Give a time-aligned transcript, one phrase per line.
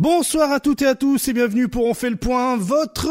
[0.00, 3.10] Bonsoir à toutes et à tous et bienvenue pour On fait le point, votre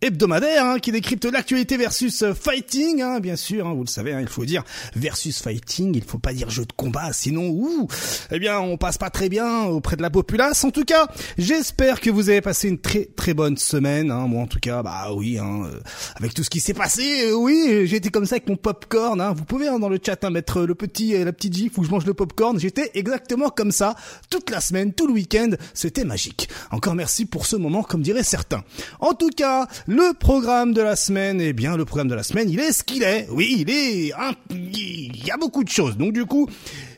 [0.00, 4.12] hebdomadaire hein, qui décrypte l'actualité versus euh, fighting, hein, bien sûr, hein, vous le savez,
[4.12, 4.62] hein, il faut dire
[4.94, 7.88] versus fighting, il faut pas dire jeu de combat, sinon, ouh,
[8.30, 10.62] eh bien, on passe pas très bien auprès de la populace.
[10.62, 14.10] En tout cas, j'espère que vous avez passé une très très bonne semaine.
[14.10, 15.80] Hein, moi, en tout cas, bah oui, hein, euh,
[16.16, 19.20] avec tout ce qui s'est passé, euh, oui, été comme ça avec mon popcorn.
[19.20, 22.06] Hein, vous pouvez dans le chat mettre le petit la petite gif où je mange
[22.06, 22.58] le popcorn.
[22.58, 23.96] J'étais exactement comme ça
[24.30, 25.50] toute la semaine, tout le week-end.
[25.74, 26.48] C'était magique.
[26.70, 28.62] Encore merci pour ce moment, comme diraient certains.
[29.00, 32.50] En tout cas, le programme de la semaine, eh bien, le programme de la semaine,
[32.50, 33.26] il est ce qu'il est.
[33.30, 34.12] Oui, il est,
[34.50, 35.96] il y a beaucoup de choses.
[35.96, 36.46] Donc du coup,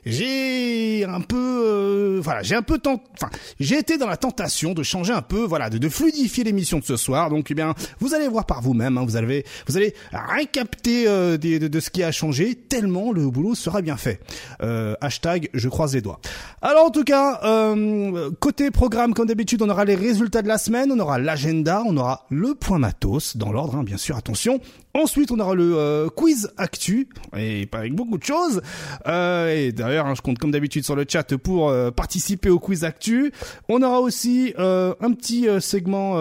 [0.05, 4.73] j'ai un peu, euh, voilà, j'ai un peu tant, enfin, j'ai été dans la tentation
[4.73, 7.31] de changer un peu, voilà, de, de fluidifier l'émission de ce soir.
[7.31, 11.07] Donc, eh bien, vous allez voir par vous-même, hein, vous allez, vous allez rien capter
[11.07, 14.21] euh, de, de, ce qui a changé, tellement le boulot sera bien fait.
[14.63, 16.21] Euh, hashtag, je croise les doigts.
[16.63, 20.59] Alors, en tout cas, euh, côté programme, comme d'habitude, on aura les résultats de la
[20.59, 24.61] semaine, on aura l'agenda, on aura le point matos dans l'ordre, hein, bien sûr, attention.
[24.93, 28.61] Ensuite, on aura le euh, quiz actu, et avec beaucoup de choses.
[29.07, 32.59] Euh, et d'ailleurs, hein, je compte comme d'habitude sur le chat pour euh, participer au
[32.59, 33.33] quiz actu.
[33.69, 36.15] On aura aussi un petit segment,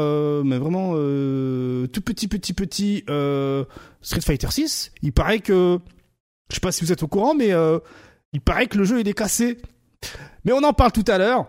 [0.44, 3.04] mais vraiment tout petit, petit, petit,
[4.02, 4.92] Street Fighter 6.
[5.02, 5.80] Il paraît que,
[6.50, 7.52] je sais pas si vous êtes au courant, mais
[8.34, 9.58] il paraît que le jeu il est cassé.
[10.46, 11.48] Mais on en parle tout à l'heure.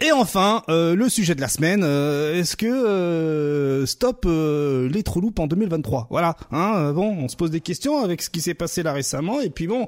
[0.00, 5.32] Et enfin, euh, le sujet de la semaine, euh, est-ce que euh, stop les trous
[5.36, 8.84] en 2023 Voilà, hein, bon, on se pose des questions avec ce qui s'est passé
[8.84, 9.86] là récemment, et puis bon,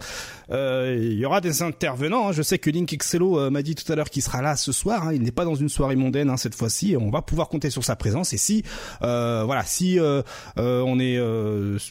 [0.50, 2.28] il y aura des intervenants.
[2.28, 2.32] Hein.
[2.32, 5.06] Je sais que Link Excello m'a dit tout à l'heure qu'il sera là ce soir.
[5.06, 5.12] Hein.
[5.14, 6.96] il n'est pas dans une soirée mondaine hein, cette fois-ci.
[6.98, 8.32] On va pouvoir compter sur sa présence.
[8.32, 8.64] Et si,
[9.00, 9.98] voilà, si
[10.56, 11.20] on est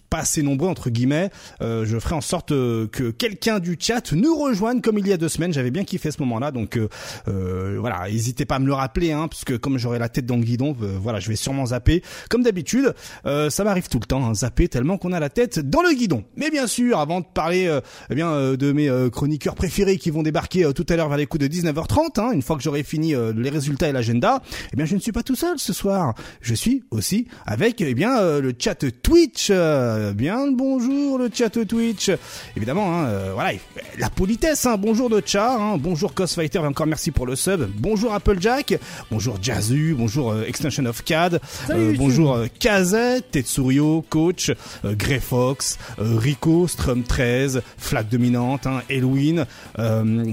[0.09, 1.29] pas assez nombreux entre guillemets,
[1.61, 5.29] je ferai en sorte que quelqu'un du chat nous rejoigne comme il y a deux
[5.29, 5.53] semaines.
[5.53, 6.77] J'avais bien kiffé ce moment-là, donc
[7.25, 10.25] voilà voilà, n'hésitez pas à me le rappeler, hein, parce que comme j'aurai la tête
[10.25, 12.01] dans le guidon, euh, voilà, je vais sûrement zapper.
[12.29, 12.93] Comme d'habitude,
[13.25, 15.93] euh, ça m'arrive tout le temps, hein, zapper tellement qu'on a la tête dans le
[15.93, 16.23] guidon.
[16.35, 20.23] Mais bien sûr, avant de parler, euh, eh bien, de mes chroniqueurs préférés qui vont
[20.23, 23.13] débarquer tout à l'heure vers les coups de 19h30, hein, une fois que j'aurai fini
[23.35, 26.15] les résultats et l'agenda, eh bien, je ne suis pas tout seul ce soir.
[26.41, 29.51] Je suis aussi avec, eh bien, le chat Twitch.
[29.51, 32.11] bien bonjour, le chat Twitch.
[32.55, 33.51] Évidemment, hein, voilà,
[33.97, 34.65] la politesse.
[34.65, 38.79] Hein, bonjour de chat, hein, bonjour Cosfighter, encore merci pour le sub bonjour Applejack,
[39.11, 44.53] bonjour Jazzu, bonjour euh, Extension of CAD, euh, bonjour euh, Kazet, Tetsurio, Coach,
[44.85, 49.45] Grey Fox, Rico, Strum 13, Flag Dominante, hein, Elwin,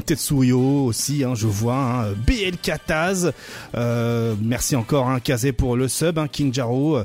[0.06, 3.32] Tetsurio aussi, hein, je vois, hein, BL Kataz,
[3.74, 7.00] merci encore hein, Kazé pour le sub, hein, King Jaro,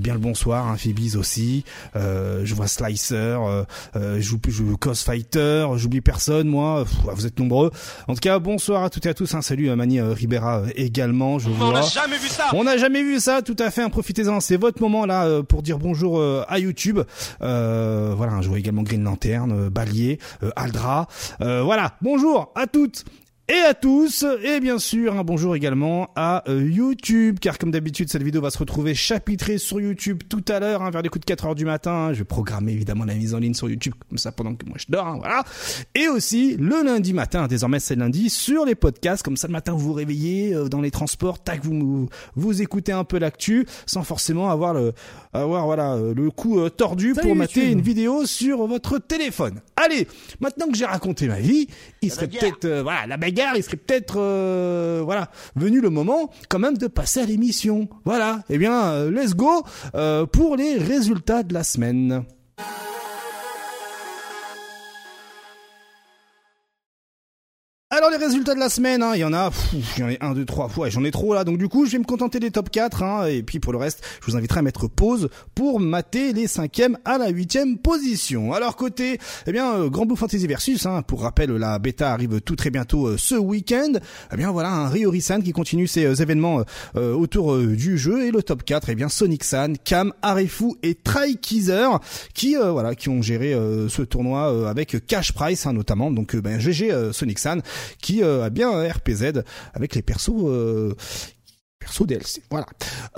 [0.00, 1.64] bien le bonsoir, hein, Phoebes aussi,
[1.94, 3.64] je vois Slicer,
[3.94, 7.70] je joue Cos Fighter, j'oublie personne moi, vous êtes nombreux.
[8.08, 11.38] En tout cas, bonsoir à toutes et à tous, hein, salut Euh, Ribera euh, également,
[11.38, 11.68] je vois.
[11.68, 12.44] On n'a jamais vu ça.
[12.52, 13.82] On n'a jamais vu ça, tout à fait.
[13.82, 17.00] Hein, profitez-en, c'est votre moment là euh, pour dire bonjour à YouTube.
[17.40, 20.18] voilà, je vois également Green Lantern, Balier,
[20.56, 21.06] Aldra.
[21.40, 23.04] voilà, bonjour à toutes
[23.48, 28.08] et à tous, et bien sûr un bonjour également à euh, YouTube, car comme d'habitude
[28.10, 31.20] cette vidéo va se retrouver chapitrée sur YouTube tout à l'heure, hein, vers les coups
[31.20, 32.12] de 4 heures du matin, hein.
[32.12, 34.76] je vais programmer évidemment la mise en ligne sur YouTube, comme ça pendant que moi
[34.78, 35.44] je dors, hein, voilà,
[35.94, 39.74] et aussi le lundi matin, désormais c'est lundi, sur les podcasts, comme ça le matin
[39.74, 44.02] vous vous réveillez euh, dans les transports, tac, vous, vous écoutez un peu l'actu, sans
[44.02, 44.92] forcément avoir le,
[45.32, 49.60] avoir voilà, euh, le coup tordu pour mater une vidéo sur votre téléphone.
[49.76, 50.08] Allez,
[50.40, 51.68] maintenant que j'ai raconté ma vie,
[52.02, 56.58] il serait peut-être, voilà, la baguette il serait peut-être euh, voilà venu le moment quand
[56.58, 57.88] même de passer à l'émission.
[58.04, 59.64] Voilà, eh bien, euh, let's go
[59.94, 62.24] euh, pour les résultats de la semaine.
[67.96, 70.26] Alors les résultats de la semaine, hein, il y en a, il y en a
[70.26, 72.38] un, deux, trois, fois, j'en ai trop là, donc du coup je vais me contenter
[72.40, 75.30] des top 4, hein, et puis pour le reste, je vous inviterai à mettre pause
[75.54, 78.52] pour mater les cinquièmes à la huitième position.
[78.52, 82.42] Alors côté, eh bien, euh, Grand Blue Fantasy Versus, hein, pour rappel, la bêta arrive
[82.42, 83.94] tout très bientôt euh, ce week-end,
[84.30, 86.64] eh bien voilà, un Rio San qui continue ses euh, événements
[86.96, 91.98] autour du jeu, et le top 4, eh bien Sonic San, Cam, Arefu et Traikizer,
[92.34, 93.52] qui voilà, qui ont géré
[93.88, 97.62] ce tournoi avec cash price notamment, donc ben GG Sonic San
[98.00, 99.42] qui euh, a bien un RPZ
[99.74, 100.94] avec les persos
[102.02, 102.18] euh.
[102.50, 102.66] Voilà.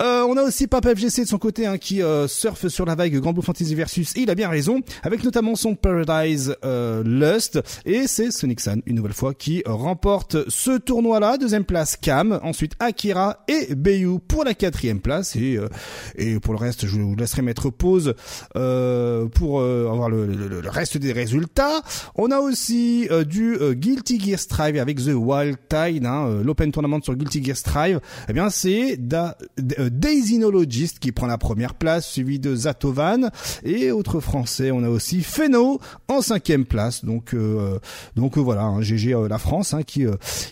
[0.01, 2.95] Euh, on a aussi Papa FGC de son côté hein, qui euh, surfe sur la
[2.95, 7.03] vague Grand Blue Fantasy Versus et il a bien raison avec notamment son Paradise euh,
[7.03, 7.59] Lust.
[7.85, 12.39] Et c'est Sonic San une nouvelle fois qui remporte ce tournoi là deuxième place Cam.
[12.43, 15.35] Ensuite Akira et Bayu pour la quatrième place.
[15.35, 15.67] Et euh,
[16.15, 18.13] et pour le reste je vous laisserai mettre pause
[18.55, 21.81] euh, pour avoir le, le, le, reste des résultats.
[22.15, 27.15] On a aussi du Guilty Gear Strive avec The Wild Tide hein, l'Open Tournament sur
[27.15, 27.99] Guilty Gear Strive.
[28.27, 33.31] Eh bien c'est da, Daisynologist qui prend la première place, suivi de Zatovan
[33.63, 37.05] et autre français, on a aussi Feno en cinquième place.
[37.05, 37.79] Donc euh,
[38.15, 40.05] donc euh, voilà, hein, GG euh, la France hein, qui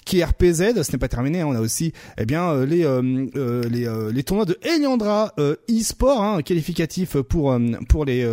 [0.05, 1.41] qui est RPZ, ce n'est pas terminé.
[1.41, 1.47] Hein.
[1.47, 2.85] on a aussi eh bien les
[3.69, 7.57] les les tournois de Eliandra e-sport hein, qualificatif pour
[7.89, 8.27] pour les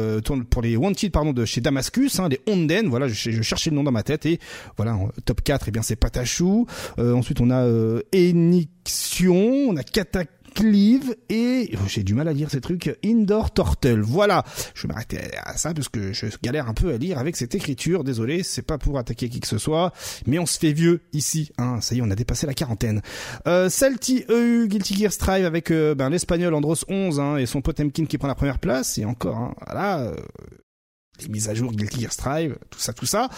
[0.50, 2.88] pour les Wanted pardon de chez Damascus, hein, les Onden.
[2.88, 4.38] Voilà, je, je, cherchais le nom dans ma tête et
[4.76, 6.66] voilà top 4 eh bien c'est Patachou.
[6.98, 7.66] ensuite on a
[8.12, 14.02] Enixion, on a Katak Cleave et j'ai du mal à lire ces trucs Indoor Turtle.
[14.02, 17.34] Voilà, je vais m'arrêter à ça parce que je galère un peu à lire avec
[17.34, 18.04] cette écriture.
[18.04, 19.92] Désolé, c'est pas pour attaquer qui que ce soit,
[20.26, 21.50] mais on se fait vieux ici.
[21.58, 23.02] Hein, ça y est, on a dépassé la quarantaine.
[23.48, 27.60] Euh, Salty EU Guilty Gear Strive avec euh, ben, l'espagnol Andros 11 hein, et son
[27.60, 29.36] Potemkin qui prend la première place et encore.
[29.36, 29.98] Hein, voilà.
[30.02, 30.14] Euh,
[31.20, 33.28] les mises à jour Guilty Gear Strive, tout ça, tout ça.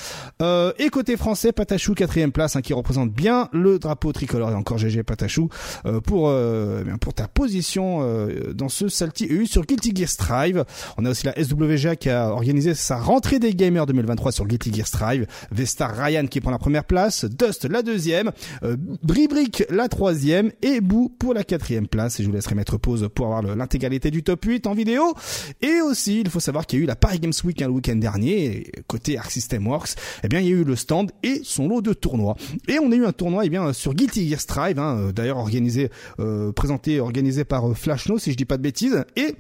[0.41, 4.51] Euh, et côté français, Patachou quatrième place, hein, qui représente bien le drapeau tricolore.
[4.51, 5.49] Et encore GG Patachou
[5.85, 10.09] euh, pour euh, eh pour ta position euh, dans ce Salty EU sur Guilty Gear
[10.09, 10.65] Strive.
[10.97, 14.73] On a aussi la SWGA qui a organisé sa rentrée des gamers 2023 sur Guilty
[14.73, 15.27] Gear Strive.
[15.51, 18.33] Vestar Ryan qui prend la première place, Dust la deuxième,
[18.63, 22.21] euh, Bribrick la troisième et Boo pour la quatrième place.
[22.21, 25.15] Et je vous laisserai mettre pause pour avoir l'intégralité du top 8 en vidéo.
[25.61, 27.97] Et aussi, il faut savoir qu'il y a eu la Paris Games Week le week-end
[27.97, 31.69] dernier, côté Arc System Works, eh bien il y a eu le stand et son
[31.69, 32.37] lot de tournois.
[32.69, 35.91] Et on a eu un tournoi eh bien sur Guilty Gear Strive, hein, d'ailleurs organisé,
[36.19, 39.35] euh, présenté, organisé par euh, Flashno si je dis pas de bêtises, et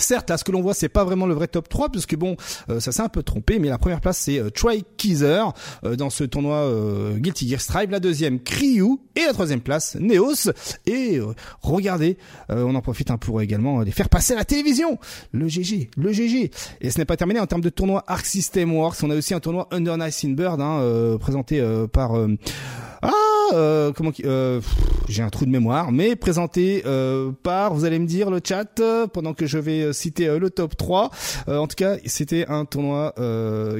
[0.00, 2.16] Certes, là, ce que l'on voit, c'est pas vraiment le vrai top 3, parce que
[2.16, 2.36] bon,
[2.68, 6.10] euh, ça s'est un peu trompé, mais la première place, c'est euh, Troy euh, dans
[6.10, 10.50] ce tournoi euh, Guilty Gear Strive, la deuxième, Kryu, et la troisième place, Neos,
[10.86, 11.20] et
[11.62, 12.16] regardez,
[12.48, 14.98] on en profite hein, pour également les faire passer à la télévision,
[15.32, 16.50] le GG, le GG,
[16.80, 19.34] et ce n'est pas terminé en termes de tournoi Arc System Wars, on a aussi
[19.34, 21.62] un tournoi Under Nice in Bird, hein, présenté
[21.92, 22.12] par...
[23.02, 23.12] ah
[23.52, 24.60] euh, comment euh,
[25.08, 28.80] j'ai un trou de mémoire, mais présenté euh, par, vous allez me dire le chat
[29.12, 31.10] pendant que je vais citer le top 3.
[31.48, 33.14] en tout cas, c'était un tournoi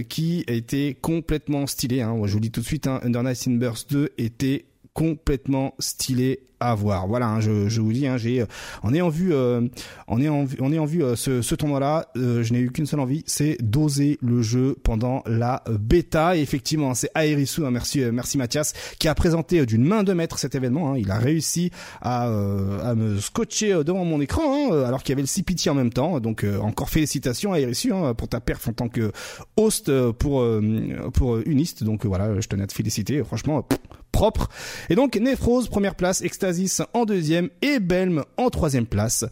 [0.08, 2.00] qui a été complètement stylé.
[2.00, 2.16] Hein.
[2.24, 4.64] Je vous dis tout de suite, hein, Under Night in Burst 2 était
[4.94, 7.08] complètement stylé à voir.
[7.08, 8.44] Voilà, hein, je, je, vous dis, hein, j'ai
[8.82, 9.62] en ayant vu, euh,
[10.06, 12.84] en ayant vu, en ayant vu euh, ce, ce tournoi-là, euh, je n'ai eu qu'une
[12.86, 16.36] seule envie, c'est d'oser le jeu pendant la bêta.
[16.36, 20.38] Et effectivement, c'est Aerisu, hein, merci, merci Mathias, qui a présenté d'une main de maître
[20.38, 20.92] cet événement.
[20.92, 20.98] Hein.
[20.98, 21.70] il a réussi
[22.02, 25.74] à, à me scotcher devant mon écran, hein, alors qu'il y avait le CPT en
[25.74, 26.20] même temps.
[26.20, 29.12] Donc encore félicitations Aerisu pour ta perf en tant que
[29.56, 30.44] host pour
[31.14, 31.84] pour Unist.
[31.84, 33.24] Donc voilà, je tenais à te féliciter.
[33.24, 33.66] Franchement
[34.12, 34.48] propre.
[34.88, 39.24] Et donc Nefrose première place, Ecstasis en deuxième et Belm en troisième place.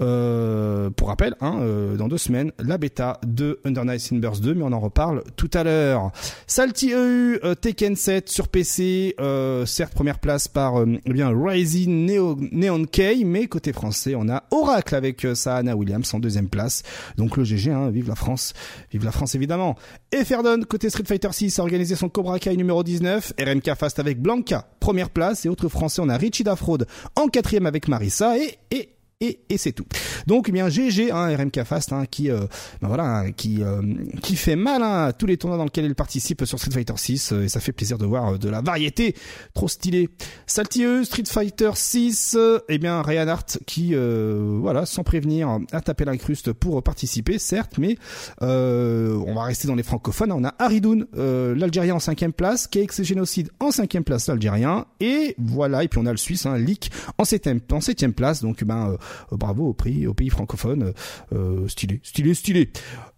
[0.00, 4.54] Euh, pour rappel, hein, euh, dans deux semaines, la bêta de Under Night Burst 2,
[4.54, 6.10] mais on en reparle tout à l'heure.
[6.46, 12.06] Salty EU, euh, Tekken 7 sur PC, euh, certes première place par eh bien Rising
[12.06, 16.82] Neo, Neon K, mais côté français, on a Oracle avec Sahana Williams en deuxième place.
[17.16, 18.54] Donc le GG, hein, vive la France,
[18.92, 19.76] vive la France évidemment.
[20.12, 23.98] Et Ferdon, côté Street Fighter 6, a organisé son Cobra Kai numéro 19, RMK Fast
[23.98, 26.86] avec Blanca, première place, et autre français, on a Richie Dafraude
[27.16, 28.36] en quatrième avec Marissa,
[28.70, 29.84] et et, et c'est tout.
[30.26, 32.40] Donc eh bien GG hein, RMK Fast hein, qui euh,
[32.80, 33.82] ben voilà hein, qui euh,
[34.22, 36.94] qui fait mal hein, à tous les tournois dans lesquels il participe sur Street Fighter
[36.96, 39.14] 6 euh, et ça fait plaisir de voir de la variété
[39.54, 40.08] trop stylé.
[40.46, 46.52] Saltieux Street Fighter 6 eh bien Ryan Hart qui voilà sans prévenir a tapé l'incruste
[46.52, 47.96] pour participer certes mais
[48.40, 53.50] on va rester dans les francophones on a Haridoun l'Algérien en cinquième place KX Génocide
[53.60, 57.24] en cinquième place l'Algérien et voilà et puis on a le Suisse hein, Leak en
[57.24, 58.96] septième en septième place donc ben euh,
[59.32, 60.92] bravo au pays, au pays francophone,
[61.32, 62.70] euh, stylé, stylé, stylé.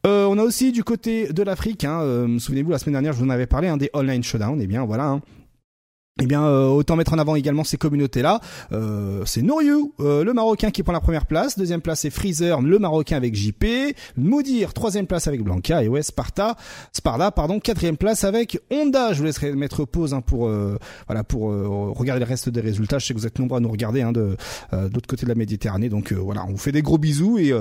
[0.07, 2.01] Euh, on a aussi du côté de l'Afrique, hein,
[2.39, 4.67] souvenez-vous la semaine dernière je vous en avais parlé, hein, des online showdown, et eh
[4.67, 5.09] bien voilà.
[5.09, 5.21] Hein,
[6.21, 8.41] eh bien, euh, autant mettre en avant également ces communautés-là.
[8.73, 11.59] Euh, c'est Noriu, euh, le Marocain qui prend la première place.
[11.59, 13.65] Deuxième place, c'est Freezer, le Marocain avec JP.
[14.19, 15.83] Moudir, troisième place avec Blanca.
[15.83, 16.57] Et ouais, Sparta,
[16.93, 19.15] Sparta, pardon, quatrième place avec Honda.
[19.15, 20.51] Je vous laisserai mettre pause hein, pour
[21.07, 21.45] voilà pour
[21.97, 22.99] regarder le reste des résultats.
[22.99, 24.37] Je sais que vous êtes nombreux à nous regarder hein, de
[24.73, 25.89] l'autre côté de la Méditerranée.
[25.89, 27.55] Donc voilà, on vous fait des gros bisous et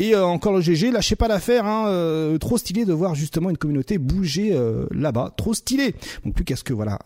[0.00, 1.66] et encore le GG, lâchez pas l'affaire.
[1.66, 4.58] Hein, trop stylé de voir justement une communauté bouger
[4.90, 5.34] là-bas.
[5.36, 5.94] Trop stylé.
[6.24, 6.98] Donc plus qu'à ce que voilà,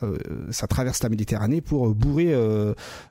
[0.50, 2.34] ça traverse la Méditerranée pour bourrer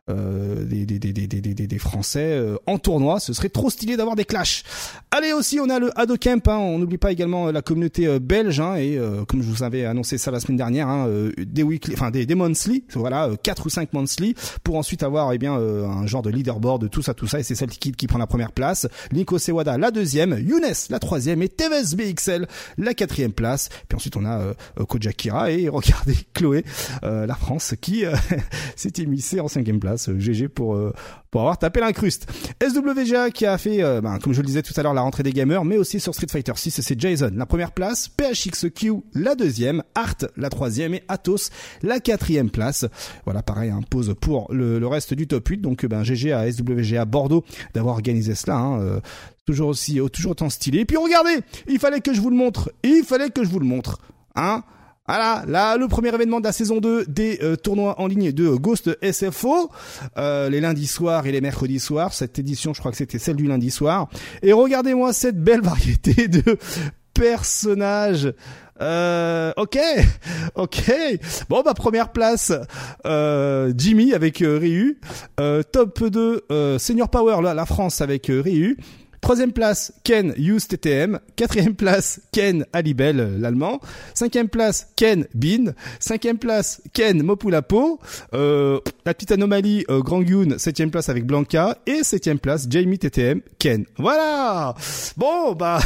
[0.08, 3.20] des, des, des, des, des, des Français en tournoi.
[3.20, 4.64] Ce serait trop stylé d'avoir des clashs.
[5.12, 6.48] Allez aussi, on a le Ado Camp.
[6.48, 6.58] Hein.
[6.58, 10.32] On n'oublie pas également la communauté belge hein, et comme je vous avais annoncé ça
[10.32, 14.36] la semaine dernière, hein, des weekly, enfin des, des monthly, voilà, quatre ou cinq monthly
[14.64, 17.40] pour ensuite avoir eh bien un genre de leaderboard, tout ça, tout ça.
[17.40, 21.42] Et c'est Celtic qui prend la première place, Linko Sewada la deuxième, Younes la troisième
[21.42, 22.48] et Tevez BXL
[22.78, 23.70] la quatrième place.
[23.88, 24.54] Puis ensuite on a euh,
[24.88, 26.64] Kojakira et regardez Chloé,
[27.04, 28.14] euh, la France qui euh,
[28.76, 30.10] s'est émissée en cinquième place.
[30.12, 30.78] GG pour
[31.32, 32.28] pour avoir tapé l'incruste.
[32.62, 35.32] SWGA qui a fait, ben, comme je le disais tout à l'heure, la rentrée des
[35.32, 39.84] gamers, mais aussi sur Street Fighter 6, c'est Jason la première place, PHXQ la deuxième,
[39.96, 41.50] Art la troisième et Athos
[41.84, 42.86] la quatrième place.
[43.26, 45.58] Voilà, pareil, un pause pour le, le, reste du top 8.
[45.62, 48.58] Donc, ben, GG à SWGA Bordeaux d'avoir organisé cela.
[48.58, 49.02] Hein,
[49.46, 50.80] toujours aussi, toujours autant stylé.
[50.80, 52.72] Et puis regardez, il fallait que je vous le montre.
[52.84, 54.00] Il fallait que je vous le montre.
[54.36, 54.64] Hein
[55.08, 58.50] voilà, là, le premier événement de la saison 2 des euh, tournois en ligne de
[58.50, 59.72] Ghost SFO,
[60.18, 62.14] euh, les lundis soirs et les mercredis soirs.
[62.14, 64.10] Cette édition, je crois que c'était celle du lundi soir.
[64.42, 66.58] Et regardez-moi cette belle variété de
[67.14, 68.34] personnages.
[68.82, 69.80] Euh, ok,
[70.56, 70.92] ok.
[71.50, 72.54] Bon bah première place,
[73.06, 75.00] euh, Jimmy avec euh, Ryu.
[75.40, 78.78] Euh, top 2, Senior Power là, la France avec Ryu.
[79.22, 81.20] Troisième place, Ken Use TTM.
[81.36, 83.80] Quatrième place, Ken Alibel, l'allemand.
[84.14, 85.74] Cinquième place, Ken Bin.
[86.00, 88.00] Cinquième place, Ken Mopulapo.
[88.34, 91.78] Euh, la petite anomalie, euh, Grand Yoon, septième place avec Blanca.
[91.86, 93.86] Et septième place, Jamie TTM, Ken.
[93.98, 94.76] Voilà
[95.18, 95.80] Bon, bah...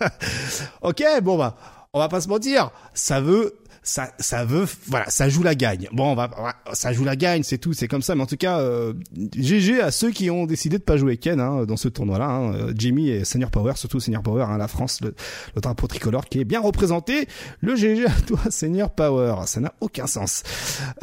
[0.82, 1.56] ok, bon, bah...
[1.94, 5.88] On va pas se mentir, ça veut ça, ça veut, voilà, ça joue la gagne.
[5.92, 6.30] Bon, on va,
[6.72, 8.14] ça joue la gagne, c'est tout, c'est comme ça.
[8.14, 8.92] Mais en tout cas, euh,
[9.34, 12.26] GG à ceux qui ont décidé de pas jouer Ken hein, dans ce tournoi-là.
[12.26, 15.14] Hein, euh, Jimmy et Senior Power, surtout Senior Power, hein, la France, le,
[15.54, 17.28] le, drapeau tricolore qui est bien représenté.
[17.60, 20.42] Le GG à toi, Senior Power, ça n'a aucun sens.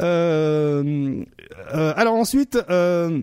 [0.00, 1.24] Euh,
[1.74, 2.58] euh alors ensuite.
[2.70, 3.20] Euh,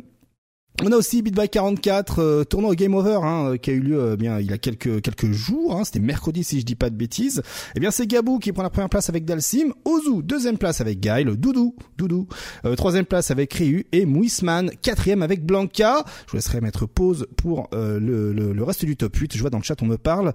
[0.82, 3.74] on a aussi Beat by 44 euh, tournoi au Game Over hein, euh, qui a
[3.74, 5.78] eu lieu euh, bien il y a quelques quelques jours.
[5.78, 7.44] Hein, C'était mercredi si je dis pas de bêtises.
[7.76, 11.00] Eh bien c'est Gabou qui prend la première place avec Dalsim, Ozu deuxième place avec
[11.00, 12.28] Guile, Doudou Doudou
[12.76, 16.04] troisième place avec Ryu et Mouisman quatrième avec Blanca.
[16.26, 19.36] Je vous laisserai mettre pause pour le, le, reste du top 8.
[19.36, 20.34] Je vois dans le chat on me parle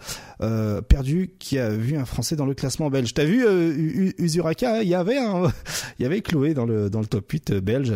[0.89, 3.13] perdu qui a vu un Français dans le classement belge.
[3.13, 3.45] T'as vu
[4.19, 5.19] Uzuraka Il y avait
[5.99, 7.93] il y avait Chloé dans le dans le top 8 belge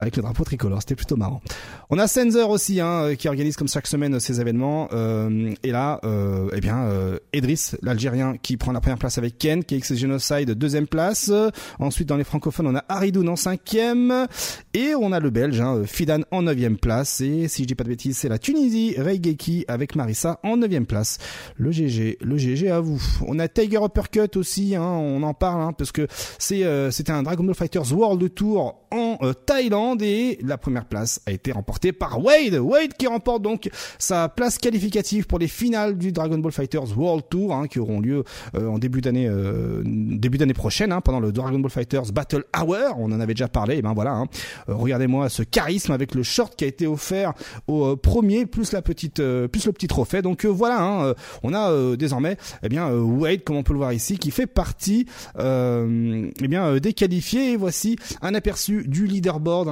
[0.00, 0.80] avec le drapeau tricolore.
[0.80, 1.42] C'était plutôt marrant.
[1.90, 4.88] On a Sensor aussi, hein, qui organise comme chaque semaine ces événements.
[4.92, 9.36] Euh, et là, euh, eh bien, euh, Edris, l'Algérien, qui prend la première place avec
[9.36, 11.30] Ken, KX Genocide deuxième place.
[11.78, 14.26] Ensuite, dans les francophones, on a Haridoun en cinquième,
[14.72, 17.20] et on a le Belge, hein, Fidan en neuvième place.
[17.20, 20.86] Et si je dis pas de bêtises, c'est la Tunisie, Reigeki avec Marissa en neuvième
[20.86, 21.18] place.
[21.56, 23.02] Le GG, le GG à vous.
[23.26, 26.06] On a Tiger Uppercut aussi, hein, on en parle, hein, parce que
[26.38, 31.32] c'est c'était un Dragon Ball Fighters World Tour en Thaïlande et la première place a
[31.32, 31.52] été
[31.92, 32.54] par Wade.
[32.54, 37.24] Wade qui remporte donc sa place qualificative pour les finales du Dragon Ball Fighters World
[37.28, 41.20] Tour hein, qui auront lieu euh, en début d'année euh, début d'année prochaine hein, pendant
[41.20, 42.96] le Dragon Ball Fighters Battle Hour.
[42.98, 43.76] On en avait déjà parlé.
[43.76, 44.12] Et ben voilà.
[44.12, 44.26] Hein.
[44.68, 47.34] Euh, regardez-moi ce charisme avec le short qui a été offert
[47.66, 50.22] au premier plus la petite plus le petit trophée.
[50.22, 50.82] Donc voilà.
[50.82, 54.46] Hein, on a désormais eh bien Wade comme on peut le voir ici qui fait
[54.46, 55.06] partie
[55.38, 57.52] eh bien des qualifiés.
[57.52, 59.68] Et voici un aperçu du leaderboard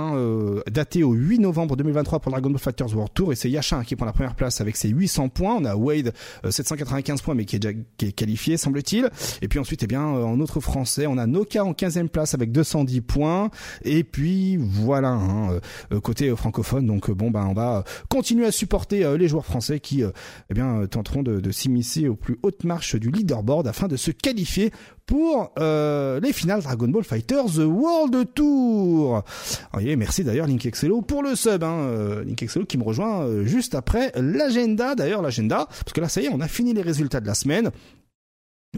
[0.70, 3.96] daté au 8 novembre 2023 pour Dragon Ball Fighters World Tour et c'est Yasha qui
[3.96, 5.56] prend la première place avec ses 800 points.
[5.56, 6.14] On a Wade
[6.48, 9.10] 795 euh, points mais qui est déjà qui est qualifié semble-t-il.
[9.42, 12.34] Et puis ensuite eh bien euh, en autre français on a Noka en 15e place
[12.34, 13.50] avec 210 points
[13.84, 15.60] et puis voilà hein,
[15.92, 20.02] euh, côté francophone donc bon ben on va continuer à supporter les joueurs français qui
[20.02, 24.10] eh bien tenteront de, de s'immiscer aux plus hautes marches du leaderboard afin de se
[24.10, 24.70] qualifier
[25.12, 29.22] pour euh, les finales Dragon Ball Fighters World Tour.
[29.70, 31.62] voyez, merci d'ailleurs Link Excello pour le sub.
[31.62, 34.94] Hein, euh, Link Excello qui me rejoint euh, juste après l'agenda.
[34.94, 37.34] D'ailleurs l'agenda, parce que là ça y est, on a fini les résultats de la
[37.34, 37.70] semaine.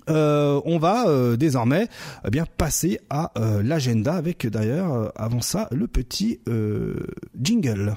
[0.08, 1.86] on va désormais
[2.26, 6.40] eh bien passer à l'agenda avec d'ailleurs avant ça le petit
[7.40, 7.94] jingle.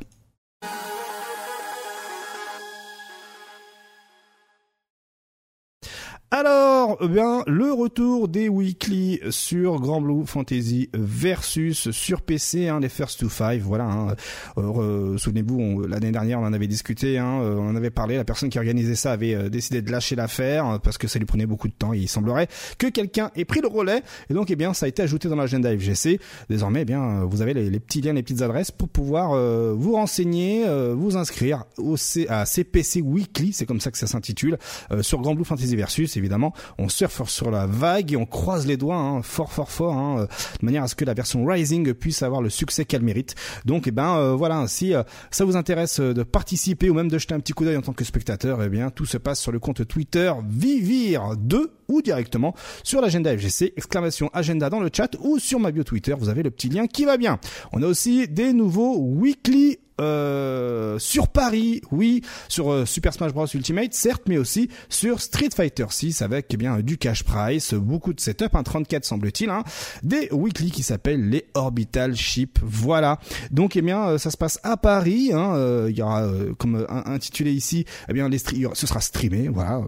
[6.29, 12.81] Alors, eh bien, le retour des weekly sur Grand Blue Fantasy versus sur PC, hein,
[12.81, 13.85] les First to Five, voilà.
[13.85, 14.15] Hein.
[14.57, 18.17] Euh, Souvenez-vous, l'année dernière, on en avait discuté, hein, euh, on en avait parlé.
[18.17, 21.17] La personne qui organisait ça avait euh, décidé de lâcher l'affaire euh, parce que ça
[21.17, 21.93] lui prenait beaucoup de temps.
[21.93, 25.01] il semblerait que quelqu'un ait pris le relais et donc, eh bien, ça a été
[25.01, 26.19] ajouté dans l'agenda FGC.
[26.49, 29.31] Désormais, eh bien, vous avez les, petits liens, les petites adresses pour pouvoir
[29.75, 31.95] vous renseigner, vous inscrire au
[32.27, 34.57] à CPC Weekly, c'est comme ça que ça s'intitule,
[35.01, 36.53] sur Grand Blue Fantasy versus évidemment.
[36.77, 40.27] On surfe sur la vague et on croise les doigts hein, fort fort fort hein,
[40.59, 43.35] de manière à ce que la version Rising puisse avoir le succès qu'elle mérite.
[43.65, 44.93] Donc eh ben voilà, si
[45.31, 47.93] ça vous intéresse de participer ou même de jeter un petit coup d'œil en tant
[47.93, 53.01] que spectateur, eh bien tout se passe sur le compte Twitter Vivir2 ou directement sur
[53.01, 56.51] l'agenda FGC, exclamation agenda dans le chat ou sur ma bio Twitter, vous avez le
[56.51, 57.39] petit lien qui va bien.
[57.71, 63.47] On a aussi des nouveaux weekly euh, sur Paris, oui, sur euh, Super Smash Bros
[63.47, 68.13] Ultimate, certes, mais aussi sur Street Fighter 6 avec eh bien du cash price, beaucoup
[68.13, 69.63] de setup, un 34 semble-t-il, hein,
[70.03, 72.59] des weekly qui s'appellent les Orbital Ship.
[72.61, 73.19] Voilà.
[73.51, 75.31] Donc eh bien euh, ça se passe à Paris.
[75.33, 76.27] Hein, il y aura
[76.57, 79.47] comme intitulé ici, eh bien les ce sera streamé.
[79.47, 79.81] Voilà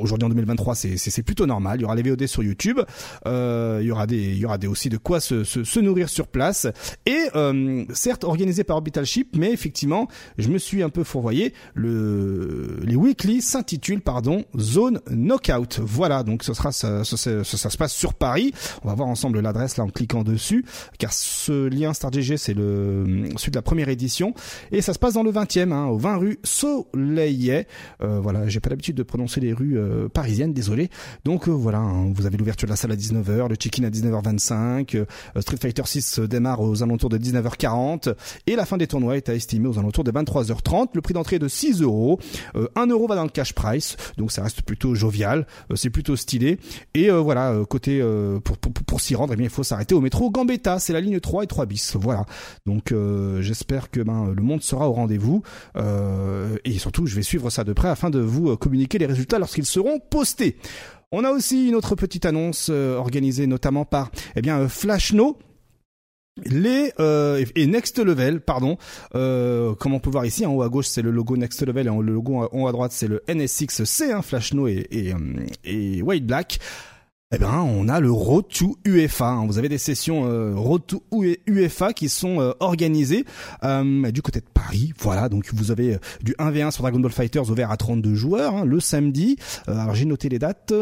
[0.00, 1.78] aujourd'hui en 2023 c'est plutôt normal.
[1.78, 2.80] Il y aura les VOD sur YouTube.
[3.26, 5.80] Euh, il y aura des il y aura des aussi de quoi se, se, se
[5.80, 6.66] nourrir sur place.
[7.06, 10.08] Et euh, certes organisé par Orbital Ship mais effectivement
[10.38, 11.54] je me suis un peu fourvoyé.
[11.74, 15.80] Le les weekly s'intitulent pardon Zone Knockout.
[15.82, 18.52] Voilà donc ce sera ça, ça, ça, ça, se passe sur Paris.
[18.82, 20.64] On va voir ensemble l'adresse là en cliquant dessus
[20.98, 24.34] car ce lien StarGG c'est le celui de la première édition.
[24.72, 27.66] Et ça se passe dans le 20e hein, au 20 rue Soleillet.
[28.02, 30.90] Euh, voilà j'ai pas l'habitude de prononcer les rues euh, parisienne, désolé.
[31.24, 33.90] Donc euh, voilà, hein, vous avez l'ouverture de la salle à 19h, le check-in à
[33.90, 38.14] 19h25, euh, Street Fighter 6 démarre aux alentours de 19h40
[38.46, 40.88] et la fin des tournois est à estimer aux alentours de 23h30.
[40.94, 42.18] Le prix d'entrée est de 6 euros,
[42.76, 46.58] 1 euro va dans le cash price, donc ça reste plutôt jovial, c'est plutôt stylé.
[46.94, 48.02] Et voilà, côté
[48.44, 51.00] pour, pour, pour s'y rendre, eh bien, il faut s'arrêter au métro Gambetta, c'est la
[51.00, 51.96] ligne 3 et 3 bis.
[51.96, 52.26] Voilà.
[52.66, 52.94] Donc
[53.40, 55.42] j'espère que ben, le monde sera au rendez-vous
[55.76, 59.66] et surtout je vais suivre ça de près afin de vous communiquer les résultats lorsqu'ils
[59.74, 60.56] seront postés.
[61.10, 65.38] On a aussi une autre petite annonce euh, organisée notamment par eh bien euh, Flashno.
[66.44, 68.76] Les euh, et Next Level pardon.
[69.12, 71.90] Comme on peut voir ici en haut à gauche c'est le logo Next Level et
[71.90, 74.88] en, le logo en haut à droite c'est le NSX-C hein, Flashno et,
[75.64, 76.58] et White Black
[77.34, 79.26] eh ben, on a le Road to UFA.
[79.26, 79.46] Hein.
[79.46, 81.02] Vous avez des sessions euh, Road to
[81.48, 83.24] UFA qui sont euh, organisées
[83.64, 84.92] euh, du côté de Paris.
[85.00, 88.64] Voilà, donc vous avez du 1v1 sur Dragon Ball Fighters ouvert à 32 joueurs hein,
[88.64, 89.36] le samedi.
[89.66, 90.72] alors j'ai noté les dates.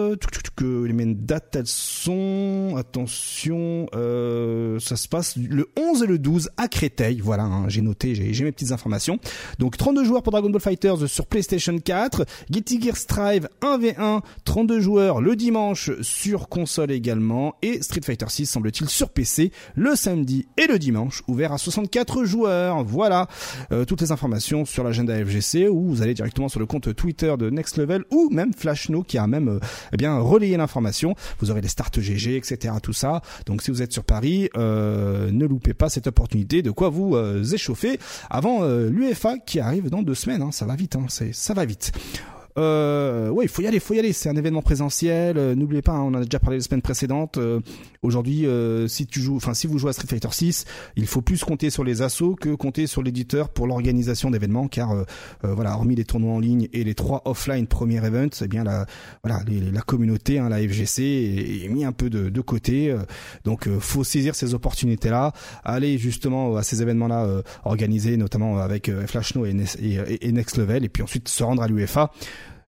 [0.54, 2.74] Que les mêmes dates elles sont.
[2.76, 7.20] Attention, ça se passe le 11 et le 12 à Créteil.
[7.20, 9.18] Voilà, hein, j'ai noté, j'ai mes petites informations.
[9.58, 12.26] Donc 32 joueurs pour Dragon Ball Fighters sur PlayStation 4.
[12.50, 18.46] Guilty Gear Strive 1v1, 32 joueurs le dimanche sur console également et Street Fighter 6
[18.46, 22.84] semble-t-il sur PC le samedi et le dimanche ouvert à 64 joueurs.
[22.84, 23.28] Voilà
[23.72, 27.34] euh, toutes les informations sur l'agenda FGC ou vous allez directement sur le compte Twitter
[27.38, 29.60] de Next Level ou même Flashno qui a même euh,
[29.92, 31.14] eh bien relayé l'information.
[31.40, 33.22] Vous aurez les starts GG etc tout ça.
[33.46, 37.16] Donc si vous êtes sur Paris, euh, ne loupez pas cette opportunité de quoi vous
[37.54, 37.98] échauffer
[38.30, 40.42] avant l'UFA qui arrive dans deux semaines.
[40.42, 40.52] Hein.
[40.52, 41.06] Ça va vite, hein.
[41.08, 41.92] ça va vite.
[42.58, 44.12] Euh, ouais, il faut y aller, faut y aller.
[44.12, 45.38] C'est un événement présentiel.
[45.38, 47.38] Euh, n'oubliez pas, hein, on en a déjà parlé la semaine précédente.
[47.38, 47.60] Euh,
[48.02, 50.64] aujourd'hui, euh, si tu joues, enfin si vous jouez à Street Fighter 6,
[50.96, 54.94] il faut plus compter sur les assos que compter sur l'éditeur pour l'organisation d'événements, car
[55.42, 58.86] voilà, hormis les tournois en ligne et les trois offline premier event, eh bien la
[59.22, 62.94] voilà la communauté, hein, la FGC est, mis un peu de, côté.
[63.44, 65.32] donc faut saisir ces opportunités là,
[65.64, 70.84] aller justement à ces événements là organisés, notamment avec Flashno et, et, et Next Level,
[70.84, 72.10] et puis ensuite se rendre à l'UFA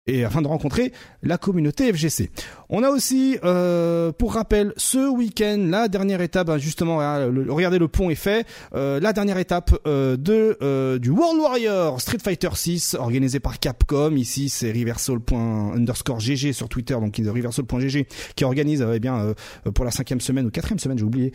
[0.07, 2.31] et afin de rencontrer la communauté FGC.
[2.69, 7.89] On a aussi, euh, pour rappel, ce week-end, la dernière étape, ben, justement, regardez le
[7.89, 12.95] pont est fait, euh, la dernière étape euh, de du World Warrior Street Fighter 6,
[12.95, 14.15] organisé par Capcom.
[14.17, 19.35] Ici, c'est Reversal.underscore GG sur Twitter, donc Reversal.gg, qui organise, eh bien,
[19.75, 21.33] pour la cinquième semaine ou quatrième semaine, j'ai oublié,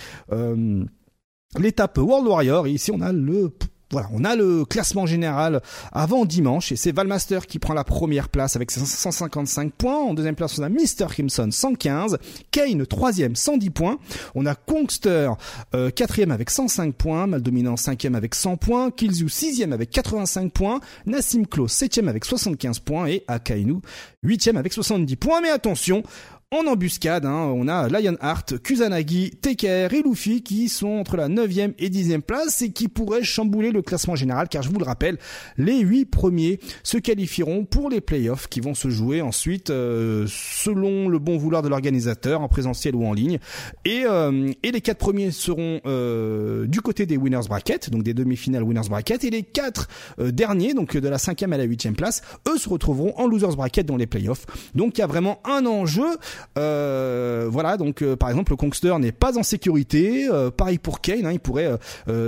[1.58, 2.67] l'étape World Warrior.
[2.67, 3.51] Ici, on a le
[3.91, 8.30] voilà, on a le classement général avant dimanche et c'est Valmaster qui prend la première
[8.30, 9.97] place avec 155 points.
[9.97, 11.08] En deuxième place, on a Mr.
[11.10, 12.19] Crimson 115,
[12.52, 13.97] Kane troisième 110 points.
[14.36, 15.32] On a Kongster
[15.73, 20.80] euh, quatrième avec 105 points, Maldominant cinquième avec 100 points, Killzoo sixième avec 85 points,
[21.08, 23.78] Nassim Klo septième avec 75 points et Akainu
[24.23, 25.41] huitième avec 70 points.
[25.41, 26.04] Mais attention,
[26.52, 31.76] en embuscade, hein, on a Lionheart, Kusanagi, TKR et Luffy qui sont entre la 9e
[31.78, 35.20] et 10e place et qui pourraient chambouler le classement général car je vous le rappelle,
[35.58, 41.08] les 8 premiers se qualifieront pour les playoffs qui vont se jouer ensuite euh, selon
[41.08, 43.38] le bon vouloir de l'organisateur en présentiel ou en ligne
[43.86, 48.64] et, euh, les 4 premiers seront euh, du côté des winners bracket, donc des demi-finales
[48.64, 49.88] winners bracket et les 4
[50.32, 53.86] derniers, donc de la 5e à la 8e place, eux se retrouveront en losers bracket
[53.86, 54.48] dans les playoffs.
[54.74, 56.08] Donc il y a vraiment un enjeu
[56.56, 60.28] voilà, donc par exemple, le Kongster n'est pas en sécurité.
[60.56, 61.78] pareil pour Kane, hein, il pourrait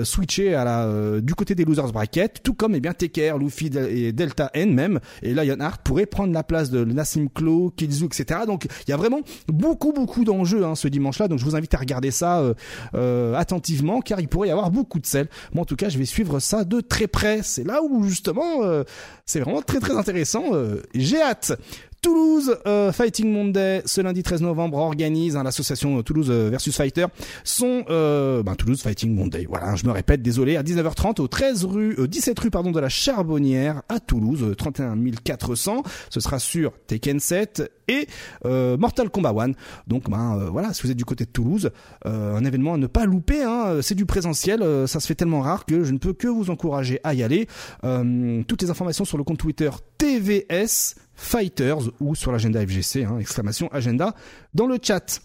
[0.03, 4.11] switcher à la du côté des losers bracket, tout comme eh bien TKR, Luffy et
[4.11, 8.41] Delta N même, et Lionheart pourrait prendre la place de Nassim Klo, etc.
[8.45, 11.27] Donc il y a vraiment beaucoup beaucoup d'enjeux hein, ce dimanche-là.
[11.27, 12.43] Donc je vous invite à regarder ça
[13.35, 15.27] attentivement, car il pourrait y avoir beaucoup de sel.
[15.53, 17.41] Moi en tout cas, je vais suivre ça de très près.
[17.43, 18.61] C'est là où justement,
[19.25, 20.43] c'est vraiment très très intéressant.
[20.93, 21.53] J'ai hâte.
[22.01, 27.05] Toulouse euh, Fighting Monday ce lundi 13 novembre organise hein, l'association Toulouse euh, versus Fighter
[27.43, 29.45] son euh, ben, Toulouse Fighting Monday.
[29.47, 32.89] Voilà, je me répète, désolé, à 19h30 au 13 rue 17 rue pardon de la
[32.89, 35.83] Charbonnière à Toulouse, 31 400.
[36.09, 38.07] Ce sera sur Tekken 7 et
[38.45, 39.51] Mortal Kombat 1.
[39.85, 41.69] Donc ben voilà, si vous êtes du côté de Toulouse,
[42.05, 43.43] un événement à ne pas louper.
[43.43, 46.49] Hein, c'est du présentiel, ça se fait tellement rare que je ne peux que vous
[46.49, 47.47] encourager à y aller.
[48.47, 53.71] toutes les informations sur le compte Twitter TVS Fighters ou sur l'agenda FGC, hein, exclamation
[53.71, 54.15] agenda,
[54.55, 55.21] dans le chat.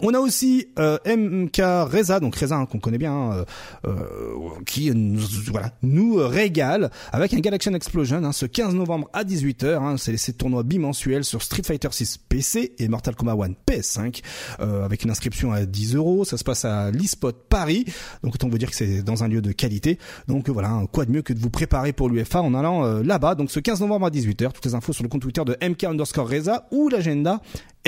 [0.00, 1.56] On a aussi euh, MK
[1.90, 3.44] Reza, donc Reza hein, qu'on connaît bien, hein, euh,
[3.88, 5.20] euh, qui nous,
[5.50, 9.82] voilà, nous régale avec un Galaxian Explosion hein, ce 15 novembre à 18h.
[9.82, 14.22] Hein, c'est ces tournois bimensuels sur Street Fighter 6 PC et Mortal Kombat 1 PS5
[14.60, 16.24] euh, avec une inscription à 10 euros.
[16.24, 17.84] Ça se passe à l'eSpot Paris,
[18.22, 19.98] donc on veut dire que c'est dans un lieu de qualité.
[20.28, 23.34] Donc voilà, quoi de mieux que de vous préparer pour l'UFA en allant là-bas.
[23.34, 25.84] Donc ce 15 novembre à 18h, toutes les infos sur le compte Twitter de MK
[25.84, 27.40] underscore Reza ou l'agenda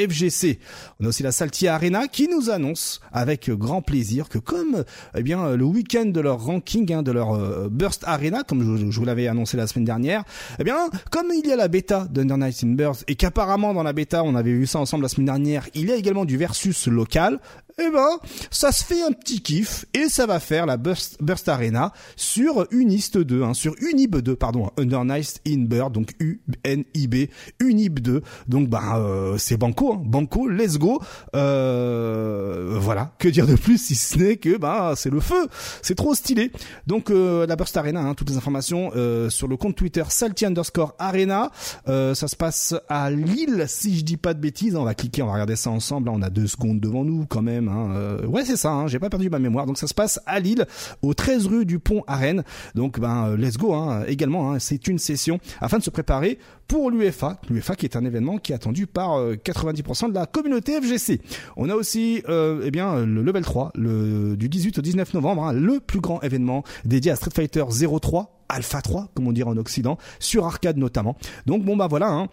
[0.09, 0.59] FGC.
[0.99, 4.85] On a aussi la Salty Arena qui nous annonce avec grand plaisir que comme
[5.17, 8.99] eh bien le week-end de leur ranking, hein, de leur euh, Burst Arena, comme je,
[8.99, 10.25] vous l'avais annoncé la semaine dernière,
[10.59, 10.77] eh bien
[11.11, 14.25] comme il y a la bêta d'Under Night in Burst et qu'apparemment dans la bêta
[14.25, 17.41] on avait vu ça ensemble la semaine dernière, il y a également du versus local
[17.83, 18.19] eh ben,
[18.51, 23.17] ça se fait un petit kiff et ça va faire la Burst, Arena sur Unist
[23.17, 28.23] 2, hein, sur Unib 2, pardon, Under Night in Bird, donc U-N-I-B, Unib 2.
[28.49, 31.01] Donc, bah, euh, c'est banco, hein, banco, let's go.
[31.35, 35.49] Euh, voilà, que dire de plus si ce n'est que, bah, c'est le feu,
[35.81, 36.53] c'est trop stylé.
[36.87, 38.91] Donc, euh, la Burst Arena, hein, toutes les informations
[39.31, 41.51] sur le compte Twitter salty underscore arena.
[41.87, 44.77] Ça se passe à Lille, si je dis pas de bêtises.
[44.77, 46.09] On va cliquer, on va regarder ça ensemble.
[46.11, 47.70] on a deux secondes devant nous quand même.
[47.71, 47.93] Hein.
[47.95, 48.71] Euh, ouais, c'est ça.
[48.71, 49.67] Hein, J'ai pas perdu ma mémoire.
[49.67, 50.67] Donc ça se passe à Lille,
[51.03, 52.45] au 13 rue du Pont à Rennes.
[52.75, 53.75] Donc ben euh, let's go.
[53.75, 58.05] Hein, également, c'est une session afin de se préparer pour l'UFA, l'UFA qui est un
[58.05, 61.21] événement qui est attendu par 90% euh, de la communauté FGC.
[61.57, 65.81] On a aussi eh bien le level 3 le, du 18 au 19 novembre, le
[65.81, 67.65] plus grand événement dédié à Street Fighter
[68.01, 71.17] 03 Alpha 3, comme on dirait en Occident, sur arcade notamment.
[71.47, 72.27] Donc bon bah voilà,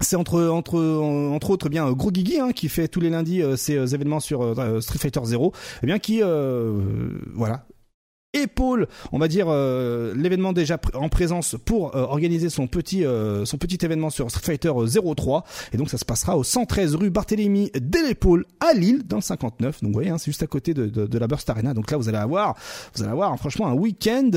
[0.00, 3.42] c'est entre entre entre autres eh bien Gros Gigi hein, qui fait tous les lundis
[3.42, 6.20] euh, ces euh, événements sur euh, Street Fighter 0 eh bien qui
[7.34, 7.66] voilà
[8.34, 13.46] épaule, on va dire euh, l'événement déjà en présence pour euh, organiser son petit euh,
[13.46, 17.70] son petit événement sur Fighter 03 et donc ça se passera au 113 rue Barthélemy
[17.74, 19.80] de l'épaule à Lille dans le 59.
[19.80, 21.72] Donc vous voyez, hein, c'est juste à côté de, de, la Burst Arena.
[21.72, 22.54] Donc là vous allez avoir
[22.94, 24.30] vous allez avoir franchement un week-end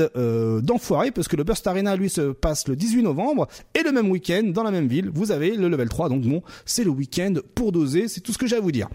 [0.62, 4.10] d'enfoiré parce que le Burst Arena lui se passe le 18 novembre et le même
[4.10, 6.08] week-end dans la même ville, vous avez le level 3.
[6.08, 8.88] Donc bon, c'est le week-end pour doser, c'est tout ce que j'ai à vous dire.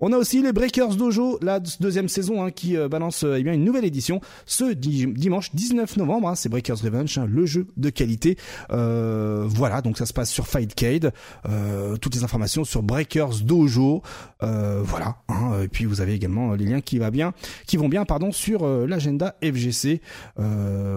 [0.00, 3.64] On a aussi les Breakers Dojo, la deuxième saison hein, qui balance eh bien une
[3.64, 6.28] nouvelle édition ce dimanche 19 novembre.
[6.28, 8.36] Hein, c'est Breakers Revenge, hein, le jeu de qualité.
[8.70, 11.12] Euh, voilà, donc ça se passe sur Fightcade.
[11.48, 14.02] Euh, toutes les informations sur Breakers Dojo.
[14.42, 15.16] Euh, voilà.
[15.28, 17.32] Hein, et puis vous avez également les liens qui va bien,
[17.66, 20.00] qui vont bien, pardon, sur l'agenda FGC.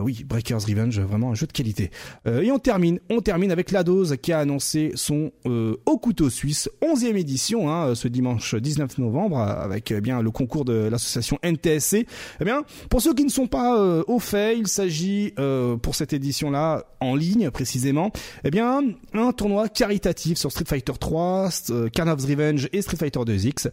[0.01, 1.91] oui, Breakers Revenge, vraiment un jeu de qualité.
[2.25, 6.69] et on termine, on termine avec la dose qui a annoncé son au couteau suisse
[6.81, 12.05] 11e édition hein, ce dimanche 19 novembre avec eh bien le concours de l'association NTSC.
[12.39, 15.93] Eh bien, pour ceux qui ne sont pas euh, au fait, il s'agit euh, pour
[15.93, 18.11] cette édition-là en ligne précisément,
[18.43, 18.81] eh bien
[19.13, 23.69] un tournoi caritatif sur Street Fighter 3, euh, Carnav's Revenge et Street Fighter 2X,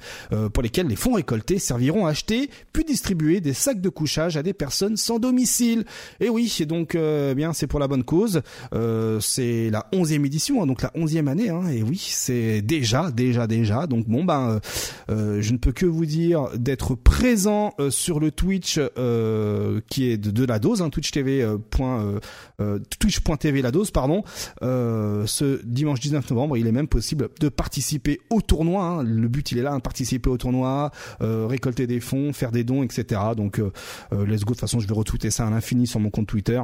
[0.53, 4.43] pour lesquels les fonds récoltés serviront à acheter puis distribuer des sacs de couchage à
[4.43, 5.85] des personnes sans domicile.
[6.21, 8.43] Et oui, donc eh bien c'est pour la bonne cause.
[8.73, 11.49] c'est la 11e édition, hein, donc la 11e année.
[11.49, 13.87] Hein, et oui, c'est déjà, déjà, déjà.
[13.87, 14.61] Donc bon ben,
[15.09, 18.79] je ne peux que vous dire d'être présent sur le Twitch.
[18.99, 19.54] Euh,
[19.89, 21.59] qui est de, la dose, hein, Twitch TV, euh,
[22.61, 24.23] euh, Twitch.tv la dose, pardon.
[24.61, 28.85] ce dimanche 19 novembre, il est même possible de participer au tournoi.
[28.85, 29.03] Hein.
[29.03, 30.91] Le but, il est là, hein, participer au tournoi,
[31.21, 33.21] récolter des fonds, faire des dons, etc.
[33.37, 33.59] Donc,
[34.13, 34.55] let's go.
[34.55, 36.63] De toute façon, je vais retweeter ça à l'infini sur mon compte Twitter.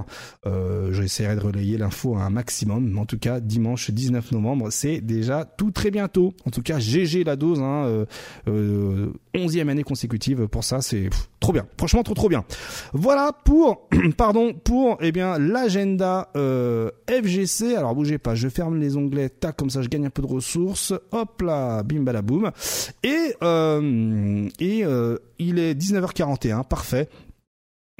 [0.91, 2.91] J'essaierai de relayer l'info à un maximum.
[2.91, 6.35] Mais en tout cas, dimanche 19 novembre, c'est déjà tout très bientôt.
[6.47, 8.07] En tout cas, GG la dose, hein,
[8.47, 10.47] 11e année consécutive.
[10.49, 11.67] Pour ça, c'est trop bien.
[11.79, 12.45] Franchement, trop trop bien.
[12.93, 17.77] Voilà pour, pardon, pour eh bien l'agenda euh, FGC.
[17.77, 20.27] Alors bougez pas, je ferme les onglets, tac comme ça, je gagne un peu de
[20.27, 20.93] ressources.
[21.13, 22.51] Hop là, bim balaboum.
[23.03, 27.09] Et euh, et euh, il est 19h41, parfait.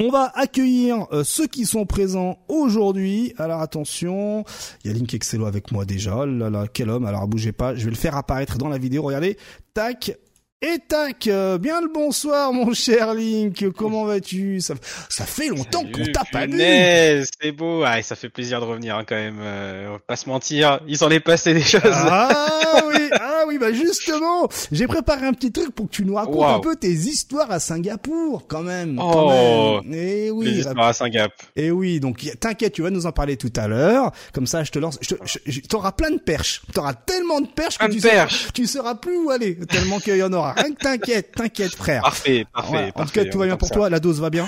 [0.03, 3.35] On va accueillir euh, ceux qui sont présents aujourd'hui.
[3.37, 4.45] Alors attention,
[4.83, 6.17] il y a Link Excello avec moi déjà.
[6.17, 7.05] Oh là là, quel homme.
[7.05, 9.03] Alors bougez pas, je vais le faire apparaître dans la vidéo.
[9.03, 9.37] Regardez,
[9.75, 10.17] tac,
[10.63, 14.61] et tac, euh, bien le bonsoir mon cher Link, comment vas-tu?
[14.61, 14.75] Ça,
[15.09, 16.61] ça fait longtemps qu'on t'a pas vu.
[17.41, 19.39] C'est beau, ah, ça fait plaisir de revenir hein, quand même.
[19.41, 21.81] Euh, on va pas se mentir, il s'en est passé des choses.
[21.85, 23.09] Ah oui,
[23.51, 26.77] oui, bah justement, j'ai préparé un petit truc pour que tu nous racontes un peu
[26.77, 29.01] tes histoires à Singapour, quand même.
[29.03, 31.49] Oh, et eh oui, les histoires à Singapour.
[31.57, 34.13] Et eh oui, donc t'inquiète, tu vas nous en parler tout à l'heure.
[34.33, 35.01] Comme ça, je te lance.
[35.69, 36.63] T'auras plein de perches.
[36.73, 40.23] T'auras tellement de perches que tu, Seras, tu sauras plus où aller, tellement qu'il y
[40.23, 40.53] en aura.
[40.53, 42.03] Rien que t'inquiète, t'inquiète, frère.
[42.03, 42.93] Parfait, parfait.
[42.95, 43.91] en tout cas, tout va bien pour toi.
[43.91, 44.47] La dose va bien.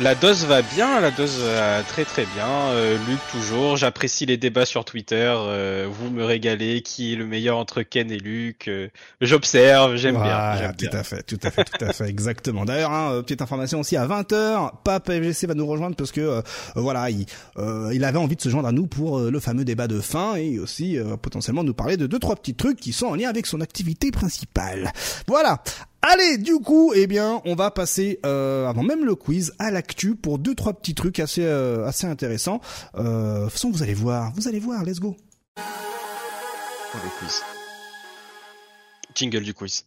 [0.00, 2.46] La dose va bien, la dose va très très bien.
[2.46, 5.34] Euh, Luc toujours, j'apprécie les débats sur Twitter.
[5.36, 6.82] Euh, vous me régalez.
[6.82, 8.88] Qui est le meilleur entre Ken et Luc euh,
[9.20, 10.72] J'observe, j'aime bien.
[10.78, 12.64] Tout à fait, tout à fait, tout à fait, exactement.
[12.64, 16.42] D'ailleurs, hein, euh, petite information aussi à 20h, Pape FGC va nous rejoindre parce que
[16.76, 17.26] voilà, il,
[17.92, 20.60] il avait envie de se joindre à nous pour le fameux débat de fin et
[20.60, 23.60] aussi potentiellement nous parler de deux trois petits trucs qui sont en lien avec son
[23.60, 24.92] activité principale.
[25.26, 25.60] Voilà.
[26.00, 30.14] Allez, du coup, eh bien, on va passer euh, avant même le quiz à l'actu
[30.14, 32.60] pour deux trois petits trucs assez euh, assez intéressants.
[32.94, 34.84] Euh, de toute façon, vous allez voir, vous allez voir.
[34.84, 35.16] Let's go.
[35.56, 37.42] Le quiz.
[39.14, 39.84] Jingle du quiz.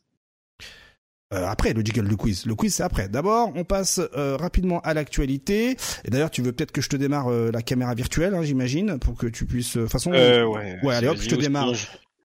[1.33, 2.45] Euh, après le jingle du quiz.
[2.45, 3.07] Le quiz c'est après.
[3.07, 5.77] D'abord, on passe euh, rapidement à l'actualité.
[6.03, 8.99] Et d'ailleurs, tu veux peut-être que je te démarre euh, la caméra virtuelle, hein, j'imagine,
[8.99, 9.77] pour que tu puisses.
[9.77, 10.11] De façon.
[10.13, 10.77] Euh, ouais.
[10.83, 11.71] Ouais, allez hop, je te démarre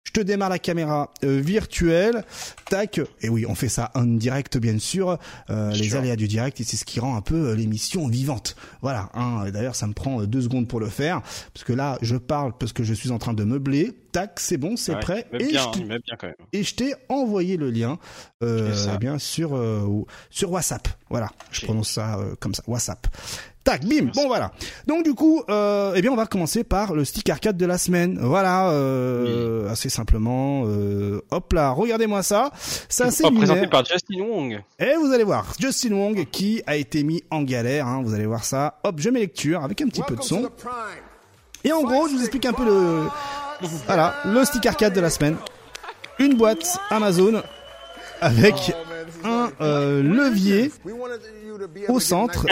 [0.06, 2.24] je te démarre la caméra euh, virtuelle,
[2.70, 5.18] tac, et oui, on fait ça en direct bien sûr,
[5.50, 8.54] euh, les aléas du direct, et c'est ce qui rend un peu euh, l'émission vivante.
[8.82, 12.16] Voilà, hein, d'ailleurs ça me prend deux secondes pour le faire, parce que là je
[12.16, 15.48] parle parce que je suis en train de meubler, tac, c'est bon, c'est prêt, et,
[15.48, 16.36] bien, je bien quand même.
[16.52, 17.98] et je t'ai envoyé le lien,
[18.42, 19.60] eh bien sur,
[20.30, 23.08] sur WhatsApp, voilà, je prononce ça comme ça, WhatsApp.
[23.66, 24.12] Tac, bim.
[24.14, 24.52] Bon voilà.
[24.86, 27.78] Donc du coup, euh, eh bien on va commencer par le stick arcade de la
[27.78, 28.16] semaine.
[28.22, 30.62] Voilà, euh, assez simplement.
[30.66, 32.52] Euh, hop là, regardez-moi ça.
[32.88, 34.62] Ça c'est présenté par Justin Wong.
[34.78, 37.88] Et vous allez voir, Justin Wong qui a été mis en galère.
[37.88, 38.78] Hein, vous allez voir ça.
[38.84, 40.48] Hop, je mets lecture avec un petit peu de son.
[41.64, 43.08] Et en gros, je vous explique un peu le,
[43.86, 45.34] voilà, le stick arcade de la semaine.
[46.20, 47.42] Une boîte Amazon
[48.20, 48.54] avec
[49.24, 50.70] oh, un euh, levier
[51.88, 52.46] au centre,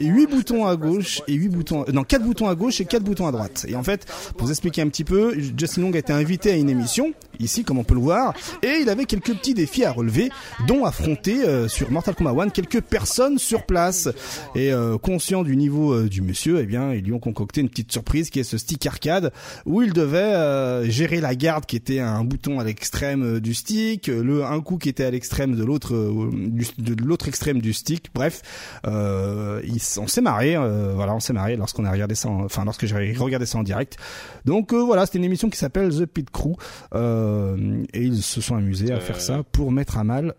[0.00, 3.02] et 8 boutons à gauche et 8 boutons, non, 4 boutons à gauche et 4
[3.02, 3.66] boutons à droite.
[3.68, 6.56] Et en fait, pour vous expliquer un petit peu, Justin Long a été invité à
[6.56, 9.92] une émission, ici, comme on peut le voir, et il avait quelques petits défis à
[9.92, 10.30] relever,
[10.66, 14.08] dont affronter euh, sur Mortal Kombat 1 quelques personnes sur place.
[14.54, 17.68] Et euh, conscient du niveau euh, du monsieur, eh bien, ils lui ont concocté une
[17.68, 19.32] petite surprise qui est ce stick arcade,
[19.66, 24.44] où il devait gérer la garde qui était un bouton à l'extrême du stick, le
[24.44, 28.10] un coup qui était à l'extrême de l'autre, de l'autre extrême du stick.
[28.14, 28.42] Bref,
[28.86, 29.62] euh,
[29.98, 33.12] on s'est marré, euh, voilà, on s'est marré lorsqu'on a regardé ça, enfin lorsque j'ai
[33.12, 33.96] regardé ça en direct.
[34.44, 36.56] Donc euh, voilà, c'était une émission qui s'appelle The Pit Crew
[36.94, 40.34] euh, et ils se sont amusés à faire ça pour mettre à mal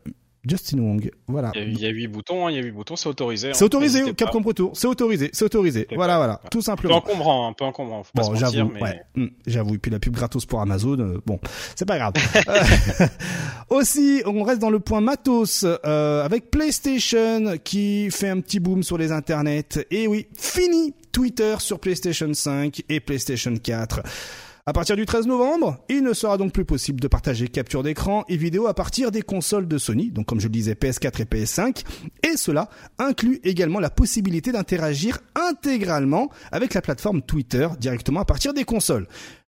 [0.48, 1.52] Justin Wong, voilà.
[1.56, 3.50] Il y a huit boutons, hein, il y a huit boutons, c'est autorisé.
[3.50, 3.54] Hein.
[3.54, 5.88] C'est autorisé, Capcom Pro Tour, c'est autorisé, c'est autorisé.
[5.96, 6.98] Voilà, voilà, tout simplement.
[6.98, 8.04] Un peu encombrant, un peu encombrant.
[8.04, 8.82] Faut bon, j'avoue, mais...
[8.82, 9.76] ouais, hmm, j'avoue.
[9.76, 11.40] Et puis la pub gratos pour Amazon, euh, bon,
[11.76, 12.14] c'est pas grave.
[13.70, 18.82] Aussi, on reste dans le point matos euh, avec PlayStation qui fait un petit boom
[18.82, 19.86] sur les internets.
[19.92, 24.02] Et oui, fini Twitter sur PlayStation 5 et PlayStation 4.
[24.68, 28.24] À partir du 13 novembre, il ne sera donc plus possible de partager capture d'écran
[28.30, 31.26] et vidéo à partir des consoles de Sony, donc comme je le disais PS4 et
[31.26, 31.84] PS5,
[32.22, 32.70] et cela
[33.00, 39.08] inclut également la possibilité d'interagir intégralement avec la plateforme Twitter directement à partir des consoles.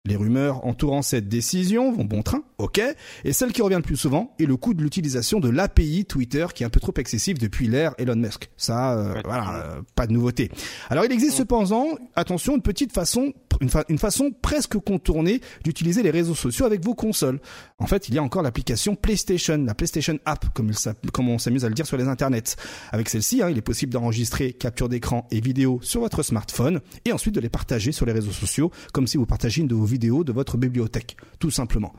[0.06, 2.82] Les rumeurs entourant cette décision vont bon train, ok,
[3.26, 6.48] et celle qui revient le plus souvent est le coût de l'utilisation de l'API Twitter
[6.56, 8.50] qui est un peu trop excessif depuis l'ère Elon Musk.
[8.56, 10.52] Ça, euh, voilà, euh, pas de nouveauté.
[10.90, 11.86] Alors il existe cependant,
[12.16, 17.42] attention, une petite façon, une, façon presque contournée d'utiliser les réseaux sociaux avec vos consoles.
[17.78, 20.72] En fait, il y a encore l'application PlayStation, la PlayStation App, comme,
[21.12, 22.56] comme on s'amuse à le dire sur les internets.
[22.94, 27.12] Avec celle-ci, hein, il est possible d'enregistrer capture d'écran et vidéo sur votre smartphone et
[27.12, 29.88] ensuite de les partager sur les réseaux sociaux, comme si vous partagez une de vos
[29.89, 31.93] vidéo de votre bibliothèque, tout simplement.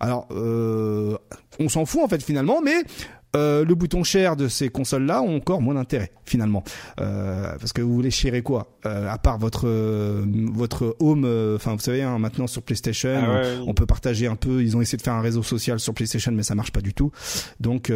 [0.00, 1.16] Alors, euh,
[1.58, 2.84] on s'en fout en fait finalement, mais
[3.36, 6.64] euh, le bouton share de ces consoles-là ont encore moins d'intérêt finalement,
[7.00, 11.80] euh, parce que vous voulez sharer quoi euh, À part votre votre home, enfin vous
[11.80, 14.62] savez, hein, maintenant sur PlayStation, Ah ouais, on peut partager un peu.
[14.62, 16.94] Ils ont essayé de faire un réseau social sur PlayStation, mais ça marche pas du
[16.94, 17.12] tout.
[17.60, 17.92] Donc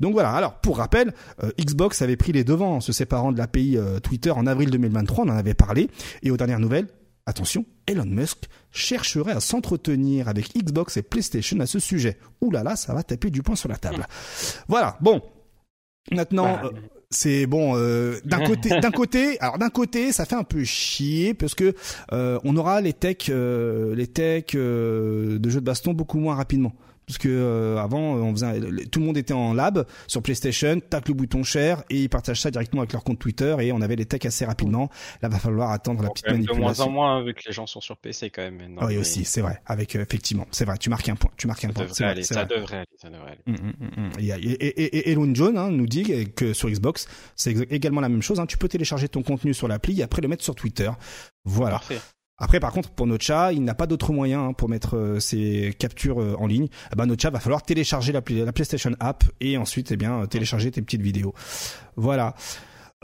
[0.00, 0.30] donc voilà.
[0.30, 1.12] Alors pour rappel,
[1.58, 5.24] Xbox avait pris les devants en se séparant de l'API Twitter en avril 2023.
[5.24, 5.88] On en avait parlé.
[6.22, 6.86] Et aux dernières nouvelles,
[7.26, 12.18] attention, Elon Musk chercherait à s'entretenir avec Xbox et PlayStation à ce sujet.
[12.40, 14.06] Ouh là là, ça va taper du poing sur la table.
[14.68, 14.96] Voilà.
[15.00, 15.20] Bon.
[16.12, 16.70] Maintenant, Bah, euh,
[17.10, 17.76] c'est bon.
[17.76, 21.74] euh, d'un côté, d'un côté, alors d'un côté, ça fait un peu chier parce que
[22.12, 26.34] euh, on aura les techs, euh, les techs euh, de jeux de baston beaucoup moins
[26.34, 26.72] rapidement.
[27.06, 31.08] Parce que euh, avant, on faisait, tout le monde était en lab sur PlayStation, tac
[31.08, 33.96] le bouton share et ils partagent ça directement avec leur compte Twitter et on avait
[33.96, 34.88] les techs assez rapidement.
[35.22, 36.84] Là, va falloir attendre la petite même de moins manipulation.
[36.86, 38.78] en moins vu que les gens sont sur PC quand même.
[38.80, 39.60] Ah oui mais aussi, c'est vrai.
[39.66, 40.78] Avec euh, effectivement, c'est vrai.
[40.78, 41.30] Tu marques un point.
[41.36, 41.84] Tu marques un Ça point.
[41.84, 42.46] devrait vrai, aller, ça vrai.
[42.56, 43.40] devrait aller, ça devrait aller.
[43.46, 44.20] Mm, mm, mm, mm.
[44.20, 48.40] Et, et, Elon John hein, nous dit que sur Xbox, c'est également la même chose.
[48.40, 48.46] hein.
[48.46, 50.90] Tu peux télécharger ton contenu sur l'appli et après le mettre sur Twitter.
[51.44, 51.76] Voilà.
[51.76, 51.98] Parfait.
[52.36, 55.74] Après, par contre, pour notre il n'a pas d'autre moyen hein, pour mettre euh, ses
[55.78, 56.66] captures euh, en ligne.
[56.92, 60.72] Eh ben, va falloir télécharger la, la PlayStation App et ensuite, eh bien, euh, télécharger
[60.72, 61.32] tes petites vidéos.
[61.96, 62.34] Voilà.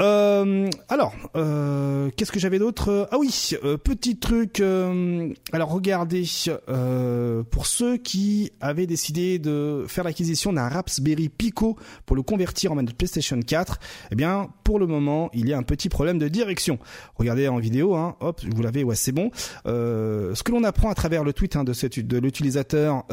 [0.00, 3.06] Euh, alors, euh, qu'est-ce que j'avais d'autre?
[3.10, 4.60] Ah oui, euh, petit truc.
[4.60, 6.24] euh, alors, regardez,
[6.70, 12.72] euh, pour ceux qui avaient décidé de faire l'acquisition d'un Raspberry Pico pour le convertir
[12.72, 13.78] en manette PlayStation 4,
[14.10, 16.78] eh bien, pour le moment, il y a un petit problème de direction.
[17.16, 19.30] Regardez en vidéo, hein, hop, vous l'avez, ouais, c'est bon.
[19.66, 23.04] Ce que l'on apprend à travers le tweet hein, de, cette- de l'utilisateur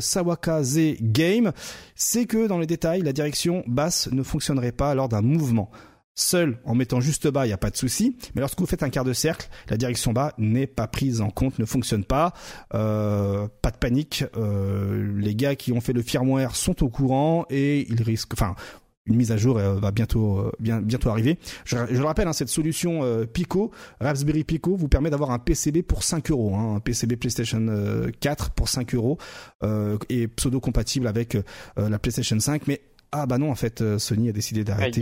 [0.00, 1.52] Sawakaze Game,
[1.94, 5.70] c'est que dans les détails, la direction basse ne fonctionnerait pas lors d'un mouvement.
[6.14, 8.16] Seul, en mettant juste bas, il n'y a pas de souci.
[8.34, 11.30] Mais lorsque vous faites un quart de cercle, la direction bas n'est pas prise en
[11.30, 12.34] compte, ne fonctionne pas.
[12.74, 14.24] Euh, pas de panique.
[14.36, 18.34] Euh, les gars qui ont fait le firmware sont au courant et ils risquent.
[18.34, 18.54] Enfin,
[19.06, 21.38] une mise à jour euh, va bientôt bien, bientôt arriver.
[21.64, 23.00] Je, le rappelle, hein, cette solution
[23.32, 27.66] Pico, Raspberry Pico, vous permet d'avoir un PCB pour 5 euros, hein, un PCB PlayStation
[27.70, 29.16] euh, 4 pour 5 euros
[30.10, 31.38] et pseudo compatible avec
[31.76, 35.00] la PlayStation 5, mais ah bah non en fait euh, Sony a décidé d'arrêter.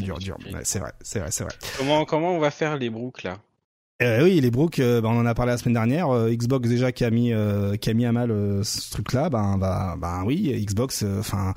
[0.00, 1.52] Dur, dur, c'est vrai, c'est vrai, c'est vrai.
[1.78, 3.38] Comment comment on va faire les brooks là?
[4.02, 6.10] Euh, oui, les Brooks, euh, bah, on en a parlé la semaine dernière.
[6.10, 7.32] euh, Xbox déjà qui a mis
[7.80, 8.30] qui a mis à mal
[8.64, 9.30] ce truc-là.
[9.30, 11.04] Ben bah ben oui, Xbox.
[11.20, 11.54] Enfin,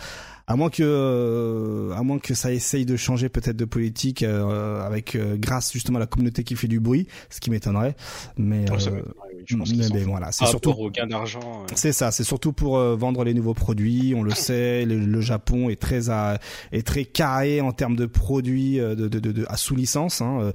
[0.47, 4.85] à moins que euh, à moins que ça essaye de changer peut-être de politique euh,
[4.85, 7.95] avec euh, grâce justement à la communauté qui fait du bruit, ce qui m'étonnerait.
[8.37, 11.07] Mais, Oh, ça euh, m'étonnerait, oui, Je pense qu'ils mais, voilà, c'est surtout au gain
[11.07, 11.39] d'argent.
[11.63, 14.13] euh, c'est ça, c'est surtout pour euh, vendre les nouveaux produits.
[14.15, 16.39] On le sait, le, le Japon est très à,
[16.71, 20.21] est très carré en termes de produits de, de, de, de- à sous licence.
[20.21, 20.51] Hein,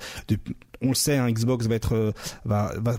[0.83, 2.96] on le sait, hein, Xbox va être va, va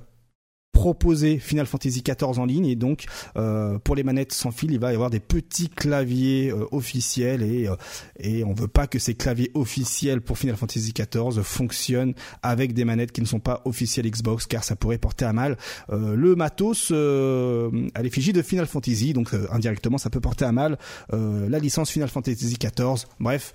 [0.72, 2.66] proposer Final Fantasy XIV en ligne.
[2.66, 3.06] Et donc
[3.38, 7.44] euh, pour les manettes sans fil il va y avoir des petits claviers euh, officiels.
[7.44, 7.76] Et euh,
[8.20, 12.86] et on veut pas que ces claviers officiels pour Final Fantasy XIV fonctionnent avec des
[12.86, 15.58] manettes qui ne sont pas officielles Xbox car ça pourrait porter à mal
[15.92, 19.14] euh, le matos euh, à l'effigie de Final Fantasy.
[19.14, 20.78] Donc indirectement ça peut porter à mal
[21.12, 23.54] la licence Final Fantasy XIV bref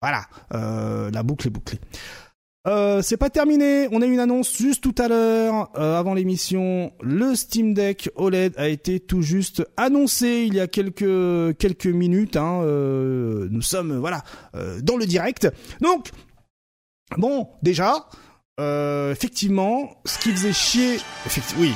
[0.00, 1.78] voilà la boucle est bouclée
[2.68, 3.88] euh, c'est pas terminé.
[3.90, 6.92] On a eu une annonce juste tout à l'heure, euh, avant l'émission.
[7.00, 12.36] Le Steam Deck OLED a été tout juste annoncé il y a quelques quelques minutes.
[12.36, 14.22] Hein, euh, nous sommes voilà
[14.54, 15.48] euh, dans le direct.
[15.80, 16.10] Donc
[17.18, 18.06] bon, déjà,
[18.60, 20.98] euh, effectivement, ce qui faisait chier,
[21.58, 21.72] oui.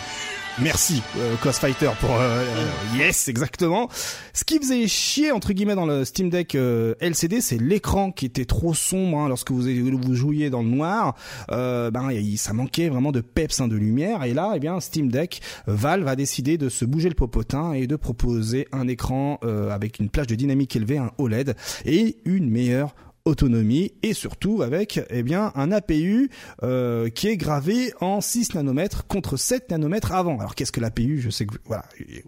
[0.62, 3.90] Merci, euh, Fighter pour euh, euh, yes, exactement.
[4.33, 8.25] Ce qui faisait chier entre guillemets dans le Steam Deck euh, LCD, c'est l'écran qui
[8.25, 11.14] était trop sombre hein, lorsque vous jouiez dans le noir.
[11.51, 14.25] Euh, ben ça manquait vraiment de peps, hein, de lumière.
[14.25, 17.87] Et là, eh bien, Steam Deck, Valve a décidé de se bouger le popotin et
[17.87, 22.49] de proposer un écran euh, avec une plage de dynamique élevée, un OLED et une
[22.49, 22.95] meilleure
[23.26, 26.30] autonomie et surtout avec eh bien un APU
[26.62, 30.38] euh, qui est gravé en 6 nanomètres contre 7 nanomètres avant.
[30.38, 31.84] Alors qu'est-ce que l'APU Je sais que voilà,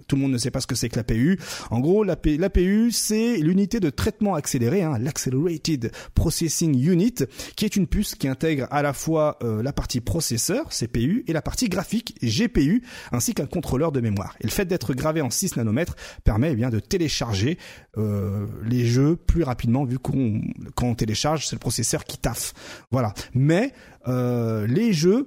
[0.08, 1.38] tout le monde ne sait pas ce que c'est que l'APU.
[1.70, 7.14] En gros, l'AP l'APU c'est l'unité de traitement accéléré, hein, l'Accelerated Processing Unit,
[7.56, 11.32] qui est une puce qui intègre à la fois euh, la partie processeur CPU et
[11.32, 12.82] la partie graphique GPU
[13.12, 14.36] ainsi qu'un contrôleur de mémoire.
[14.40, 17.58] Et le fait d'être gravé en 6 nanomètres permet eh bien de télécharger
[17.96, 22.52] euh, les jeux plus rapidement vu qu'on on télécharge c'est le processeur qui taffe.
[22.90, 23.14] Voilà.
[23.34, 23.72] Mais
[24.06, 25.26] euh, les jeux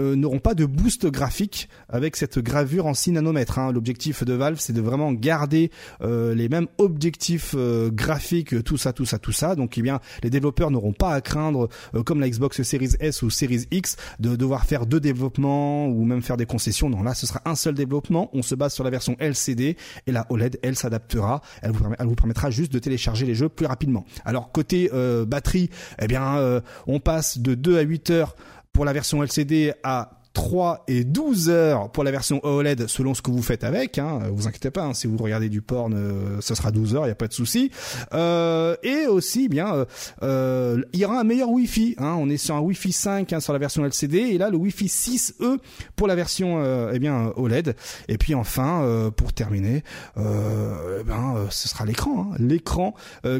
[0.00, 3.58] euh, n'auront pas de boost graphique avec cette gravure en 6 nanomètres.
[3.58, 3.72] Hein.
[3.72, 5.70] L'objectif de Valve, c'est de vraiment garder
[6.02, 9.56] euh, les mêmes objectifs euh, graphiques, tout ça, tout ça, tout ça.
[9.56, 11.68] Donc, eh bien, les développeurs n'auront pas à craindre,
[12.04, 16.22] comme la Xbox Series S ou Series X, de devoir faire deux développements ou même
[16.22, 16.88] faire des concessions.
[16.88, 18.30] Non, là, ce sera un seul développement.
[18.32, 21.40] On se base sur la version LCD et la OLED, elle s'adaptera.
[21.62, 24.04] Elle vous, elle vous permettra juste de télécharger les jeux plus rapidement.
[24.24, 24.90] Alors, côté
[25.26, 25.70] batterie,
[26.00, 28.36] eh bien, on passe de 2 à 8 heures
[28.78, 33.22] pour la version LCD à 3 et 12 heures pour la version OLED selon ce
[33.22, 33.98] que vous faites avec.
[33.98, 34.20] Hein.
[34.32, 37.08] Vous inquiétez pas, hein, si vous regardez du porn, euh, ce sera 12 heures, il
[37.08, 37.72] y a pas de souci.
[38.14, 39.84] Euh, et aussi, eh bien,
[40.22, 41.96] euh, il y aura un meilleur Wi-Fi.
[41.98, 42.14] Hein.
[42.20, 44.86] On est sur un Wi-Fi 5 hein, sur la version LCD et là le Wi-Fi
[44.86, 45.58] 6E
[45.96, 47.74] pour la version euh, eh bien OLED.
[48.06, 49.82] Et puis enfin, euh, pour terminer,
[50.16, 52.36] eh ben, ce sera l'écran, hein.
[52.38, 52.94] l'écran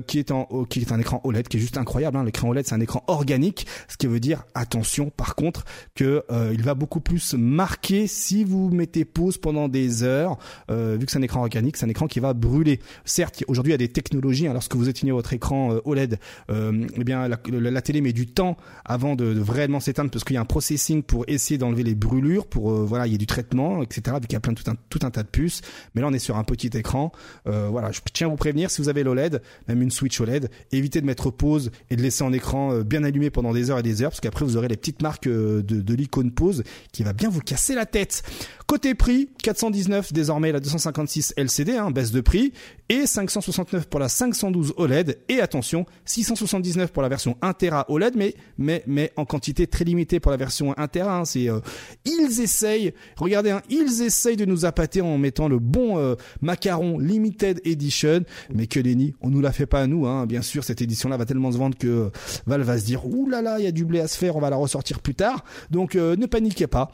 [0.09, 2.17] qui est en qui est un écran OLED qui est juste incroyable.
[2.17, 2.25] Hein.
[2.25, 6.63] L'écran OLED c'est un écran organique, ce qui veut dire attention par contre que il
[6.63, 10.39] va beaucoup beaucoup plus marqué si vous mettez pause pendant des heures,
[10.71, 12.81] euh, vu que c'est un écran organique, c'est un écran qui va brûler.
[13.05, 16.19] Certes, aujourd'hui il y a des technologies, hein, lorsque vous éteignez votre écran euh, OLED,
[16.51, 20.33] euh, eh bien la, télé met du temps avant de, de vraiment s'éteindre parce qu'il
[20.33, 23.19] y a un processing pour essayer d'enlever les brûlures, pour euh, voilà, il y a
[23.19, 24.17] du traitement, etc.
[24.19, 25.61] Vu qu'il y a plein tout un, tout un tas de puces.
[25.95, 27.13] Mais là on est sur un petit écran.
[27.45, 31.03] Voilà, je tiens à vous prévenir si vous avez l'OLED, même une Switch OLED, évitez
[31.03, 34.01] de mettre pause et de laisser en écran bien allumé pendant des heures et des
[34.03, 36.63] heures, parce qu'après vous aurez les petites marques de, de l'icône pause
[36.93, 38.23] qui va bien vous casser la tête.
[38.67, 42.53] Côté prix, 419 désormais la 256 LCD, hein, baisse de prix,
[42.89, 48.15] et 569 pour la 512 OLED, et attention, 679 pour la version 1 Tera OLED,
[48.17, 51.19] mais mais mais en quantité très limitée pour la version 1 Tera.
[51.19, 51.61] Hein, c'est euh,
[52.05, 56.99] ils essayent, regardez, hein, ils essayent de nous appâter en mettant le bon euh, macaron
[56.99, 58.23] limited edition,
[58.53, 60.07] mais que Lenny, on nous la fait pas à nous.
[60.07, 62.11] Hein, bien sûr, cette édition-là va tellement se vendre que euh,
[62.47, 64.37] Valve va se dire, ouh là là, il y a du blé à se faire,
[64.37, 65.45] on va la ressortir plus tard.
[65.71, 66.91] Donc ne paniquez pas.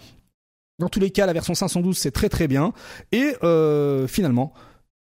[0.80, 2.72] Dans tous les cas, la version 512 c'est très très bien.
[3.12, 4.52] Et euh, finalement,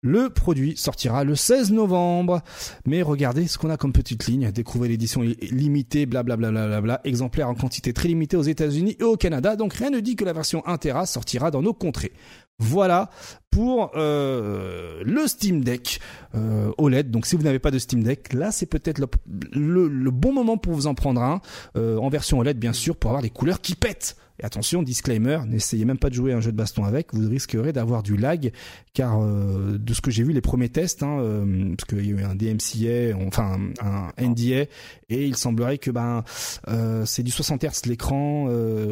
[0.02, 2.42] le produit sortira le 16 novembre.
[2.86, 4.52] Mais regardez ce qu'on a comme petite ligne.
[4.52, 9.16] Découvrez l'édition limitée, blablabla, bla, bla, exemplaire en quantité très limitée aux États-Unis et au
[9.16, 9.56] Canada.
[9.56, 12.14] Donc rien ne dit que la version 1 Tera sortira dans nos contrées.
[12.60, 13.10] Voilà
[13.50, 16.00] pour euh, le Steam Deck
[16.36, 17.10] euh, OLED.
[17.10, 20.74] Donc si vous n'avez pas de Steam Deck, là c'est peut-être le, bon moment pour
[20.74, 21.42] vous en prendre un
[21.76, 24.16] euh, en version OLED bien sûr pour avoir des couleurs qui pètent.
[24.44, 28.02] Attention, disclaimer, n'essayez même pas de jouer un jeu de baston avec, vous risquerez d'avoir
[28.02, 28.52] du lag,
[28.94, 32.10] car euh, de ce que j'ai vu les premiers tests, hein, euh, parce qu'il y
[32.10, 34.66] a eu un DMCA, enfin un, NDA,
[35.10, 36.24] et il semblerait que ben
[36.68, 38.46] euh, c'est du 60 Hz l'écran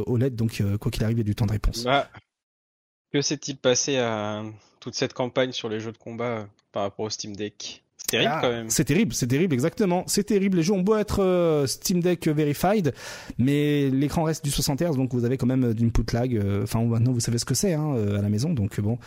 [0.06, 1.84] OLED, donc quoi qu'il arrive, il y a du temps de réponse.
[1.84, 2.10] Bah,
[3.12, 4.44] que s'est-il passé à
[4.80, 7.84] toute cette campagne sur les jeux de combat par rapport au Steam Deck?
[8.10, 8.70] Terrible ah, quand même.
[8.70, 10.04] C'est terrible, c'est terrible, exactement.
[10.08, 10.58] C'est terrible.
[10.58, 12.94] Les jeux ont beau être euh, Steam Deck verified,
[13.38, 16.36] mais l'écran reste du 60 Hz, donc vous avez quand même d'une put lag.
[16.36, 18.98] Euh, enfin, maintenant vous savez ce que c'est hein, euh, à la maison, donc bon.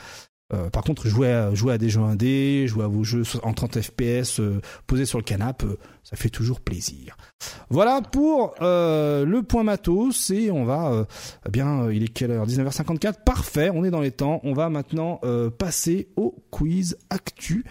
[0.71, 3.81] par contre, jouer à, jouer à des jeux indés, jouer à vos jeux en 30
[3.81, 4.39] FPS,
[4.87, 5.67] posés sur le canapé,
[6.03, 7.17] ça fait toujours plaisir.
[7.71, 11.07] Voilà pour le point matos et on va
[11.47, 12.47] eh bien il est quelle heure?
[12.47, 15.23] 19h54 parfait on est dans les temps on va maintenant
[15.57, 17.65] passer au quiz actu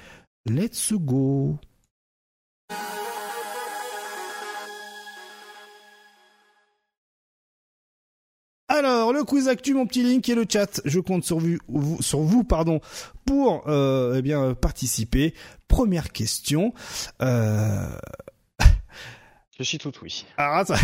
[0.49, 1.59] Let's go
[8.67, 10.81] Alors, le quiz actu, mon petit link et le chat.
[10.83, 12.79] Je compte sur vous, sur vous pardon,
[13.25, 15.35] pour euh, eh bien participer.
[15.67, 16.73] Première question.
[17.21, 17.87] Euh...
[19.59, 20.25] Je suis tout oui.
[20.37, 20.75] Ah, ça,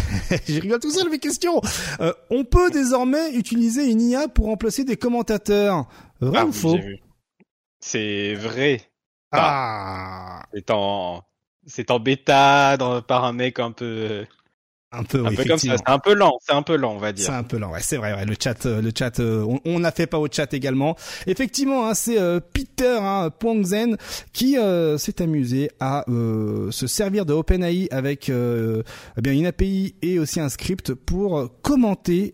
[0.47, 1.62] j'ai rigolé tout seul mes questions.
[1.99, 5.88] Euh, on peut désormais utiliser une IA pour remplacer des commentateurs.
[6.20, 6.78] Vrai ah, ou faux?
[7.80, 8.82] C'est vrai.
[9.41, 10.43] Ah.
[10.53, 11.23] C'est en,
[11.65, 14.25] c'est en bêta dans, par un mec un peu.
[14.93, 15.75] Un peu, un peu comme ça.
[15.75, 16.38] C'est un peu lent.
[16.39, 17.25] C'est un peu lent, on va dire.
[17.25, 17.71] C'est un peu lent.
[17.71, 18.13] Ouais, c'est vrai.
[18.13, 20.95] Ouais, le chat, euh, le chat, euh, on n'a fait pas au chat également.
[21.25, 23.97] Effectivement, hein, c'est euh, Peter hein, Pongzen
[24.31, 24.55] qui
[24.97, 30.49] s'est amusé à se servir de OpenAI avec eh bien une API et aussi un
[30.49, 32.33] script pour commenter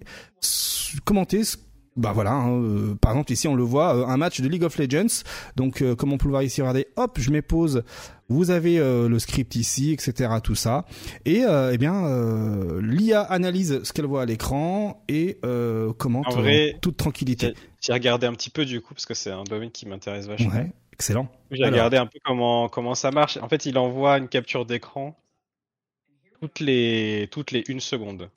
[1.05, 1.57] commenter ce
[1.95, 4.63] bah voilà, hein, euh, par exemple ici on le voit, euh, un match de League
[4.63, 5.23] of Legends.
[5.55, 7.83] Donc euh, comme on peut le voir ici, regardez, hop, je mets pause.
[8.29, 10.35] Vous avez le script ici, etc.
[10.41, 10.85] Tout ça.
[11.25, 12.07] Et eh bien,
[12.81, 15.39] l'IA analyse ce qu'elle voit à l'écran et
[15.99, 16.43] commente en
[16.81, 17.53] toute tranquillité.
[17.81, 20.51] J'ai regardé un petit peu du coup parce que c'est un domaine qui m'intéresse vachement.
[20.51, 21.27] Ouais, excellent.
[21.51, 23.37] J'ai regardé un peu comment comment ça marche.
[23.37, 25.15] En fait, il envoie une capture d'écran
[26.39, 28.29] toutes les toutes les une seconde.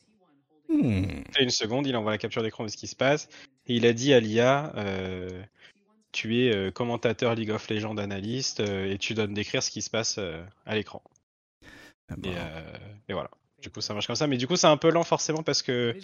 [0.68, 1.22] Hmm.
[1.38, 3.28] Une seconde, il envoie la capture d'écran de ce qui se passe.
[3.66, 5.42] Et il a dit à l'IA euh,
[6.12, 9.82] Tu es euh, commentateur League of Legends analyste euh, et tu donnes d'écrire ce qui
[9.82, 10.18] se passe
[10.66, 11.02] à l'écran.
[12.08, 12.28] Ah bah.
[13.08, 13.28] et, voilà.
[13.60, 14.28] du coup ça marche comme ça.
[14.28, 15.96] Mais du coup c'est un peu lent forcément parce que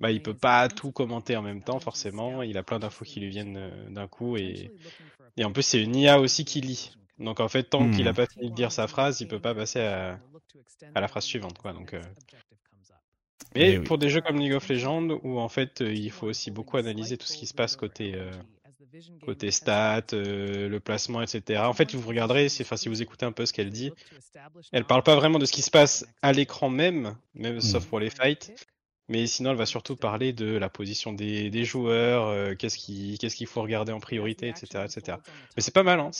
[0.00, 2.42] bah il peut pas tout commenter en même temps forcément.
[2.42, 4.72] Il a plein d'infos qui lui viennent d'un coup et
[5.36, 6.96] et en plus c'est une IA aussi qui lit.
[7.18, 8.16] Donc en fait tant qu'il a Hmm.
[8.16, 10.18] pas fini de dire sa phrase, il peut pas passer à,
[10.94, 11.72] à la phrase suivante quoi.
[11.72, 12.02] Donc euh,
[13.54, 13.84] mais Eh oui.
[13.84, 16.76] pour des jeux comme League of Legends où en fait euh, il faut aussi beaucoup
[16.76, 18.30] analyser tout ce qui se passe côté euh,
[19.24, 21.60] côté stats, euh, le placement, etc.
[21.62, 23.90] En fait, vous regarderez, si, enfin, si vous écoutez un peu ce qu'elle dit,
[24.72, 27.98] elle parle pas vraiment de ce qui se passe à l'écran même, même sauf pour
[27.98, 28.52] les fights,
[29.08, 33.18] mais sinon elle va surtout parler de la position des, des joueurs, euh, qu'est-ce qui-
[33.18, 35.18] qu'est-ce qu'il faut regarder en priorité, etc., etc.
[35.56, 36.10] Mais c'est pas mal, hein,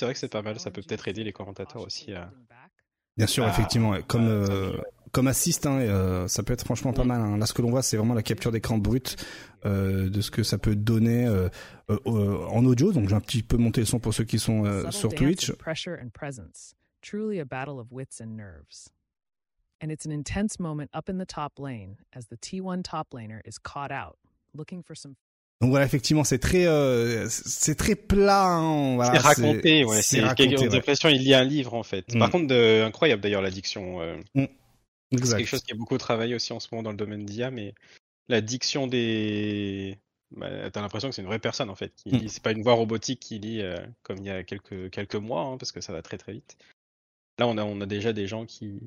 [5.14, 7.08] comme assist, hein, euh, ça peut être franchement pas Mm.
[7.08, 7.20] mal.
[7.22, 7.36] hein.
[7.38, 9.16] Là, ce que l'on voit, c'est vraiment la capture d'écran brute
[9.64, 11.48] euh, de ce que ça peut donner euh,
[11.90, 12.92] euh, euh, en audio.
[12.92, 15.52] Donc, j'ai un petit peu monté le son pour ceux qui sont euh, sur Twitch.
[15.52, 18.90] Pressure and presence, truly a battle of wits and nerves.
[19.82, 23.40] And it's an intense moment up in the top lane as the T1 top laner
[23.46, 24.16] is caught out,
[24.54, 25.14] looking for some
[25.60, 28.44] Donc voilà, effectivement, c'est très euh, c'est très plat.
[28.44, 30.02] hein, voilà, c'est raconté, ouais.
[30.02, 31.12] c'est a ouais.
[31.14, 32.12] il lit un livre en fait.
[32.14, 32.18] Mm.
[32.18, 34.00] Par contre, de- incroyable d'ailleurs la diction.
[34.00, 34.16] euh,
[35.22, 37.50] C'est quelque chose qui est beaucoup travaillé aussi en ce moment dans le domaine d'IA,
[37.50, 37.74] mais
[38.28, 39.98] la diction des.
[40.30, 42.28] Bah, T'as l'impression que c'est une vraie personne en fait qui Mm.
[42.28, 45.42] C'est pas une voix robotique qui lit euh, comme il y a quelques, quelques mois,
[45.42, 46.56] hein, parce que ça va très très vite.
[47.38, 48.80] Là, on a, on a déjà des gens qui,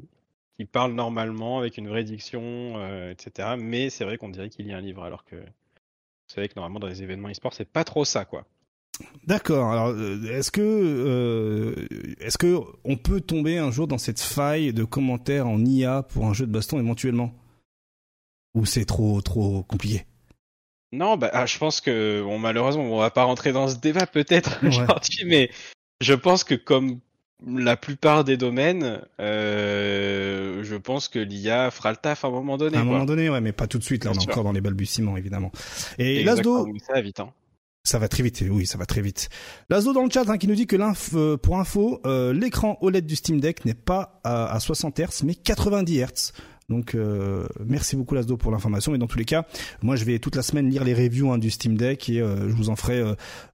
[0.56, 3.56] qui parlent normalement avec une vraie diction, euh, etc.
[3.58, 6.80] Mais c'est vrai qu'on dirait qu'il lit un livre, alors que vous savez que normalement
[6.80, 8.46] dans les événements e-sport, c'est pas trop ça, quoi.
[9.26, 9.72] D'accord.
[9.72, 11.74] Alors, euh, est-ce que euh,
[12.20, 16.26] est-ce que on peut tomber un jour dans cette faille de commentaires en IA pour
[16.28, 17.34] un jeu de baston éventuellement?
[18.56, 20.06] Ou c'est trop trop compliqué?
[20.94, 24.08] Non, bah, ah, je pense que bon, malheureusement, on va pas rentrer dans ce débat
[24.08, 24.70] peut-être Ouais.
[24.70, 25.52] aujourd'hui, mais
[26.00, 27.00] je pense que comme
[27.46, 32.58] la plupart des domaines, euh, je pense que l'IA fera le taf à un moment
[32.58, 32.78] donné.
[32.78, 32.94] À un quoi.
[32.94, 34.06] moment donné, ouais, mais pas tout de suite.
[34.06, 34.32] Là, Bien on est sûr.
[34.32, 35.52] encore dans les balbutiements, évidemment.
[36.00, 37.20] Et Lasdo, ça vite.
[37.20, 37.32] Hein.
[37.84, 38.44] Ça va très vite.
[38.50, 39.30] Oui, ça va très vite.
[39.70, 40.76] Lasdo dans le chat hein, qui nous dit que
[41.16, 45.24] euh, pour info, euh, l'écran OLED du Steam Deck n'est pas à, à 60 Hz,
[45.24, 46.34] mais 90 Hz.
[46.70, 48.92] Donc euh, merci beaucoup Lasdo pour l'information.
[48.92, 49.46] Mais dans tous les cas,
[49.82, 52.50] moi je vais toute la semaine lire les reviews hein, du Steam Deck et euh,
[52.50, 53.02] je vous en ferai.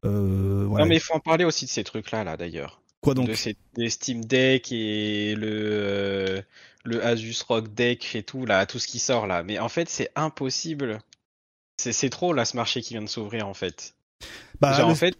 [0.02, 0.84] Voilà.
[0.84, 2.82] Non, mais il faut en parler aussi de ces trucs-là, là, d'ailleurs.
[3.02, 6.42] Quoi donc de ces des Steam Deck et le
[6.86, 9.44] le Asus ROG Deck et tout là, tout ce qui sort là.
[9.44, 11.00] Mais en fait, c'est impossible.
[11.78, 13.94] C'est trop là ce marché qui vient de s'ouvrir en fait.
[14.60, 15.16] Bah, Genre, le- en fait,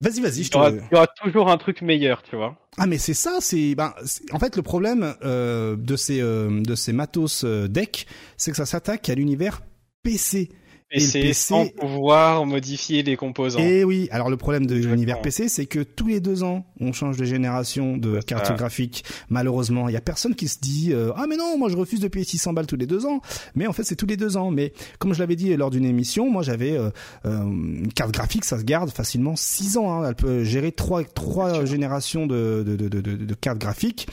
[0.00, 0.40] Vas-y, vas-y.
[0.40, 0.76] il Je y, aura, te...
[0.90, 2.58] il y aura toujours un truc meilleur, tu vois.
[2.78, 3.94] Ah mais c'est ça, c'est ben
[4.32, 8.56] en fait le problème euh, de ces euh, de ces matos euh, deck, c'est que
[8.58, 9.62] ça s'attaque à l'univers
[10.02, 10.50] PC.
[10.92, 13.58] Et, Et le c'est PC sans pouvoir modifier les composants.
[13.58, 16.92] Et oui, alors le problème de l'univers PC, c'est que tous les deux ans, on
[16.92, 19.04] change de génération de carte graphique.
[19.28, 22.00] Malheureusement, il y a personne qui se dit euh, ah mais non, moi je refuse
[22.00, 23.20] de payer 600 balles tous les deux ans.
[23.56, 24.50] Mais en fait, c'est tous les deux ans.
[24.50, 26.90] Mais comme je l'avais dit lors d'une émission, moi j'avais euh,
[27.24, 29.90] euh, une carte graphique, ça se garde facilement 6 ans.
[29.90, 30.08] Hein.
[30.08, 34.06] Elle peut gérer trois trois générations de de, de, de, de de cartes graphiques.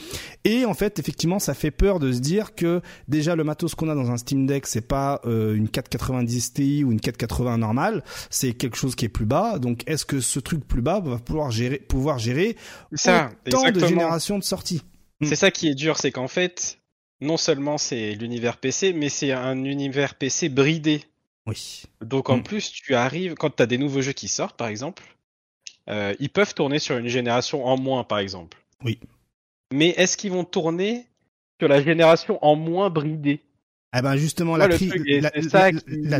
[0.44, 3.88] Et en fait, effectivement, ça fait peur de se dire que déjà le matos qu'on
[3.88, 8.02] a dans un Steam Deck, c'est pas euh, une 490 Ti ou une 480 normale,
[8.30, 9.58] c'est quelque chose qui est plus bas.
[9.60, 12.56] Donc, est-ce que ce truc plus bas va pouvoir gérer, pouvoir gérer
[12.92, 14.82] C'est ça, autant de générations de sorties?
[15.22, 16.78] C'est ça qui est dur, c'est qu'en fait,
[17.20, 21.04] non seulement c'est l'univers PC, mais c'est un univers PC bridé.
[21.46, 21.82] Oui.
[22.00, 22.42] Donc en Mm.
[22.42, 25.02] plus, tu arrives, quand tu as des nouveaux jeux qui sortent, par exemple,
[25.90, 28.64] euh, ils peuvent tourner sur une génération en moins, par exemple.
[28.82, 28.98] Oui.
[29.72, 31.06] Mais est-ce qu'ils vont tourner
[31.60, 33.40] sur la génération en moins bridée?
[33.96, 35.20] Eh ben justement, la, tri- qui-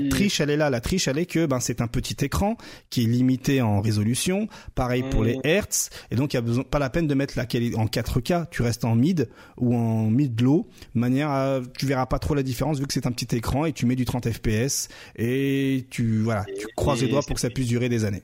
[0.09, 0.71] triche, elle est là.
[0.71, 2.57] La triche, elle est que ben c'est un petit écran
[2.91, 4.49] qui est limité en résolution.
[4.75, 5.91] Pareil pour les hertz.
[6.11, 8.47] Et donc, il y a besoin, pas la peine de mettre la qualité en 4K.
[8.51, 12.35] Tu restes en mid ou en mid low, de manière à, tu verras pas trop
[12.35, 15.87] la différence vu que c'est un petit écran et tu mets du 30 FPS et
[15.91, 18.23] tu voilà, tu croises les doigts pour que ça puisse durer des années.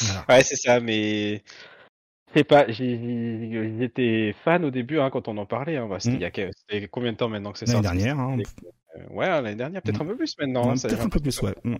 [0.00, 0.24] Voilà.
[0.28, 1.42] Ouais, c'est ça, mais
[2.34, 2.68] c'est pas.
[2.68, 5.76] J'étais fan au début hein, quand on en parlait.
[5.76, 5.86] Hein.
[5.88, 6.46] Bah, c'était Mm.
[6.70, 7.98] il y a combien de temps maintenant que c'est L'année sorti?
[7.98, 8.36] dernière, hein,
[8.96, 10.02] Euh, Ouais, l'année dernière, peut-être Mm.
[10.02, 10.70] un peu plus maintenant.
[10.70, 11.54] hein, peut-être un peu plus, ouais.
[11.64, 11.76] Mm.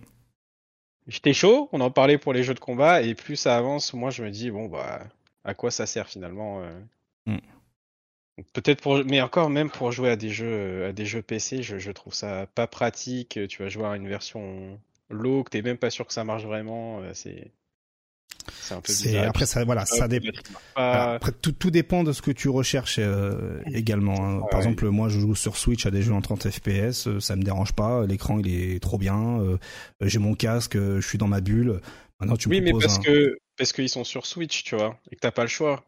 [1.07, 4.09] J'étais chaud, on en parlait pour les jeux de combat, et plus ça avance, moi
[4.11, 4.99] je me dis, bon, bah,
[5.43, 7.37] à quoi ça sert finalement euh.
[8.53, 11.61] Peut-être pour, mais encore même pour jouer à des jeux, euh, à des jeux PC,
[11.61, 13.37] je, je trouve ça pas pratique.
[13.49, 14.79] Tu vas jouer à une version
[15.09, 17.51] low, que t'es même pas sûr que ça marche vraiment, c'est
[18.71, 19.25] un peu bizarre.
[19.25, 20.27] après ça, voilà, ça dépend.
[20.31, 20.59] dépend.
[20.91, 24.25] Alors, après, tout, tout dépend de ce que tu recherches euh, également.
[24.27, 24.47] hein.
[24.49, 24.59] Par ouais.
[24.59, 27.43] exemple, moi, je joue sur Switch à des jeux en 30 FPS, euh, ça me
[27.43, 28.05] dérange pas.
[28.07, 29.39] L'écran, il est trop bien.
[29.41, 29.57] euh,
[30.01, 31.81] J'ai mon casque, euh, je suis dans ma bulle.
[32.19, 34.99] Maintenant, tu me Oui, mais parce un- que parce qu'ils sont sur Switch, tu vois,
[35.11, 35.83] et que t'as pas le choix.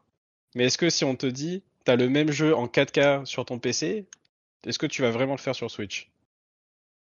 [0.56, 3.60] Mais est-ce que si on te dit, t'as le même jeu en 4K sur ton
[3.60, 4.08] PC,
[4.68, 6.12] Est-ce que tu vas vraiment le faire sur Switch?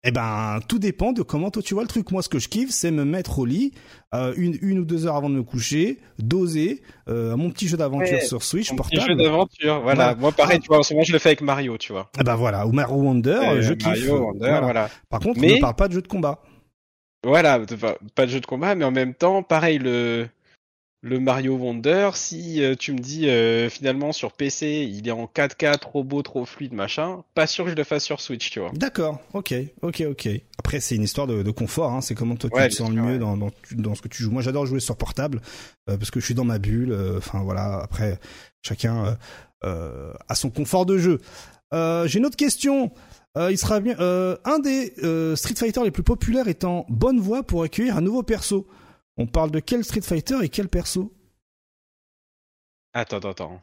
[0.07, 2.11] Eh ben, tout dépend de comment toi tu vois le truc.
[2.11, 3.73] Moi, ce que je kiffe, c'est me mettre au lit
[4.15, 7.79] euh, une, une ou deux heures avant de me coucher, doser euh, mon petit jeu
[7.79, 9.19] d'aventure Ouais, sur Switch Mon petit portable.
[9.19, 10.15] jeu d'aventure, voilà.
[10.15, 12.11] Moi, pareil, tu vois, en ce moment, je le fais avec Mario, tu vois.
[12.19, 13.87] Ah bah voilà, ou Mario Wonder, Euh, je kiffe.
[13.89, 14.61] Mario, Wonder, Voilà.
[14.61, 14.91] voilà.
[15.09, 16.43] Par contre, on Mais- ne parle pas de jeu de combat.
[17.25, 20.29] Voilà, pas, pas de jeu de combat, mais en même temps, pareil, le,
[21.05, 25.27] le Mario Wonder, si euh, tu me dis euh, finalement sur PC, il est en
[25.27, 28.59] 4K, trop beau, trop fluide, machin, pas sûr que je le fasse sur Switch, tu
[28.59, 28.71] vois.
[28.73, 30.29] D'accord, ok, ok, ok.
[30.59, 32.01] Après, c'est une histoire de, de confort, hein.
[32.01, 33.19] c'est comment toi tu te sens le mieux ouais.
[33.19, 34.31] dans, dans, dans ce que tu joues.
[34.31, 35.43] Moi, j'adore jouer sur portable
[35.91, 36.97] euh, parce que je suis dans ma bulle.
[37.19, 38.19] Enfin voilà, après,
[38.63, 39.19] chacun
[39.63, 41.21] a son confort de jeu.
[41.73, 42.91] J'ai une autre question.
[43.37, 43.97] Euh, il sera bien.
[43.99, 47.97] euh, un des euh, Street Fighter les plus populaires est en bonne voie pour accueillir
[47.97, 48.67] un nouveau perso.
[49.17, 51.13] On parle de quel Street Fighter et quel perso?
[52.93, 53.63] Attends, attends, attends.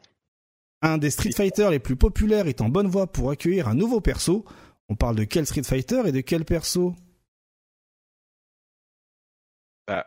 [0.80, 4.00] Un des Street Fighter les plus populaires est en bonne voie pour accueillir un nouveau
[4.00, 4.44] perso.
[4.88, 6.94] On parle de quel Street Fighter et de quel perso?
[9.86, 10.06] Bah,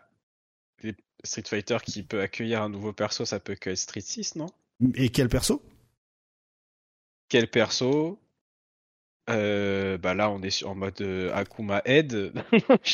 [0.82, 4.36] les Street Fighter qui peut accueillir un nouveau perso, ça peut que être Street 6,
[4.36, 4.48] non?
[4.96, 5.64] Et quel perso?
[7.30, 8.20] Quel perso?
[9.30, 11.82] Euh, bah là on est sur, en mode euh, Akuma.
[11.88, 12.30] Je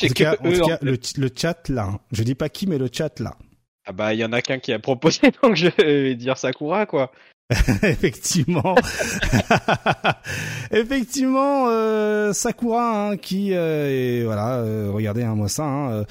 [0.04, 1.84] En tout cas, en eux, tout en cas, fait- le, le chat là.
[1.84, 2.00] hein.
[2.12, 3.36] Je dis pas qui, mais le chat là.
[3.84, 6.86] Ah bah il y en a qu'un qui a proposé donc je vais dire Sakura
[6.86, 7.12] quoi.
[7.82, 8.74] Effectivement.
[10.70, 15.64] Effectivement, euh, Sakura hein, qui euh, est- voilà, euh, regardez hein, moi ça.
[15.64, 16.04] hein, euh,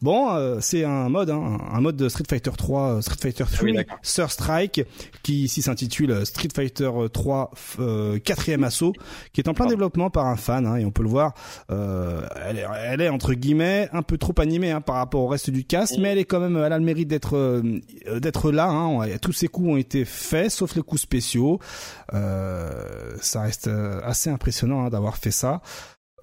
[0.00, 3.44] bon, euh, c'est un mode, hein, un mode de Street Fighter 3, euh, Street Fighter
[3.50, 4.82] 3, Ah oui, Strike,
[5.22, 7.50] qui ici s'intitule Street Fighter 3
[7.80, 8.92] euh, quatrième assaut,
[9.32, 11.34] qui est en plein développement par un fan, hein, et on peut le voir.
[11.70, 15.26] euh, elle, est, elle est entre guillemets un peu trop animée hein, par rapport au
[15.26, 16.02] reste du cast, Mm.
[16.02, 17.62] mais elle est quand même, elle a le mérite d'être
[18.20, 18.68] d'être là.
[18.68, 21.58] Hein, tous ses coups ont été faits, sauf les coups spéciaux.
[22.14, 25.62] Euh, ça reste euh, assez impressionnant hein, d'avoir fait ça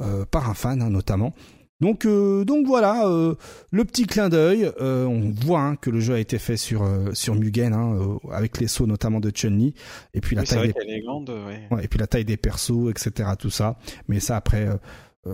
[0.02, 1.34] euh, par un fan hein, notamment.
[1.82, 3.36] Donc, euh, donc voilà, euh,
[3.72, 4.72] le petit clin d'œil.
[4.80, 8.60] euh, on voit hein, que le jeu a été fait sur sur Mugen, hein, avec
[8.62, 9.74] les sauts notamment de Chun Li,
[10.14, 11.68] et puis la Oui, taille des qu'elle est grande, ouais.
[11.72, 13.32] Ouais, et puis la taille des persos, etc.
[13.38, 13.78] Tout ça.
[14.08, 14.78] Mais ça après, euh,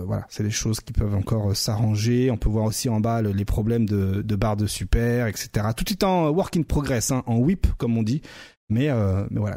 [0.04, 2.32] voilà, c'est des choses qui peuvent encore euh, s'arranger.
[2.32, 5.50] On peut voir aussi en bas le- les problèmes de, de barres de super, etc.
[5.76, 8.22] Tout est en work in progress, hein, en whip comme on dit.
[8.70, 9.56] Mais, euh, mais voilà,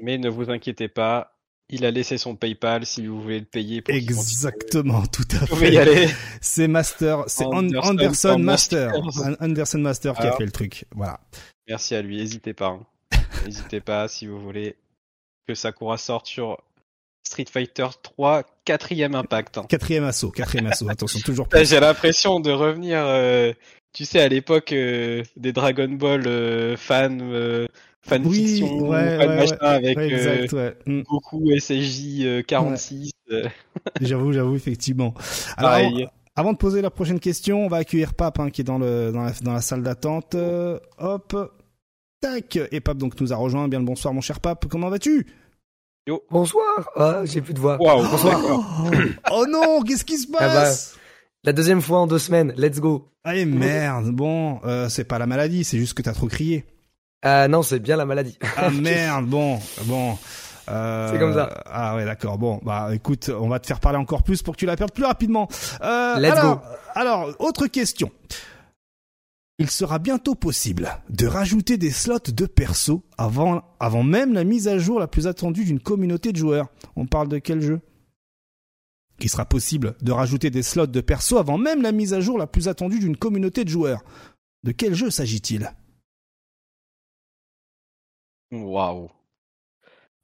[0.00, 1.36] Mais ne vous inquiétez pas,
[1.68, 5.46] il a laissé son PayPal si vous voulez le payer pour exactement, tout à Vous
[5.48, 5.78] pouvez y fait.
[5.78, 6.08] aller.
[6.40, 8.92] C'est Master, c'est An- Anderson Master,
[9.40, 10.84] Anderson Master qui a fait le truc.
[10.94, 11.18] Voilà.
[11.68, 12.68] Merci à lui, n'hésitez pas.
[12.68, 12.86] hein.
[13.44, 14.76] N'hésitez pas si vous voulez
[15.48, 16.58] que Sakura sorte sur
[17.26, 19.58] Street Fighter 3 quatrième impact.
[19.58, 19.66] hein.
[19.68, 20.88] Quatrième assaut, quatrième assaut.
[20.88, 21.68] Attention, toujours plus.
[21.68, 23.52] J'ai l'impression de revenir, euh,
[23.92, 27.66] tu sais, à l'époque euh, des Dragon Ball euh, fan, euh,
[28.06, 30.76] fanfiction, Oui, ouais, fan ouais, machin, avec Ouais, euh, exact, ouais.
[30.86, 31.02] Mm.
[31.02, 33.10] Goku SSJ euh, 46.
[33.30, 33.48] euh,
[34.00, 35.14] J'avoue, j'avoue, effectivement.
[35.56, 36.08] Alors, pareil.
[36.38, 39.10] Avant de poser la prochaine question, on va accueillir Pape hein, qui est dans, le,
[39.10, 40.34] dans, la, dans la salle d'attente.
[40.34, 41.34] Euh, hop,
[42.20, 42.58] tac.
[42.70, 43.68] Et Pape donc nous a rejoint.
[43.68, 45.26] Bien le bonsoir mon cher Pape, comment vas-tu?
[46.30, 46.90] Bonsoir.
[46.94, 47.78] Ah, j'ai plus de voix.
[47.80, 48.40] Waouh, Bonsoir.
[49.32, 50.38] Oh non, qu'est-ce qui se bah.
[50.38, 50.96] passe?
[51.42, 52.52] La deuxième fois en deux semaines.
[52.56, 53.08] Let's go.
[53.24, 56.64] Allez merde, bon, euh, c'est pas la maladie, c'est juste que t'as trop crié.
[57.28, 58.38] Ah non, c'est bien la maladie.
[58.56, 60.16] Ah merde, bon, bon.
[60.68, 61.62] Euh, C'est comme ça.
[61.66, 62.38] Ah ouais, d'accord.
[62.38, 64.92] Bon, bah écoute, on va te faire parler encore plus pour que tu la perdes
[64.92, 65.48] plus rapidement.
[65.82, 66.62] Euh, Let's alors, go.
[66.94, 68.12] alors, autre question.
[69.58, 74.68] Il sera bientôt possible de rajouter des slots de perso avant, avant même la mise
[74.68, 76.68] à jour la plus attendue d'une communauté de joueurs.
[76.94, 77.80] On parle de quel jeu?
[79.18, 82.38] Il sera possible de rajouter des slots de perso avant même la mise à jour
[82.38, 84.04] la plus attendue d'une communauté de joueurs.
[84.62, 85.72] De quel jeu s'agit-il?
[88.62, 89.10] Waouh.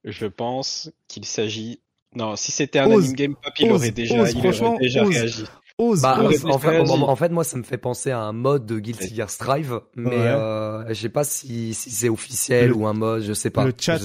[0.04, 1.80] Je pense qu'il s'agit.
[2.14, 4.52] Non, si c'était un Ose, anime game pop, il ose, aurait déjà, ose, il aurait
[4.52, 5.16] franchement, déjà ose.
[5.16, 5.44] réagi.
[5.78, 6.28] Ose, Bah, en,
[6.58, 6.90] fait, vas-y.
[6.90, 9.80] en- en fait, moi, ça me fait penser à un mode de Guilty Gear Strive,
[9.96, 10.16] mais Ouais.
[10.16, 13.64] euh, je sais pas si, si c'est officiel Le- ou un mode, je sais pas.
[13.64, 13.98] le chat.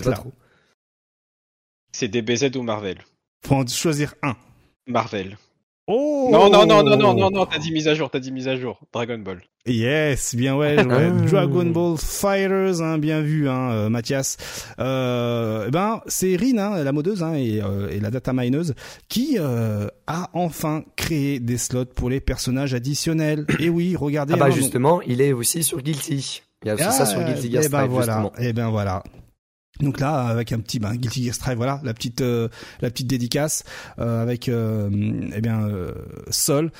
[1.92, 3.00] C'est DBZ ou Marvel?
[3.46, 4.36] Faut en choisir un.
[4.88, 5.38] Marvel.
[5.90, 8.34] Oh Non, non, non, non, non, non, non, t'as dit mise à jour, t'as dit
[8.34, 8.82] mise à jour.
[8.92, 9.40] Dragon Ball.
[9.66, 10.86] Yes, bien ouais, ouais.
[10.90, 11.12] Ah.
[11.30, 14.36] Dragon Ball Fighters, hein, bien vu, hein, euh, Mathias.
[14.80, 18.74] Euh, eh ben, c'est Rin, hein, la modeuse hein, et, euh, et la data mineuse,
[19.08, 23.46] qui euh, a enfin créé des slots pour les personnages additionnels.
[23.60, 24.34] et oui, regardez.
[24.34, 26.42] Ah bah hein, justement, il est aussi sur Guilty.
[26.64, 28.34] Il y a aussi ça sur Guilty Gear et ben Strive, voilà, justement.
[28.40, 29.04] et ben voilà.
[29.80, 32.48] Donc là, avec un petit ben, Guilty Gear voilà, la petite euh,
[32.82, 33.64] la petite dédicace
[34.00, 34.90] euh, avec euh,
[35.36, 35.92] eh bien euh,
[36.30, 36.72] Sol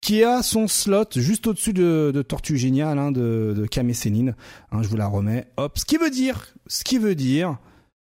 [0.00, 4.34] qui a son slot juste au-dessus de, de Tortue Géniale hein, de, de Kame Sennin.
[4.72, 5.46] Hein, je vous la remets.
[5.56, 7.58] Hop, ce qui veut dire, ce qui veut dire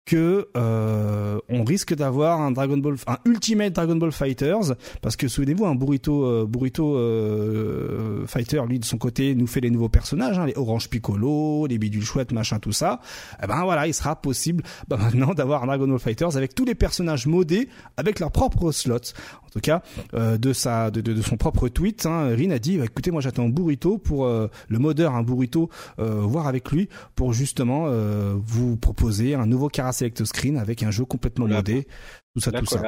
[0.05, 5.27] que euh, on risque d'avoir un Dragon Ball, un Ultimate Dragon Ball Fighters, parce que
[5.27, 9.89] souvenez-vous, un Burrito, euh, Burrito euh, Fighter, lui de son côté, nous fait les nouveaux
[9.89, 12.99] personnages, hein, les Orange Piccolo, les Bidule Chouette, machin, tout ça.
[13.43, 16.65] Eh ben voilà, il sera possible bah, maintenant d'avoir un Dragon Ball Fighters avec tous
[16.65, 19.13] les personnages modés, avec leurs propres slots.
[19.51, 19.81] En tout cas,
[20.13, 23.11] euh, de sa, de, de, de, son propre tweet, hein, Rin a dit, bah, écoutez,
[23.11, 27.87] moi j'attends Burrito pour euh, le modeur, un Burrito, voir avec lui pour justement
[28.35, 31.87] vous proposer un nouveau caractère select screen avec un jeu complètement modé,
[32.33, 32.81] tout ça, tout ça.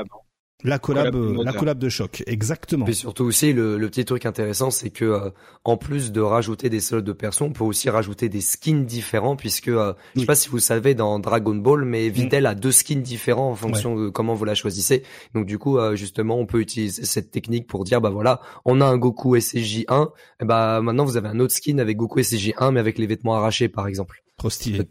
[0.63, 2.87] La collab, la collab de choc, exactement.
[2.87, 5.29] Et surtout aussi le, le petit truc intéressant, c'est que euh,
[5.65, 9.35] en plus de rajouter des slots de perso, on peut aussi rajouter des skins différents,
[9.35, 12.11] puisque euh, je sais pas si vous savez dans Dragon Ball, mais mm.
[12.11, 15.03] Videl a deux skins différents en fonction de comment vous la choisissez.
[15.33, 18.79] Donc du coup, euh, justement, on peut utiliser cette technique pour dire bah voilà, on
[18.79, 20.11] a un Goku SCJ1,
[20.41, 23.35] et bah maintenant vous avez un autre skin avec Goku SCJ1, mais avec les vêtements
[23.35, 24.23] arrachés par exemple.
[24.37, 24.87] Trop stylé.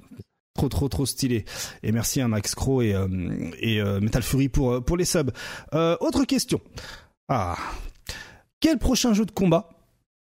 [0.55, 1.45] Trop trop trop stylé.
[1.83, 3.09] Et merci à Max Crow et, euh,
[3.59, 5.33] et euh, Metal Fury pour, euh, pour les subs.
[5.73, 6.61] autre question.
[7.29, 7.57] Ah.
[8.61, 9.71] Quel prochain jeu de combat,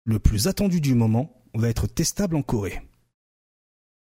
[0.05, 2.81] le plus attendu du moment, va être testable en Corée?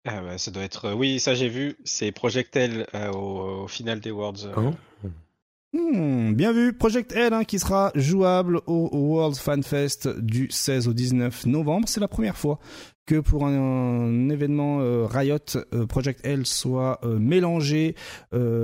[0.08, 0.94] Ah bah, ça doit être.
[0.94, 1.76] Oui, ça j'ai vu.
[1.86, 4.52] C'est Projectel au, final des Worlds.
[4.56, 4.76] Hein?
[5.74, 10.48] Hmm, bien vu, Project L hein, qui sera jouable au, au World Fan Fest du
[10.50, 11.90] 16 au 19 novembre.
[11.90, 12.60] C'est la première fois
[13.06, 15.38] que pour un, événement euh, Riot,
[15.74, 17.96] euh, Project L soit euh, mélangé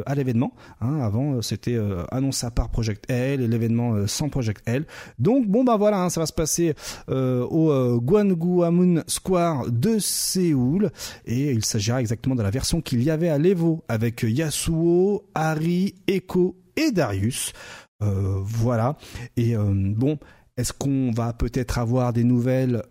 [0.06, 0.54] à l'événement.
[0.82, 1.78] Hein, avant, c'était
[2.12, 4.86] annoncé à part Project L et l'événement sans Project L.
[5.18, 6.74] Donc bon bah voilà, hein, ça va se passer
[7.08, 10.92] au Gwanguamun Square de Séoul
[11.26, 15.96] et il s'agira exactement de la version qu'il y avait à l'Evo avec Yasuo, Harry,
[16.08, 17.54] Echo et Darius.
[18.02, 18.98] voilà.
[19.38, 20.20] Et bon,
[20.58, 22.84] est-ce qu'on va peut-être avoir des nouvelles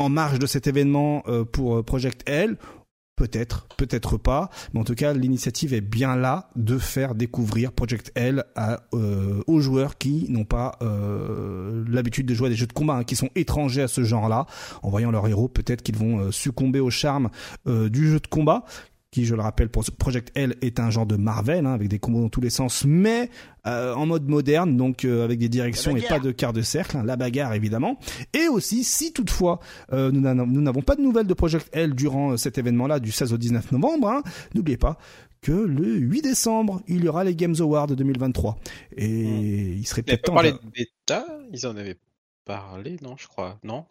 [0.00, 2.56] en marge de cet événement euh, pour euh, Project L
[3.16, 8.12] Peut-être, peut-être pas, mais en tout cas, l'initiative est bien là de faire découvrir Project
[8.14, 8.44] L
[8.94, 10.78] euh, aux joueurs qui n'ont pas
[11.86, 14.46] l'habitude de jouer à des jeux de combat, hein, qui sont étrangers à ce genre-là.
[14.82, 17.28] En voyant leurs héros, peut-être qu'ils vont succomber au charme
[17.66, 18.64] du jeu de combat
[19.10, 21.98] qui, je le rappelle, pour Project L est un genre de Marvel, hein, avec des
[21.98, 23.28] combos dans tous les sens, mais
[23.66, 26.96] euh, en mode moderne, donc euh, avec des directions et pas de quart de cercle,
[26.96, 27.98] hein, la bagarre évidemment.
[28.32, 29.58] Et aussi, si toutefois
[29.92, 33.38] euh, nous n'avons pas de nouvelles de Project L durant cet événement-là du 16 au
[33.38, 34.22] 19 novembre, hein,
[34.54, 34.96] n'oubliez pas
[35.42, 38.58] que le 8 décembre, il y aura les Games Awards 2023.
[38.96, 39.78] Et hmm.
[39.78, 40.34] il serait peut-être temps...
[40.34, 41.98] parlé de bêta Ils en avaient
[42.44, 43.86] parlé, non, je crois, non?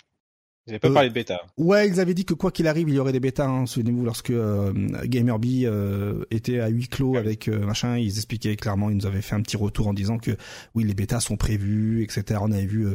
[0.66, 1.42] Vous n'avez pas parlé de bêta.
[1.58, 3.48] Ouais, ils avaient dit que quoi qu'il arrive, il y aurait des bêtas.
[3.48, 3.66] Hein.
[3.66, 4.72] Souvenez-vous, lorsque euh,
[5.06, 9.22] Gamerby euh, était à huis clos avec euh, machin, ils expliquaient clairement, ils nous avaient
[9.22, 10.32] fait un petit retour en disant que
[10.76, 12.40] oui, les bêtas sont prévus, etc.
[12.44, 12.88] On avait vu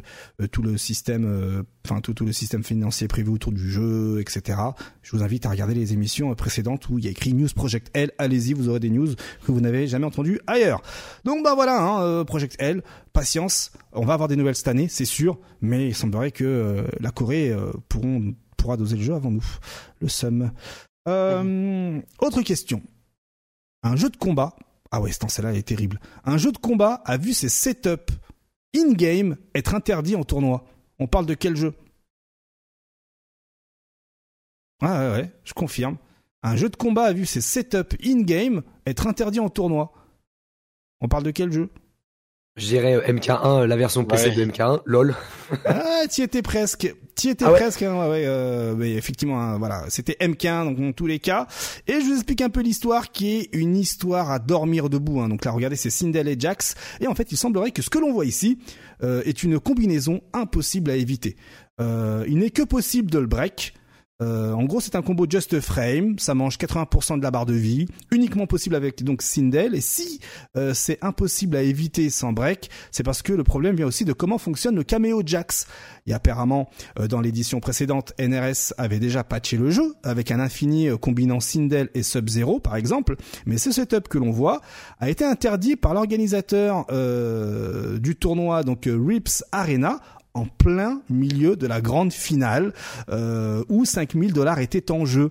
[0.53, 4.59] tout le système, enfin tout, tout le système financier prévu autour du jeu, etc.
[5.03, 7.91] Je vous invite à regarder les émissions précédentes où il y a écrit News Project
[7.95, 8.12] L.
[8.19, 9.15] Allez-y, vous aurez des news
[9.47, 10.83] que vous n'avez jamais entendues ailleurs.
[11.25, 12.83] Donc bah voilà, hein, Project L
[13.15, 16.83] patience, on va avoir des nouvelles cette année, c'est sûr, mais il semblerait que euh,
[17.01, 19.44] la Corée euh, pourront, pourra doser le jeu avant nous.
[20.00, 20.52] Le sum.
[21.09, 22.82] Euh, autre question.
[23.82, 24.57] Un jeu de combat.
[24.90, 26.00] Ah ouais, celle-là est terrible.
[26.24, 28.14] Un jeu de combat a vu ses setups
[28.74, 30.64] in-game être interdits en tournoi.
[30.98, 31.74] On parle de quel jeu?
[34.80, 35.98] Ah ouais, ouais, je confirme.
[36.42, 39.92] Un jeu de combat a vu ses setups in-game être interdits en tournoi.
[41.00, 41.70] On parle de quel jeu?
[42.57, 45.14] Je dirais euh, MK1, euh, la version PC de MK1, lol.
[45.64, 46.94] ah, t'y étais presque.
[47.14, 47.82] T'y étais ah presque.
[47.82, 51.46] Hein, ouais, euh, mais effectivement, hein, voilà, c'était MK1 donc dans tous les cas.
[51.86, 55.20] Et je vous explique un peu l'histoire, qui est une histoire à dormir debout.
[55.20, 55.28] Hein.
[55.28, 56.74] Donc là, regardez, c'est Sindel et Jax.
[57.00, 58.59] Et en fait, il semblerait que ce que l'on voit ici
[59.02, 61.36] euh, est une combinaison impossible à éviter.
[61.80, 63.74] Euh, il n'est que possible de le break.
[64.23, 67.55] Euh, en gros, c'est un combo just frame, ça mange 80% de la barre de
[67.55, 69.75] vie, uniquement possible avec donc Sindel.
[69.75, 70.21] Et si
[70.57, 74.12] euh, c'est impossible à éviter sans break, c'est parce que le problème vient aussi de
[74.12, 75.67] comment fonctionne le caméo Jax.
[76.07, 76.69] Et apparemment,
[77.01, 81.91] euh, dans l'édition précédente, NRS avait déjà patché le jeu avec un infini combinant Sindel
[81.95, 83.17] et Sub-Zero par exemple.
[83.47, 84.61] Mais ce setup que l'on voit
[85.01, 86.87] a été interdit par l'organisateur
[87.99, 90.01] du tournoi, donc Rips Arena,
[90.35, 92.72] en plein milieu de la grande finale
[93.09, 95.30] euh, où 5000 dollars étaient en jeu.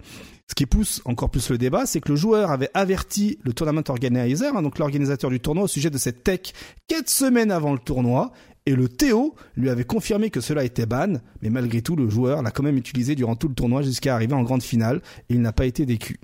[0.49, 3.83] Ce qui pousse encore plus le débat, c'est que le joueur avait averti le tournament
[3.87, 6.53] organizer, hein, donc l'organisateur du tournoi, au sujet de cette tech
[6.87, 8.31] quatre semaines avant le tournoi,
[8.65, 12.41] et le Théo lui avait confirmé que cela était ban, mais malgré tout, le joueur
[12.41, 15.41] l'a quand même utilisé durant tout le tournoi jusqu'à arriver en grande finale, et il
[15.41, 16.19] n'a pas été décu.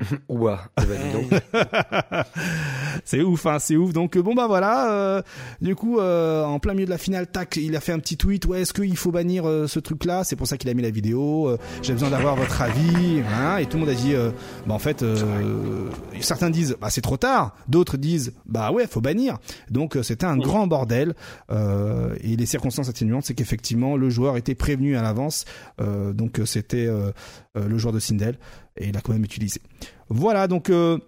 [0.28, 1.42] Ouah, eh ben, dis donc.
[3.04, 3.92] c'est ouf, hein, c'est ouf.
[3.92, 4.92] Donc bon bah voilà.
[4.92, 5.22] euh,
[5.60, 8.16] du coup, euh, en plein milieu de la finale, tac, il a fait un petit
[8.16, 8.46] tweet.
[8.46, 10.24] Ouais, est-ce qu'il faut bannir euh, ce truc-là?
[10.24, 11.48] C'est pour ça qu'il a mis la vidéo.
[11.48, 13.22] euh, J'ai besoin d'avoir votre avis.
[13.32, 13.58] hein.
[13.58, 14.30] et tout le monde a dit, euh,
[14.66, 15.88] bah en fait, euh,
[16.20, 17.54] certains disent, bah c'est trop tard.
[17.68, 19.38] D'autres disent, bah ouais, faut bannir.
[19.70, 21.14] Donc euh, c'était un grand bordel.
[21.50, 25.44] Euh, et les circonstances atténuantes, c'est qu'effectivement le joueur était prévenu à l'avance.
[25.80, 27.10] Euh, donc euh, c'était euh,
[27.56, 28.36] euh, le joueur de Sindel
[28.80, 29.60] et il a quand même utilisé.
[30.08, 30.70] Voilà, donc.
[30.70, 30.98] Euh,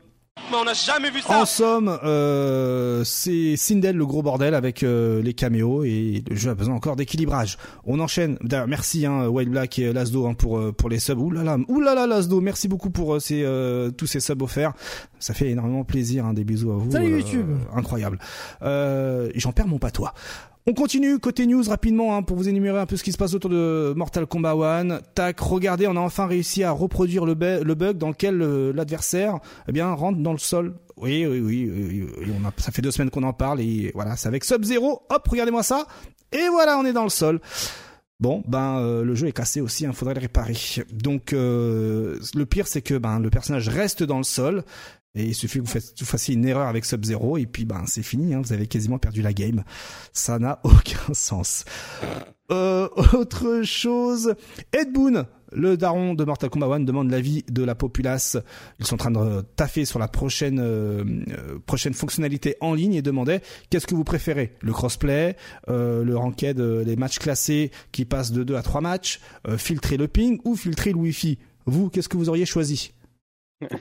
[0.51, 4.83] Mais on n'a jamais vu ça en somme, euh, c'est Sindel le gros bordel avec
[4.83, 7.59] euh, les caméos et le jeu a besoin encore d'équilibrage.
[7.85, 8.39] On enchaîne.
[8.43, 11.19] D'ailleurs, merci hein, White Black et Lasdo hein, pour pour les subs.
[11.19, 14.21] Ouh là là, ouh là là Lasdo, merci beaucoup pour euh, ces euh, tous ces
[14.21, 14.73] subs offerts.
[15.19, 16.25] Ça fait énormément plaisir.
[16.27, 16.91] Hein, des bisous à vous.
[16.91, 17.47] Salut Euh, YouTube.
[17.75, 18.19] incroyable.
[18.63, 20.15] Euh, J'en perds mon patois.
[20.65, 23.35] On continue côté news rapidement hein, pour vous énumérer un peu ce qui se passe
[23.35, 25.01] autour de Mortal Kombat 1.
[25.13, 29.41] Tac, regardez, on a enfin réussi à reproduire le, le bug dans lequel euh, l'adversaire
[29.67, 30.75] eh bien rentre dans le sol.
[30.97, 33.91] Oui, oui, oui, oui, oui, on a, ça fait deux semaines qu'on en parle et
[33.97, 35.03] voilà, c'est avec Sub Zero.
[35.11, 35.85] Hop, regardez-moi ça.
[36.31, 37.41] Et voilà, on est dans le sol.
[38.21, 40.55] Bon, ben euh, le jeu est cassé aussi, il faudrait le réparer.
[40.93, 44.63] Donc euh, le pire c'est que ben le personnage reste dans le sol
[45.15, 48.03] et il suffit que vous, fassiez une erreur avec Sub Zero et puis ben c'est
[48.03, 49.63] fini, hein, vous avez quasiment perdu la game.
[50.13, 51.65] Ça n'a aucun sens.
[52.51, 54.35] Euh, autre chose,
[54.73, 58.37] Ed Boon, le daron de Mortal Kombat 1 demande l'avis de la populace.
[58.79, 61.05] Ils sont en train de taffer sur la prochaine euh,
[61.67, 64.55] prochaine fonctionnalité en ligne et demandait qu'est-ce que vous préférez?
[64.61, 65.37] Le crossplay,
[65.69, 69.59] euh, le ranked, euh, les matchs classés qui passent de 2 à 3 matchs, euh,
[69.59, 71.39] filtrer le ping ou filtrer le wifi?
[71.67, 72.93] Vous, qu'est-ce que vous auriez choisi?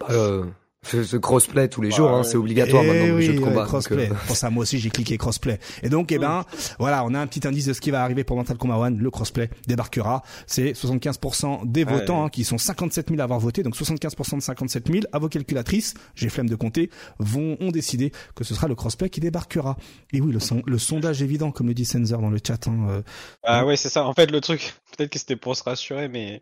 [0.09, 0.45] Euh,
[0.85, 3.65] ce, crossplay tous les jours, hein, c'est obligatoire Eh maintenant le oui, jeu de combat.
[3.65, 4.09] crossplay.
[4.09, 5.59] euh, Pour ça, moi aussi, j'ai cliqué crossplay.
[5.83, 6.43] Et donc, eh ben,
[6.79, 8.89] voilà, on a un petit indice de ce qui va arriver pour Mortal Kombat 1.
[8.91, 10.23] Le crossplay débarquera.
[10.47, 11.93] C'est 75% des Ouais.
[11.93, 13.61] votants, hein, qui sont 57 000 à avoir voté.
[13.63, 18.11] Donc, 75% de 57 000 à vos calculatrices, j'ai flemme de compter, vont, ont décidé
[18.35, 19.77] que ce sera le crossplay qui débarquera.
[20.13, 22.87] Et oui, le, son- le sondage évident, comme le dit Sensor dans le chat, hein,
[22.89, 23.01] euh,
[23.43, 24.05] Ah ouais, c'est ça.
[24.05, 26.41] En fait, le truc, peut-être que c'était pour se rassurer, mais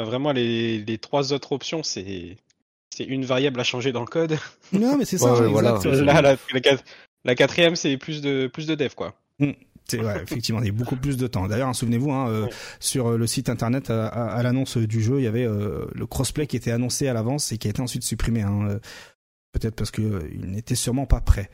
[0.00, 2.38] euh, vraiment, les, les trois autres options, c'est
[2.96, 4.36] c'est une variable à changer dans le code.
[4.72, 5.82] Non, mais c'est ça, Ouais, ouais, exact.
[5.86, 6.02] voilà.
[6.04, 6.82] Là, la, la, quat-
[7.24, 9.14] la quatrième, c'est plus de, plus de dev, quoi.
[9.86, 11.46] C'est ouais, effectivement, il y a beaucoup plus de temps.
[11.46, 12.50] D'ailleurs, hein, souvenez-vous, hein, euh, Ouais.
[12.80, 15.84] sur euh, le site internet à, à- à l'annonce du jeu, il y avait euh,
[15.94, 18.42] le crossplay qui était annoncé à l'avance et qui a été ensuite supprimé.
[18.42, 18.78] Hein, euh,
[19.52, 21.48] Peut-être parce que euh, il n'était sûrement pas prêt.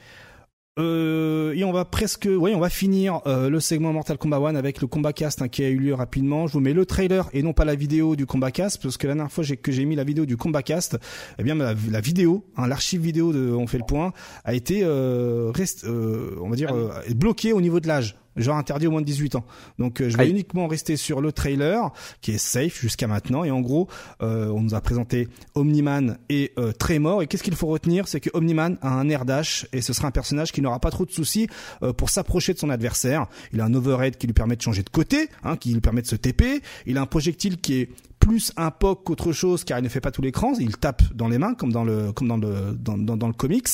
[0.79, 4.55] Euh, et on va presque, oui, on va finir euh, le segment Mortal Kombat 1
[4.55, 6.47] avec le combat cast hein, qui a eu lieu rapidement.
[6.47, 9.07] Je vous mets le trailer et non pas la vidéo du combat cast parce que
[9.09, 10.97] la dernière fois que j'ai mis la vidéo du combat cast,
[11.39, 14.13] eh bien la, la vidéo, hein, l'archive vidéo de On fait le point
[14.45, 18.17] a été, euh, reste, euh, on va dire, euh, bloquée au niveau de l'âge.
[18.37, 19.45] Genre interdit au moins de 18 ans.
[19.79, 23.45] Donc euh, je vais uniquement rester sur le trailer qui est safe jusqu'à maintenant.
[23.45, 23.89] Et en gros,
[24.23, 27.23] euh, on nous a présenté Omniman et euh, Tremor.
[27.23, 28.09] Et qu'est-ce qu'il faut retenir?
[28.09, 30.91] C'est que Omniman a un air dash et ce sera un personnage qui n'aura pas
[30.91, 31.49] trop de soucis
[31.83, 33.27] euh, pour s'approcher de son adversaire.
[33.53, 36.03] Il a un overhead qui lui permet de changer de côté, hein, qui lui permet
[36.03, 36.63] de se TP.
[36.87, 37.89] Il a un projectile qui est
[38.21, 41.29] plus un POC qu'autre chose car il ne fait pas tout l'écran, il tape dans
[41.29, 43.69] les mains comme dans le comme dans le dans, dans, dans le comics.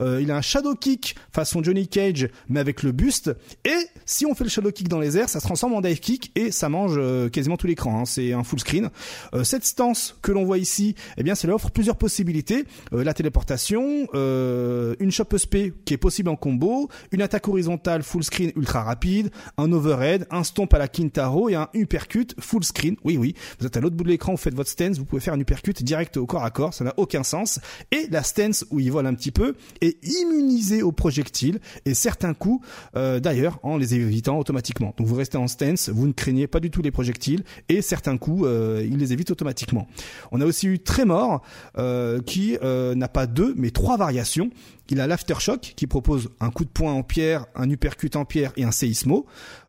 [0.00, 3.30] Euh, il a un shadow kick façon Johnny Cage mais avec le buste
[3.64, 6.00] et si on fait le shadow kick dans les airs, ça se transforme en dive
[6.00, 8.04] kick et ça mange euh, quasiment tout l'écran, hein.
[8.04, 8.90] c'est un full screen.
[9.34, 12.64] Euh, cette stance que l'on voit ici, eh bien, ça lui offre plusieurs possibilités.
[12.92, 18.02] Euh, la téléportation, euh, une chop SP qui est possible en combo, une attaque horizontale
[18.02, 22.64] full screen ultra rapide, un overhead, un stomp à la Kintaro et un uppercut full
[22.64, 22.96] screen.
[23.04, 25.40] Oui, oui, vous êtes bout de l'écran, vous faites votre stance, vous pouvez faire un
[25.40, 27.60] uppercut direct au corps à corps, ça n'a aucun sens.
[27.92, 32.34] Et la stance où il vole un petit peu est immunisée aux projectiles et certains
[32.34, 32.66] coups,
[32.96, 34.94] euh, d'ailleurs, en les évitant automatiquement.
[34.96, 38.16] Donc vous restez en stance, vous ne craignez pas du tout les projectiles et certains
[38.16, 39.86] coups, euh, il les évite automatiquement.
[40.32, 41.42] On a aussi eu Tremor
[41.78, 44.50] euh, qui n'a pas deux mais trois variations.
[44.90, 48.52] Il a l'Aftershock qui propose un coup de poing en pierre, un uppercut en pierre
[48.56, 49.26] et un séismo.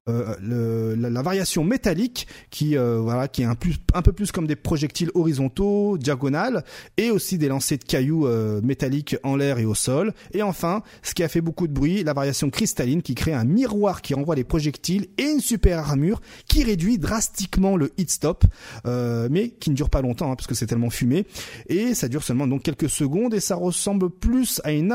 [0.09, 5.11] Euh, la, variation métallique qui euh, voilà qui est un, peu plus comme des projectiles
[5.13, 6.63] horizontaux, diagonales
[6.97, 10.15] et aussi des lancers de cailloux euh, métalliques en l'air et au sol.
[10.34, 13.43] Et enfin, ce qui a fait beaucoup de bruit, la variation cristalline qui crée un
[13.43, 18.43] miroir qui renvoie les projectiles et une super armure qui réduit drastiquement le hit stop,
[18.86, 21.28] mais qui ne dure pas longtemps hein, parce que c'est tellement fumé
[21.67, 24.91] et ça dure seulement donc quelques secondes et ça ressemble plus à une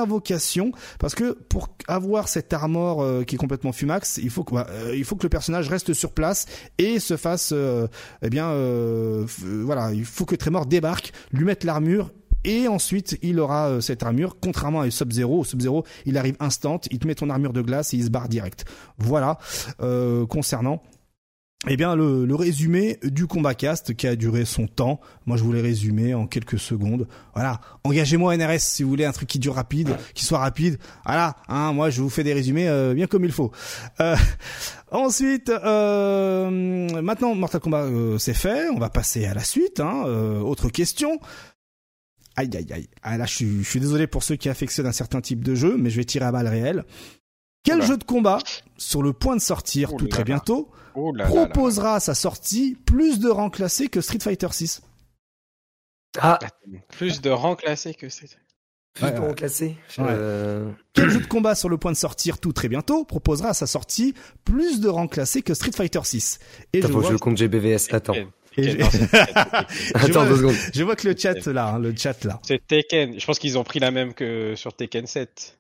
[0.99, 4.67] parce que pour avoir cette armor euh, qui est complètement fumax, il faut que bah,
[4.71, 6.47] euh, faut que le personnage reste sur place
[6.79, 7.87] et se fasse euh,
[8.23, 9.25] eh bien euh,
[9.64, 12.11] voilà, il faut que Tremor débarque, lui mette l'armure
[12.45, 15.43] et ensuite, il aura cette armure, contrairement à Sub-Zero.
[15.43, 18.29] Sub-Zero, il arrive instant, il te met ton armure de glace et il se barre
[18.29, 18.64] direct.
[18.99, 19.39] Voilà,
[20.29, 20.81] concernant
[21.69, 25.01] eh bien, le, le, résumé du combat cast qui a duré son temps.
[25.25, 27.09] Moi, je voulais résumer en quelques secondes.
[27.35, 27.61] Voilà.
[27.83, 30.79] Engagez-moi NRS si vous voulez un truc qui dure rapide, qui soit rapide.
[31.07, 31.35] Voilà.
[31.49, 33.53] Hein, moi, je vous fais des résumés euh, bien comme il faut.
[34.01, 34.17] Euh,
[34.91, 36.51] ensuite, euh,
[37.01, 38.69] maintenant, Mortal Kombat, euh, c'est fait.
[38.69, 39.81] On va passer à la suite.
[39.81, 40.05] Hein.
[40.07, 41.19] Euh, autre question.
[42.37, 42.89] Aïe, aïe, aïe.
[43.03, 45.55] Ah, là, je suis, je suis désolé pour ceux qui affectionnent un certain type de
[45.55, 46.85] jeu, mais je vais tirer à balles réelles.
[47.67, 47.87] Quel Oula.
[47.87, 48.39] jeu de combat,
[48.79, 53.19] sur le point de sortir Oh tout très bientôt, Oh proposera à sa sortie plus
[53.19, 54.81] de rangs classés que Street Fighter 6
[56.19, 56.39] Ah,
[56.97, 58.39] Plus de rangs classés que c'est.
[58.95, 59.27] plus Ouais, de ouais.
[59.27, 59.77] rangs classés.
[59.99, 60.05] Ouais.
[60.09, 63.55] Euh, Quel jeu de combat sur le point de sortir tout très bientôt proposera à
[63.55, 64.14] sa sortie
[64.45, 66.39] plus de rangs classés que Street Fighter 6
[66.73, 67.93] Et Attends, je faut que vois, je compte GBVS.
[67.93, 68.14] Attends.
[68.55, 68.79] Tekken.
[68.79, 69.09] Tekken.
[69.95, 70.55] Attends vois- deux secondes.
[70.73, 72.41] je vois que le chat là, hein, le chat là.
[72.43, 73.21] C'est Tekken.
[73.21, 75.59] Je pense qu'ils ont pris la même que sur Tekken 7.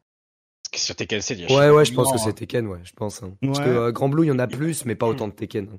[0.76, 2.92] Sur Tekken 7, il y a Ouais, ouais, je pense que c'est Tekken, ouais, je
[2.92, 3.22] pense.
[3.22, 3.32] hein.
[3.42, 5.68] Parce que euh, Grand Blue, il y en a plus, mais pas autant de Tekken.
[5.72, 5.78] hein.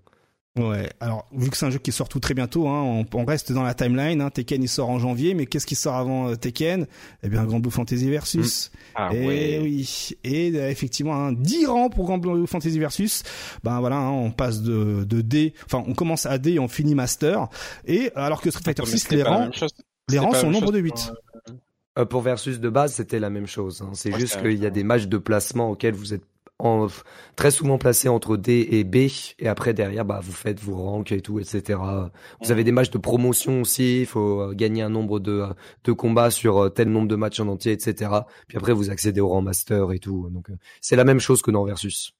[0.59, 0.89] Ouais.
[0.99, 3.51] Alors vu que c'est un jeu qui sort tout très bientôt, hein, on, on reste
[3.51, 4.21] dans la timeline.
[4.21, 6.87] Hein, Tekken il sort en janvier, mais qu'est-ce qui sort avant euh, Tekken?
[7.21, 8.71] Eh bien Grand Blue Fantasy Versus.
[8.95, 9.59] Ah et ouais.
[9.61, 10.09] oui.
[10.23, 13.21] Et euh, effectivement, hein, 10 rangs pour Grand Blue Fantasy Versus.
[13.63, 16.67] Ben voilà, hein, on passe de, de D, enfin on commence à D et on
[16.67, 17.49] finit Master.
[17.85, 19.51] Et alors que Street Fighter Mais 6, c'était les rangs,
[20.09, 20.93] les rangs sont au nombre de chose 8.
[20.95, 21.13] pour, Euh,
[22.05, 23.81] pour Versus de base, c'était la même chose.
[23.81, 23.91] hein.
[23.93, 26.23] C'est juste qu'il y a des matchs de placement auxquels vous êtes
[26.59, 26.87] en,
[27.35, 29.07] très souvent placés entre D et B,
[29.39, 31.79] et après derrière, bah, vous faites vos ranks et tout, etc.
[32.41, 35.53] Vous avez des matchs de promotion aussi, il faut euh, gagner un nombre de, euh,
[35.83, 38.11] de combats sur euh, tel nombre de matchs en entier, etc.
[38.47, 40.29] Puis après, vous accédez au rang master et tout.
[40.31, 42.13] Donc, euh, c'est la même chose que dans Versus.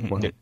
[0.00, 0.28] Voilà.
[0.28, 0.32] mm.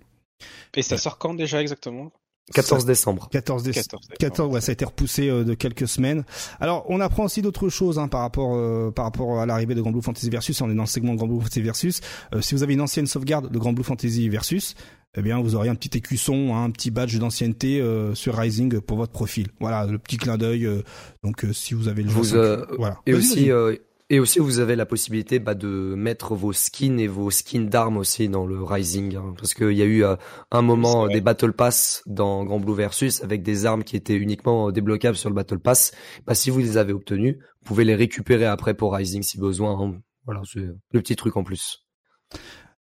[0.74, 2.12] Et ça sort quand déjà exactement?
[2.54, 3.28] 14 décembre.
[3.30, 3.84] 14 décembre.
[3.84, 4.02] 14.
[4.08, 4.18] d'accord.
[4.18, 6.24] 14, ouais, ça a été repoussé euh, de quelques semaines.
[6.60, 9.80] Alors, on apprend aussi d'autres choses hein, par rapport euh, par rapport à l'arrivée de
[9.80, 10.60] Grand Blue Fantasy Versus.
[10.60, 12.00] On est dans le segment Grand Blue Fantasy Versus.
[12.34, 14.74] Euh, si vous avez une ancienne sauvegarde de Grand Blue Fantasy Versus,
[15.16, 18.80] eh bien, vous aurez un petit écusson, hein, un petit badge d'ancienneté euh, sur Rising
[18.80, 19.48] pour votre profil.
[19.60, 20.66] Voilà, le petit clin d'œil.
[20.66, 20.82] euh,
[21.24, 22.98] donc, euh, si vous avez le jeu, Vous, euh, voilà.
[23.06, 23.74] Et aussi, euh,
[24.08, 27.96] et aussi, vous avez la possibilité bah, de mettre vos skins et vos skins d'armes
[27.96, 30.16] aussi dans le Rising, hein, parce qu'il y a eu euh,
[30.50, 34.68] un moment des Battle Pass dans Grand Blue Versus avec des armes qui étaient uniquement
[34.68, 35.92] euh, débloquables sur le Battle Pass.
[36.26, 39.76] Bah, si vous les avez obtenues, vous pouvez les récupérer après pour Rising si besoin.
[39.80, 39.98] hein.
[40.24, 41.84] Voilà, c'est le petit truc en plus.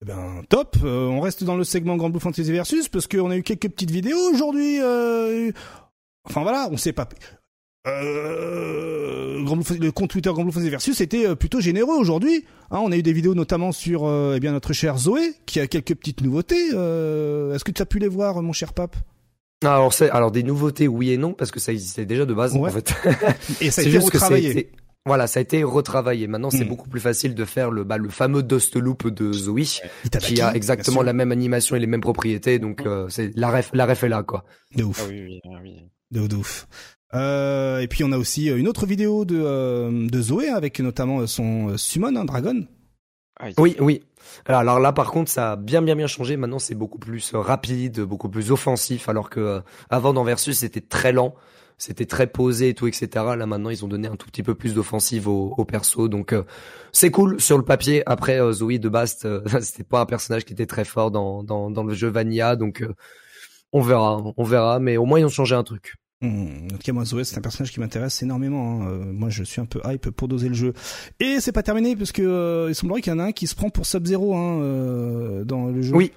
[0.03, 0.77] Eh ben, top.
[0.85, 3.69] Euh, on reste dans le segment Grand Blue Fantasy Versus parce qu'on a eu quelques
[3.69, 4.81] petites vidéos aujourd'hui.
[4.81, 5.51] euh,
[6.25, 7.09] Enfin voilà, on sait pas.
[7.87, 9.45] Euh...
[9.81, 12.45] Le compte Twitter Grand Blue Fantasy Versus était euh, plutôt généreux aujourd'hui.
[12.71, 15.59] Hein, on a eu des vidéos notamment sur euh, eh bien notre cher Zoé qui
[15.61, 16.71] a quelques petites nouveautés.
[16.75, 18.97] Euh, Est-ce que tu as pu les voir, mon cher pape?
[19.65, 22.35] Ah, Alors, c'est, alors des nouveautés, oui et non, parce que ça existait déjà de
[22.35, 22.55] base.
[22.55, 22.69] Ouais.
[22.71, 22.95] En fait.
[23.61, 24.51] Et ça a C'est été juste que ça a retravaillé.
[24.51, 24.73] été-
[25.07, 26.27] Voilà, ça a été retravaillé.
[26.29, 26.69] Maintenant, c'est Hmm.
[26.69, 29.81] beaucoup plus facile de faire le, bah, le fameux Dust Loop de Zoe.
[30.05, 33.51] Itadaki, qui a exactement la même animation et les mêmes propriétés, donc euh, c'est la
[33.51, 34.45] ref, la ref est là quoi.
[34.77, 35.01] De ouf.
[35.03, 35.77] Ah oui, oui, ah oui.
[36.11, 36.67] De, de ouf.
[37.15, 40.79] Euh, et puis on a aussi euh, une autre vidéo de, euh, de Zoé avec
[40.81, 42.67] notamment euh, son euh, Summon, hein, Dragon.
[43.57, 44.03] Oui, oui.
[44.47, 46.37] Alors, alors là, par contre, ça a bien, bien, bien changé.
[46.37, 50.81] Maintenant, c'est beaucoup plus rapide, beaucoup plus offensif, alors que euh, avant dans Versus, c'était
[50.81, 51.35] très lent,
[51.79, 53.09] c'était très posé et tout, etc.
[53.15, 56.33] Là, maintenant, ils ont donné un tout petit peu plus d'offensive au, au perso, donc
[56.33, 56.43] euh,
[56.93, 58.03] c'est cool sur le papier.
[58.07, 61.45] Après, euh, Zoe de Bast, euh, c'était pas un personnage qui était très fort dans
[61.45, 62.93] dans, dans le jeu Vanilla, donc euh,
[63.73, 64.81] on verra, on verra.
[64.81, 65.98] Mais au moins, ils ont changé un truc.
[66.21, 68.83] Hmm, en tout cas, moi, c'est un personnage qui m'intéresse énormément.
[68.83, 68.89] hein.
[68.89, 70.73] Euh, moi, je suis un peu hype pour doser le jeu.
[71.21, 73.47] Et c'est pas terminé, parce que euh, il semblerait qu'il y en a un qui
[73.47, 75.95] se prend pour Sub-Zero hein, euh, dans le jeu.
[75.95, 76.13] Oui.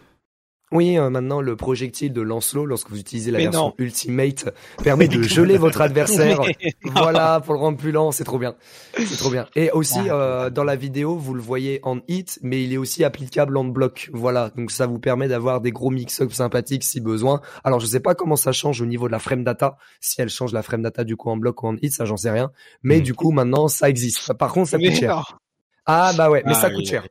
[0.72, 3.74] Oui, euh, maintenant le projectile de Lancelot, lorsque vous utilisez la Mais version non.
[3.78, 4.53] Ultimate,
[4.84, 6.39] permet de geler votre adversaire.
[6.84, 8.55] voilà, pour le rendre plus lent, c'est trop bien.
[8.97, 9.47] C'est trop bien.
[9.55, 13.03] Et aussi, euh, dans la vidéo, vous le voyez en hit, mais il est aussi
[13.03, 14.09] applicable en bloc.
[14.13, 17.41] Voilà, donc ça vous permet d'avoir des gros mix-up sympathiques si besoin.
[17.63, 20.30] Alors, je sais pas comment ça change au niveau de la frame data, si elle
[20.30, 22.51] change la frame data du coup en bloc ou en hit, ça j'en sais rien.
[22.84, 23.03] Mais Mm.
[23.03, 24.32] du coup, maintenant, ça existe.
[24.34, 25.38] Par contre, ça coûte cher.
[25.86, 27.05] Ah bah ouais, mais Ah ça oui, coûte cher.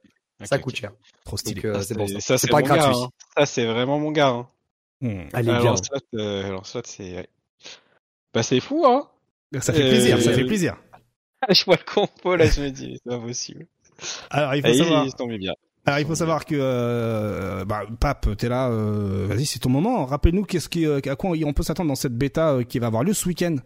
[0.45, 0.93] Ça coûte cher.
[1.25, 1.61] Trop stylé.
[1.63, 2.07] Donc euh, Ça, c'est bon.
[2.19, 2.39] ça.
[2.49, 3.03] pas gars, gratuit.
[3.03, 3.09] hein.
[3.37, 4.29] Ça, c'est vraiment mon gars.
[4.29, 4.49] Hein.
[5.01, 5.23] Hmm.
[5.33, 5.71] Allez, Ah, bien.
[5.71, 7.17] Lancelot, euh, Lancelot, c'est...
[7.17, 7.29] ouais.
[8.35, 9.09] Bah, c'est fou, hein
[9.61, 10.77] Ça fait Euh, plaisir, ça euh, fait plaisir.
[11.49, 13.67] Je vois le compo, là, je me dis, c'est impossible.
[14.31, 15.07] Alors, il faut Ah, savoir.
[15.31, 15.55] il bien.
[15.87, 18.69] Alors, il faut savoir que, euh, bah, Pape, t'es là.
[18.69, 20.05] Euh, Vas-y, c'est ton moment.
[20.05, 22.89] Rappelle-nous qu'est-ce qui, euh, à quoi on peut s'attendre dans cette bêta euh, qui va
[22.89, 23.57] avoir lieu ce week-end?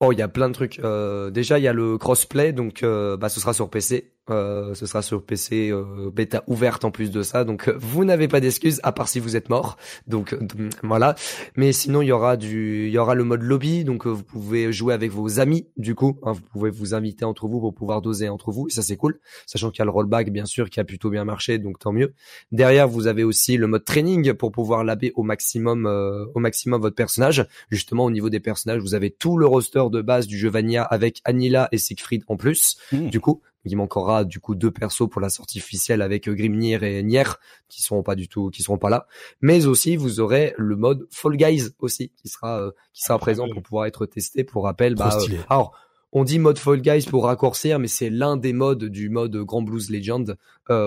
[0.00, 0.78] Oh, il y a plein de trucs.
[0.78, 4.10] Euh, déjà, il y a le crossplay, donc euh, bah, ce sera sur PC.
[4.30, 8.04] Euh, ce sera sur PC euh, bêta ouverte en plus de ça, donc euh, vous
[8.04, 9.76] n'avez pas d'excuses à part si vous êtes mort.
[10.06, 10.36] Donc
[10.82, 11.14] voilà.
[11.56, 14.72] Mais sinon il y aura du, il y aura le mode lobby, donc vous pouvez
[14.72, 16.18] jouer avec vos amis du coup.
[16.22, 18.96] Hein, vous pouvez vous inviter entre vous pour pouvoir doser entre vous, et ça c'est
[18.96, 19.18] cool.
[19.46, 21.92] Sachant qu'il y a le rollback bien sûr qui a plutôt bien marché, donc tant
[21.92, 22.14] mieux.
[22.52, 25.86] Derrière vous avez aussi le mode training pour pouvoir laber au maximum,
[26.34, 27.46] au maximum votre personnage.
[27.70, 30.82] Justement au niveau des personnages, vous avez tout le roster de base du jeu Vanilla
[30.84, 32.76] avec Anila et Siegfried en plus.
[32.92, 33.08] Mmh.
[33.08, 36.82] Du coup il manquera du coup deux persos pour la sortie officielle avec euh, Grimnir
[36.82, 37.24] et Nier
[37.68, 39.06] qui seront pas du tout, qui seront pas là.
[39.40, 43.46] Mais aussi vous aurez le mode Fall Guys aussi qui sera euh, qui sera présent
[43.52, 44.44] pour pouvoir être testé.
[44.44, 45.76] Pour rappel, bah, euh, alors
[46.12, 49.62] on dit mode Fall Guys pour raccourcir, mais c'est l'un des modes du mode Grand
[49.62, 50.36] Blues Legend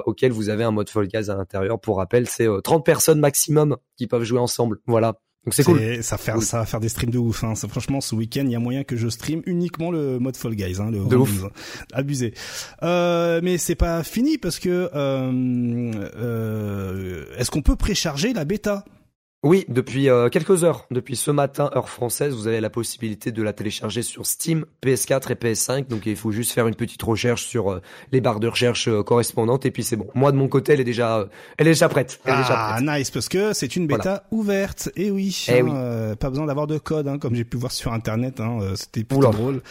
[0.06, 1.80] auquel vous avez un mode Fall Guys à l'intérieur.
[1.80, 4.80] Pour rappel, c'est 30 personnes maximum qui peuvent jouer ensemble.
[4.86, 5.20] Voilà.
[5.46, 6.04] Donc c'est cool.
[6.04, 7.44] Ça, faire, ça va faire des streams de ouf.
[7.44, 7.54] Hein.
[7.56, 10.78] franchement, ce week-end, il y a moyen que je stream uniquement le mode Fall Guys.
[10.80, 11.44] Hein, le de ouf.
[11.92, 12.34] Abusé.
[12.82, 18.86] Euh, mais c'est pas fini parce que euh, euh, est-ce qu'on peut précharger la bêta?
[19.44, 23.44] Oui, depuis euh, quelques heures, depuis ce matin, heure française, vous avez la possibilité de
[23.44, 25.88] la télécharger sur Steam, PS4 et PS5.
[25.90, 27.82] Donc il faut juste faire une petite recherche sur euh,
[28.14, 30.08] les barres de recherche euh, correspondantes et puis c'est bon.
[30.16, 31.28] Moi de mon côté, elle est déjà,
[31.58, 32.22] elle est déjà prête.
[32.24, 34.90] Elle ah, nice, parce que c'est une bêta ouverte.
[34.96, 37.92] Et oui, eh hein, pas besoin d'avoir de code, hein, comme j'ai pu voir sur
[37.92, 38.40] internet.
[38.40, 39.62] Hein, C'était plutôt drôle.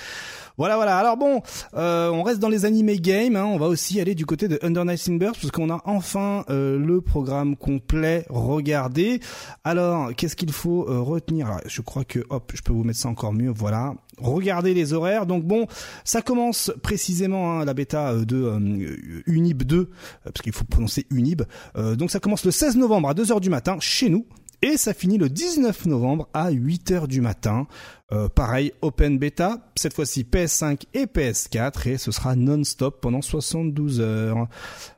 [0.59, 0.99] Voilà, voilà.
[0.99, 1.43] Alors bon,
[1.75, 3.37] euh, on reste dans les animés games.
[3.37, 3.45] Hein.
[3.45, 6.79] On va aussi aller du côté de Under Night Burst parce qu'on a enfin euh,
[6.79, 9.21] le programme complet regardé.
[9.65, 11.59] Alors, qu'est-ce qu'il faut euh, retenir?
[11.67, 13.51] Je crois que, hop, je peux vous mettre ça encore mieux.
[13.51, 13.95] Voilà.
[14.19, 15.27] Regardez les horaires.
[15.27, 15.67] Donc bon,
[16.05, 19.91] ça commence précisément hein, la bêta de Unib 2,
[20.25, 21.43] parce qu'il faut prononcer Unib.
[21.75, 24.27] donc ça commence le 16 novembre à 2h du matin chez nous.
[24.65, 27.67] Et ça finit le 19 novembre à 8h du matin.
[28.11, 34.01] Euh, pareil, Open Beta, cette fois-ci PS5 et PS4, et ce sera non-stop pendant 72
[34.01, 34.49] heures.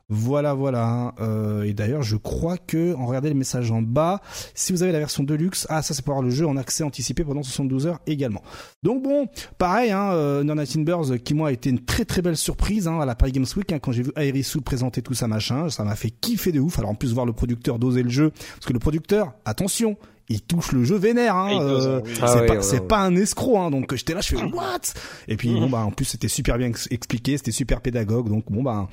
[0.09, 1.15] Voilà, voilà.
[1.19, 4.21] Euh, et d'ailleurs, je crois que, en regardant les messages en bas,
[4.53, 6.83] si vous avez la version Deluxe, ah ça c'est pour avoir le jeu en accès
[6.83, 8.43] anticipé pendant 72 heures également.
[8.83, 9.27] Donc bon,
[9.57, 10.43] pareil, hein, euh,
[10.77, 13.45] Birds, qui moi a été une très très belle surprise hein, à la Paris Games
[13.55, 16.59] Week, hein, quand j'ai vu Aerisu présenter tout ça machin, ça m'a fait kiffer de
[16.59, 16.77] ouf.
[16.77, 19.97] Alors en plus voir le producteur doser le jeu, parce que le producteur, attention,
[20.29, 21.35] il touche le jeu vénère.
[21.35, 23.57] Hein, euh, ah c'est pas, un escroc.
[23.57, 24.79] Hein, donc j'étais là, je fais what?
[25.27, 28.29] Et puis bon bah en plus c'était super bien expliqué, c'était super pédagogue.
[28.29, 28.87] Donc bon bah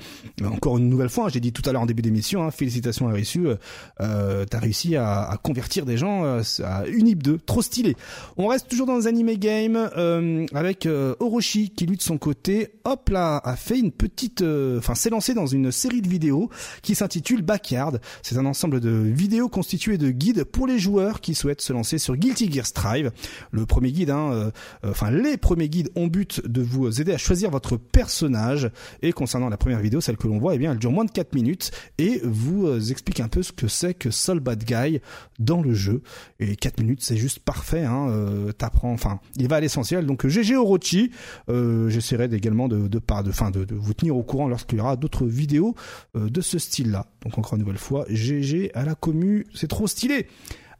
[0.45, 3.07] encore une nouvelle fois, hein, j'ai dit tout à l'heure en début d'émission, hein, félicitations
[3.07, 3.55] à Rissu, euh,
[4.01, 7.95] euh, t'as réussi à, à, convertir des gens euh, à Unip 2, trop stylé.
[8.37, 10.87] On reste toujours dans les anime games euh, avec
[11.19, 14.43] Orochi qui lui de son côté, hop là, a fait une petite,
[14.77, 16.49] enfin s'est lancé dans une série de vidéos
[16.81, 17.99] qui s'intitule Backyard.
[18.21, 21.97] C'est un ensemble de vidéos constituées de guides pour les joueurs qui souhaitent se lancer
[21.97, 23.11] sur Guilty Gear Strive.
[23.51, 24.51] Le premier guide, hein, euh,
[24.83, 28.69] euh, enfin les premiers guides ont but de vous aider à choisir votre personnage.
[29.01, 31.11] Et concernant la première vidéo, celle que l'on voit, eh bien, elle dure moins de
[31.11, 34.99] 4 minutes et vous euh, explique un peu ce que c'est que Soul Bad Guy
[35.39, 36.03] dans le jeu.
[36.39, 37.83] Et 4 minutes, c'est juste parfait.
[37.83, 38.11] Hein,
[38.57, 40.05] T'apprends, enfin, il va à l'essentiel.
[40.05, 41.11] Donc GG Orochi,
[41.47, 45.75] j'essaierai également de, de, de, vous tenir au courant lorsqu'il y aura d'autres vidéos
[46.15, 47.07] de ce style-là.
[47.23, 50.27] Donc encore une nouvelle fois, GG à la commu, c'est trop stylé.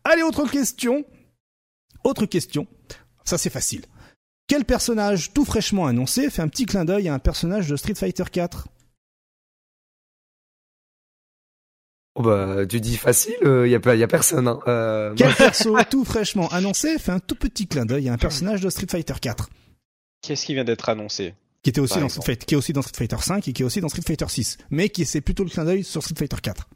[0.03, 1.05] Allez, autre question.
[2.03, 2.67] Autre question.
[3.23, 3.85] Ça, c'est facile.
[4.47, 7.95] Quel personnage tout fraîchement annoncé fait un petit clin d'œil à un personnage de Street
[7.95, 8.67] Fighter 4
[12.15, 14.47] Oh bah, tu dis facile, il euh, y a pas, y a personne.
[14.47, 14.59] Hein.
[14.67, 18.61] Euh, Quel perso tout fraîchement annoncé fait un tout petit clin d'œil à un personnage
[18.61, 19.49] de Street Fighter 4
[20.21, 21.33] Qu'est-ce qui vient d'être annoncé?
[21.63, 23.65] Qui était aussi dans Street qui est aussi dans Street Fighter 5 et qui est
[23.65, 26.37] aussi dans Street Fighter 6, mais qui c'est plutôt le clin d'œil sur Street Fighter
[26.43, 26.69] 4.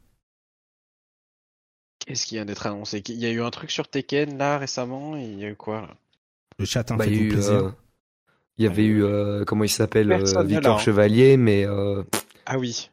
[1.98, 3.02] Qu'est-ce qui vient d'être annoncé?
[3.08, 5.56] Il y a eu un truc sur Tekken là récemment et il y a eu
[5.56, 5.90] quoi là?
[6.58, 7.52] Le chat, hein, bah, fait plaisir.
[7.52, 7.70] Euh,
[8.56, 11.66] il y avait eu, euh, comment il s'appelle, euh, Victor Chevalier, mais...
[12.46, 12.90] Ah oui.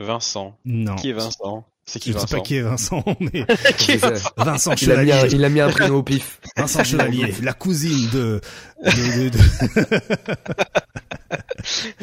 [0.00, 0.56] Vincent.
[0.64, 0.96] Non.
[0.96, 1.66] Qui est Vincent?
[1.88, 3.46] C'est qui Je sais pas qui est Vincent, mais
[3.96, 5.04] Vincent, Vincent Chevalier.
[5.04, 6.38] Il a, mis un, il a mis un prénom au pif.
[6.56, 8.42] Vincent Chevalier, la cousine de.
[8.84, 9.38] de, de, de...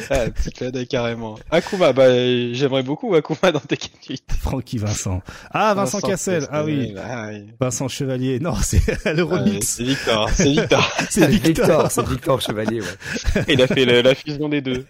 [0.09, 1.37] ah, petit carrément.
[1.51, 2.09] Akuma, bah
[2.53, 4.23] j'aimerais beaucoup Akuma dans Tekken 8.
[4.41, 5.21] Francky Vincent.
[5.51, 6.47] Ah Vincent, Cassel.
[6.51, 6.95] Ah oui.
[6.97, 7.45] Ah, oui.
[7.59, 8.39] Vincent Chevalier.
[8.39, 9.67] Non, c'est le ah, remix.
[9.67, 10.29] c'est Victor.
[10.33, 10.91] C'est Victor.
[11.09, 11.91] c'est Victor.
[11.91, 12.81] C'est Victor Chevalier.
[12.81, 13.43] Ouais.
[13.49, 14.85] Il a fait la fusion des deux.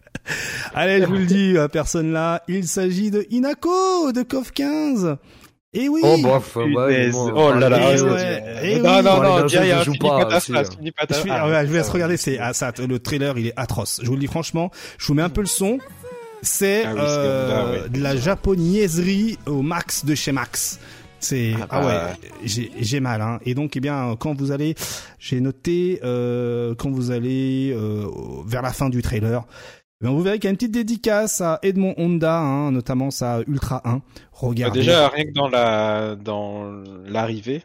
[0.73, 2.43] Allez, je vous le dis, personne là.
[2.47, 4.51] Il s'agit de Inako de KOF
[4.93, 5.17] 15.
[5.75, 6.01] Et oui.
[6.03, 7.93] Oh bof, ouais, oh là là.
[7.93, 8.43] Et ouais.
[8.63, 10.39] Et non, non, non, non, je joue pas.
[10.39, 13.99] Je vais laisse regarder, c'est ah, ça, le trailer, il est atroce.
[14.01, 15.79] Je vous le dis franchement, je vous mets un peu le son.
[16.41, 20.79] C'est ah euh, de la japonaiserie au max de chez Max.
[21.19, 22.61] C'est ah, ah, ouais, bah.
[22.79, 23.39] j'ai mal hein.
[23.45, 24.75] Et donc eh bien quand vous allez,
[25.17, 28.05] j'ai noté euh, quand vous allez euh,
[28.45, 29.43] vers la fin du trailer,
[30.01, 33.41] Ben, vous verrez qu'il y a une petite dédicace à Edmond Honda, hein, notamment sa
[33.47, 33.97] Ultra 1.
[33.97, 34.79] Bah, Regardez.
[34.81, 36.69] déjà, rien que dans la dans
[37.05, 37.63] l'arrivée,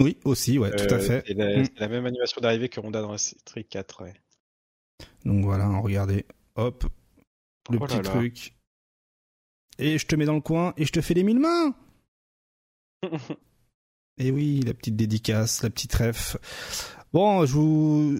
[0.00, 1.24] Oui, aussi, ouais, tout à euh, fait.
[1.26, 1.64] C'est la, Mm.
[1.64, 4.02] c'est la même animation d'arrivée que Honda dans la Street 4.
[4.02, 4.14] Ouais.
[5.24, 6.26] Donc voilà, hein, regardez.
[6.56, 6.84] Hop,
[7.70, 8.10] le Oh petit là là.
[8.10, 8.54] truc.
[9.78, 11.74] Et je te mets dans le coin et je te fais les mille mains.
[14.20, 16.36] Et oui, la petite dédicace, la petite ref.
[17.12, 18.16] Bon, je vous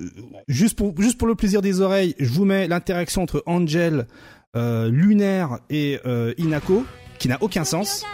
[0.49, 4.07] juste pour juste pour le plaisir des oreilles, je vous mets l'interaction entre Angel,
[4.57, 6.85] euh, Lunaire et euh, Inako,
[7.19, 8.05] qui n'a aucun sens.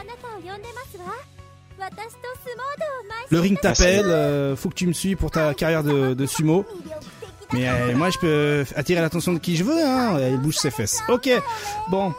[3.30, 6.64] Le ring t'appelle, euh, faut que tu me suis pour ta carrière de, de sumo.
[7.52, 10.18] Mais euh, moi, je peux attirer l'attention de qui je veux, hein.
[10.30, 11.02] Il bouge ses fesses.
[11.09, 11.30] Ok,
[11.90, 12.12] bon,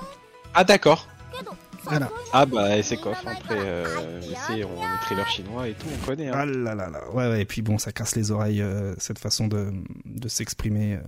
[0.53, 1.07] Ah d'accord.
[1.90, 2.10] Voilà.
[2.34, 6.28] Ah bah c'est quoi Après, euh, c'est on les trailers chinois et tout, on connaît.
[6.30, 6.34] Hein.
[6.36, 7.10] Ah là là là.
[7.12, 7.41] Ouais, ouais.
[7.41, 9.72] Et puis bon, ça casse les oreilles, euh, cette façon de,
[10.06, 10.95] de s'exprimer.
[10.95, 10.99] euh.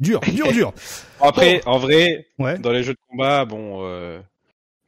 [0.00, 0.72] Dur, dur, dur.
[1.20, 2.58] Après, en vrai, Ouais.
[2.58, 4.20] dans les jeux de combat, bon, euh,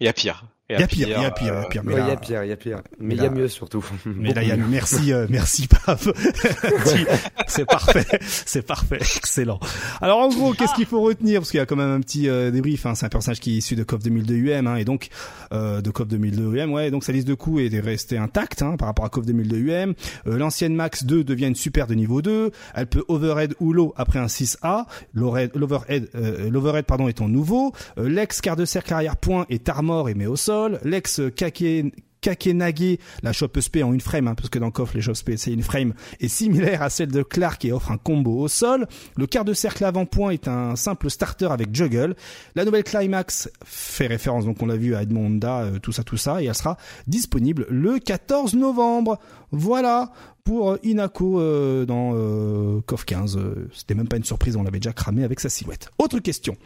[0.00, 0.46] il y a pire.
[0.78, 1.82] Il y a pire, il y a pire, il y a pire.
[1.84, 2.82] Mais il y a pire, il y a pire.
[2.98, 3.84] mais il y a mieux surtout.
[4.06, 6.04] mais là, il y a merci, euh, merci, Paf.
[6.12, 7.06] Tu-
[7.46, 9.60] c'est parfait, c'est parfait, excellent.
[10.00, 11.40] Alors, en gros, qu'est-ce qu'il faut retenir?
[11.40, 12.86] Parce qu'il y a quand même un petit euh, débrief.
[12.86, 12.94] Hein.
[12.94, 15.08] C'est un personnage qui est issu de KOF 2002 UM, hein, et donc
[15.52, 16.90] euh, de KOF 2002 UM, ouais.
[16.90, 19.94] Donc sa liste de coups est restée intacte hein, par rapport à KOF 2002 UM.
[20.26, 22.50] Euh, L'ancienne Max 2 devient une super de niveau 2.
[22.74, 24.84] Elle peut overhead ou low après un 6A.
[25.14, 27.72] L'overhead, l'overhead, euh, l'overhead, pardon, étant nouveau.
[27.98, 30.61] Euh, L'ex quart de cercle arrière point est armor et met au sol.
[30.84, 35.00] L'ex Kake Kakenage, la shop SP en une frame, hein, parce que dans KOF, les
[35.00, 38.38] shop SP, c'est une frame, est similaire à celle de Clark et offre un combo
[38.38, 38.86] au sol.
[39.16, 42.14] Le quart de cercle avant-point est un simple starter avec juggle.
[42.54, 46.04] La nouvelle Climax fait référence, donc on l'a vu à Edmond Honda, euh, tout ça,
[46.04, 46.76] tout ça, et elle sera
[47.08, 49.18] disponible le 14 novembre.
[49.50, 50.12] Voilà
[50.44, 53.36] pour euh, Inako euh, dans euh, KOF 15.
[53.36, 55.90] Euh, C'était même pas une surprise, on l'avait déjà cramé avec sa silhouette.
[55.98, 56.56] Autre question.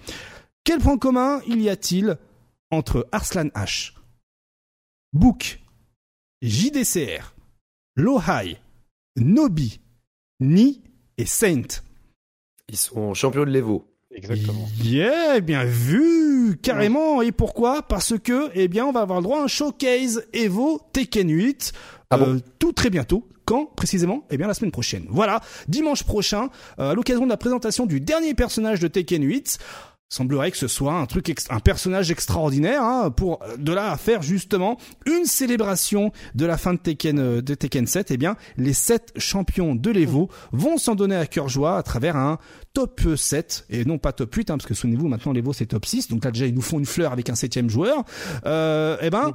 [0.65, 2.19] Quel point commun y a-t-il
[2.71, 3.93] entre Arslan H,
[5.13, 5.61] Book,
[6.43, 7.35] JDCR,
[7.97, 8.57] Lohai,
[9.17, 9.81] Nobi,
[10.41, 10.83] Ni
[11.19, 11.63] et Saint
[12.69, 13.93] Ils sont champions de l'Evo.
[14.15, 14.67] Exactement.
[14.83, 17.21] Yeah, bien vu, carrément.
[17.23, 17.83] Et pourquoi?
[17.83, 21.73] Parce que, eh bien, on va avoir le droit à un showcase Evo Tekken 8
[22.11, 22.35] Ah bon?
[22.37, 23.29] euh, tout très bientôt.
[23.45, 24.27] Quand précisément?
[24.31, 25.07] Eh bien la semaine prochaine.
[25.09, 26.49] Voilà, dimanche prochain,
[26.79, 29.59] euh, à l'occasion de la présentation du dernier personnage de Tekken 8.
[30.09, 33.97] Semblerait que ce soit un truc, un personnage extraordinaire hein, pour euh, de là à
[33.97, 38.13] faire justement une célébration de la fin de Tekken euh, de Tekken 7.
[38.13, 42.15] Eh bien, les sept champions de l'Evo vont s'en donner à cœur joie à travers
[42.15, 42.39] un
[42.77, 45.87] top 7 et non pas top 8 hein, parce que souvenez-vous maintenant l'Evo c'est top
[45.87, 48.05] 6 donc là déjà ils nous font une fleur avec un septième joueur
[48.45, 49.33] euh, eh ben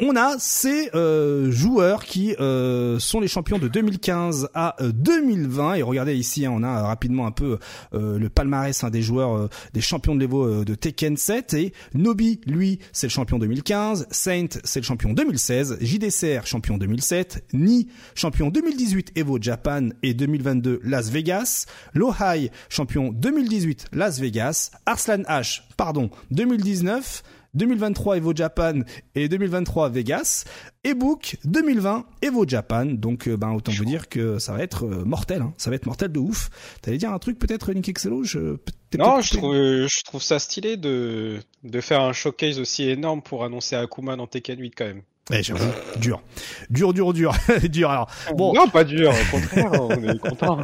[0.00, 5.74] on a ces euh, joueurs qui euh, sont les champions de 2015 à euh, 2020
[5.74, 7.58] et regardez ici hein, on a euh, rapidement un peu
[7.94, 11.54] euh, le palmarès hein, des joueurs euh, des champions de l'Evo euh, de Tekken 7
[11.54, 17.46] et Nobi lui c'est le champion 2015 Saint c'est le champion 2016 JDCR champion 2007
[17.54, 19.88] Ni champion 2018 Evo Japan.
[20.02, 21.66] Et 2022 Las Vegas.
[21.94, 24.70] Lohai champion 2018 Las Vegas.
[24.84, 27.22] Arslan H pardon 2019
[27.56, 28.80] 2023 Evo Japan
[29.14, 30.44] et 2023 Vegas,
[30.84, 32.86] et Book 2020 Evo Japan.
[32.86, 35.52] Donc, euh, ben, autant vous dire que ça va être euh, mortel, hein.
[35.56, 36.50] ça va être mortel de ouf.
[36.82, 38.22] T'allais dire un truc peut-être, Nick Excello?
[38.22, 38.56] Je...
[38.98, 43.44] Non, je trouve, je trouve ça stylé de, de faire un showcase aussi énorme pour
[43.44, 45.02] annoncer Akuma dans Tekken 8 quand même.
[45.30, 45.64] Ouais, j'avoue,
[45.98, 46.22] dur,
[46.70, 47.34] dur, dur, dur,
[47.68, 47.90] dur.
[47.90, 50.60] Alors, bon, Non, pas dur, au contraire, on est content.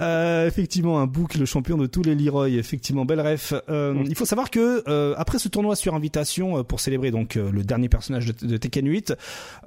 [0.00, 2.50] Euh, effectivement, un book, le champion de tous les Leroy.
[2.50, 3.54] Effectivement, belle ref.
[3.68, 4.04] Euh, Mm.
[4.08, 7.50] Il faut savoir que euh, après ce tournoi sur invitation euh, pour célébrer donc euh,
[7.50, 9.14] le dernier personnage de, de Tekken 8,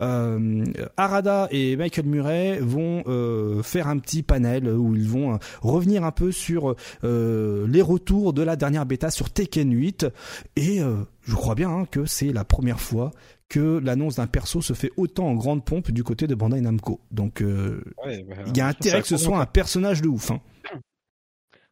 [0.01, 0.63] euh,
[0.97, 6.03] Arada et Michael Murray vont euh, faire un petit panel où ils vont euh, revenir
[6.03, 10.05] un peu sur euh, les retours de la dernière bêta sur Tekken 8
[10.55, 13.11] et euh, je crois bien hein, que c'est la première fois
[13.51, 17.01] que l'annonce d'un perso se fait autant en grande pompe du côté de Bandai Namco.
[17.11, 20.31] Donc euh, Ouais, bah, il y a intérêt que ce soit un personnage de ouf.
[20.31, 20.39] Hein.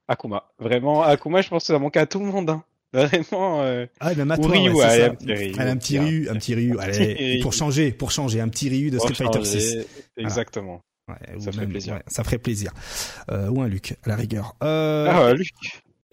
[0.10, 0.43] Akuma.
[0.60, 2.49] Vraiment, Akuma, je pense que ça manque à tout le monde.
[2.49, 2.64] Hein.
[2.93, 3.61] Vraiment.
[3.61, 5.53] euh, Ah, même à toi, Ryu, ouais, un petit Ryu.
[5.60, 6.77] Allez, un petit Ryu, un petit Ryu.
[6.80, 9.60] Allez, pour changer, pour changer, un petit Ryu de Street Fighter changer.
[9.60, 9.88] 6.
[10.18, 10.81] Exactement.
[11.07, 11.99] Ouais, Ça ferait plaisir.
[12.07, 12.72] ça ferait plaisir.
[13.31, 14.56] Euh, ou un Luc, à la rigueur.
[14.64, 15.47] Euh, Ah, Luc.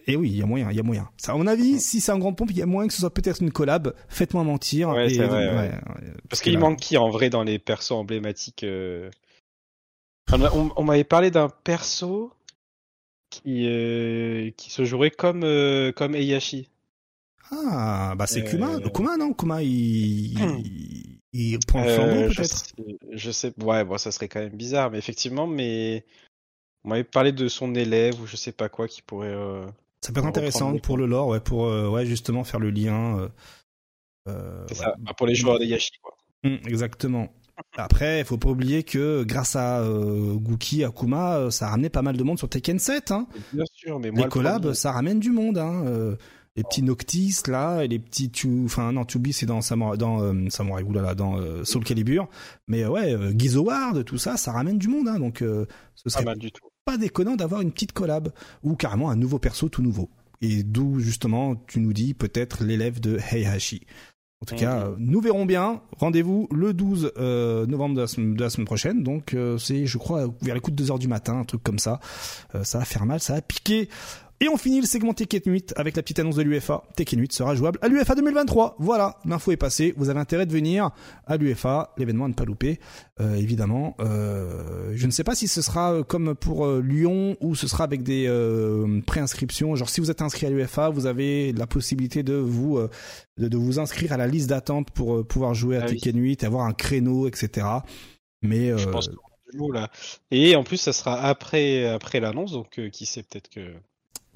[0.07, 1.09] Et oui, il y a moyen, il y a moyen.
[1.17, 3.01] Ça, à mon avis, si c'est en grande pompe, il y a moyen que ce
[3.01, 3.93] soit peut-être une collab.
[4.07, 4.89] Faites-moi mentir.
[4.89, 5.55] Ouais, et, c'est vrai, ouais.
[5.55, 9.09] ouais, Parce qu'il manque qui en vrai dans les persos emblématiques euh...
[10.31, 12.33] On, a- on- on m'avait parlé d'un perso
[13.29, 16.69] qui euh, qui se jouerait comme euh, comme Heihachi.
[17.51, 18.79] Ah, bah c'est Euh, Kuma.
[18.93, 19.33] Kuma, non?
[19.33, 22.65] Kuma, il, il, il prend le flambeau peut-être?
[23.11, 26.05] je sais, ouais, bon, ça serait quand même bizarre, mais effectivement, mais
[26.83, 29.33] on m'avait parlé de son élève ou je sais pas quoi qui pourrait.
[30.07, 33.19] Ça peut être intéressant pour le lore, ouais, pour euh, ouais justement faire le lien.
[33.19, 33.27] euh,
[34.29, 34.85] euh, C'est ouais.
[34.85, 36.15] ça, bah, pour les joueurs des Yashi, quoi.
[36.43, 37.29] Mm, exactement.
[37.75, 42.03] Après, il faut pas oublier que grâce à euh, Gookie, Akuma, ça a ramené pas
[42.03, 43.11] mal de monde sur Tekken 7.
[43.11, 43.27] Hein.
[43.51, 45.57] Bien sûr, mais moi, Les le collabs, premier- ça ramène du monde.
[45.57, 45.83] Hein.
[45.87, 46.15] euh,
[46.55, 50.21] les petits Noctis là, et les petits tu, enfin non, Tubi c'est dans Samurai, dans
[50.23, 52.27] euh, Samurai, oulala, dans euh, Soul Calibur.
[52.67, 55.07] Mais ouais, euh, Gizoward, tout ça, ça ramène du monde.
[55.07, 55.19] Hein.
[55.19, 56.65] Donc, euh, ce pas serait mal du tout.
[56.87, 58.31] Pas déconnant d'avoir une petite collab
[58.63, 60.09] ou carrément un nouveau perso tout nouveau.
[60.41, 63.81] Et d'où justement tu nous dis peut-être l'élève de Heihachi.
[64.41, 65.81] En tout cas, nous verrons bien.
[65.97, 69.03] Rendez-vous le 12 euh, novembre de la, semaine, de la semaine prochaine.
[69.03, 71.61] Donc euh, c'est, je crois, vers les coups de 2 heures du matin, un truc
[71.61, 71.99] comme ça.
[72.55, 73.89] Euh, ça va faire mal, ça va piquer.
[74.39, 76.83] Et on finit le segment Tekken 8 avec la petite annonce de l'UFA.
[76.95, 78.75] Tekken 8 sera jouable à l'UFA 2023.
[78.77, 79.95] Voilà, l'info est passée.
[79.97, 80.91] Vous avez intérêt de venir
[81.25, 82.79] à l'UFA, l'événement à ne pas louper.
[83.19, 87.35] Euh, évidemment, euh, je ne sais pas si ce sera euh, comme pour euh, Lyon
[87.41, 88.27] ou ce sera avec des
[89.07, 89.75] préinscriptions.
[89.75, 92.79] Genre, si vous êtes inscrit à l'UFA, vous avez la possibilité de vous
[93.37, 95.95] de, de vous inscrire à la liste d'attente pour pouvoir jouer à Ah oui.
[95.95, 97.65] Tekken 8, avoir un créneau, etc.
[98.43, 99.09] Mais Je pense
[99.73, 99.89] là.
[100.29, 103.73] Et en plus, ça sera après, après l'annonce, donc qui sait, peut-être que.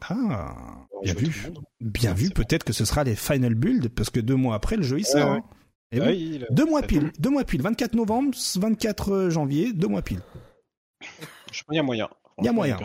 [0.10, 0.56] Ah,
[1.04, 2.30] bien vu, bien vu.
[2.32, 5.06] Peut-être que ce sera les final builds parce que deux mois après le jeu il
[5.06, 5.34] sort.
[5.36, 5.42] ouais.
[5.94, 6.00] Ah oui.
[6.32, 10.22] oui, là, Deux mois pile, deux mois pile, 24 novembre, 24 janvier, deux mois pile.
[11.02, 12.10] Je pense qu'il y a moyen.
[12.40, 12.78] Il y a moyen.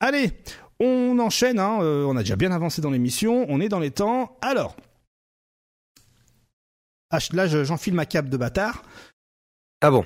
[0.00, 0.32] Allez,
[0.80, 3.92] on enchaîne, hein, euh, on a déjà bien avancé dans l'émission, on est dans les
[3.92, 4.36] temps.
[4.42, 4.76] Alors,
[7.10, 8.82] Ah, là je- j'enfile ma cape de bâtard.
[9.82, 10.04] Ah bon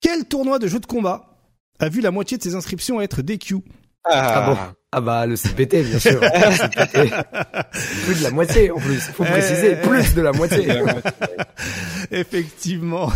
[0.00, 1.38] Quel tournoi de jeux de combat
[1.78, 3.56] a vu la moitié de ses inscriptions être DQ
[4.04, 6.20] Ah bon Ah bah le CPT bien sûr.
[6.20, 7.10] CPT.
[8.04, 9.00] Plus de la moitié en plus.
[9.00, 9.86] Faut préciser, Eh.
[9.88, 10.66] plus de la moitié.
[12.10, 13.10] Effectivement.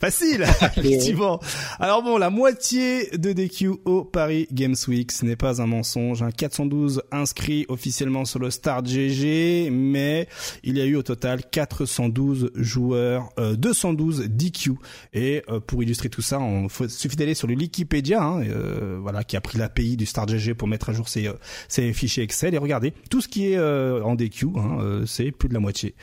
[0.00, 0.42] Facile,
[0.76, 1.40] effectivement.
[1.80, 6.22] Alors bon, la moitié de DQ au Paris Games Week, ce n'est pas un mensonge.
[6.22, 6.28] Hein.
[6.30, 10.28] 412 inscrits officiellement sur le Start GG, mais
[10.62, 14.72] il y a eu au total 412 joueurs, euh, 212 DQ.
[15.14, 18.98] Et euh, pour illustrer tout ça, on faut, suffit d'aller sur le Wikipédia, hein, euh,
[19.00, 21.34] voilà, qui a pris l'API du Start GG pour mettre à jour ses, euh,
[21.68, 22.54] ses fichiers Excel.
[22.54, 25.60] Et regardez, tout ce qui est euh, en DQ, hein, euh, c'est plus de la
[25.60, 25.94] moitié.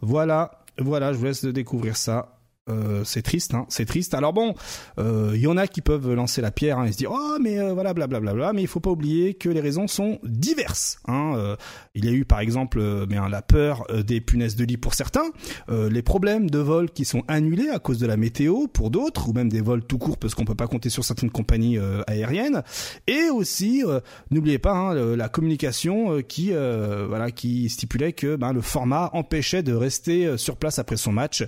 [0.00, 2.39] Voilà, voilà, je vous laisse découvrir ça.
[2.70, 4.14] Euh, c'est triste, hein, c'est triste.
[4.14, 4.54] Alors bon,
[4.98, 7.36] euh, il y en a qui peuvent lancer la pierre hein, et se dire oh
[7.40, 10.98] mais euh, voilà blablabla, mais il faut pas oublier que les raisons sont diverses.
[11.06, 11.32] Hein.
[11.34, 11.56] Euh,
[11.94, 14.76] il y a eu par exemple euh, bien la peur euh, des punaises de lit
[14.76, 15.30] pour certains,
[15.68, 19.28] euh, les problèmes de vol qui sont annulés à cause de la météo pour d'autres,
[19.28, 22.02] ou même des vols tout courts parce qu'on peut pas compter sur certaines compagnies euh,
[22.06, 22.62] aériennes,
[23.08, 28.36] et aussi euh, n'oubliez pas hein, la communication euh, qui euh, voilà qui stipulait que
[28.36, 31.44] ben, le format empêchait de rester euh, sur place après son match,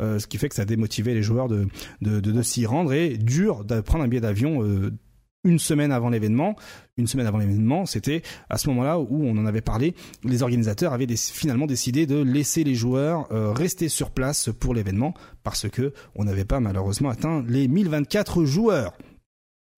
[0.00, 3.80] euh, ce qui fait que ça démotivait les joueurs de s'y rendre et dur de
[3.80, 4.92] prendre un billet d'avion euh,
[5.46, 6.56] une semaine avant l'événement.
[6.96, 9.94] Une semaine avant l'événement, c'était à ce moment-là où on en avait parlé.
[10.24, 15.14] Les organisateurs avaient finalement décidé de laisser les joueurs euh, rester sur place pour l'événement
[15.44, 18.96] parce que on n'avait pas malheureusement atteint les 1024 joueurs.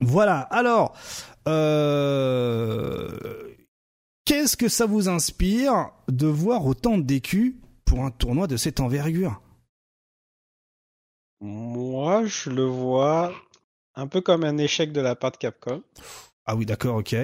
[0.01, 0.41] Voilà.
[0.41, 0.97] Alors,
[1.49, 3.11] euh,
[4.25, 9.41] qu'est-ce que ça vous inspire de voir autant DQ pour un tournoi de cette envergure?
[11.41, 13.33] Moi, je le vois
[13.95, 15.83] un peu comme un échec de la part de Capcom.
[16.47, 17.17] Ah oui, d'accord, ok.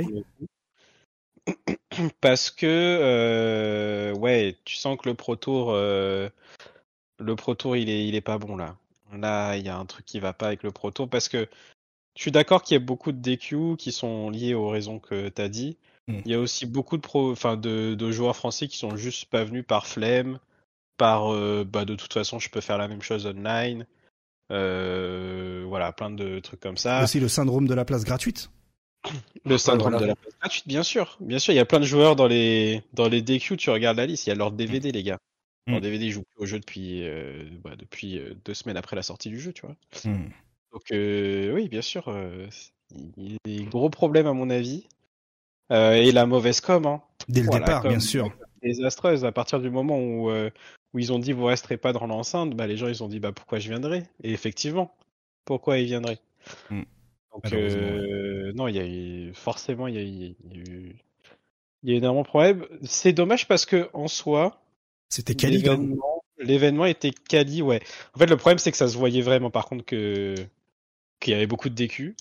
[2.20, 6.28] Parce que, euh, ouais, tu sens que le Pro Tour, euh,
[7.18, 8.76] le Pro Tour, il est, il est pas bon là.
[9.12, 11.48] Là, il y a un truc qui va pas avec le Pro Tour parce que
[12.16, 15.28] je suis d'accord qu'il y a beaucoup de DQ qui sont liés aux raisons que
[15.28, 15.76] tu as dit.
[16.08, 16.20] Mm.
[16.24, 19.26] Il y a aussi beaucoup de pro, enfin, de, de joueurs français qui sont juste
[19.26, 20.38] pas venus par flemme,
[20.96, 23.86] par, euh, bah, de toute façon, je peux faire la même chose online.
[24.52, 27.02] Euh, voilà, plein de trucs comme ça.
[27.02, 28.50] Aussi le syndrome de la place gratuite.
[29.44, 30.06] Le syndrome voilà.
[30.06, 31.16] de la place gratuite, bien sûr.
[31.20, 33.98] Bien sûr, il y a plein de joueurs dans les dans les DQ, tu regardes
[33.98, 35.18] la liste, il y a leur DVD, les gars.
[35.66, 35.82] Leur Mm.
[35.82, 39.02] DVD, ils jouent plus au jeu depuis euh, bah, depuis euh, deux semaines après la
[39.02, 39.76] sortie du jeu, tu vois.
[40.04, 40.28] Hmm.
[40.72, 42.46] Donc euh, oui, bien sûr, euh,
[43.16, 44.86] il y a des gros problèmes à mon avis.
[45.72, 47.00] Euh, et la mauvaise com, hein.
[47.28, 48.30] Dès le Voilà, départ, comme- bien sûr.
[48.62, 49.24] désastreuse.
[49.24, 50.50] À partir du moment où, euh,
[50.94, 53.20] où ils ont dit vous resterez pas dans l'enceinte, bah, les gens ils ont dit
[53.20, 54.94] bah pourquoi je viendrais Et effectivement,
[55.44, 56.20] pourquoi ils viendraient?
[56.70, 56.82] Mm.
[57.32, 60.62] Donc euh, non, il y a eu forcément il y a, eu- il y a
[60.62, 60.96] eu
[61.82, 62.66] il y a eu énormément de problèmes.
[62.84, 64.62] C'est dommage parce que en soi,
[65.10, 65.96] C'était même.
[66.38, 67.80] l'événement était quali, ouais.
[68.14, 70.34] En fait, le problème c'est que ça se voyait vraiment par contre que
[71.20, 72.14] qu'il y avait beaucoup de DQ.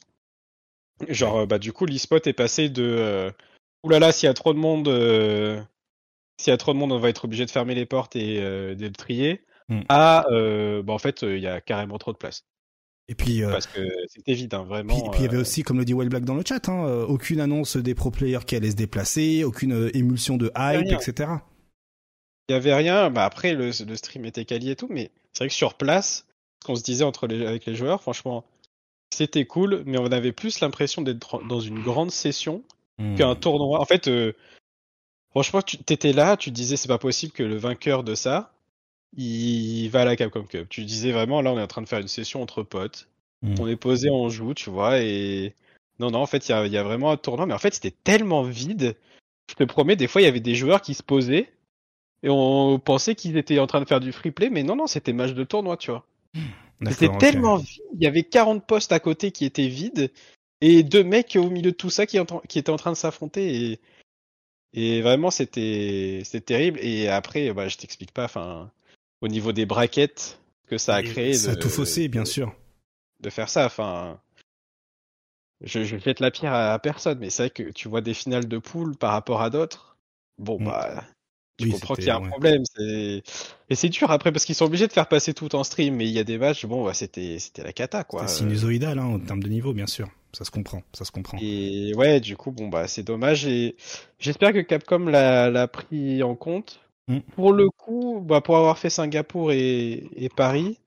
[1.09, 3.31] Genre, euh, bah, du coup, l'e-spot est passé de euh,
[3.83, 5.61] oulala, s'il y a trop de monde, euh,
[6.37, 8.39] s'il y a trop de monde, on va être obligé de fermer les portes et
[8.41, 9.79] euh, de le trier, Mm.
[9.87, 12.43] à euh, bah, en fait, euh, il y a carrément trop de place.
[13.07, 14.93] Et puis, parce que c'était vide, hein, vraiment.
[14.93, 17.05] puis, puis il y avait aussi, comme le dit Well Black dans le chat, hein,
[17.07, 21.31] aucune annonce des pro players qui allaient se déplacer, aucune émulsion de hype, etc.
[22.49, 23.09] Il y avait rien.
[23.09, 26.25] Bah après, le, le stream était quali et tout, mais c'est vrai que sur place,
[26.61, 28.43] ce qu'on se disait entre les, avec les joueurs, franchement,
[29.13, 32.63] c'était cool, mais on avait plus l'impression d'être dans une grande session
[32.99, 33.15] Hmm.
[33.15, 33.79] qu'un tournoi.
[33.81, 34.33] En fait, euh,
[35.33, 38.53] franchement, tu t'étais là, tu disais c'est pas possible que le vainqueur de ça,
[39.17, 40.69] il va à la Capcom Cup.
[40.69, 43.09] Tu disais vraiment là, on est en train de faire une session entre potes.
[43.41, 43.55] Mm.
[43.59, 45.53] On est posé, on joue, tu vois, et
[45.99, 47.59] non, non, en fait, il y a, il y a vraiment un tournoi, mais en
[47.59, 48.95] fait, c'était tellement vide.
[49.49, 51.51] Je te promets, des fois, il y avait des joueurs qui se posaient
[52.23, 54.87] et on pensait qu'ils étaient en train de faire du free play, mais non, non,
[54.87, 56.05] c'était match de tournoi, tu vois.
[56.87, 57.19] C'était D'accord, ok.
[57.19, 57.81] tellement vide.
[57.95, 60.11] Il y avait 40 postes à côté qui étaient vides
[60.61, 63.71] et deux mecs au milieu de tout ça qui, qui étaient en train de s'affronter.
[63.71, 63.79] Et,
[64.73, 66.79] et vraiment, c'était c'était terrible.
[66.81, 68.71] Et après, bah, je t'explique pas, enfin,
[69.21, 71.33] au niveau des braquettes que ça a Et créé.
[71.33, 72.53] Ça a tout faussé, bien sûr.
[73.21, 73.65] de faire ça.
[73.65, 74.19] Enfin,
[75.61, 78.47] je, je jette la pierre à, personne, mais c'est vrai que tu vois des finales
[78.47, 79.97] de poule par rapport à d'autres.
[80.37, 80.65] Bon, Mm.
[80.65, 81.03] bah,
[81.57, 82.29] tu Oui, comprends c'était- qu'il y a un ouais.
[82.29, 82.63] problème.
[82.75, 83.23] C'est...
[83.69, 86.05] Et c'est dur après parce qu'ils sont obligés de faire passer tout en stream, mais
[86.05, 88.27] il y a des matchs, bon, bah, c'était, c'était la cata, quoi.
[88.27, 90.09] C'est sinusoïdal, hein, en termes de niveau, bien sûr.
[90.35, 91.37] Ça se comprend, ça se comprend.
[91.41, 93.45] Et ouais, du coup, bon, bah, c'est dommage.
[93.45, 93.75] Et
[94.19, 96.79] j'espère que Capcom l'a, pris en compte.
[97.07, 97.19] Mm.
[97.35, 100.79] Pour le coup, bah, pour avoir fait Singapour et, et Paris,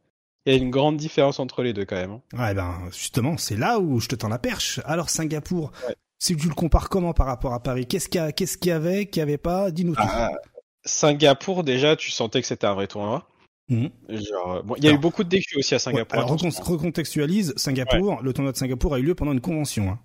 [0.44, 2.12] il y a une grande différence entre les deux quand même.
[2.12, 2.38] hein.
[2.38, 4.80] Ouais, ben, justement, c'est là où je te tends la perche.
[4.84, 5.94] Alors, Singapour, Ouais.
[6.18, 7.86] si tu le compares comment par rapport à Paris?
[7.86, 9.70] Qu'est-ce qu'il y, qu'est-ce qu'il y avait, qu'il n'y avait pas?
[9.70, 10.02] Dis-nous tout.
[10.04, 10.30] Ah,
[10.84, 13.28] Singapour, déjà, tu sentais que c'était un vrai tournoi.
[13.68, 13.90] Mhm.
[14.08, 16.18] Genre, bon, il y a Alors- eu beaucoup de déçus aussi à Ouais, Singapour.
[16.18, 16.62] alors, attention.
[16.62, 19.90] recon- recontextualise, Singapour, le tournoi de Singapour a eu lieu pendant une convention.
[19.90, 19.98] Hein.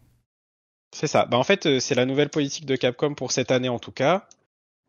[0.95, 1.25] C'est ça.
[1.25, 3.91] Bah, en fait, euh, c'est la nouvelle politique de Capcom pour cette année en tout
[3.91, 4.27] cas.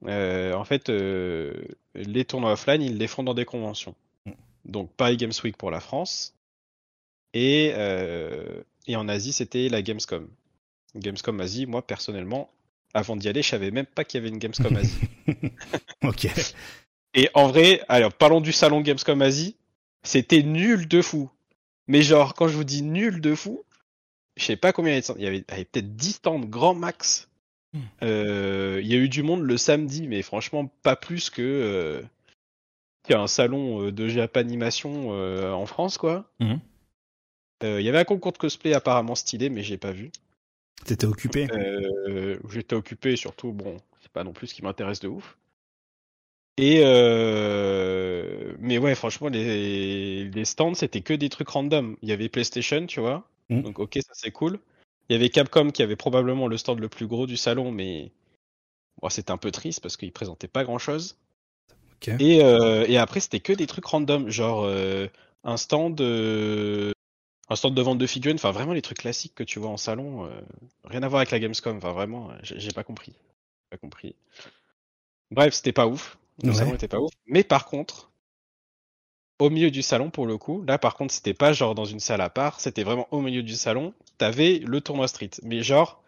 [0.06, 1.52] Euh, en fait, euh,
[1.94, 3.94] les tournois offline, ils les font dans des conventions.
[4.26, 4.32] Mm.
[4.64, 6.34] Donc Paris Games Week pour la France.
[7.34, 10.28] Et, euh, et en Asie, c'était la Gamescom.
[10.96, 12.50] Gamescom Asie, moi personnellement,
[12.94, 14.98] avant d'y aller, je savais même pas qu'il y avait une Gamescom Asie.
[16.02, 16.28] ok.
[17.14, 19.56] Et en vrai, alors parlons du salon Gamescom Asie,
[20.02, 21.30] c'était nul de fou.
[21.86, 23.64] Mais genre, quand je vous dis nul de fou,
[24.36, 25.16] je sais pas combien il y avait de stands.
[25.18, 27.28] Il y avait, peut-être 10 stands grand max.
[27.74, 27.80] Hmm.
[28.02, 32.02] Euh, il y a eu du monde le samedi, mais franchement pas plus que euh,
[33.02, 36.30] qu'il y a un salon euh, de Japanimation euh, en France, quoi.
[36.40, 36.60] Mhm.
[37.64, 40.10] Euh, il y avait un concours de cosplay apparemment stylé, mais j'ai pas vu.
[40.84, 41.46] T'étais occupé.
[41.52, 45.36] Euh, J'étais occupé, surtout, bon, c'est pas non plus ce qui m'intéresse de ouf.
[46.58, 48.54] Et euh...
[48.58, 51.96] mais ouais, franchement, les, les stands c'était que des trucs random.
[52.02, 53.62] Il y avait PlayStation, tu vois, Mm.
[53.62, 54.58] donc ok, ça c'est cool.
[55.08, 58.12] Il y avait Capcom qui avait probablement le stand le plus gros du salon, mais
[59.00, 61.18] bon, c'était un peu triste parce qu'il présentait pas grand chose.
[62.18, 65.06] Et, euh, et après, c'était que des trucs random, genre euh,
[65.44, 66.90] un stand, euh,
[67.48, 69.76] un stand de vente de figurines, enfin vraiment les trucs classiques que tu vois en
[69.76, 70.30] salon, euh,
[70.84, 73.12] rien à voir avec la Gamescom, enfin vraiment, j'ai j'ai pas compris,
[73.70, 74.16] pas compris.
[75.30, 76.54] Bref, c'était pas ouf, le Ouais.
[76.54, 77.12] salon était pas ouf.
[77.26, 78.10] Mais par contre,
[79.38, 82.00] au milieu du salon pour le coup, là par contre c'était pas genre dans une
[82.00, 83.92] salle à part, c'était vraiment au milieu du salon.
[84.18, 86.02] T'avais le tournoi street, mais genre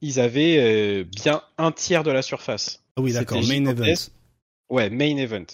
[0.00, 2.82] ils avaient euh, bien un tiers de la surface.
[2.96, 3.40] Ah oui, d'accord.
[3.42, 4.10] Main event.
[4.68, 5.46] Ouais, main event.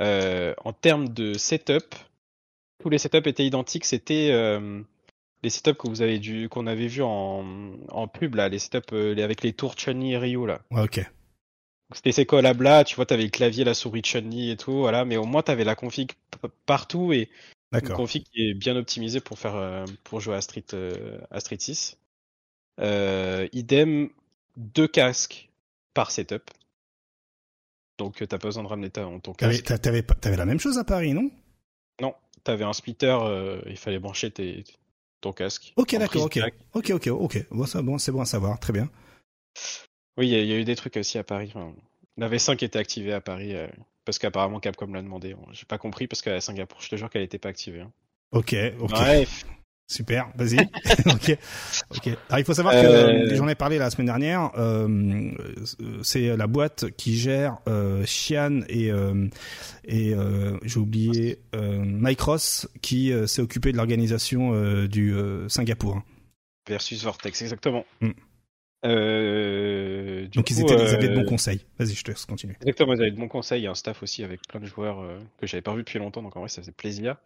[0.00, 1.94] Euh, en termes de setup,
[2.82, 3.84] tous les setups étaient identiques.
[3.84, 4.82] C'était euh,
[5.42, 7.44] les setups que vous avez dû, qu'on avait vu en,
[7.88, 8.92] en pub là, les setups
[9.22, 10.60] avec les tours Chun-Li et Ryu là.
[10.72, 11.00] Ouais, ok.
[11.94, 14.72] C'était ces collabs là, tu vois, t'avais le clavier, la souris de Chun-Li et tout,
[14.78, 15.04] voilà.
[15.04, 16.12] Mais au moins t'avais la config
[16.66, 17.30] partout et
[17.80, 21.40] une config qui est bien optimisée pour faire euh, pour jouer à Street euh, à
[21.40, 21.98] Street 6.
[22.80, 24.10] Euh, idem,
[24.56, 25.50] deux casques
[25.94, 26.50] par setup.
[27.98, 29.64] Donc t'as pas besoin de ramener ta, ton casque.
[29.64, 31.30] t'a- t'avais, t'avais la même chose à Paris, non?
[32.00, 33.16] Non, t'avais un splitter,
[33.66, 34.64] il fallait brancher tes,
[35.20, 35.72] ton casque.
[35.76, 36.38] Ok, d'accord, ok.
[36.74, 37.46] Ok, ok, ok.
[37.50, 38.58] Bon, ça, bon, c'est bon à savoir.
[38.60, 38.88] Très bien.
[40.18, 41.50] Oui, il y, a- il y a eu des trucs aussi à Paris.
[41.54, 41.72] Enfin,
[42.16, 43.66] il y en avait 5 qui étaient activés à Paris, euh,
[44.04, 45.34] parce qu'apparemment Capcom l'a demandé.
[45.52, 47.80] J'ai pas compris, parce qu'à Singapour, je te jure qu'elle était pas activée.
[47.80, 47.92] hein.
[48.32, 48.90] Ok, ok.
[48.90, 49.44] Bref,
[49.90, 50.58] Super, vas-y.
[51.06, 51.38] ok,
[51.96, 52.08] ok.
[52.28, 54.50] Alors il faut savoir que Euh, j'en ai parlé la semaine dernière.
[54.58, 55.30] euh,
[56.02, 59.28] c'est la boîte qui gère euh, Xian et euh,
[59.86, 65.48] et euh, j'ai oublié euh, Micros qui euh, s'est occupé de l'organisation euh, du euh,
[65.48, 65.96] Singapour.
[65.96, 66.04] hein.
[66.68, 67.86] versus Vortex, exactement.
[68.02, 68.10] Mm.
[68.84, 71.64] Euh, Donc ils étaient, ils avaient de euh, bons conseils.
[71.78, 72.54] Vas-y, je te laisse continuer.
[72.60, 74.66] Exactement, ils avaient de bons conseils, il y a un staff aussi avec plein de
[74.66, 77.16] joueurs euh, que j'avais pas vu depuis longtemps, donc en vrai ça faisait plaisir.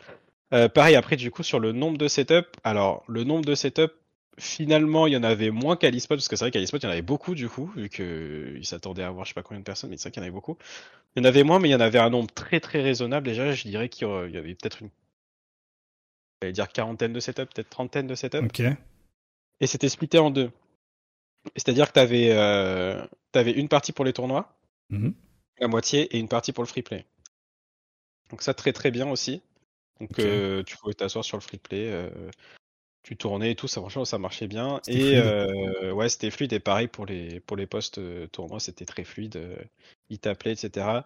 [0.54, 3.92] Euh, pareil après du coup sur le nombre de setups, alors le nombre de setups,
[4.38, 6.84] finalement il y en avait moins qu'à l'eSpot, parce que c'est vrai qu'à l'eSpot il
[6.84, 9.60] y en avait beaucoup du coup, vu qu'ils s'attendaient à avoir je sais pas combien
[9.60, 10.56] de personnes, mais c'est vrai qu'il y en avait beaucoup.
[11.16, 13.26] Il y en avait moins, mais il y en avait un nombre très très raisonnable
[13.26, 14.88] déjà, je dirais qu'il y avait peut-être une
[16.40, 18.38] j'allais dire quarantaine de setups, peut-être trentaine de setups.
[18.38, 18.62] Ok.
[19.60, 20.50] Et c'était splitté en deux.
[21.56, 22.31] C'est-à-dire que tu avais,
[23.35, 24.56] avais une partie pour les tournois,
[24.90, 25.14] Mhm.
[25.59, 27.05] la moitié, et une partie pour le free play.
[28.31, 29.43] Donc ça très très bien aussi.
[30.01, 32.10] Donc euh, tu pouvais t'asseoir sur le free play, euh,
[33.02, 34.81] tu tournais et tout, ça franchement ça marchait bien.
[34.89, 38.85] Et euh, ouais c'était fluide et pareil pour les pour les postes euh, tournois c'était
[38.86, 39.36] très fluide.
[39.36, 39.56] euh,
[40.09, 41.05] ils t'appelaient etc.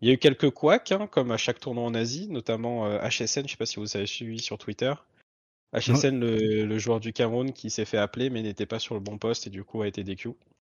[0.00, 2.98] Il y a eu quelques couacs hein, comme à chaque tournoi en Asie, notamment euh,
[3.08, 4.92] HSN, je sais pas si vous avez suivi sur Twitter.
[5.72, 9.00] HSN, le, le joueur du Cameroun qui s'est fait appeler mais n'était pas sur le
[9.00, 10.30] bon poste et du coup a été DQ.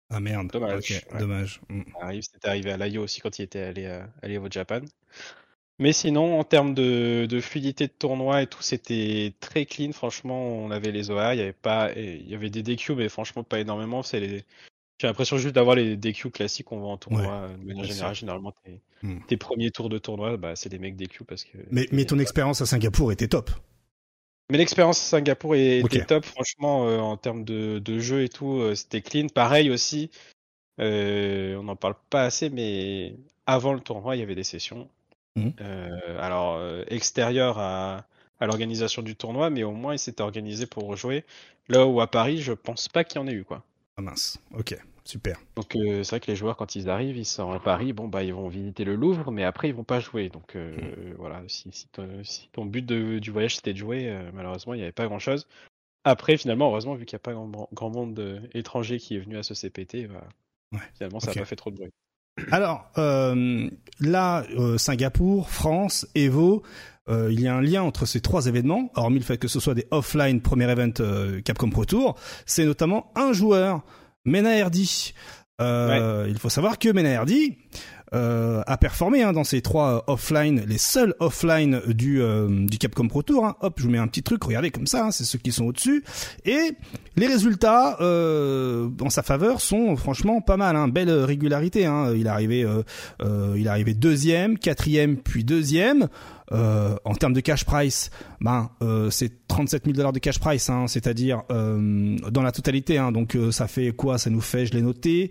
[0.09, 0.49] Ah merde.
[0.51, 0.73] Dommage,
[1.05, 1.19] Ok, ouais.
[1.19, 1.61] Dommage.
[1.69, 1.81] Mm.
[2.01, 4.81] Arrive, c'était arrivé à l'AIO aussi quand il était allé, euh, allé au Japan.
[5.81, 9.93] Mais sinon, en termes de, de fluidité de tournoi et tout, c'était très clean.
[9.93, 13.07] Franchement, on avait les OA, il y avait pas, il y avait des DQ, mais
[13.07, 14.03] franchement pas énormément.
[14.03, 14.43] C'est les,
[14.99, 17.85] j'ai l'impression juste d'avoir les DQ classiques qu'on voit en tournoi Ouais, euh, de manière
[17.85, 18.13] générale.
[18.15, 18.19] sûr.
[18.21, 19.19] Généralement, tes, Hmm.
[19.27, 21.57] tes premiers tours de tournoi, bah, c'est des mecs DQ parce que.
[21.71, 23.49] Mais, mais ton expérience à Singapour était top.
[24.51, 28.29] Mais l'expérience à Singapour est- était top, franchement, euh, en termes de, de jeu et
[28.29, 29.27] tout, euh, c'était clean.
[29.27, 30.09] Pareil aussi,
[30.79, 33.15] euh, on n'en parle pas assez, mais
[33.45, 34.89] avant le tournoi, il y avait des sessions.
[35.35, 35.53] Mhm.
[36.19, 38.05] Alors, extérieures à,
[38.39, 41.23] à l'organisation du tournoi, mais au moins, ils s'étaient organisés pour jouer.
[41.67, 43.63] Là où à Paris, je pense pas qu'il y en ait eu, quoi.
[43.97, 44.37] Ah mince.
[44.57, 44.75] Ok.
[45.09, 45.37] Super.
[45.55, 48.07] Donc, euh, c'est vrai que les joueurs, quand ils arrivent, ils sont à Paris, bon,
[48.07, 50.29] bah, ils vont visiter le Louvre, mais après, ils vont pas jouer.
[50.29, 50.71] Donc, euh,
[51.17, 54.75] voilà, si, si, ton, si ton but de- du voyage c'était de jouer, euh, malheureusement,
[54.75, 55.47] il n'y avait pas grand chose.
[56.03, 59.37] Après, finalement, heureusement, vu qu'il n'y a pas grand, grand monde étranger qui est venu
[59.37, 60.27] à ce CPT, bah,
[60.71, 61.89] Ouais, finalement, ça n'a pas fait trop de bruit.
[62.51, 62.91] Alors
[63.99, 64.45] là,
[64.77, 66.63] Singapour, France, Evo,
[67.09, 69.59] euh, il y a un lien entre ces trois événements, hormis le fait que ce
[69.59, 72.15] soit des offline premier event euh, Capcom Pro Tour,
[72.45, 73.81] c'est notamment un joueur,
[74.25, 75.13] Mena Erdi.
[75.61, 77.57] Euh, Il faut savoir que Mena Erdi
[78.13, 83.07] euh, a performé hein, dans ces trois offline, les seuls offline du, euh, du Capcom
[83.07, 83.45] Pro Tour.
[83.45, 83.55] hein.
[83.61, 85.65] Hop, je vous mets un petit truc, regardez comme ça, hein, c'est ceux qui sont
[85.65, 86.03] au-dessus.
[86.45, 86.71] Et
[87.15, 90.87] les résultats euh, en sa faveur sont franchement pas mal, hein.
[90.87, 91.85] belle régularité.
[91.85, 92.13] Hein.
[92.15, 96.07] Il est arrivé, euh, il est arrivé deuxième, quatrième, puis deuxième.
[96.51, 98.09] Euh, en termes de cash price,
[98.41, 102.97] ben euh, c'est 37 000 dollars de cash price, hein, c'est-à-dire euh, dans la totalité.
[102.97, 104.17] Hein, donc ça fait quoi?
[104.17, 105.29] Ça nous fait, je l'ai noté.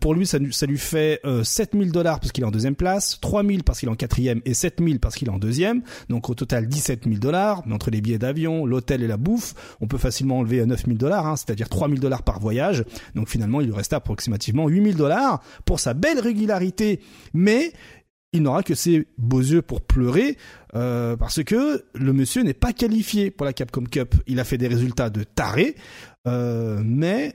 [0.00, 2.50] pour lui, ça, lui- ça lui fait euh, 7 000 dollars parce qu'il est en
[2.50, 5.32] deuxième place, 3 000 parce qu'il est en quatrième et 7 000 parce qu'il est
[5.32, 5.82] en deuxième.
[6.08, 7.62] Donc au total 17 000 dollars.
[7.66, 10.96] Mais entre les billets d'avion, l'hôtel et la bouffe, on peut facilement enlever 9 000
[10.96, 12.84] dollars, hein, c'est-à-dire 3 000 dollars par voyage.
[13.14, 17.00] Donc finalement, il lui restait approximativement 8 000 dollars pour sa belle régularité.
[17.34, 17.72] Mais
[18.32, 20.36] il n'aura que ses beaux yeux pour pleurer
[20.74, 24.14] euh, parce que le monsieur n'est pas qualifié pour la Capcom Cup.
[24.26, 25.74] Il a fait des résultats de taré,
[26.26, 27.34] euh, mais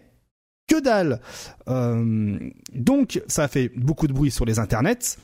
[0.72, 1.20] que dalle.
[1.68, 2.40] Euh,
[2.74, 5.18] donc ça a fait beaucoup de bruit sur les internets.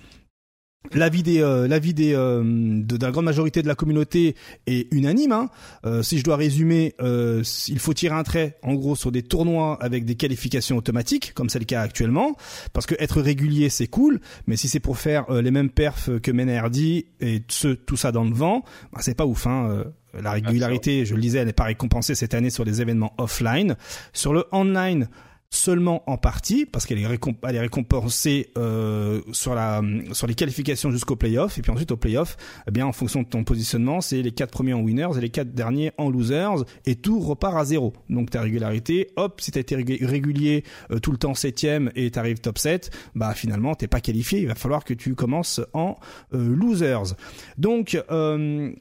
[0.93, 4.35] L'avis des, euh, l'avis des, euh, de, de la grande majorité de la communauté
[4.67, 5.33] est unanime.
[5.33, 5.49] Hein.
[5.85, 9.23] Euh, si je dois résumer, euh, il faut tirer un trait, en gros, sur des
[9.23, 12.37] tournois avec des qualifications automatiques, comme c'est le cas actuellement,
[12.71, 16.09] parce que être régulier c'est cool, mais si c'est pour faire euh, les mêmes perfs
[16.21, 18.63] que Menerdi et ce, tout ça dans le vent,
[18.93, 19.45] bah, c'est pas ouf.
[19.45, 19.67] Hein.
[19.69, 19.83] Euh,
[20.21, 23.75] La régularité, je le disais, elle n'est pas récompensée cette année sur les événements offline.
[24.13, 25.09] Sur le online,
[25.49, 30.91] seulement en partie parce qu'elle est, récomp- est récompensée euh, sur la sur les qualifications
[30.91, 32.35] jusqu'au playoff et puis ensuite au playoff
[32.67, 35.29] eh bien en fonction de ton positionnement c'est les quatre premiers en winners et les
[35.29, 37.93] quatre derniers en losers et tout repart à zéro.
[38.09, 42.11] Donc ta régularité hop si t'as été rég- régulier euh, tout le temps septième et
[42.11, 44.39] t'arrives top 7 bah finalement t'es pas qualifié.
[44.41, 45.95] Il va falloir que tu commences en
[46.33, 47.15] euh, losers.
[47.57, 48.73] Donc euh,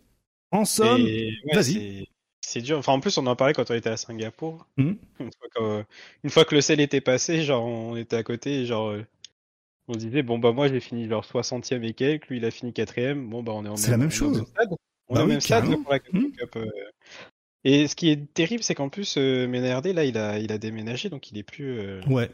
[0.50, 1.02] en somme
[1.54, 2.08] vas-y.
[2.50, 2.78] C'est- dur.
[2.78, 4.66] Enfin, en plus, on en parlait quand on était à Singapour.
[4.76, 4.96] Mhm.
[5.20, 5.84] Une, fois que,
[6.24, 9.04] une fois que le sel était passé, genre, on était à côté, et genre, euh,
[9.88, 12.50] on se disait, bon, bah, moi, j'ai fini genre 60e et quelques, lui, il a
[12.50, 13.28] fini 4ème.
[13.28, 14.44] Bon, bah, on est en C'est la même chose.
[15.08, 16.00] On est au même stade pour la.
[16.00, 16.66] Cup, euh.
[17.64, 20.58] Et ce qui est terrible, c'est qu'en plus, euh, Ménardé, là, il a, il a
[20.58, 22.30] déménagé, donc il est plus, euh, ouais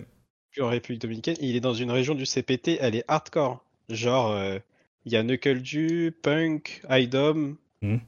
[0.51, 1.37] plus en République Dominicaine.
[1.41, 3.65] Il est dans une région du CPT, elle est hardcore.
[3.89, 4.59] Genre, euh,
[5.07, 8.01] il y a Knuckle Dew, Punk, IDOM, Mhm.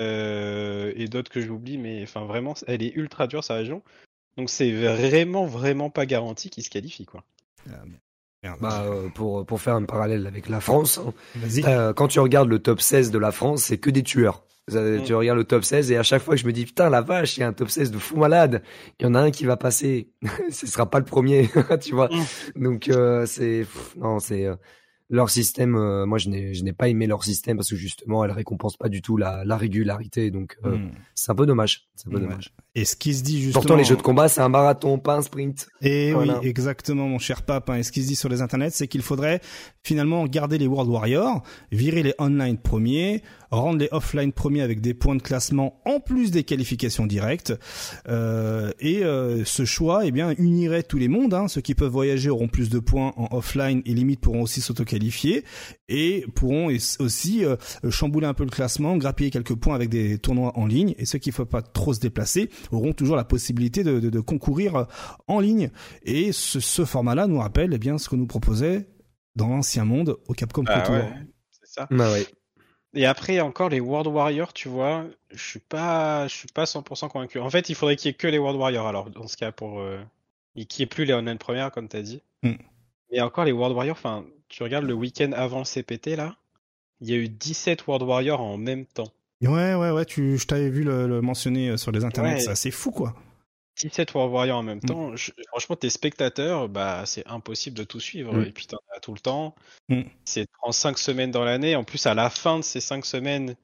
[0.00, 3.82] Euh, et d'autres que j'oublie, mais enfin vraiment, elle est ultra dure sa région.
[4.36, 7.24] Donc c'est vraiment, vraiment pas garanti qu'il se qualifie, quoi.
[7.68, 7.84] Ah,
[8.42, 8.58] merde.
[8.60, 12.20] Bah, euh, pour, pour faire un parallèle avec la France, hein, vas-y euh, quand tu
[12.20, 14.44] regardes le top 16 de la France, c'est que des tueurs.
[14.74, 15.04] Euh, Mm.
[15.04, 17.36] Tu regardes le top 16 et à chaque fois je me dis putain la vache,
[17.36, 18.62] il y a un top 16 de fou malade.
[18.98, 20.10] Il y en a un qui va passer.
[20.50, 21.48] Ce sera pas le premier,
[21.80, 22.08] tu vois.
[22.56, 24.56] Donc euh, c'est non, c'est euh,
[25.12, 28.24] leur système euh, moi je n'ai je n'ai pas aimé leur système parce que justement
[28.24, 30.90] elle récompense pas du tout la, la régularité donc euh, Hmm.
[31.14, 32.54] c'est un peu dommage, c'est un peu dommage.
[32.76, 35.16] et ce qui se dit justement Pourtant les jeux de combat c'est un marathon, pas
[35.16, 35.68] un sprint.
[35.82, 36.38] Et Voilà.
[36.40, 37.68] oui, exactement, mon cher pape.
[37.70, 37.74] hein.
[37.76, 39.40] Et ce qui se dit sur les internets, c'est qu'il faudrait
[39.82, 41.42] finalement garder les World Warriors,
[41.72, 46.30] virer les online premiers, rendre les offline premiers avec des points de classement en plus
[46.30, 47.52] des qualifications directes.
[48.08, 51.34] Euh, et euh, ce choix, eh bien, unirait tous les mondes.
[51.34, 51.48] Hein.
[51.48, 55.44] Ceux qui peuvent voyager auront plus de points en offline et limite pourront aussi s'auto-qualifier
[55.88, 56.66] et pourront
[56.98, 57.56] aussi euh,
[57.90, 60.94] chambouler un peu le classement, grappiller quelques points avec des tournois en ligne.
[60.98, 64.10] Et ceux qui ne faut pas trop se déplacer auront toujours la possibilité de, de,
[64.10, 64.86] de concourir
[65.26, 65.70] en ligne.
[66.04, 68.88] Et ce, ce format-là nous rappelle eh bien ce que nous proposait
[69.36, 70.94] dans l'ancien monde au Capcom Pro Tour.
[70.94, 71.12] ouais,
[71.50, 71.88] c'est ça.
[71.90, 72.26] Bah ouais.
[72.94, 77.08] Et après encore les World Warriors, tu vois, je suis pas, je suis pas 100%
[77.08, 77.38] convaincu.
[77.38, 79.52] En fait, il faudrait qu'il y ait que les World Warriors alors dans ce cas
[79.52, 80.00] pour euh,
[80.56, 82.20] et qu'il n'y ait plus les online premières comme t'as dit.
[82.42, 82.54] Hmm.
[83.12, 86.34] Mais encore les World Warriors, enfin, tu regardes le week-end avant le CPT là,
[87.00, 89.12] il y a eu 17 World Warriors en même temps.
[89.42, 92.40] Ouais, ouais, ouais, tu, je t'avais vu le, le mentionner sur les internets, Ouais.
[92.40, 93.14] c'est assez fou, quoi.
[93.88, 94.88] 17 World Warriors en même Mm.
[94.88, 95.16] temps.
[95.16, 98.32] Je- franchement, tes spectateurs, bah, c'est impossible de tout suivre.
[98.34, 98.44] Mm.
[98.46, 99.54] Et puis, t'en as tout le temps.
[99.88, 100.02] Mm.
[100.24, 101.76] C'est en 5 semaines dans l'année.
[101.76, 103.56] En plus, à la fin de ces 5 semaines,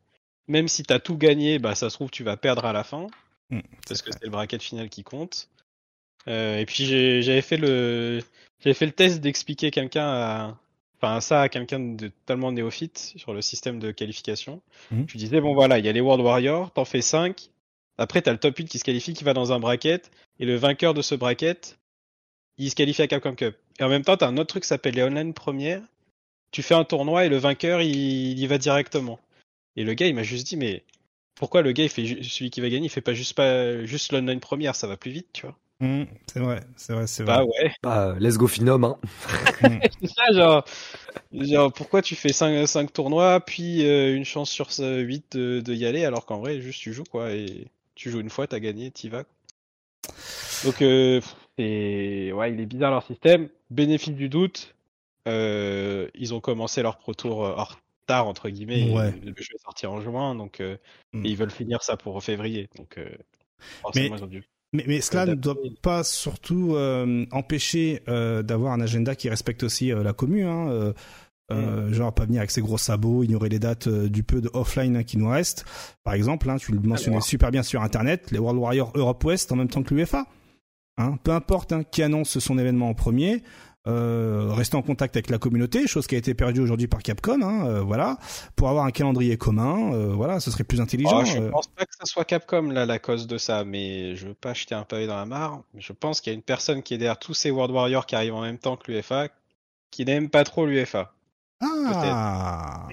[0.48, 3.06] même si t'as tout gagné, bah, ça se trouve, tu vas perdre à la fin.
[3.50, 5.48] Mm, Parce que c'est le bracket final qui compte.
[6.28, 6.84] Euh, et puis,
[7.22, 8.20] j'avais fait le,
[8.60, 10.58] j'avais fait le test d'expliquer quelqu'un à,
[11.00, 14.60] enfin, ça à quelqu'un de totalement néophyte sur le système de qualification.
[14.90, 17.50] Je disais, bon, voilà, il y a les World Warriors, t'en fais 5.
[17.98, 20.56] Après, t'as le top 8 qui se qualifie, qui va dans un bracket, et le
[20.56, 21.78] vainqueur de ce bracket,
[22.58, 23.56] il se qualifie à Capcom Cup.
[23.78, 25.82] Et en même temps, t'as un autre truc qui s'appelle les online premières.
[26.50, 27.94] Tu fais un tournoi et le vainqueur, il,
[28.32, 29.18] il y va directement.
[29.76, 30.84] Et le gars, il m'a juste dit, mais
[31.34, 34.12] pourquoi le gars, il fait celui qui va gagner, il fait pas juste pas juste
[34.12, 35.56] l'online première, ça va plus vite, tu vois.
[35.80, 37.36] Mm, c'est vrai, c'est vrai, c'est vrai.
[37.36, 37.72] Bah ouais.
[37.82, 38.98] Bah, let's go Phenom, hein.
[40.00, 40.64] C'est ça, genre,
[41.32, 45.74] genre, pourquoi tu fais 5, cinq tournois, puis euh, une chance sur 8 de, de
[45.74, 47.66] y aller, alors qu'en vrai, juste tu joues, quoi, et
[47.96, 49.24] tu joues une fois, t'as gagné, t'y vas.
[50.64, 51.20] Donc, euh,
[51.58, 53.48] et ouais, il est bizarre leur système.
[53.70, 54.76] Bénéfice du doute,
[55.26, 58.92] euh, ils ont commencé leur Pro Tour euh, en retard, entre guillemets.
[58.92, 59.12] Ouais.
[59.24, 60.76] Le jeu est sorti en juin, donc, euh,
[61.12, 61.26] Mm.
[61.26, 63.08] et ils veulent finir ça pour février, donc, euh,
[64.28, 64.44] dû.
[64.72, 69.62] Mais, mais cela ne doit pas surtout euh, empêcher euh, d'avoir un agenda qui respecte
[69.62, 70.46] aussi euh, la commune.
[70.46, 70.92] Hein,
[71.52, 74.40] euh, euh, genre pas venir avec ses gros sabots, ignorer les dates euh, du peu
[74.40, 75.64] de offline qui nous reste.
[76.02, 79.52] Par exemple, hein, tu le mentionnais super bien sur Internet, les World Warriors Europe West
[79.52, 80.26] en même temps que l'UEFA.
[80.98, 83.42] Hein, peu importe hein, qui annonce son événement en premier,
[83.86, 87.40] euh, rester en contact avec la communauté, chose qui a été perdue aujourd'hui par Capcom.
[87.42, 88.18] Hein, euh, voilà,
[88.56, 91.20] pour avoir un calendrier commun, euh, voilà, ce serait plus intelligent.
[91.20, 94.28] Oh, je pense pas que ça soit Capcom là la cause de ça, mais je
[94.28, 95.62] veux pas jeter un pavé dans la mare.
[95.76, 98.16] Je pense qu'il y a une personne qui est derrière tous ces World Warriors qui
[98.16, 99.28] arrivent en même temps que l'UFA,
[99.92, 101.12] qui n'aime pas trop l'UFA.
[101.60, 102.88] Ah,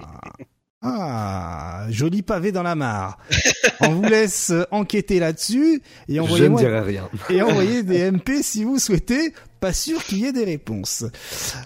[0.86, 3.18] ah, joli pavé dans la mare.
[3.80, 7.08] On vous laisse euh, enquêter là-dessus et dirai rien.
[7.30, 9.32] et envoyez des MP si vous souhaitez.
[9.60, 11.06] Pas sûr qu'il y ait des réponses.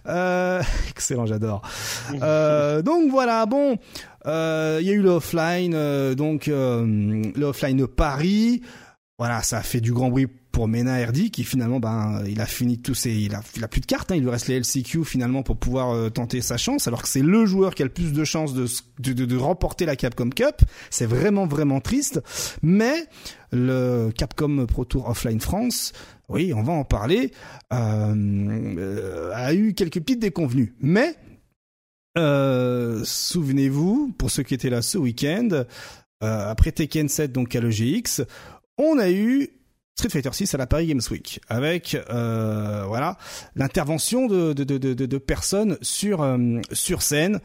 [0.07, 1.63] Euh, excellent, j'adore.
[2.23, 3.77] Euh, donc voilà, bon,
[4.27, 8.63] euh, il y a eu le offline, euh, donc euh, le offline Paris.
[9.19, 12.47] Voilà, ça a fait du grand bruit pour Mena Erdi qui finalement, ben, il a
[12.47, 14.11] fini tous ses, il a, plus de cartes.
[14.11, 17.07] Hein, il lui reste les LCQ finalement pour pouvoir euh, tenter sa chance, alors que
[17.07, 20.63] c'est le joueur qui a le plus de chances de, remporter la Capcom Cup.
[20.91, 22.21] C'est vraiment vraiment triste,
[22.61, 23.07] mais
[23.53, 25.93] le Capcom Pro Tour Offline France,
[26.29, 27.31] oui, on va en parler,
[27.73, 31.15] euh, a eu quelques petites déconvenues, mais
[32.19, 35.67] euh, souvenez-vous, pour ceux qui étaient là ce week-end,
[36.21, 38.23] après Tekken 7 donc à l'EGX,
[38.77, 39.51] on a eu
[39.99, 43.19] Street Fighter 6 à la Paris Games Week avec euh, voilà
[43.57, 47.41] l'intervention de, de, de, personnes sur euh, sur scène.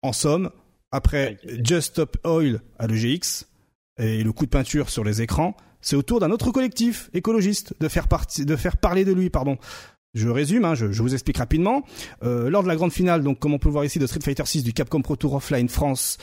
[0.00, 0.50] En somme,
[0.92, 3.44] après Just Stop Oil à l'EGX
[3.98, 7.74] et le coup de peinture sur les écrans, c'est au tour d'un autre collectif écologiste
[7.78, 9.58] de faire partie, de faire parler de lui, pardon.
[10.14, 11.84] Je résume, hein, je, je vous explique rapidement.
[12.22, 14.20] Euh, lors de la grande finale, donc comme on peut le voir ici de Street
[14.22, 16.18] Fighter 6 du Capcom Pro Tour Offline France,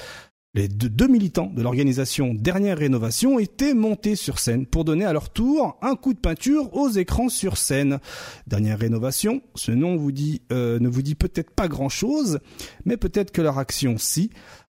[0.55, 5.30] les deux, militants de l'organisation Dernière Rénovation étaient montés sur scène pour donner à leur
[5.30, 7.99] tour un coup de peinture aux écrans sur scène.
[8.47, 12.39] Dernière Rénovation, ce nom vous dit, euh, ne vous dit peut-être pas grand-chose,
[12.84, 14.31] mais peut-être que leur action si.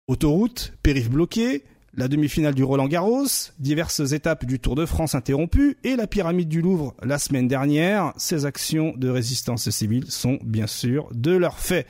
[0.09, 3.27] Autoroute, périph' bloqué, la demi-finale du Roland Garros,
[3.59, 8.13] diverses étapes du Tour de France interrompues et la pyramide du Louvre la semaine dernière,
[8.17, 11.87] ces actions de résistance civile sont bien sûr de leur fait.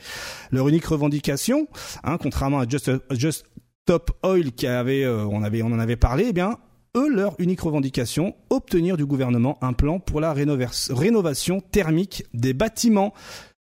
[0.51, 1.67] Leur unique revendication,
[2.03, 3.45] hein, contrairement à Just, Just
[3.85, 6.57] Top Oil qui avait, euh, on avait, on en avait parlé, eh bien,
[6.95, 13.13] eux, leur unique revendication, obtenir du gouvernement un plan pour la rénovation thermique des bâtiments.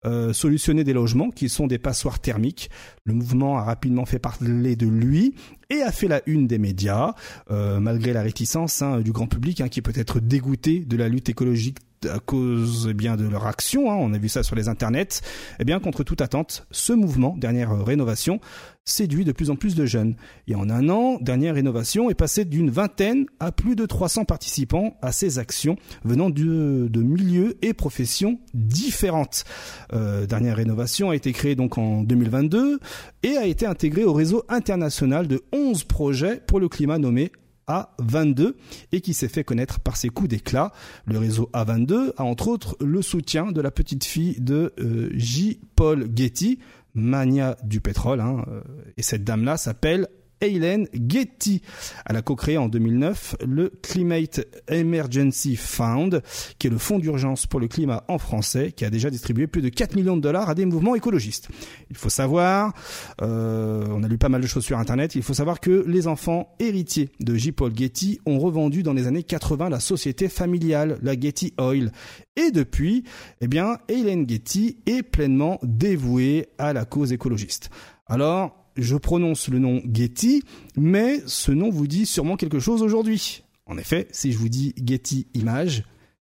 [0.06, 2.68] Euh, solutionner des logements qui sont des passoires thermiques.
[3.04, 5.34] Le mouvement a rapidement fait parler de lui
[5.70, 7.14] et a fait la une des médias,
[7.50, 11.08] euh, malgré la réticence hein, du grand public hein, qui peut être dégoûté de la
[11.08, 14.56] lutte écologique à cause eh bien de leur action, hein, on a vu ça sur
[14.56, 15.20] les internets,
[15.58, 18.40] eh bien contre toute attente, ce mouvement, dernière rénovation,
[18.84, 20.16] séduit de plus en plus de jeunes.
[20.46, 24.96] Et en un an, dernière rénovation est passée d'une vingtaine à plus de 300 participants
[25.00, 29.44] à ces actions venant de, de milieux et professions différentes.
[29.92, 32.78] Euh, dernière rénovation a été créée donc en 2022
[33.22, 37.32] et a été intégrée au réseau international de 11 projets pour le climat nommé
[37.68, 38.54] a22
[38.92, 40.72] et qui s'est fait connaître par ses coups d'éclat.
[41.06, 45.60] Le réseau A22 a entre autres le soutien de la petite fille de euh, J.
[45.76, 46.58] Paul Getty,
[46.94, 48.60] mania du pétrole, hein, euh,
[48.96, 50.08] et cette dame-là s'appelle
[50.40, 51.62] Hélène Getty.
[52.06, 56.22] Elle a co-créé en 2009 le Climate Emergency Fund,
[56.58, 59.62] qui est le fonds d'urgence pour le climat en français, qui a déjà distribué plus
[59.62, 61.48] de 4 millions de dollars à des mouvements écologistes.
[61.90, 62.74] Il faut savoir,
[63.22, 66.06] euh, on a lu pas mal de choses sur Internet, il faut savoir que les
[66.06, 67.52] enfants héritiers de J.
[67.52, 71.92] Paul Getty ont revendu dans les années 80 la société familiale, la Getty Oil.
[72.36, 73.04] Et depuis,
[73.40, 77.70] eh bien, Hélène Getty est pleinement dévouée à la cause écologiste.
[78.06, 80.42] Alors, je prononce le nom Getty,
[80.76, 83.42] mais ce nom vous dit sûrement quelque chose aujourd'hui.
[83.66, 85.84] En effet, si je vous dis Getty Images,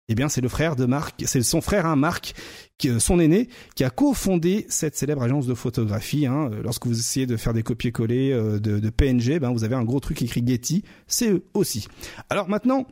[0.08, 2.36] eh bien c'est le frère de Marc, c'est son frère hein, Marc,
[2.78, 6.28] qui, son aîné, qui a cofondé cette célèbre agence de photographie.
[6.28, 6.52] Hein.
[6.64, 9.84] Lorsque vous essayez de faire des copier-coller euh, de, de, PNG, ben vous avez un
[9.84, 11.88] gros truc écrit Getty, c'est eux aussi.
[12.30, 12.86] Alors maintenant,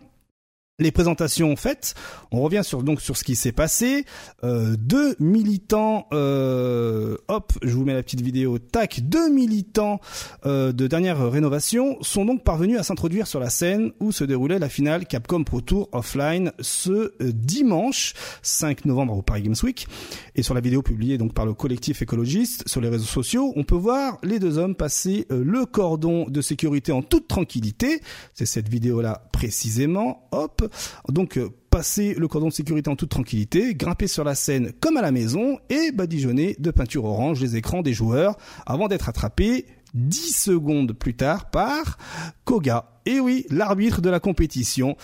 [0.79, 1.93] les présentations faites,
[2.31, 4.05] on revient sur donc sur ce qui s'est passé.
[4.43, 9.99] Euh, deux militants, euh, hop, je vous mets la petite vidéo, tac, deux militants
[10.47, 14.57] euh, de dernière rénovation sont donc parvenus à s'introduire sur la scène où se déroulait
[14.57, 19.87] la finale Capcom Pro Tour offline ce euh, dimanche 5 novembre au Paris Games Week.
[20.33, 23.63] Et sur la vidéo publiée donc par le collectif écologiste sur les réseaux sociaux, on
[23.63, 28.01] peut voir les deux hommes passer euh, le cordon de sécurité en toute tranquillité.
[28.33, 30.27] C'est cette vidéo là précisément.
[30.31, 30.62] Hop
[31.09, 34.97] donc euh, passer le cordon de sécurité en toute tranquillité, grimper sur la scène comme
[34.97, 39.65] à la maison et badigeonner de peinture orange les écrans des joueurs avant d'être attrapé
[39.93, 41.97] 10 secondes plus tard par
[42.45, 42.85] Koga.
[43.05, 44.95] Et oui, l'arbitre de la compétition.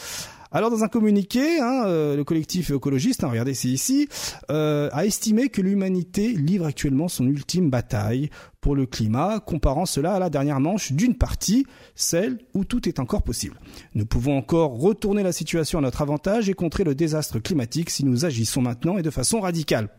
[0.51, 4.09] Alors dans un communiqué, hein, euh, le collectif écologiste, hein, regardez c'est ici,
[4.49, 10.13] euh, a estimé que l'humanité livre actuellement son ultime bataille pour le climat, comparant cela
[10.13, 13.59] à la dernière manche d'une partie, celle où tout est encore possible.
[13.93, 18.03] Nous pouvons encore retourner la situation à notre avantage et contrer le désastre climatique si
[18.03, 19.89] nous agissons maintenant et de façon radicale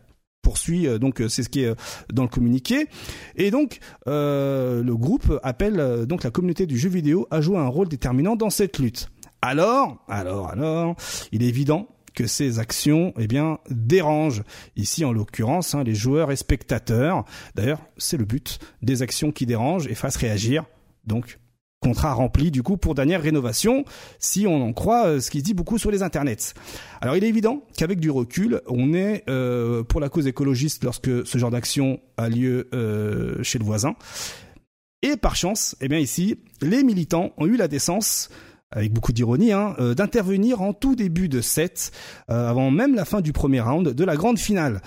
[0.41, 1.73] poursuit euh, donc c'est ce qui est
[2.11, 2.87] dans le communiqué
[3.35, 7.67] et donc euh, le groupe appelle donc la communauté du jeu vidéo à jouer un
[7.67, 9.07] rôle déterminant dans cette lutte.
[9.41, 10.95] Alors, alors, alors,
[11.31, 14.43] il est évident que ces actions, eh bien, dérangent.
[14.75, 17.25] Ici, en l'occurrence, hein, les joueurs et spectateurs.
[17.55, 20.65] D'ailleurs, c'est le but des actions qui dérangent et fassent réagir.
[21.05, 21.39] Donc,
[21.81, 23.85] contrat rempli du coup pour dernière rénovation,
[24.19, 26.53] si on en croit euh, ce qui se dit beaucoup sur les internets.
[27.01, 31.25] Alors il est évident qu'avec du recul, on est euh, pour la cause écologiste lorsque
[31.25, 33.95] ce genre d'action a lieu euh, chez le voisin.
[35.01, 38.29] Et par chance, eh bien ici, les militants ont eu la décence
[38.71, 41.91] avec beaucoup d'ironie, hein, euh, d'intervenir en tout début de set,
[42.29, 44.81] euh, avant même la fin du premier round de la grande finale.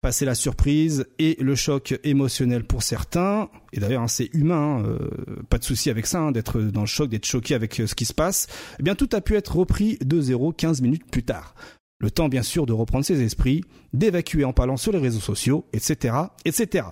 [0.00, 4.84] Passer la surprise et le choc émotionnel pour certains, et d'ailleurs hein, c'est humain, hein,
[4.86, 5.08] euh,
[5.48, 8.04] pas de souci avec ça, hein, d'être dans le choc, d'être choqué avec ce qui
[8.04, 11.54] se passe, eh bien tout a pu être repris de 0 15 minutes plus tard.
[12.00, 13.64] Le temps bien sûr de reprendre ses esprits,
[13.94, 16.14] d'évacuer en parlant sur les réseaux sociaux, etc.,
[16.44, 16.88] etc.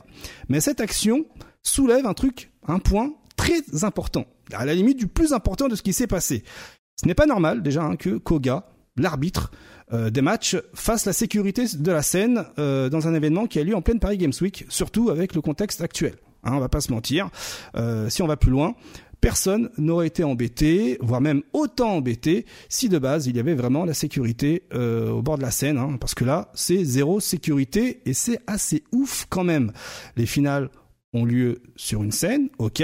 [0.48, 1.26] Mais cette action
[1.62, 5.82] soulève un truc, un point très important, à la limite du plus important de ce
[5.82, 6.44] qui s'est passé.
[7.00, 8.66] Ce n'est pas normal déjà hein, que Koga,
[8.96, 9.50] l'arbitre
[9.92, 13.64] euh, des matchs, fasse la sécurité de la scène euh, dans un événement qui a
[13.64, 16.14] lieu en pleine Paris Games Week, surtout avec le contexte actuel.
[16.44, 17.28] Hein, on va pas se mentir.
[17.76, 18.74] Euh, si on va plus loin,
[19.20, 23.84] personne n'aurait été embêté, voire même autant embêté, si de base il y avait vraiment
[23.84, 28.14] la sécurité au bord de la scène, hein, parce que là c'est zéro sécurité et
[28.14, 29.72] c'est assez ouf quand même.
[30.16, 30.70] Les finales
[31.12, 32.82] ont lieu sur une scène, ok,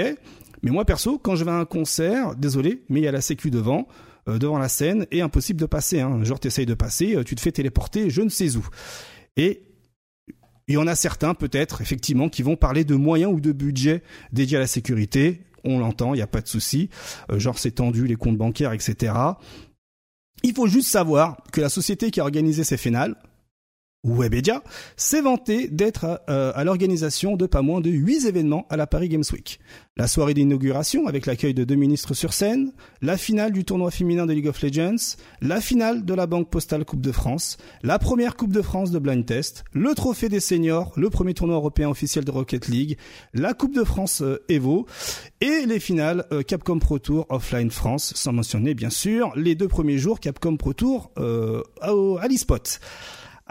[0.63, 3.21] mais moi perso, quand je vais à un concert, désolé, mais il y a la
[3.21, 3.87] sécu devant,
[4.27, 6.01] euh, devant la scène, et impossible de passer.
[6.01, 6.23] Hein.
[6.23, 8.67] Genre t'essayes de passer, euh, tu te fais téléporter, je ne sais où.
[9.37, 9.63] Et
[10.67, 14.03] il y en a certains peut-être, effectivement, qui vont parler de moyens ou de budget
[14.31, 15.41] dédiés à la sécurité.
[15.63, 16.89] On l'entend, il n'y a pas de souci.
[17.31, 19.13] Euh, genre c'est tendu, les comptes bancaires, etc.
[20.43, 23.15] Il faut juste savoir que la société qui a organisé ces finales,
[24.05, 24.63] Webedia,
[24.95, 29.09] s'est vanté d'être euh, à, l'organisation de pas moins de 8 événements à la Paris
[29.09, 29.59] Games Week.
[29.97, 32.71] La soirée d'inauguration avec l'accueil de deux ministres sur scène,
[33.01, 36.85] la finale du tournoi féminin de League of Legends, la finale de la Banque Postale
[36.85, 40.93] Coupe de France, la première Coupe de France de Blind Test, le trophée des seniors,
[40.95, 42.97] le premier tournoi européen officiel de Rocket League,
[43.33, 44.85] la Coupe de France euh, Evo
[45.41, 49.67] et les finales euh, Capcom Pro Tour Offline France, sans mentionner bien sûr les deux
[49.67, 52.79] premiers jours Capcom Pro Tour à, à l'eSpot.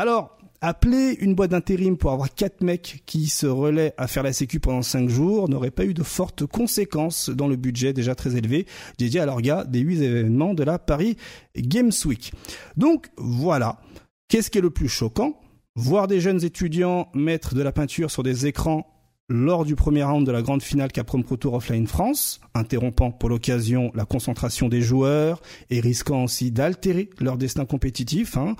[0.00, 4.32] Alors, appeler une boîte d'intérim pour avoir quatre mecs qui se relaient à faire la
[4.32, 8.36] sécu pendant cinq jours n'aurait pas eu de fortes conséquences dans le budget déjà très
[8.36, 8.66] élevé
[8.98, 11.16] dédié à l'orga des huit événements de la Paris
[11.56, 12.32] Games Week.
[12.76, 13.80] Donc voilà.
[14.28, 15.40] Qu'est-ce qui est le plus choquant?
[15.74, 18.86] Voir des jeunes étudiants mettre de la peinture sur des écrans
[19.30, 23.28] lors du premier round de la grande finale Capcom Pro Tour Offline France, interrompant pour
[23.28, 28.38] l'occasion la concentration des joueurs et risquant aussi d'altérer leur destin compétitif.
[28.38, 28.56] Hein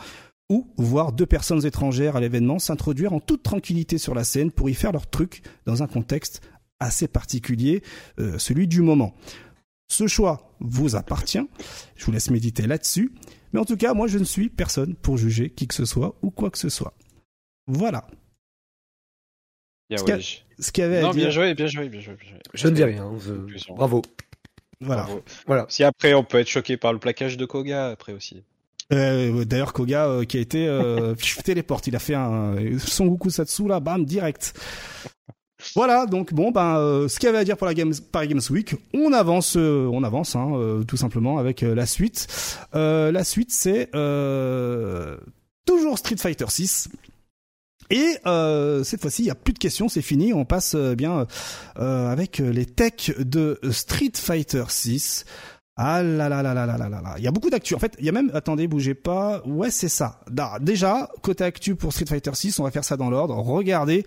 [0.48, 4.70] ou voir deux personnes étrangères à l'événement s'introduire en toute tranquillité sur la scène pour
[4.70, 6.42] y faire leur truc dans un contexte
[6.80, 7.82] assez particulier,
[8.18, 9.14] euh, celui du moment.
[9.88, 11.46] Ce choix vous appartient,
[11.96, 13.12] je vous laisse méditer là-dessus,
[13.52, 16.16] mais en tout cas, moi je ne suis personne pour juger qui que ce soit
[16.22, 16.94] ou quoi que ce soit.
[17.66, 18.06] Voilà.
[19.90, 19.98] Yeah,
[20.58, 21.22] ce qu'il y avait non, à dire...
[21.22, 22.38] bien joué, bien joué, bien joué, bien joué.
[22.52, 23.10] Je ne dis rien.
[23.74, 24.02] Bravo.
[24.80, 25.08] Voilà.
[25.46, 25.66] voilà.
[25.70, 28.44] Si après on peut être choqué par le plaquage de Koga, après aussi.
[28.92, 33.30] Euh, D'ailleurs, Koga euh, qui a été euh, téléporte, il a fait un son Goku
[33.30, 34.54] Satsu là, bam, direct.
[35.74, 38.28] Voilà, donc bon, ben, euh, ce qu'il y avait à dire pour la Games, Paris
[38.28, 42.26] Games Week, on avance, euh, on avance, hein, euh, tout simplement avec la suite.
[42.72, 43.90] la suite, c'est
[45.66, 46.88] toujours Street Fighter 6.
[47.90, 48.18] Et
[48.84, 50.32] cette fois-ci, il n'y a plus de questions, c'est fini.
[50.32, 51.26] On passe bien
[51.76, 55.24] avec les techs de Street Fighter 6.
[55.80, 57.14] Ah là là là là là là là là.
[57.18, 57.76] Il y a beaucoup d'actu.
[57.76, 59.40] En fait, il y a même, attendez, bougez pas.
[59.46, 60.20] Ouais, c'est ça.
[60.60, 63.36] Déjà, côté actu pour Street Fighter 6, on va faire ça dans l'ordre.
[63.36, 64.04] Regardez,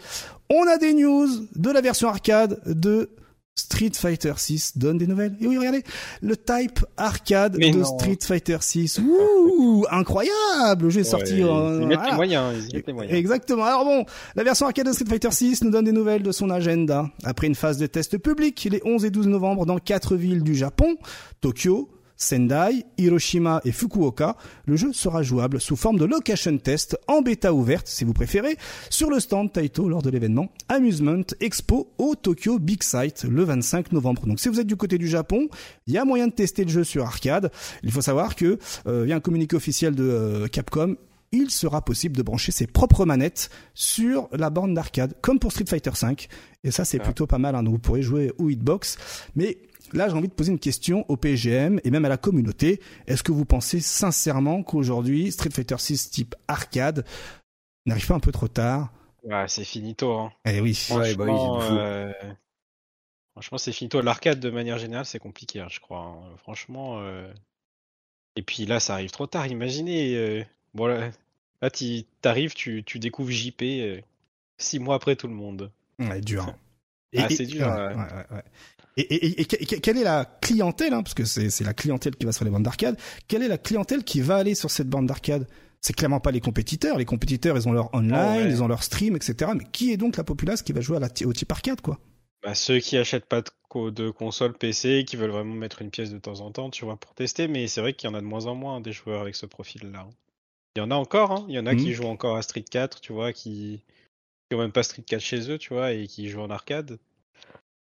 [0.50, 3.10] on a des news de la version arcade de
[3.56, 5.36] Street Fighter 6 donne des nouvelles.
[5.42, 5.84] Et oui, regardez,
[6.22, 9.00] le type arcade de Street Fighter 6.
[9.00, 11.38] Ouh, incroyable, le jeu est sorti.
[11.38, 13.18] Ils, euh, mettent les moyens, ils mettent les moyens.
[13.18, 13.66] Exactement.
[13.66, 14.06] Alors bon,
[14.36, 17.10] la version arcade de Street Fighter 6 nous donne des nouvelles de son agenda.
[17.24, 20.56] Après une phase de test public, les 11 et 12 novembre dans quatre villes du
[20.56, 20.96] Japon,
[21.42, 21.90] Tokyo,
[22.22, 27.54] Sendai, Hiroshima et Fukuoka, le jeu sera jouable sous forme de location test en bêta
[27.54, 28.58] ouverte, si vous préférez,
[28.90, 33.92] sur le stand Taito lors de l'événement Amusement Expo au Tokyo Big Sight le 25
[33.92, 34.28] novembre.
[34.28, 35.48] Donc si vous êtes du côté du Japon,
[35.88, 37.52] il y a moyen de tester le jeu sur arcade.
[37.84, 40.96] Il faut savoir que euh, via un communiqué officiel de euh, Capcom,
[41.32, 45.66] il sera possible de brancher ses propres manettes sur la borne d'arcade, comme pour Street
[45.68, 46.28] Fighter V.
[46.64, 47.04] Et ça, c'est ah.
[47.04, 47.56] plutôt pas mal.
[47.56, 47.64] Hein.
[47.64, 48.98] Donc vous pourrez jouer au hitbox.
[49.36, 49.58] Mais
[49.94, 52.82] Là, j'ai envie de poser une question au PGM et même à la communauté.
[53.08, 57.06] Est-ce que vous pensez sincèrement qu'aujourd'hui, Street Fighter 6 type arcade
[57.86, 58.92] n'arrive pas un peu trop tard?
[59.24, 60.14] Ouais, c'est finito.
[60.14, 60.32] Hein.
[60.46, 60.74] Eh oui.
[60.74, 62.14] Franchement, ouais, euh...
[63.34, 64.02] Franchement, c'est finito.
[64.02, 66.00] L'arcade, de manière générale, c'est compliqué, hein, je crois.
[66.00, 66.36] Hein.
[66.38, 67.02] Franchement.
[67.02, 67.32] Euh...
[68.36, 69.48] Et puis là, ça arrive trop tard.
[69.48, 70.16] Imaginez.
[70.16, 70.44] Euh...
[70.74, 71.12] Bon, là,
[71.62, 71.70] là
[72.22, 74.02] t'arrives, tu, tu découvres JP euh,
[74.58, 75.72] six mois après tout le monde.
[76.00, 76.54] Ouais, dur.
[77.18, 77.68] ah, c'est dur.
[77.68, 78.44] Ouais, ouais,
[78.98, 82.44] et, et, quelle est la clientèle, hein, parce que c'est la clientèle qui va sur
[82.46, 82.98] les bandes d'arcade,
[83.28, 85.48] quelle est la clientèle qui va aller sur cette bande d'arcade?
[85.80, 86.98] C'est clairement pas les compétiteurs.
[86.98, 89.52] Les compétiteurs, ils ont leur online, ils ont leur stream, etc.
[89.56, 92.00] Mais qui est donc la populace qui va jouer à la, au type arcade, quoi?
[92.44, 96.12] Bah, Ceux qui achètent pas de, de console PC, qui veulent vraiment mettre une pièce
[96.12, 97.48] de temps en temps, tu vois, pour tester.
[97.48, 99.48] Mais c'est vrai qu'il y en a de moins en moins des joueurs avec ce
[99.48, 100.08] profil-là.
[100.76, 101.46] Il y en a encore, hein.
[101.50, 101.94] Il y en a qui mmh.
[101.94, 103.82] jouent encore à Street 4, tu vois, qui,
[104.50, 107.00] qui ont même pas Street 4 chez eux, tu vois, et qui jouent en arcade.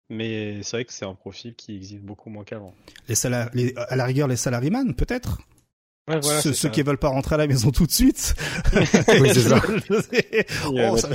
[0.09, 2.73] Mais c'est vrai que c'est un profil qui existe beaucoup moins qu'avant.
[3.07, 3.15] Les,
[3.53, 5.39] les à la rigueur, les salaryman, peut-être?
[6.09, 8.35] Ouais, voilà, ceux, ceux qui veulent pas rentrer à la maison tout de suite.
[8.75, 8.85] oui,
[9.33, 9.55] c'est ça.
[9.55, 9.61] A
[10.67, 11.07] oh, ça...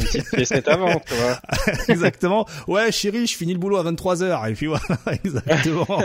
[0.66, 1.40] avant, tu vois.
[1.88, 2.46] exactement.
[2.66, 4.50] Ouais, chérie, je finis le boulot à 23h.
[4.50, 6.02] Et puis voilà, exactement.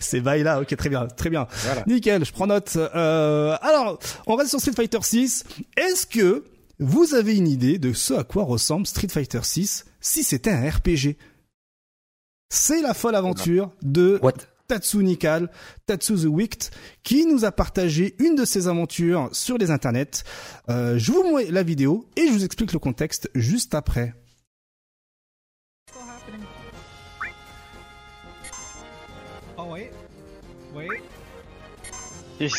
[0.00, 0.62] C'est bail là.
[0.62, 1.46] Ok, très bien, très bien.
[1.50, 1.84] Voilà.
[1.86, 2.74] Nickel, je prends note.
[2.76, 5.44] Euh, alors, on reste sur Street Fighter 6.
[5.76, 6.44] Est-ce que
[6.78, 10.70] vous avez une idée de ce à quoi ressemble Street Fighter 6 si c'était un
[10.70, 11.16] RPG
[12.52, 14.20] c'est la folle aventure de
[14.68, 15.50] Tatsu Nikal,
[15.86, 16.70] Tatsu the Wicked,
[17.02, 20.22] qui nous a partagé une de ses aventures sur les internets.
[20.68, 24.14] Euh, je vous montre la vidéo et je vous explique le contexte juste après.
[29.56, 29.90] Oh wait,
[30.74, 30.88] wait.
[32.38, 32.50] Wait.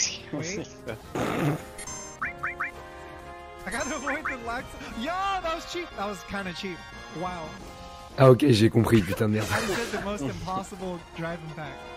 [3.65, 4.65] I gotta avoid the lax.
[4.99, 5.88] Yo, that was cheap.
[5.98, 6.78] That was kind of cheap.
[7.22, 7.48] Wow.
[8.18, 9.48] Ah ok, j'ai compris, putain de merde.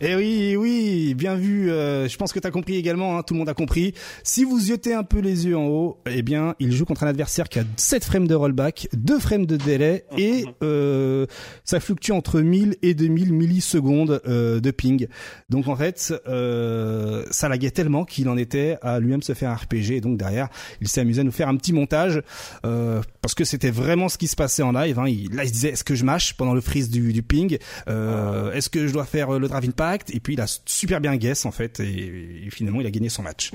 [0.00, 1.70] Eh oui, oui, bien vu.
[1.70, 3.16] euh, je pense que t'as compris également.
[3.16, 3.94] Hein, tout le monde a compris.
[4.22, 7.06] Si vous jetez un peu les yeux en haut, eh bien, il joue contre un
[7.06, 11.26] adversaire qui a 7 frames de rollback, 2 frames de délai et euh,
[11.64, 15.06] ça fluctue entre 1000 et 2000 millisecondes euh, de ping.
[15.48, 19.54] Donc en fait, euh, ça laguait tellement qu'il en était à lui-même se faire un
[19.54, 19.92] RPG.
[19.92, 20.48] Et donc derrière,
[20.80, 22.20] il s'est amusé à nous faire un petit montage
[22.66, 24.98] euh, parce que c'était vraiment ce qui se passait en live.
[24.98, 25.08] Hein.
[25.08, 27.56] Il, là, il se disait est-ce que je mâche pendant le freeze du, du ping?
[27.88, 29.64] Euh, Est-ce que je dois faire le drive
[30.12, 33.08] Et puis il a super bien guess en fait et, et finalement il a gagné
[33.08, 33.52] son match.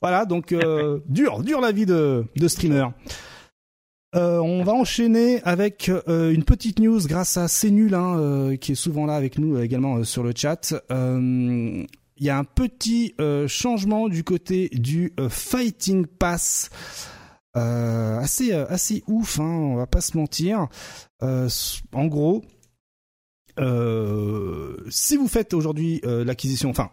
[0.00, 2.86] Voilà, donc euh, dur, dur la vie de, de streamer.
[4.14, 8.72] Euh, on va enchaîner avec euh, une petite news grâce à C'est Nul, hein, qui
[8.72, 10.74] est souvent là avec nous également sur le chat.
[10.90, 13.14] Il y a un petit
[13.46, 16.70] changement du côté du Fighting Pass.
[17.54, 20.68] Assez assez ouf, hein, on va pas se mentir.
[21.20, 22.44] En gros,
[24.90, 26.90] si vous faites aujourd'hui euh, l'acquisition, enfin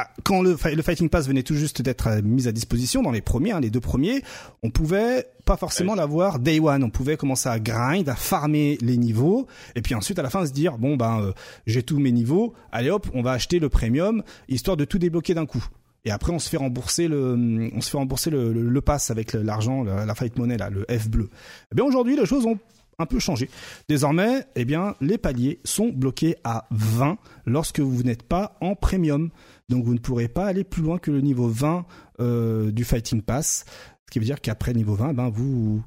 [0.00, 3.02] ah, quand le, fi- le Fighting Pass venait tout juste d'être euh, mis à disposition
[3.02, 4.22] dans les premiers, hein, les deux premiers,
[4.62, 6.84] on pouvait pas forcément l'avoir day one.
[6.84, 10.46] On pouvait commencer à grind, à farmer les niveaux, et puis ensuite à la fin
[10.46, 11.32] se dire bon ben euh,
[11.66, 15.34] j'ai tous mes niveaux, allez hop, on va acheter le premium histoire de tout débloquer
[15.34, 15.66] d'un coup.
[16.04, 19.10] Et après on se fait rembourser le, on se fait rembourser le, le, le pass
[19.10, 21.28] avec l'argent, la, la fight money là, le F bleu.
[21.72, 22.58] Eh bien aujourd'hui les choses ont
[22.98, 23.48] un peu changé.
[23.88, 29.30] Désormais, eh bien, les paliers sont bloqués à 20 lorsque vous n'êtes pas en premium.
[29.68, 31.86] Donc vous ne pourrez pas aller plus loin que le niveau 20
[32.20, 33.64] euh, du Fighting Pass.
[34.06, 35.82] Ce qui veut dire qu'après le niveau 20, ben, vous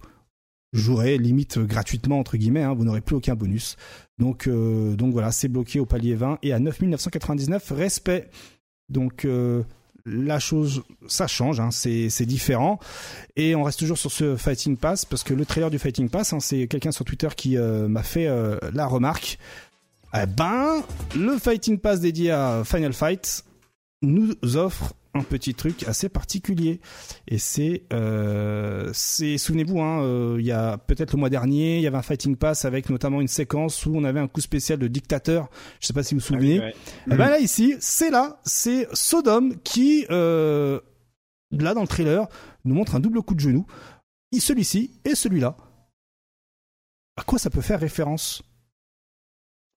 [0.73, 3.75] jouerez limite gratuitement, entre guillemets, hein, vous n'aurez plus aucun bonus.
[4.17, 8.29] Donc, euh, donc voilà, c'est bloqué au palier 20 et à 9999 respect.
[8.88, 9.63] Donc euh,
[10.06, 12.80] la chose, ça change, hein, c'est différent.
[13.36, 16.34] Et on reste toujours sur ce Fighting Pass parce que le trailer du Fighting Pass,
[16.34, 19.38] hein, c'est quelqu'un sur Twitter qui euh, m'a fait euh, la remarque.
[20.14, 20.84] Eh ben,
[21.15, 23.45] le Fighting Pass dédié à Final Fight
[24.02, 26.79] nous offre un petit truc assez particulier.
[27.27, 31.81] Et c'est, euh, c'est, souvenez-vous, hein, euh, il y a peut-être le mois dernier, il
[31.83, 34.79] y avait un Fighting Pass avec notamment une séquence où on avait un coup spécial
[34.79, 35.49] de dictateur.
[35.81, 36.59] Je sais pas si vous vous Ah oui, souvenez.
[36.59, 36.75] ouais.
[37.07, 40.79] Eh ben là ici, c'est là, c'est Sodom qui, euh,
[41.51, 42.27] là dans le trailer,
[42.63, 43.65] nous montre un double coup de genou.
[44.33, 45.57] Et Celui-ci et celui-là.
[47.17, 48.41] À quoi ça peut faire référence?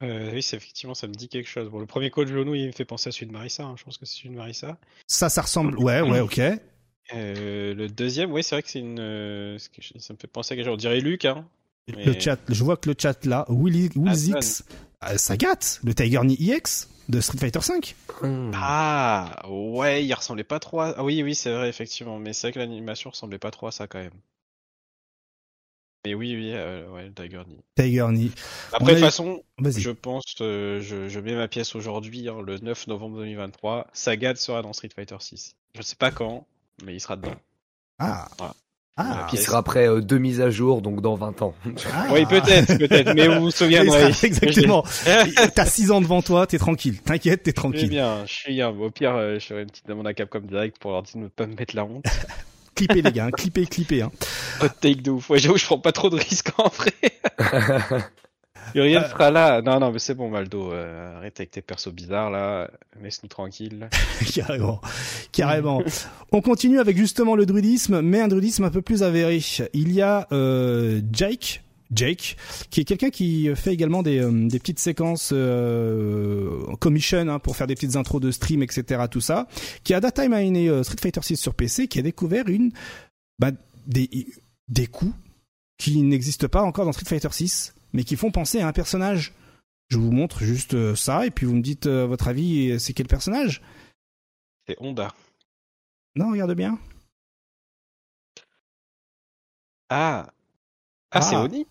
[0.02, 1.68] Euh, oui, c'est effectivement, ça me dit quelque chose.
[1.70, 3.64] Bon, le premier coup de genou, il me fait penser à celui de Marissa.
[3.64, 3.74] hein.
[3.78, 4.76] Je pense que c'est celui de Marissa.
[5.06, 5.78] Ça, ça ressemble.
[5.78, 6.40] Ouais, ouais, ok.
[7.14, 8.98] Euh, le deuxième, oui, c'est vrai que c'est une.
[8.98, 9.58] euh,
[9.98, 10.74] ça me fait penser à quelque chose.
[10.74, 11.46] On dirait Luc, hein.
[11.88, 14.62] Le chat, je vois que le chat là, Willy, Willzix,
[15.16, 15.80] ça gâte.
[15.84, 17.94] Le Tiger Knee EX de Street Fighter 5.
[18.22, 18.50] Hmm.
[18.54, 20.94] Ah, ouais, il ressemblait pas trop à.
[20.96, 22.18] Ah oui, oui, c'est vrai, effectivement.
[22.18, 24.12] Mais c'est vrai que l'animation ressemblait pas trop à ça quand même.
[26.06, 27.60] Mais oui, oui, euh, ouais, Tiger Knee.
[27.76, 28.30] Tiger Knee.
[28.72, 32.58] Après, de toute façon, je pense, euh, je, je mets ma pièce aujourd'hui, hein, le
[32.58, 33.86] 9 novembre 2023.
[33.94, 35.56] Sagat sera dans Street Fighter 6.
[35.74, 36.46] Je sais pas quand,
[36.84, 37.34] mais il sera dedans.
[37.98, 38.28] Ah.
[38.38, 38.54] Voilà.
[38.96, 39.26] Ah.
[39.28, 41.54] Qui sera après euh, deux mises à jour, donc dans 20 ans.
[41.92, 42.06] Ah.
[42.12, 44.12] Oui, peut-être, peut-être, mais vous vous souviendrez.
[44.22, 44.84] Exactement.
[45.54, 47.00] T'as 6 ans devant toi, t'es tranquille.
[47.00, 47.88] T'inquiète, t'es Je suis tranquille.
[47.88, 48.68] bien, je suis bien.
[48.68, 51.22] Au pire, euh, je ferai une petite demande à Capcom direct pour leur dire de
[51.22, 52.04] ne pas me mettre la honte.
[52.74, 53.30] Clippez les gars, hein.
[53.30, 54.02] clippez, clippez.
[54.02, 54.10] Hein.
[54.60, 55.30] Pas de take de ouf.
[55.30, 56.92] Ouais, j'avoue, je prends pas trop de risques en vrai.
[58.74, 59.08] Uriel Euh.
[59.08, 59.62] sera là.
[59.62, 60.72] Non, non, mais c'est bon, Maldo.
[60.72, 62.68] euh, arrête avec tes persos bizarres là.
[63.00, 63.88] Laisse-nous tranquille.
[64.34, 64.80] carrément,
[65.32, 65.82] carrément.
[66.32, 69.40] On continue avec justement le druidisme, mais un druidisme un peu plus avéré.
[69.74, 71.62] Il y a euh, Jake.
[71.92, 72.36] Jake,
[72.70, 77.56] qui est quelqu'un qui fait également des, euh, des petites séquences euh, commission hein, pour
[77.56, 79.04] faire des petites intros de stream, etc.
[79.10, 79.46] Tout ça,
[79.84, 82.72] qui a Data miné euh, Street Fighter 6 sur PC, qui a découvert une
[83.38, 83.50] bah,
[83.86, 84.28] des
[84.68, 85.14] des coups
[85.78, 89.34] qui n'existent pas encore dans Street Fighter 6, mais qui font penser à un personnage.
[89.88, 92.94] Je vous montre juste euh, ça, et puis vous me dites euh, votre avis, c'est
[92.94, 93.60] quel personnage
[94.66, 95.14] C'est Honda.
[96.16, 96.78] non, regarde bien.
[99.90, 100.32] Ah.
[101.10, 101.42] Ah, c'est Ah.
[101.42, 101.66] Oni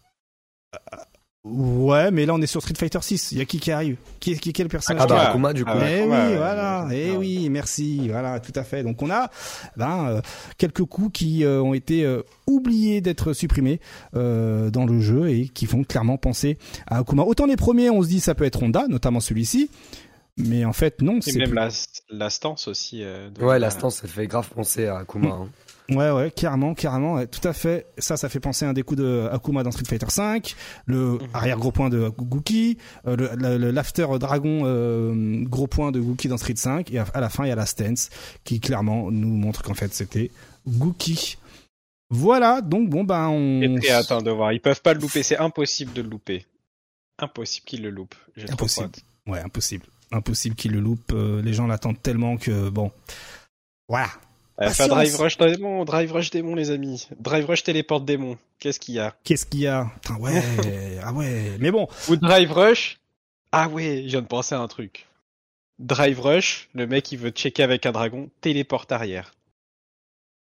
[1.46, 3.34] Ouais, mais là on est sur Street Fighter 6.
[3.34, 3.98] Il y a qui qui arrive?
[4.22, 5.72] Qui qui quel personnage Ah qui bah Akuma du coup.
[5.74, 5.90] Ah.
[5.92, 6.88] Eh oui, ouais, voilà.
[6.90, 7.18] Eh ouais.
[7.18, 8.08] oui, merci.
[8.08, 8.82] Voilà, tout à fait.
[8.82, 9.30] Donc on a
[9.76, 10.22] ben, euh,
[10.58, 13.82] quelques coups qui euh, ont été euh, oubliés d'être supprimés
[14.16, 17.24] euh, dans le jeu et qui font clairement penser à Akuma.
[17.24, 19.70] Autant les premiers, on se dit ça peut être Honda, notamment celui-ci,
[20.38, 21.18] mais en fait non.
[21.18, 21.68] Et C'est même plus- la,
[22.10, 23.04] la stance aussi.
[23.04, 25.28] euh, de- Ouais, la stance, ça fait grave penser à Akuma.
[25.28, 25.50] hein.
[25.90, 27.88] Ouais, ouais, carrément, carrément, ouais, tout à fait.
[27.98, 30.56] Ça, ça fait penser à un des coups de Akuma dans Street Fighter 5,
[30.86, 36.30] le arrière gros point de Gookie, euh, le, l'after dragon euh, gros point de Gookie
[36.30, 38.10] dans Street 5, et à, à la fin il y a la stance
[38.46, 40.32] qui clairement nous montre qu'en fait c'était
[40.68, 41.38] Gookie.
[42.10, 43.62] Voilà, donc bon ben on.
[43.62, 44.54] Et hein, de voir.
[44.54, 45.24] Ils peuvent pas le louper.
[45.24, 46.46] C'est impossible de le louper.
[47.20, 48.16] Impossible qu'ils le loupent.
[48.50, 48.90] Impossible.
[49.28, 49.86] Ouais, impossible.
[50.12, 51.12] impossible qu'il le loupe.
[51.14, 52.92] Euh, les gens l'attendent tellement que bon,
[53.90, 54.10] voilà.
[54.62, 57.08] Euh, Drive Rush démon, Drive Rush démon les amis.
[57.20, 58.38] Drive Rush téléporte démon.
[58.60, 59.16] Qu'est-ce qu'il y a?
[59.24, 59.92] Qu'est-ce qu'il y a?
[60.02, 60.44] Putain, ouais,
[61.04, 61.58] ah ouais.
[61.60, 63.00] Mais bon, Ou Drive Rush?
[63.52, 65.08] Ah ouais, je viens de penser à un truc.
[65.80, 69.34] Drive Rush, le mec il veut checker avec un dragon, téléporte arrière.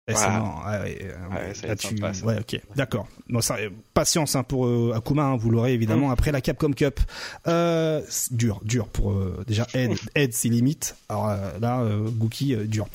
[0.07, 0.43] Eh, Voilà.
[0.65, 3.07] Ah ouais, euh, Ouais, là, sympa, ouais, ok, d'accord.
[3.29, 3.57] Bon, ça,
[3.93, 6.11] patience hein, pour euh, Akuma, hein, vous l'aurez évidemment Mm.
[6.13, 6.99] après la Capcom Cup.
[7.47, 8.01] Euh,
[8.31, 10.95] dur, dur pour euh, déjà Ed, Ed c'est limite.
[11.07, 11.27] Alors
[11.59, 11.85] là,
[12.17, 12.87] Gookie, dur.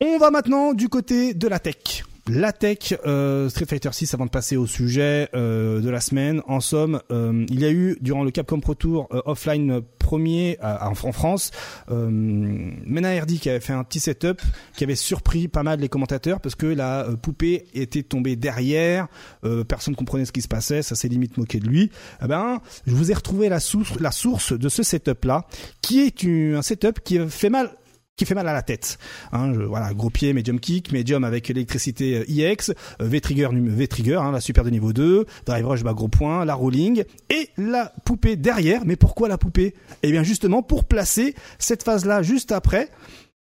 [0.00, 2.04] On va maintenant du côté de la tech.
[2.28, 6.40] La tech, euh, Street Fighter 6 avant de passer au sujet euh, de la semaine.
[6.46, 10.56] En somme, euh, il y a eu durant le Capcom Pro Tour euh, offline premier
[10.62, 11.50] en France,
[11.90, 14.40] euh, Mena qui avait fait un petit setup
[14.74, 19.08] qui avait surpris pas mal les commentateurs parce que la euh, poupée était tombée derrière,
[19.44, 21.90] euh, personne comprenait ce qui se passait, ça s'est limite moqué de lui.
[22.24, 25.46] Eh ben, je vous ai retrouvé la source, la source de ce setup là,
[25.82, 27.70] qui est un setup qui fait mal
[28.18, 28.98] qui fait mal à la tête.
[29.32, 32.74] Hein, je- voilà, gros pied, medium kick, medium avec l'électricité euh, IX, euh,
[33.06, 37.04] V-trigger, V-trigger, hein, la super de niveau 2, drive rush bas gros point, la rolling,
[37.30, 38.82] et la poupée derrière.
[38.84, 39.74] Mais pourquoi la poupée?
[40.02, 42.90] Eh bien justement pour placer cette phase-là juste après,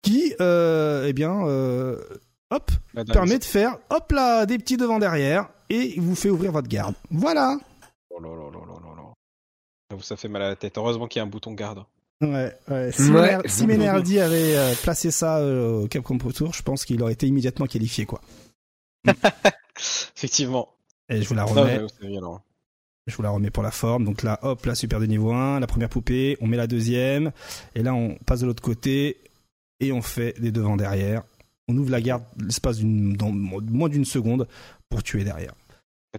[0.02, 1.96] qui, euh, eh bien, euh,
[2.50, 2.70] hop,
[3.12, 6.68] permet de faire, hop là, des petits devant derrière, et il vous fait ouvrir votre
[6.68, 6.94] garde.
[7.10, 7.56] Voilà.
[8.10, 9.02] Oh là là là là là là.
[9.90, 10.76] J'avoue, ça fait mal à la tête.
[10.78, 11.84] Heureusement qu'il y a un bouton garde.
[12.20, 12.92] Ouais, ouais.
[12.92, 13.38] Si, Ouais.
[13.46, 13.62] Si
[14.20, 17.66] avait euh, placé ça euh, au Capcom Pro Tour, je pense qu'il aurait été immédiatement
[17.66, 18.20] qualifié, quoi.
[20.16, 20.68] Effectivement.
[21.08, 21.80] Et je vous la remets.
[23.06, 24.04] Je vous la remets pour la forme.
[24.04, 27.32] Donc là, hop, la super de niveau 1, la première poupée, on met la deuxième,
[27.74, 29.16] et là on passe de l'autre côté,
[29.80, 31.22] et on fait des devants derrière.
[31.68, 34.48] On ouvre la garde l'espace d'une, dans moins d'une seconde
[34.90, 35.54] pour tuer derrière.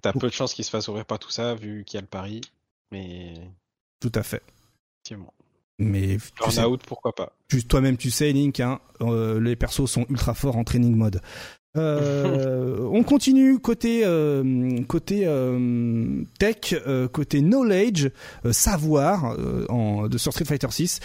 [0.01, 2.01] T'as peu de chances qu'il se fasse ouvrir par tout ça, vu qu'il y a
[2.01, 2.41] le pari.
[2.91, 3.33] Mais,
[3.99, 4.41] Tout à fait.
[4.97, 5.33] effectivement.
[5.79, 7.31] Mais tu sais, Burnout, pourquoi pas.
[7.47, 11.21] juste toi-même, tu sais, Link, hein, euh, les persos sont ultra forts en training mode.
[11.77, 18.09] Euh, on continue côté euh, côté euh, tech, euh, côté knowledge,
[18.45, 20.99] euh, savoir euh, en, de sur Street Fighter 6.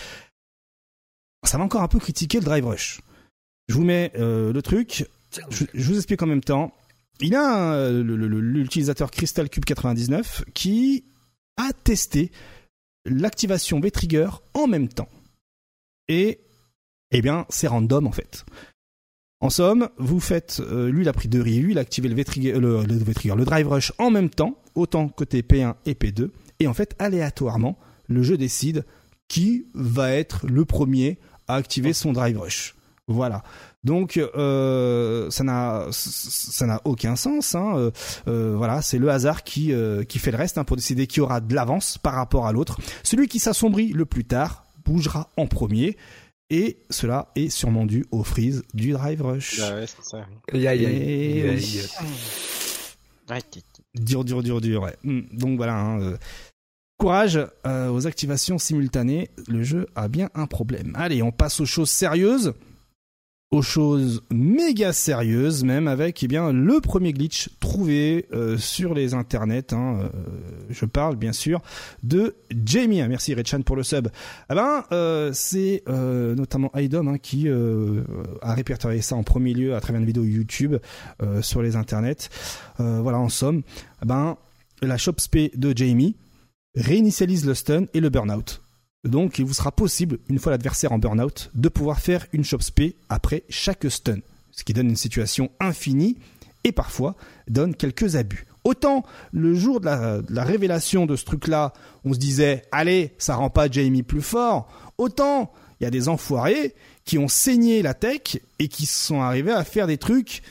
[1.47, 3.01] Ça va encore un peu critiquer le drive rush.
[3.69, 5.07] Je vous mets euh, le truc.
[5.51, 6.73] Je, je vous explique en même temps.
[7.21, 11.05] Il y a l'utilisateur Crystal Cube 99 qui
[11.57, 12.33] a testé
[13.05, 15.09] l'activation V-Trigger en même temps.
[16.09, 16.41] Et,
[17.11, 18.45] eh bien, c'est random en fait.
[19.41, 22.09] En somme, vous faites, euh, lui il a pris deux riz, lui il a activé
[22.09, 25.95] le V-Trigger, le, le V-Trigger, le Drive Rush en même temps, autant côté P1 et
[25.95, 28.85] P2, et en fait, aléatoirement, le jeu décide
[29.29, 31.19] qui va être le premier
[31.49, 32.75] à activer son Drive Rush.
[33.07, 33.43] Voilà.
[33.83, 37.55] Donc euh, ça n'a ça n'a aucun sens.
[37.55, 37.75] Hein.
[37.77, 37.91] Euh,
[38.29, 41.21] euh, voilà, c'est le hasard qui euh, qui fait le reste hein, pour décider qui
[41.21, 42.79] aura de l'avance par rapport à l'autre.
[43.03, 45.97] Celui qui s'assombrit le plus tard bougera en premier.
[46.51, 49.59] Et cela est sûrement dû au freeze du drive rush.
[49.61, 50.27] Ouais, c'est ça.
[50.53, 51.81] Aïe, aïe, aïe,
[53.95, 54.83] Dur, dur, dur, dur.
[54.83, 54.95] Ouais.
[55.05, 55.75] Hmm, Donc voilà.
[55.75, 56.17] hein, euh,
[56.99, 59.31] Courage euh, aux activations simultanées.
[59.49, 60.93] Le jeu a bien un problème.
[60.95, 62.53] Allez, on passe aux choses sérieuses.
[63.55, 69.15] Aux choses méga sérieuses, même avec eh bien le premier glitch trouvé euh, sur les
[69.15, 69.73] internets.
[69.73, 70.09] hein, euh,
[70.71, 71.63] je parle bien sûr
[72.03, 73.01] de Jamie.
[73.07, 74.09] Merci Rechan pour le sub.
[74.49, 79.81] Ah ben, euh, c'est notamment Idom hein, qui a répertorié ça en premier lieu à
[79.81, 80.75] travers une vidéo YouTube
[81.41, 82.29] sur les internets.
[82.79, 83.63] Voilà, en somme,
[84.03, 84.37] ah ben,
[84.83, 85.15] la shop
[85.55, 86.17] de Jamie
[86.75, 88.64] réinitialise le stun et le burnout.
[89.05, 92.61] Donc, il vous sera possible, une fois l'adversaire en burnout, de pouvoir faire une shop
[92.61, 94.19] spé après chaque stun.
[94.51, 96.17] Ce qui donne une situation infinie
[96.63, 97.17] et parfois
[97.49, 98.47] donne quelques abus.
[98.65, 101.75] Autant le jour de la, de la révélation de ce truc-là,
[102.05, 104.69] on se disait, allez, ça rend pas Jamie plus fort.
[104.97, 106.75] Autant il y a des enfoirés
[107.05, 110.43] qui ont saigné la tech et qui sont arrivés à faire des trucs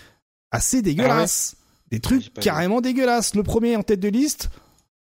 [0.51, 1.55] assez dégueulasses.
[1.89, 2.29] Des trucs vu.
[2.39, 3.33] carrément dégueulasses.
[3.35, 4.49] Le premier en tête de liste,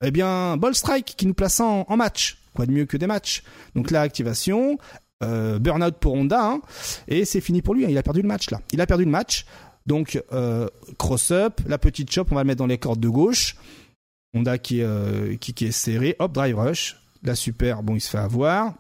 [0.05, 2.39] eh bien, Ball Strike qui nous place en, en match.
[2.57, 3.43] Quoi de mieux que des matchs
[3.75, 4.79] Donc là, activation,
[5.23, 6.61] euh, burnout pour Honda, hein,
[7.07, 7.85] et c'est fini pour lui.
[7.85, 7.89] hein.
[7.91, 8.61] Il a perdu le match là.
[8.73, 9.45] Il a perdu le match.
[9.87, 10.67] Donc euh,
[10.99, 13.57] cross up, la petite chop, on va le mettre dans les cordes de gauche.
[14.35, 16.97] Honda qui, euh, qui, qui est serré, hop, drive rush.
[17.23, 18.75] La super, bon, il se fait avoir.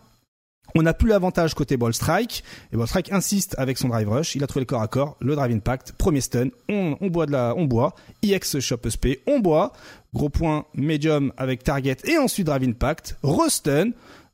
[0.74, 2.44] On n'a plus l'avantage côté Ball Strike.
[2.72, 4.34] Et Ball Strike insiste avec son drive rush.
[4.34, 6.48] Il a trouvé le corps à corps, le drive impact, premier stun.
[6.68, 7.94] On, boit de la, on boit.
[8.22, 9.72] IX shop SP, on boit.
[10.12, 13.90] Gros point medium avec target et ensuite drive impact, re-stun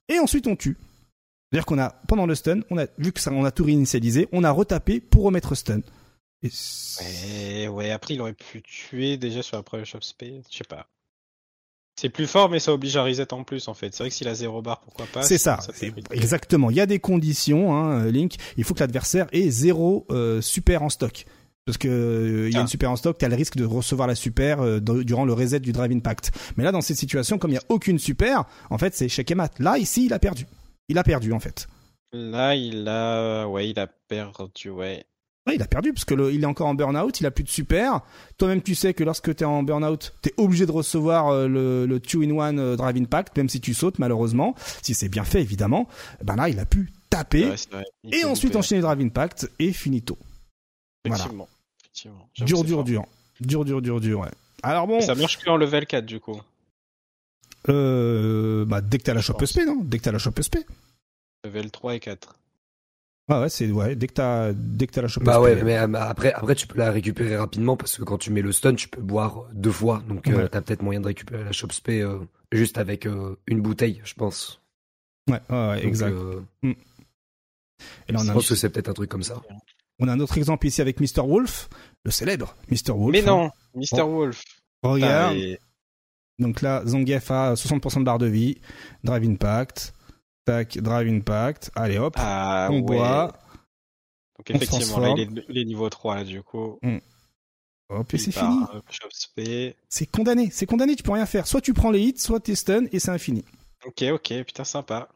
[0.08, 0.76] et ensuite on tue.
[1.50, 4.28] C'est-à-dire qu'on a pendant le stun, on a vu que ça, on a tout réinitialisé,
[4.32, 5.80] on a retapé pour remettre stun.
[6.42, 10.64] Ouais, ouais, après il aurait pu tuer déjà sur la première shop space, je sais
[10.64, 10.88] pas.
[11.94, 13.92] C'est plus fort, mais ça oblige à reset en plus, en fait.
[13.94, 15.22] C'est vrai que s'il a zéro barre, pourquoi pas?
[15.22, 15.58] C'est ça,
[16.10, 16.70] exactement.
[16.70, 18.34] Il y a des conditions, hein, Link.
[18.56, 21.26] Il faut que l'adversaire ait zéro euh, super en stock.
[21.64, 22.62] Parce que euh, il y a Ah.
[22.62, 25.32] une super en stock, tu as le risque de recevoir la super euh, durant le
[25.32, 26.32] reset du Drive Impact.
[26.56, 29.30] Mais là, dans cette situation, comme il n'y a aucune super, en fait, c'est échec
[29.30, 29.52] et mat.
[29.60, 30.46] Là, ici, il a perdu.
[30.88, 31.68] Il a perdu, en fait.
[32.12, 35.04] Là, il a, ouais, il a perdu, ouais.
[35.46, 37.42] Ouais, il a perdu parce que le- il est encore en burn-out, il a plus
[37.42, 38.00] de super.
[38.38, 41.48] Toi-même, tu sais que lorsque tu es en burn-out, tu es obligé de recevoir euh,
[41.48, 44.54] le, le 2-in-1 euh, Drive Impact, même si tu sautes, malheureusement.
[44.82, 45.88] Si c'est bien fait, évidemment.
[46.22, 47.56] Ben là, il a pu taper Ouais,
[48.12, 50.16] et ensuite enchaîner le Drive Impact et finito.
[51.04, 51.16] Voilà.
[51.24, 51.48] Effectivement.
[51.82, 52.28] Effectivement.
[52.34, 53.04] J'avoue Dur, dur, dur.
[53.40, 54.28] Dur, dur, dur, dur, ouais.
[54.62, 56.40] Alors bon, Et Ça marche que en level 4, du coup.
[57.68, 59.38] euh, bah, dès que t'as la shop.
[59.42, 59.78] SP, non?
[59.82, 60.62] Dès que t'as la shop SP.
[61.44, 62.36] Level 3 et 4.
[63.28, 65.78] Ouais, ouais, c'est, ouais, dès que t'as, dès que t'as la shop Bah ouais, mais
[65.78, 68.74] euh, après, après tu peux la récupérer rapidement parce que quand tu mets le stun,
[68.74, 70.02] tu peux boire deux fois.
[70.08, 70.48] Donc euh, Ouais.
[70.48, 72.18] t'as peut-être moyen de récupérer la spé euh,
[72.50, 74.60] juste avec euh, une bouteille, je pense.
[75.30, 76.12] Ouais, ouais, ouais, Donc, exact.
[76.12, 79.40] euh, Et là, on je a, pense que c'est peut-être un truc comme ça.
[80.00, 81.22] on a un autre exemple ici avec Mr.
[81.24, 81.68] Wolf,
[82.04, 82.90] le célèbre Mr.
[82.92, 83.12] Wolf.
[83.12, 83.26] Mais hein.
[83.26, 84.02] non, Mr.
[84.02, 84.42] Wolf.
[84.82, 85.36] Regarde.
[86.40, 88.58] Donc là, Zangief a 60% de barre de vie.
[89.04, 89.94] Drive Impact.
[90.44, 91.70] Tac, Drive Impact.
[91.74, 92.82] Allez hop, Ah, on ouais.
[92.82, 93.32] boit.
[94.38, 96.78] Donc on effectivement, là, il est, il est niveau 3, là, du coup.
[97.88, 98.58] Hop, et c'est fini.
[99.88, 100.50] C'est condamné.
[100.50, 101.46] C'est condamné, tu peux rien faire.
[101.46, 103.44] Soit tu prends les hits, soit t'es stun et c'est infini.
[103.84, 105.08] Ok, ok, putain, sympa.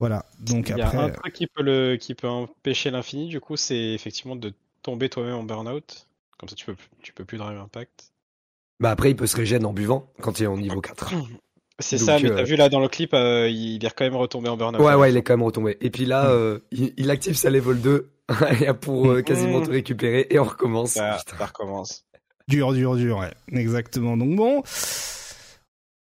[0.00, 0.26] Voilà.
[0.40, 1.12] Donc Il y a un après.
[1.12, 4.52] truc qui peut, le, qui peut empêcher l'infini, du coup, c'est effectivement de
[4.82, 6.06] tomber toi-même en burn-out.
[6.36, 8.12] Comme ça, tu peux, tu peux plus drive impact.
[8.80, 11.14] Bah après, il peut se régénérer en buvant quand il est en niveau 4.
[11.80, 14.14] C'est ça, mais euh, t'as vu là dans le clip, euh, il est quand même
[14.16, 14.80] retombé en burn-out.
[14.80, 15.76] Ouais, ouais, il est quand même retombé.
[15.80, 18.10] Et puis là, euh, il, il active sa level 2
[18.80, 20.90] pour euh, quasiment tout récupérer et on recommence.
[20.92, 22.04] Ça, ça recommence.
[22.46, 23.32] Dur, dur, dur, ouais.
[23.52, 24.16] Exactement.
[24.16, 24.62] Donc bon.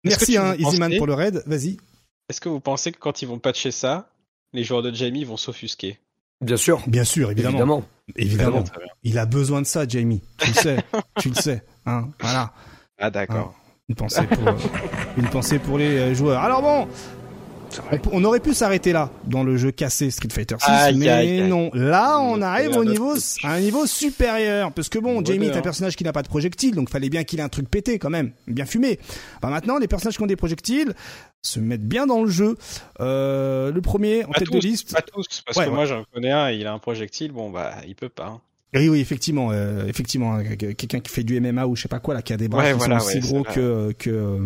[0.04, 1.44] Merci, hein, Easyman pensez- pour le raid.
[1.46, 1.78] Vas-y.
[2.30, 4.10] Est-ce que vous pensez que quand ils vont patcher ça,
[4.54, 6.00] les joueurs de Jamie vont s'offusquer?
[6.42, 7.84] Bien sûr, Bien sûr, évidemment.
[8.16, 8.64] évidemment.
[9.04, 10.22] Il a besoin de ça, Jamie.
[10.38, 10.78] Tu le sais.
[11.22, 11.64] tu le sais.
[11.86, 12.10] Hein.
[12.20, 12.54] Voilà.
[13.00, 13.56] Ah d'accord.
[13.90, 14.54] Une pensée pour, euh,
[15.18, 16.42] une pensée pour les euh, joueurs.
[16.42, 16.88] Alors bon,
[18.12, 21.42] on, aurait pu s'arrêter là dans le jeu cassé Street Fighter 6, Aïe, mais aïe,
[21.42, 21.48] aïe.
[21.50, 21.70] non.
[21.74, 23.14] Là, on arrive au niveau,
[23.44, 25.62] à un niveau supérieur, parce que bon, Jamie est un hein.
[25.62, 28.10] personnage qui n'a pas de projectile, donc fallait bien qu'il ait un truc pété quand
[28.10, 28.98] même, bien fumé.
[29.42, 30.94] Bah maintenant, les personnages qui ont des projectiles
[31.44, 32.58] se mettent bien dans le jeu.
[33.02, 34.94] Euh, le premier en Pas tête tous, de liste.
[34.96, 35.76] pas tous, parce Ouais, que ouais.
[35.76, 38.26] moi j'en connais un, il a un projectile, bon bah il peut pas.
[38.26, 38.42] hein.
[38.74, 42.14] Oui, oui, effectivement, euh, effectivement, quelqu'un qui fait du MMA ou je sais pas quoi,
[42.14, 44.38] là, qui a des bras Ouais, qui voilà, sont aussi ouais, gros que, que, euh,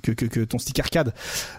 [0.00, 1.12] que, que, que ton stick arcade.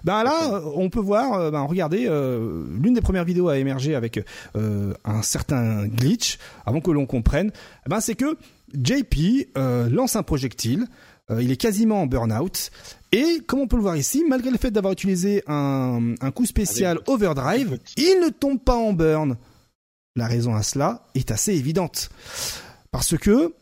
[0.06, 3.58] Ben là, euh, on peut voir, euh, ben regardez, euh, l'une des premières vidéos à
[3.58, 4.24] émerger avec
[4.56, 7.52] euh, un certain glitch, avant que l'on comprenne,
[7.90, 8.38] ben c'est que
[8.82, 10.86] JP euh, lance un projectile,
[11.32, 12.72] euh, il est quasiment en burn-out,
[13.12, 16.46] et comme on peut le voir ici, malgré le fait d'avoir utilisé un, un coup
[16.46, 19.36] spécial overdrive, il ne tombe pas en burn.
[20.16, 22.10] La raison à cela est assez évidente.
[22.92, 23.54] Parce que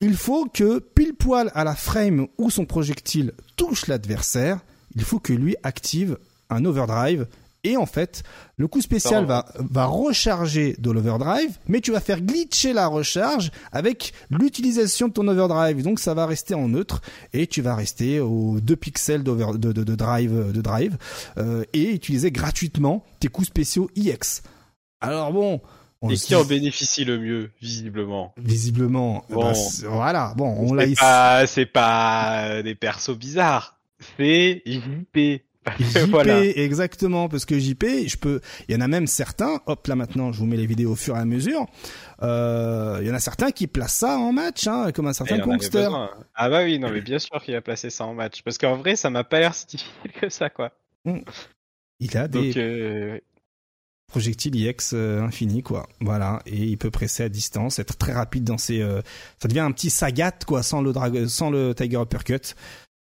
[0.00, 4.58] il faut que pile poil à la frame où son projectile touche l'adversaire,
[4.96, 6.18] il faut que lui active
[6.50, 7.28] un overdrive.
[7.64, 8.24] Et en fait,
[8.56, 13.52] le coup spécial va, va recharger de l'overdrive, mais tu vas faire glitcher la recharge
[13.70, 15.80] avec l'utilisation de ton overdrive.
[15.84, 17.00] Donc ça va rester en neutre
[17.32, 20.98] et tu vas rester aux 2 pixels d'over- de, de, de drive, de drive
[21.38, 24.42] euh, et utiliser gratuitement tes coups spéciaux IX.
[25.00, 25.60] Alors bon,
[26.02, 29.40] on Et qui en bénéficie le mieux, visiblement visiblement, Bon.
[29.42, 31.00] bah, c'est- voilà, bon, on l'a C'est ici.
[31.00, 33.78] pas, c'est pas des persos bizarres,
[34.18, 35.42] c'est JP.
[35.78, 36.44] JP, voilà.
[36.44, 40.32] exactement, parce que JP, je peux, il y en a même certains, hop là maintenant,
[40.32, 41.66] je vous mets les vidéos au fur et à mesure,
[42.24, 45.38] euh, il y en a certains qui placent ça en match, hein, comme un certain
[45.38, 45.88] Kongster.
[46.34, 48.74] Ah bah oui, non mais bien sûr qu'il a placé ça en match, parce qu'en
[48.76, 50.72] vrai ça m'a pas l'air si difficile que ça quoi.
[52.00, 53.18] Il a des Donc euh,
[54.12, 55.88] projectiles IX euh, infinis, quoi.
[56.00, 59.00] Voilà, et il peut presser à distance, être très rapide dans ses, euh,
[59.40, 62.54] ça devient un petit Sagat, quoi, sans le drag, sans le Tiger Uppercut.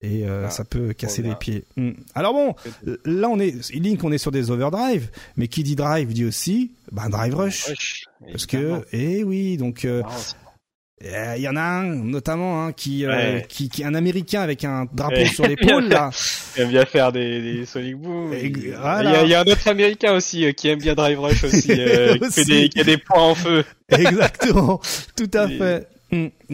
[0.05, 1.65] Et euh, Ah, ça peut casser des pieds.
[1.77, 1.93] Hmm.
[2.15, 2.55] Alors bon,
[3.05, 6.73] là on est, Link, on est sur des overdrive, mais qui dit drive dit aussi,
[6.91, 7.67] ben drive rush.
[7.69, 8.81] rush, Parce évidemment.
[8.81, 10.09] que, eh oui, donc euh, euh,
[11.37, 14.87] il y en a un notamment hein, qui, euh, qui, qui, un Américain avec un
[14.93, 15.27] drapeau Ouais.
[15.27, 16.11] sur l'épaule là.
[16.57, 18.33] Il aime bien faire des, des Sonic Boom.
[18.33, 19.21] Et- Il il y, voilà.
[19.21, 21.71] a, il y a un autre américain aussi euh, qui aime bien Drive Rush aussi,
[21.71, 23.65] euh, qui, fait des, qui a des points en feu.
[23.89, 24.81] Exactement,
[25.17, 25.89] tout à Et- fait.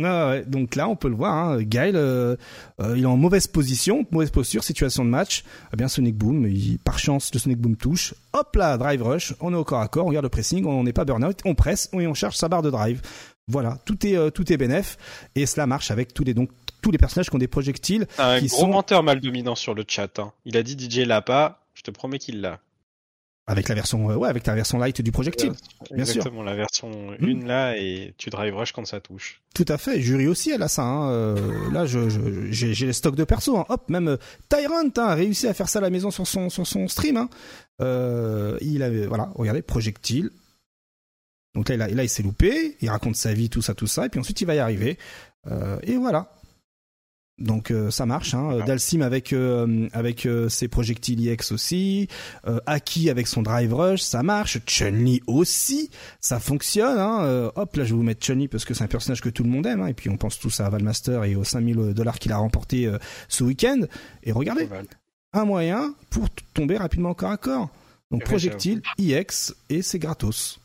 [0.05, 1.35] Ah ouais, Donc là, on peut le voir.
[1.35, 2.37] Hein, euh,
[2.81, 5.43] euh, il est en mauvaise position, mauvaise posture, situation de match.
[5.73, 8.15] Eh bien, Sonic Boom, il, par chance, le Sonic Boom touche.
[8.35, 9.35] Hop là, drive rush.
[9.41, 10.07] On est au corps à corps.
[10.07, 10.65] On regarde le pressing.
[10.65, 11.41] On n'est pas burn-out.
[11.45, 13.01] On presse et on charge sa barre de drive.
[13.49, 14.97] Voilà, tout est euh, tout est bénef
[15.35, 16.51] et cela marche avec tous les donc
[16.83, 18.07] tous les personnages qui ont des projectiles.
[18.19, 20.19] Un qui gros sont- menteur mal dominant sur le chat.
[20.19, 20.33] hein.
[20.45, 21.65] Il a dit DJ l'a pas.
[21.75, 22.61] Je te promets qu'il l'a.
[23.51, 25.53] Avec la version, euh, ouais, avec la version light du projectile.
[25.91, 26.17] Bien sûr.
[26.17, 27.25] Exactement, la version Hmm.
[27.45, 29.41] 1 là et tu drive rush quand ça touche.
[29.55, 30.03] Tout à fait.
[30.03, 30.83] Jury aussi, elle a ça.
[30.83, 31.11] Hein.
[31.13, 33.57] Euh, là, je, je- j'ai, les stocks de perso.
[33.57, 33.65] Hein.
[33.71, 34.17] Hop, même euh,
[34.51, 37.27] Tyrant hein, a réussi à faire ça à la maison sur son, sur son stream.
[37.81, 40.31] Euh, il avait, voilà, regardez, projectile.
[41.55, 42.77] Donc là, il, a- là, il s'est loupé.
[42.81, 44.99] Il raconte sa vie, tout ça, tout ça, et puis ensuite, il va y arriver.
[45.47, 46.33] Euh, et voilà.
[47.39, 48.35] Donc euh, ça marche.
[48.35, 48.43] Hein.
[48.51, 48.65] Voilà.
[48.65, 52.09] Dalsim avec euh, avec ses projectiles IX aussi.
[52.67, 54.59] Aki avec son drive rush, ça marche.
[54.67, 55.89] Chun-Li aussi,
[56.21, 56.99] ça fonctionne.
[56.99, 57.51] Hein.
[57.55, 59.51] Hop, là je vais vous mettre Chun-Li parce que c'est un personnage que tout le
[59.51, 59.83] monde aime.
[59.83, 59.87] Hein.
[59.87, 62.93] Et puis on pense tous à Valmaster et aux 5000 dollars qu'il a remporté
[63.29, 63.83] ce week-end.
[64.25, 64.69] Et regardez,
[65.33, 67.69] un moyen pour tomber rapidement corps à corps.
[68.11, 70.59] Donc projectile, IX et c'est gratos.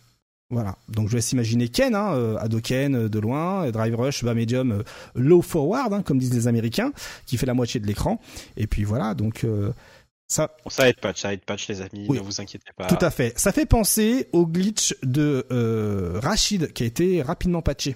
[0.53, 0.77] Voilà.
[0.89, 4.33] Donc je laisse imaginer Ken, hein, euh, Hadoken euh, de loin, euh, Drive Rush, bas
[4.33, 4.83] medium, euh,
[5.15, 6.91] low forward, hein, comme disent les Américains,
[7.25, 8.19] qui fait la moitié de l'écran.
[8.57, 9.13] Et puis voilà.
[9.13, 9.71] Donc euh,
[10.27, 12.17] ça, Bon, ça aide patch, ça aide patch les amis, Oui.
[12.17, 12.87] ne vous inquiétez pas.
[12.87, 13.37] tout à fait.
[13.37, 17.95] Ça fait penser au glitch de euh, Rachid qui a été rapidement patché.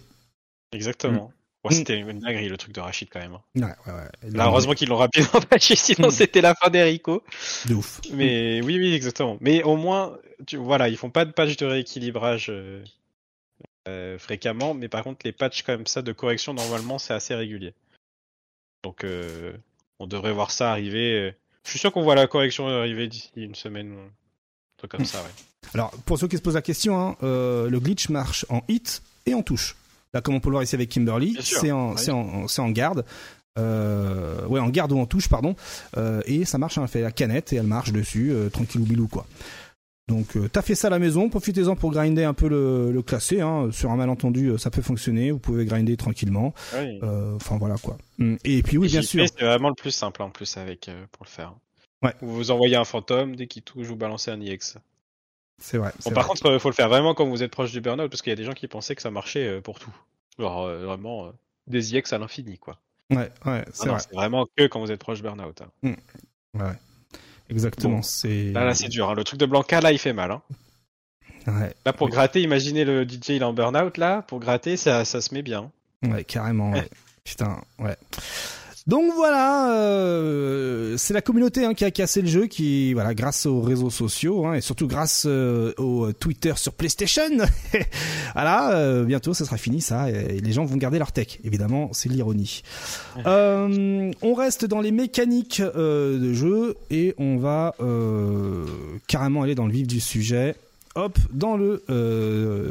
[0.74, 1.32] Exactement.
[1.66, 1.72] Mm.
[1.72, 3.34] C'était une dinguerie le truc de Rachid quand même.
[3.34, 3.42] hein.
[3.56, 3.64] Ouais,
[3.94, 4.30] ouais, ouais.
[4.32, 6.12] Là, heureusement qu'ils l'ont rapidement patché, sinon Mm.
[6.12, 7.24] c'était la fin d'Erico.
[7.68, 8.00] de ouf.
[8.14, 9.38] Mais oui, oui, exactement.
[9.42, 12.84] Mais au moins, tu, voilà, ils font pas de patch de rééquilibrage euh,
[13.90, 17.74] euh, fréquemment, mais par contre, les patchs comme ça de correction, normalement, c'est assez régulier.
[18.84, 19.54] Donc, euh,
[20.00, 21.34] on devrait voir ça arriver.
[21.66, 24.10] Je suis sûr qu'on voit la correction arriver d'ici une semaine, un
[24.78, 25.30] truc comme ça, ouais.
[25.74, 29.34] Alors, pour ceux qui se posent la question, hein, le glitch marche en hit et
[29.34, 29.76] en touche.
[30.18, 33.06] Là, comme on peut le voir ici avec Kimberly, c'est en, garde.
[33.60, 35.56] Euh, ouais, en garde ou en touche, pardon.
[35.95, 38.84] Euh, et ça marche, hein, elle fait la canette et elle marche dessus, euh, tranquillou
[38.84, 39.27] bilou, quoi.
[40.07, 43.41] Donc, t'as fait ça à la maison, profitez-en pour grinder un peu le, le classé.
[43.41, 43.69] Hein.
[43.72, 45.30] Sur un malentendu, ça peut fonctionner.
[45.30, 46.56] Vous pouvez grinder tranquillement.
[47.35, 47.99] Enfin, voilà, quoi.
[48.19, 49.23] Hum, Et puis, oui, Et bien sûr.
[49.27, 51.53] C'est vraiment le plus simple en plus avec pour le faire.
[52.02, 52.15] Ouais.
[52.22, 54.80] Vous envoyez un fantôme, dès qu'il touche, vous balancez un IX.
[55.60, 55.92] C'est vrai.
[56.06, 56.30] Bon, par vrai.
[56.30, 58.34] contre, euh, faut le faire vraiment quand vous êtes proche du burn-out, parce qu'il y
[58.34, 59.94] a des gens qui pensaient que ça marchait euh, pour tout.
[60.38, 61.32] Genre euh, vraiment
[61.66, 62.78] des IX à l'infini, quoi.
[63.10, 64.00] Ouais, ouais, Ah c'est vrai.
[64.14, 65.62] vraiment que quand vous êtes proche du burn-out.
[65.84, 65.96] hein.
[66.54, 66.74] Ouais.
[67.50, 68.02] Exactement, Bon.
[68.02, 68.52] c'est.
[68.52, 69.10] Là, là, c'est dur.
[69.10, 69.14] hein.
[69.16, 70.32] Le truc de Blanca, là, il fait mal.
[70.32, 70.42] Hein.
[71.48, 74.22] Ouais, Là, pour gratter, imaginez le DJ, il est en burn-out, là.
[74.24, 75.72] Pour gratter, ça, ça se met bien.
[76.04, 76.72] Ouais, carrément.
[76.72, 76.90] ouais.
[77.24, 77.96] Putain, ouais.
[78.88, 83.46] Donc voilà, euh, c'est la communauté hein, qui a cassé le jeu, qui voilà, grâce
[83.46, 87.28] aux réseaux sociaux hein, et surtout grâce euh, au Twitter sur PlayStation.
[88.34, 91.40] voilà, euh, bientôt ça sera fini ça, et les gens vont garder leur tech.
[91.44, 92.64] Évidemment, c'est l'ironie.
[93.26, 97.76] On reste dans les mécaniques de jeu et on va
[99.08, 100.56] carrément aller dans le vif du sujet.
[100.96, 101.84] Hop, dans le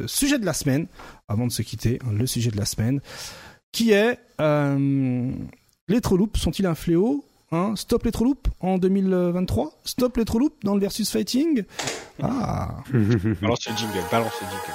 [0.06, 0.86] sujet de la semaine,
[1.28, 3.00] avant de se quitter, hein, le sujet de la semaine,
[3.70, 4.18] qui est
[5.88, 7.74] les trolloops sont-ils un fléau hein?
[7.76, 11.64] Stop les trolloops en 2023 Stop les trolloops dans le versus fighting?
[12.22, 12.82] Ah.
[12.92, 14.72] Balance le jingle, balance le jingle.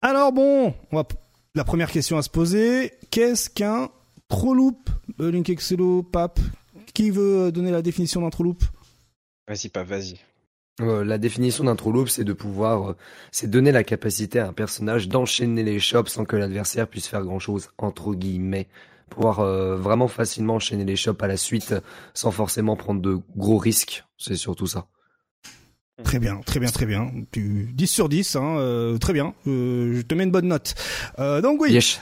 [0.00, 1.16] Alors bon, on va p-
[1.54, 3.88] la première question à se poser, qu'est-ce qu'un
[4.28, 4.88] trollloop
[5.20, 6.38] euh, Link Excello, Pape,
[6.94, 8.62] qui veut euh, donner la définition d'un trollloop
[9.48, 10.20] Vas-y, pas, vas-y.
[10.80, 12.96] Euh, la définition d'un true loop, c'est de pouvoir, euh,
[13.32, 17.22] c'est donner la capacité à un personnage d'enchaîner les shops sans que l'adversaire puisse faire
[17.22, 18.68] grand chose, entre guillemets.
[19.10, 21.74] Pouvoir euh, vraiment facilement enchaîner les shops à la suite
[22.14, 24.04] sans forcément prendre de gros risques.
[24.18, 24.86] C'est surtout ça.
[26.04, 27.10] Très bien, très bien, très bien.
[27.32, 29.34] Tu 10 sur 10, hein, euh, très bien.
[29.46, 30.74] Euh, je te mets une bonne note.
[31.18, 31.72] Euh, donc oui.
[31.72, 32.00] Yesh.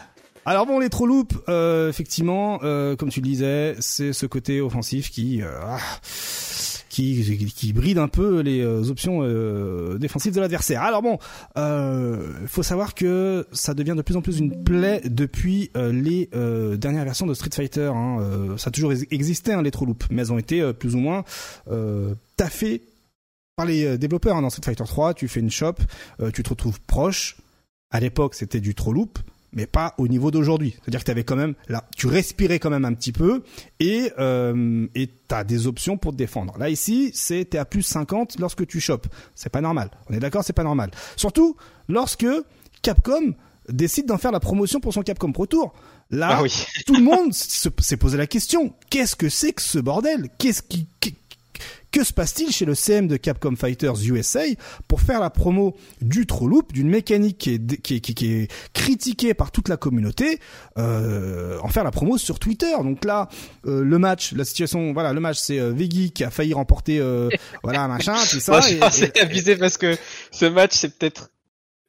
[0.48, 4.60] Alors bon, les trop loops, euh, effectivement, euh, comme tu le disais, c'est ce côté
[4.60, 5.78] offensif qui, euh, ah,
[6.88, 10.82] qui, qui bride un peu les euh, options euh, défensives de l'adversaire.
[10.82, 11.18] Alors bon,
[11.58, 16.30] euh, faut savoir que ça devient de plus en plus une plaie depuis les
[16.78, 17.90] dernières versions de Street Fighter.
[17.92, 18.54] Hein.
[18.56, 20.98] Ça a toujours ex- existé hein, les trop loops, mais elles ont été plus ou
[21.00, 21.24] moins
[22.36, 22.82] taffées
[23.56, 24.36] par les développeurs.
[24.36, 24.42] hein.
[24.42, 25.74] Dans Street Fighter 3, tu fais une shop,
[26.32, 27.36] tu te retrouves proche.
[27.90, 29.18] À l'époque, c'était du trop loop
[29.52, 30.74] mais pas au niveau d'aujourd'hui.
[30.80, 33.42] C'est-à-dire que tu avais quand même là, tu respirais quand même un petit peu
[33.80, 36.56] et euh, et t'as des options pour te défendre.
[36.58, 39.06] Là ici, c'est t'es à plus 50 lorsque tu chopes.
[39.34, 39.90] C'est pas normal.
[40.10, 40.90] On est d'accord, c'est pas normal.
[41.16, 41.56] Surtout
[41.88, 42.26] lorsque
[42.82, 43.34] Capcom
[43.68, 45.72] décide d'en faire la promotion pour son Capcom Pro Tour.
[46.10, 46.52] Là, Ah oui.
[46.86, 50.28] tout le monde se- s'est posé la question qu'est-ce que c'est que ce bordel?
[50.38, 50.86] Qu'est-ce qui
[51.90, 54.42] que se passe-t-il chez le CM de Capcom Fighters USA
[54.88, 58.32] pour faire la promo du Troll Loop, d'une mécanique qui est, qui, est, qui, qui
[58.32, 60.40] est critiquée par toute la communauté,
[60.78, 62.72] euh, en faire la promo sur Twitter?
[62.82, 63.28] Donc là,
[63.66, 66.98] euh, le match, la situation, voilà, le match, c'est euh, Veggie qui a failli remporter,
[66.98, 67.28] euh,
[67.62, 68.52] voilà, machin, tout ça.
[68.52, 69.96] Moi, c'est abusé parce que
[70.30, 71.30] ce match, c'est peut-être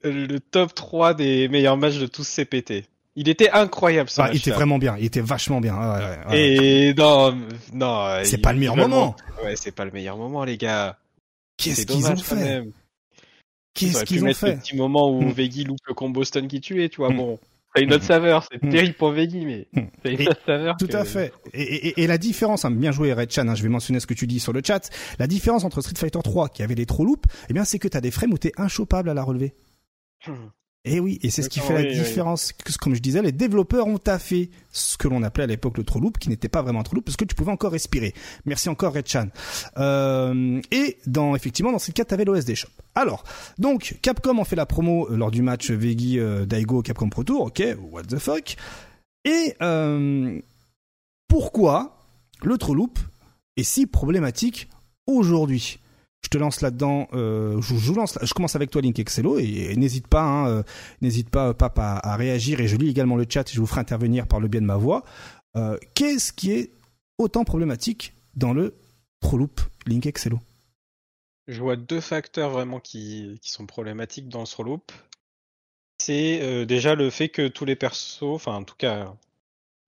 [0.04, 2.86] le top 3 des meilleurs matchs de tous CPT.
[3.20, 4.40] Il était incroyable ce Ah, il match-là.
[4.40, 5.76] était vraiment bien, il était vachement bien.
[5.76, 6.40] ouais, ouais, ouais.
[6.40, 7.36] Et non,
[7.74, 8.20] non.
[8.24, 9.16] C'est il- pas le meilleur moment.
[9.44, 10.98] Ouais, c'est pas le meilleur moment, les gars.
[11.58, 12.64] Qu'est-ce C'est qu'ils ont fait
[13.74, 15.32] Qu'est-ce qu'ils ont fait le petit moment où Mm.
[15.32, 17.10] Veggie loupe le combo stun qui tuait, tu vois.
[17.12, 17.18] Mm.
[17.18, 17.40] Bon,
[17.76, 18.08] a une autre Mm.
[18.08, 18.48] saveur.
[18.52, 18.70] C'est Mm.
[18.70, 19.68] terrible pour Veggie, mais
[20.06, 20.78] a une autre saveur.
[20.78, 21.34] Tout que- à fait.
[21.54, 24.06] Et, et- et la différence, hein, bien joué Red Chan, hein, je vais mentionner ce
[24.08, 24.90] que tu dis sur le chat.
[25.20, 27.88] La différence entre Street Fighter 3 qui avait les trop loops, eh bien c'est que
[27.88, 29.56] t'as des frames où t'es inchopable à la relever.
[30.90, 32.54] Et oui, et c'est ce qui fait la oui, différence.
[32.80, 36.00] Comme je disais, les développeurs ont taffé ce que l'on appelait à l'époque le trop
[36.00, 38.14] loop, qui n'était pas vraiment un trop loop, parce que tu pouvais encore respirer.
[38.46, 39.28] Merci encore Red Chan.
[39.78, 42.70] Euh, et dans effectivement dans cette cas, t'avais l'OSD Shop.
[42.96, 43.24] Alors,
[43.58, 47.24] donc Capcom en fait la promo euh, lors du match Veggie euh, Daigo Capcom Pro
[47.24, 48.56] Tour, ok, what the fuck.
[49.26, 50.40] Et euh,
[51.28, 52.06] pourquoi
[52.44, 53.00] le trop loop
[53.58, 54.70] est si problématique
[55.06, 55.80] aujourd'hui?
[56.24, 57.08] Je te lance là-dedans.
[57.14, 58.20] Euh, je, lance.
[58.22, 60.64] Je commence avec toi, Link Excello, et, n'hésite pas, hein, euh,
[61.02, 62.60] n'hésite pas, à, réagir.
[62.60, 63.50] Et je lis également le chat.
[63.50, 65.04] Et je vous ferai intervenir par le biais de ma voix.
[65.56, 66.72] Euh, Qu'est-ce qui est
[67.18, 68.76] autant problématique dans le
[69.22, 70.40] Pro Loop, Link Excello?
[71.48, 74.92] Je vois deux facteurs vraiment qui, sont problématiques dans ce loop.
[75.98, 79.14] C'est déjà le fait que tous les persos, enfin en tout cas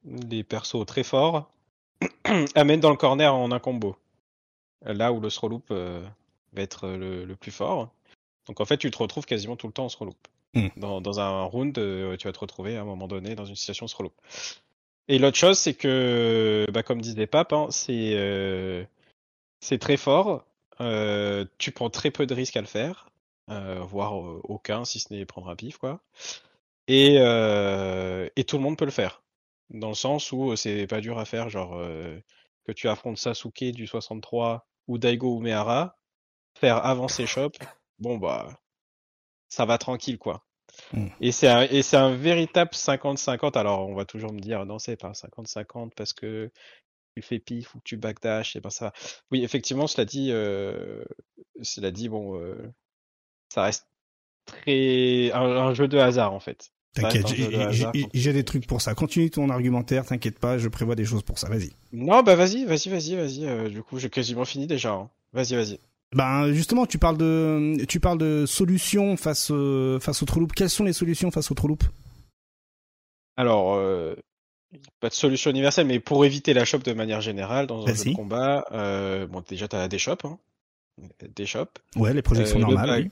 [0.06, 1.52] les persos très forts,
[2.56, 3.98] amènent dans le corner en un combo.
[4.84, 6.06] Là où le throw loop euh,
[6.54, 7.92] va être le, le plus fort.
[8.48, 10.28] Donc en fait tu te retrouves quasiment tout le temps en throw loop.
[10.54, 10.68] Mm.
[10.78, 13.56] Dans, dans un round, euh, tu vas te retrouver à un moment donné dans une
[13.56, 14.14] situation throw loop.
[15.08, 18.86] Et l'autre chose, c'est que, bah, comme disait Pape, hein, c'est euh,
[19.80, 20.46] très fort.
[20.82, 23.10] Euh, tu prends très peu de risques à le faire,
[23.50, 26.02] euh, voire euh, aucun si ce n'est prendre un pif quoi.
[26.88, 29.22] Et, euh, et tout le monde peut le faire,
[29.72, 32.18] dans le sens où c'est pas dur à faire, genre euh,
[32.64, 35.98] que tu affrontes Sasuke du 63 ou Daigo ou Mehara,
[36.56, 37.52] faire avancer Shop,
[38.00, 38.60] bon bah
[39.48, 40.44] ça va tranquille quoi.
[40.94, 41.08] Mm.
[41.22, 43.58] Et c'est un, et c'est un véritable 50-50.
[43.58, 46.52] Alors on va toujours me dire non c'est pas un 50-50 parce que
[47.16, 48.86] tu fais pif ou que tu backdash, et ben ça.
[48.86, 48.94] va.
[49.32, 51.04] Oui, effectivement, cela dit, euh,
[51.62, 52.72] cela dit, bon, euh,
[53.50, 53.88] ça reste
[54.46, 56.72] très un, un jeu de hasard en fait.
[56.94, 57.32] T'inquiète, de
[58.14, 58.96] j'ai- des trucs pour ça.
[58.96, 61.48] Continue ton argumentaire, t'inquiète pas, je prévois des choses pour ça.
[61.48, 61.72] Vas-y.
[61.94, 63.46] Non, bah vas-y, vas-y, vas-y, vas-y.
[63.46, 64.94] euh, du coup, j'ai quasiment fini déjà.
[64.94, 65.10] hein.
[65.34, 65.80] Vas-y, vas-y.
[66.16, 70.26] Ben justement, tu parles de, tu parles de solutions face euh, face au.
[70.56, 71.84] Quelles sont les solutions face au loop?
[73.38, 74.16] Alors, euh,
[75.00, 77.94] pas de solution universelle, mais pour éviter la shop de manière générale dans un jeu
[77.94, 78.12] Vas-y.
[78.12, 80.38] de combat, euh, bon déjà t'as des shops, hein.
[81.36, 83.12] des shops, Ouais, les projections Euh, le normales, back-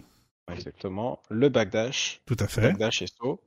[0.49, 1.19] oui, exactement.
[1.29, 2.61] Le backdash, tout à fait.
[2.61, 3.39] backdash et saut,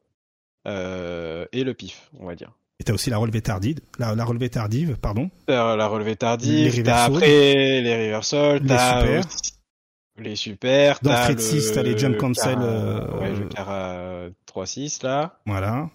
[0.67, 2.53] euh, et le pif, on va dire.
[2.79, 5.31] Et t'as aussi la relevée tardive, la, la relevée tardive, pardon.
[5.47, 7.17] T'as la relevée Les tardive, t'as reversals.
[7.17, 9.19] après les reversals, Les t'as super.
[9.27, 9.53] aussi
[10.19, 15.03] les super, Dans t'as le 6, t'as les jump cancel, euh, ouais, le Cara 3-6
[15.03, 15.89] là, Voilà.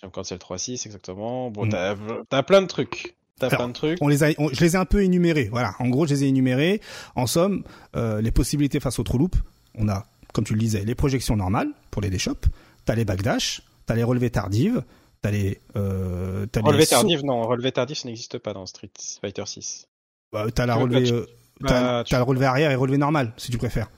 [0.00, 1.50] jump cancel 3-6 exactement.
[1.50, 1.68] Bon, Mm.
[1.70, 1.96] t'as
[2.28, 3.98] t'as plein de trucs, t'as Alors, plein de trucs.
[4.00, 5.48] On les a, on- je les ai un peu énumérés.
[5.50, 5.74] Voilà.
[5.80, 6.80] En gros, je les ai énumérés.
[7.16, 7.64] En somme,
[7.96, 9.34] euh, les possibilités face au trou loop,
[9.76, 12.48] on a, comme tu le disais, les projections normales pour les déchops.
[12.84, 14.82] T'as les backdash, t'as les relevées tardives,
[15.20, 18.66] t'as les, euh, t'as les Relevé sauts- tardif, non, relevé tardif, ça n'existe pas dans
[18.66, 18.90] Street
[19.20, 19.86] Fighter 6.
[20.32, 21.26] bah, t'as la Tu pas- euh,
[21.60, 23.90] Bah, tu- le relevé arrière et relevé normal, si tu préfères.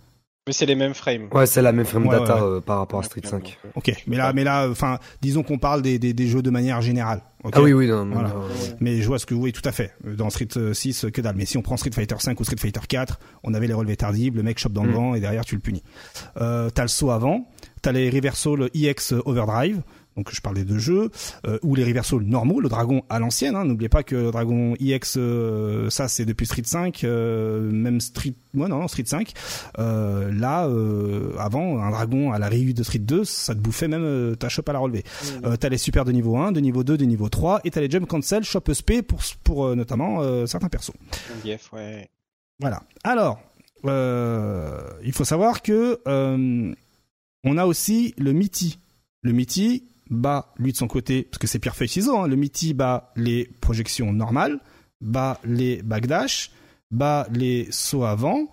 [0.47, 1.29] Mais c'est les mêmes frames.
[1.33, 3.59] Ouais, c'est la même frame Ouais, data ouais, euh, par rapport à Street Donc, 5.
[3.65, 3.95] euh, Ok.
[4.07, 7.23] Mais là, mais là, enfin, disons qu'on parle des, des, des jeux de manière générale.
[7.51, 8.29] Ah oui, oui, non, Voilà.
[8.29, 8.49] non, non.
[8.81, 9.95] Mais je vois ce que vous voyez tout à fait.
[10.05, 11.37] Dans Street euh, 6, que dalle.
[11.37, 13.97] Mais si on prend Street Fighter 5 ou Street Fighter 4, on avait les relevés
[13.97, 14.95] tardives, le mec chope dans le Mm.
[14.95, 15.83] vent et derrière tu le punis.
[16.39, 17.49] Euh, t'as le saut avant,
[17.85, 19.83] t'as les reversals EX Overdrive,
[20.17, 21.11] donc je parle des deux jeux,
[21.47, 23.57] euh, ou les reversals normaux, le dragon à l'ancienne.
[23.57, 28.01] Hein, N'oubliez pas que le dragon EX, euh, ça c'est depuis Street 5, euh, même
[28.01, 29.35] Street, ouais, non, non, Street 5.
[29.79, 30.63] Euh, là,
[31.39, 34.71] avant, un dragon à la Ryu de Street 2, ça te bouffait même ta chope
[34.71, 35.05] à la relever.
[35.45, 37.83] Euh, t'as les super de niveau 1, de niveau 2, de niveau 3, et t'as
[37.83, 40.93] les jump cancel, shop SP pour, pour notamment certains persos.
[41.45, 42.09] Ouais.
[42.61, 42.83] Voilà.
[43.03, 43.43] Alors,
[43.85, 46.01] il faut savoir que
[47.45, 48.79] on a aussi le Miti.
[49.23, 52.37] Le Miti bat, lui de son côté, parce que c'est pierre feuille ciseaux, hein, le
[52.37, 54.61] Miti bat les projections normales,
[55.01, 56.51] bat les backdash,
[56.91, 58.49] bat les sauts avant.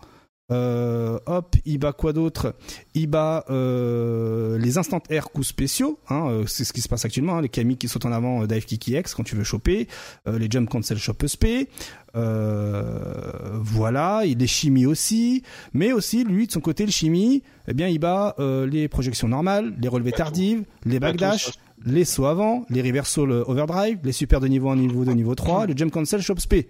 [0.51, 2.55] Euh, hop, il bat quoi d'autre?
[2.93, 7.05] Il bat euh, les instant air coups spéciaux, hein, euh, c'est ce qui se passe
[7.05, 9.87] actuellement, hein, les Kami qui sautent en avant, dive kick X quand tu veux choper,
[10.27, 11.71] euh, les jump cancel shop SP,
[12.15, 17.73] euh, voilà, il est chimie aussi, mais aussi lui de son côté le chimie, eh
[17.73, 21.51] bien il bat les projections normales, les relevées tardives, les backdash,
[21.85, 25.65] les sauts avant, les reversal overdrive, les super de niveau 1, niveau 2, niveau 3,
[25.67, 26.67] le jump cancel shop SP.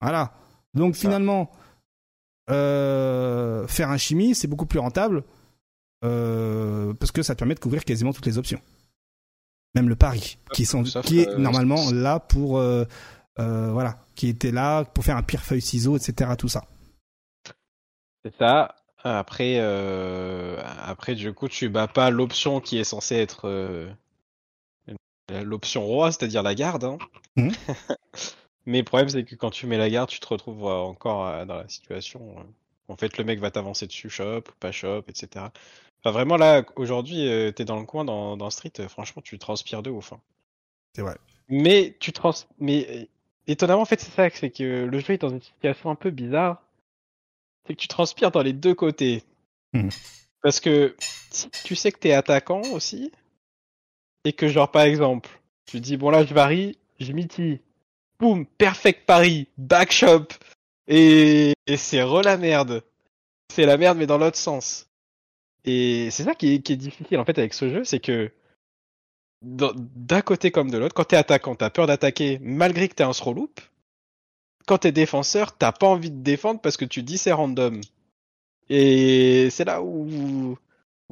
[0.00, 0.32] Voilà.
[0.74, 1.08] Donc Ça.
[2.50, 5.24] Euh, faire un chimie, c'est beaucoup plus rentable
[6.04, 8.60] euh, parce que ça te permet de couvrir quasiment toutes les options.
[9.74, 12.58] Même le pari, qui, sont, Sauf, qui est normalement là pour...
[12.58, 12.84] euh,
[13.36, 16.30] voilà, qui était là pour faire un pire feuille ciseau, etc.
[16.38, 16.64] Tout ça.
[18.24, 18.76] C'est ça.
[19.02, 23.48] Après, après, du coup, tu bats pas l'option qui est censée être
[25.28, 26.84] l'option roi, c'est-à-dire la garde.
[26.84, 26.98] Hein.
[27.36, 27.52] Mhm.
[28.66, 31.26] Mais le problème, c'est que quand tu mets la garde, tu te retrouves euh, encore
[31.26, 32.38] euh, dans la situation.
[32.38, 32.42] euh,
[32.88, 35.46] En fait, le mec va t'avancer dessus, shop ou pas shop, etc.
[36.02, 39.90] Enfin, vraiment, là, aujourd'hui, t'es dans le coin, dans, dans Street, franchement, tu transpires de
[39.90, 40.12] ouf.
[40.12, 40.20] hein.
[40.94, 41.16] C'est vrai.
[41.48, 42.32] Mais tu trans...
[42.58, 43.08] Mais
[43.46, 46.10] étonnamment, en fait, c'est ça, c'est que le jeu est dans une situation un peu
[46.10, 46.62] bizarre.
[47.66, 49.22] C'est que tu transpires dans les deux côtés.
[49.72, 49.88] Mhm.
[50.42, 50.94] Parce que
[51.30, 53.10] si tu sais que t'es attaquant aussi,
[54.24, 55.30] et que genre par exemple,
[55.64, 57.60] tu dis bon là je varie, je miti,
[58.24, 60.28] boum, perfect pari, backshop,
[60.88, 62.82] et, et c'est re la merde.
[63.52, 64.88] C'est la merde mais dans l'autre sens.
[65.64, 68.30] Et c'est ça qui est, difficile en fait avec ce jeu, c'est que
[69.42, 73.12] d'un côté comme de l'autre, quand t'es attaquant, t'as peur d'attaquer malgré que t'es un
[73.12, 73.60] throw loop.
[74.66, 77.82] Quand t'es défenseur, t'as pas envie de défendre parce que tu dis c'est random.
[78.70, 80.56] Et c'est là où,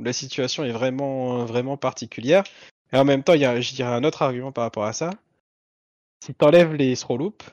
[0.02, 2.44] la situation est vraiment, vraiment particulière.
[2.92, 5.10] Et en même temps, il y a, un autre argument par rapport à ça.
[6.22, 7.44] Si t'enlèves les throw loops,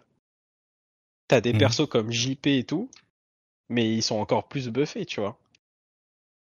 [1.28, 1.60] t'as des Mhm.
[1.60, 2.88] persos comme JP et tout,
[3.68, 5.40] mais ils sont encore plus buffés, tu vois.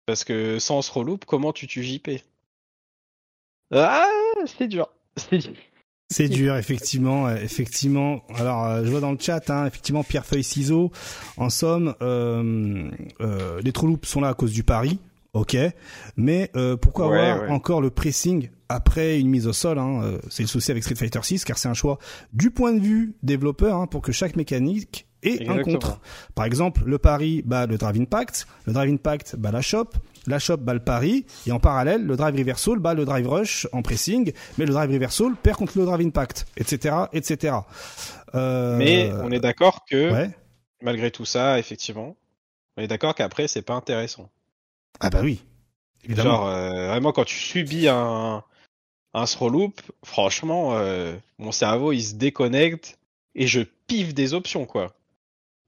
[0.05, 2.23] Parce que sans throw loop, comment tu tues JP
[3.71, 4.07] Ah,
[4.45, 4.87] c'est dur.
[5.17, 5.55] C'est dur.
[6.09, 8.21] C'est dur, effectivement, euh, effectivement.
[8.35, 10.91] Alors, euh, je vois dans le chat, hein, effectivement, pierre feuille ciseaux.
[11.35, 12.89] En somme, euh,
[13.19, 14.99] euh, les trous loops sont là à cause du pari,
[15.35, 15.55] ok.
[16.17, 17.53] Mais euh, pourquoi Ouais, avoir ouais.
[17.53, 20.95] encore le pressing après une mise au sol hein, euh, C'est le souci avec Street
[20.95, 21.99] Fighter 6, car c'est un choix
[22.33, 25.99] du point de vue développeur hein, pour que chaque mécanique ait un contre.
[26.33, 29.89] Par exemple, le pari bat le drive impact, le drive impact bat la shop,
[30.27, 33.67] la shop bat le pari, et en parallèle, le drive reversal bat le drive rush
[33.71, 37.55] en pressing, mais le drive reversal perd contre le drive impact, etc., etc.
[38.35, 40.29] Euh, Mais on est d'accord que, Ouais.
[40.81, 42.15] malgré tout ça, effectivement,
[42.77, 44.29] on est d'accord qu'après, c'est pas intéressant.
[44.99, 45.41] Ah bah oui.
[46.07, 48.43] Genre, euh, vraiment, quand tu subis un,
[49.13, 52.99] un throw loop, franchement, euh, mon cerveau, il se déconnecte
[53.33, 54.93] et je piffe des options, quoi.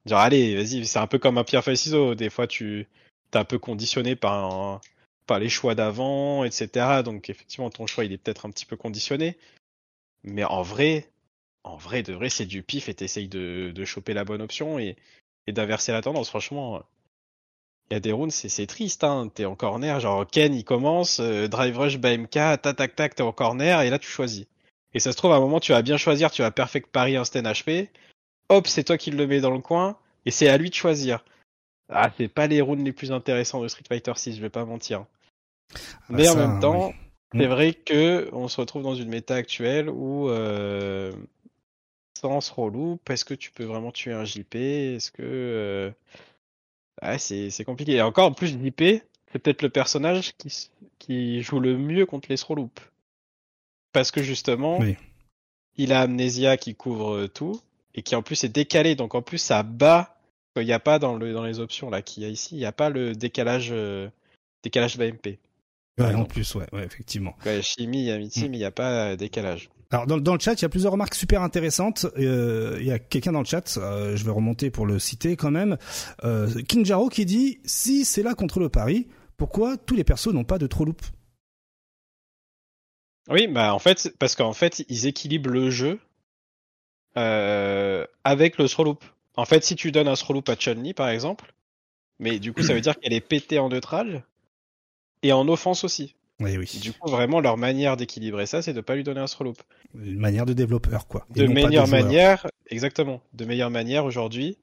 [0.06, 2.14] Genre, allez, vas-y, c'est un peu comme un pierre feuille ciseaux.
[2.14, 2.86] Des fois, tu
[3.30, 4.80] t'es un peu conditionné par,
[5.26, 7.02] par les choix d'avant, etc.
[7.04, 9.36] Donc, effectivement, ton choix, il est peut-être un petit peu conditionné.
[10.24, 11.10] Mais en vrai,
[11.64, 14.78] en vrai, de vrai, c'est du pif et t'essayes de, de choper la bonne option
[14.78, 14.96] et,
[15.46, 16.28] et d'inverser la tendance.
[16.30, 16.82] Franchement,
[17.90, 19.30] il y a des rounds, c'est c'est triste, hein.
[19.34, 23.22] T'es en corner, genre Ken, il commence, euh, drive rush, BMK, tac, tac, tac, t'es
[23.22, 24.46] en corner, et là, tu choisis.
[24.94, 27.16] Et ça se trouve, à un moment, tu vas bien choisir, tu vas perfect pari
[27.16, 27.88] instant HP.
[28.50, 29.96] Hop, c'est toi qui le mets dans le coin,
[30.26, 31.24] et c'est à lui de choisir.
[31.90, 34.64] Ah, c'est pas les rounds les plus intéressants de Street Fighter 6, je vais pas
[34.66, 35.06] mentir.
[36.10, 36.94] Mais Ah, en ça, même temps, oui.
[37.40, 37.50] c'est Mm.
[37.50, 41.12] vrai que on se retrouve dans une méta actuelle où, euh,
[42.14, 45.22] sans loop, est-ce que tu peux vraiment tuer un JP Est-ce que.
[45.22, 45.90] euh,
[47.02, 47.92] Ouais, c'est c'est compliqué.
[47.92, 49.02] Et encore, en plus, JP,
[49.32, 52.82] c'est peut-être le personnage qui, qui joue le mieux contre les throw loops.
[53.92, 54.96] Parce que justement, Oui.
[55.76, 57.60] il a Amnesia qui couvre euh, tout,
[57.94, 60.14] et qui en plus est décalé, donc en plus ça bat.
[60.56, 62.58] Il n'y a pas dans, le, dans les options là qu'il y a ici, il
[62.58, 64.08] n'y a pas le décalage, euh,
[64.64, 65.38] décalage BMP.
[65.98, 67.34] Ouais, en plus, ouais, ouais, effectivement.
[67.46, 68.48] Ouais, Chimie, il y a Mitsi, Mm.
[68.50, 69.68] mais il n'y a pas euh, décalage.
[69.90, 72.06] Alors dans, dans le chat, il y a plusieurs remarques super intéressantes.
[72.18, 75.36] Euh, Il y a quelqu'un dans le chat, euh, je vais remonter pour le citer
[75.36, 75.78] quand même.
[76.24, 80.58] Euh, qui dit si c'est là contre le pari, pourquoi tous les persos n'ont pas
[80.58, 81.00] de trop loop?
[83.30, 85.98] Oui, bah en fait, parce qu'en fait, ils équilibrent le jeu
[87.16, 89.04] euh, avec le throw loop.
[89.36, 91.54] En fait, si tu donnes un throw loop à Chun-Li, par exemple,
[92.18, 94.24] mais du coup, ça veut dire qu'elle est pétée en neutral
[95.22, 96.14] et en offense aussi.
[96.46, 96.78] Et oui.
[96.80, 99.60] du coup, vraiment, leur manière d'équilibrer ça, c'est de pas lui donner un loop.
[99.94, 101.26] Une manière de développeur, quoi.
[101.30, 103.20] De meilleure manière, exactement.
[103.32, 104.56] De meilleure manière, aujourd'hui,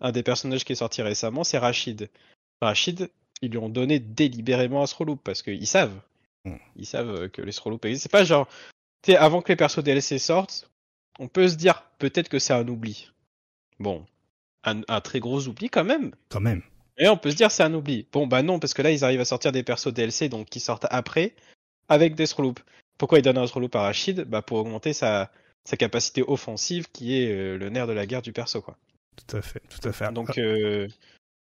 [0.00, 2.08] un des personnages qui est sorti récemment, c'est Rachid.
[2.62, 3.10] Rachid,
[3.42, 6.00] ils lui ont donné délibérément un loop parce qu'ils savent.
[6.44, 6.56] Mm.
[6.76, 8.08] Ils savent euh, que les loops existent.
[8.10, 8.48] C'est pas genre,
[9.02, 10.70] tu sais, avant que les persos DLC sortent,
[11.18, 13.10] on peut se dire peut-être que c'est un oubli.
[13.80, 14.06] Bon,
[14.64, 16.12] un, un très gros oubli quand même.
[16.30, 16.62] Quand même.
[16.98, 18.06] Et on peut se dire c'est un oubli.
[18.12, 20.60] Bon bah non, parce que là ils arrivent à sortir des persos DLC donc qui
[20.60, 21.34] sortent après
[21.88, 22.62] avec des loops.
[22.98, 24.22] Pourquoi ils donnent un throw loop à Rachid?
[24.22, 25.30] Bah pour augmenter sa,
[25.64, 28.76] sa capacité offensive qui est euh, le nerf de la guerre du perso quoi.
[29.28, 30.12] Tout à fait, tout à fait.
[30.12, 30.88] Donc euh,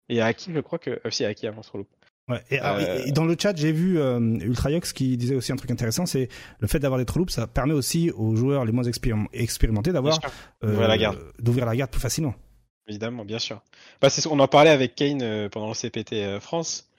[0.09, 1.87] et à Aki je crois que aussi Aki a un throw loop.
[2.29, 5.53] Ouais, et, ah, Euh, et- dans le chat, j'ai vu euh, Ultrayox qui disait aussi
[5.53, 6.27] un truc intéressant, c'est
[6.59, 10.19] le fait d'avoir des trous ça permet aussi aux joueurs les moins expérim- expérimentés d'avoir
[10.97, 11.17] garde.
[11.39, 12.35] d'ouvrir la garde plus facilement.
[12.87, 13.61] Évidemment, bien sûr.
[14.01, 16.89] Bah, c'est ce- on en parlait avec Kane euh, pendant le CPT euh, France.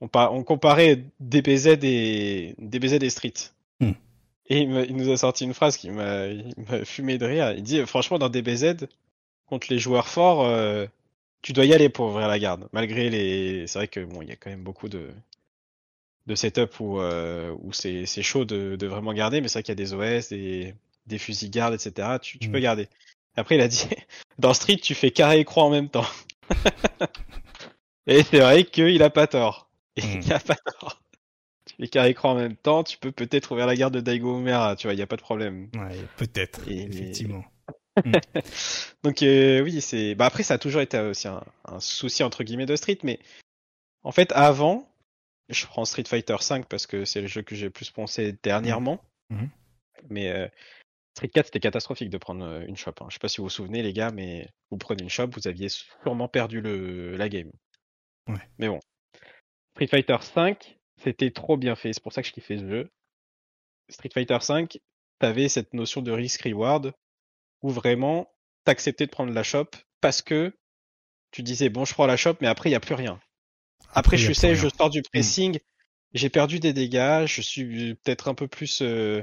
[0.00, 3.34] on, par- on comparait DBZ et DBZ et Street.
[3.80, 3.92] Hmm.
[4.48, 6.28] Et il, me- il nous a sorti une phrase qui m'a
[6.84, 7.52] fumé de rire.
[7.52, 8.86] Il dit franchement dans DBZ
[9.46, 10.86] contre les joueurs forts, euh,
[11.42, 12.68] tu dois y aller pour ouvrir la garde.
[12.72, 15.10] Malgré les, c'est vrai que bon, il y a quand même beaucoup de
[16.26, 19.62] de setup où euh, où c'est c'est chaud de, de vraiment garder, mais c'est vrai
[19.62, 20.74] qu'il y a des OS, des
[21.06, 22.18] des fusils garde, etc.
[22.18, 22.52] Tu, tu Hmm.
[22.52, 22.88] peux garder.
[23.36, 23.88] Après il a dit
[24.38, 26.06] dans Street tu fais carré et croix en même temps.
[28.06, 29.64] et c'est vrai qu'il a pas tort.
[29.98, 30.20] Hmm.
[30.22, 31.00] Il a pas tort.
[31.64, 34.00] Tu fais carré et croix en même temps, tu peux peut-être ouvrir la garde de
[34.00, 35.70] Daigo Umera, tu vois, il y a pas de problème.
[35.74, 37.42] Ouais, peut-être, Et- effectivement.
[39.02, 40.14] Donc euh, oui, c'est.
[40.14, 43.18] Bah après, ça a toujours été aussi un, un souci entre guillemets de Street, mais
[44.02, 44.86] en fait, avant,
[45.48, 48.36] je prends Street Fighter V parce que c'est le jeu que j'ai le plus poncé
[48.42, 49.00] dernièrement.
[49.30, 49.48] Mhm.
[50.10, 50.46] Mais euh,
[51.16, 52.92] Street 4, c'était catastrophique de prendre euh, une shop.
[53.00, 53.06] hein.
[53.08, 55.48] Je sais pas si vous vous souvenez, les gars, mais vous prenez une shop, vous
[55.48, 57.50] aviez sûrement perdu le la game.
[58.28, 58.46] Ouais.
[58.58, 58.80] Mais bon,
[59.72, 60.56] Street Fighter V,
[61.02, 61.94] c'était trop bien fait.
[61.94, 62.90] C'est pour ça que je kiffais ce jeu.
[63.88, 64.66] Street Fighter V,
[65.18, 66.92] t'avais cette notion de risk-reward
[67.62, 68.30] où vraiment
[68.64, 69.70] t'acceptais de prendre la shop
[70.02, 70.54] parce que
[71.30, 73.18] tu disais bon je prends la shop mais après il y a plus rien.
[73.94, 75.58] Après, je sais, je sors du pressing,
[76.12, 79.22] j'ai perdu des dégâts, je suis peut-être un peu plus, euh,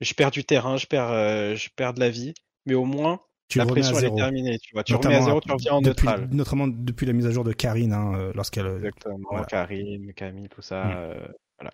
[0.00, 2.34] je perds du terrain, je perds, euh, je perds de la vie,
[2.66, 5.40] mais au moins Tu la pression elle est terminée, tu vois, tu remets à zéro,
[5.40, 6.28] tu reviens en depuis, neutral.
[6.32, 8.66] Notamment depuis la mise à jour de Karine, hein, euh, lorsqu'elle.
[8.66, 9.46] euh, Exactement, Voilà.
[9.46, 10.90] Karim, Camille, tout ça, Mm.
[10.96, 11.72] euh, voilà.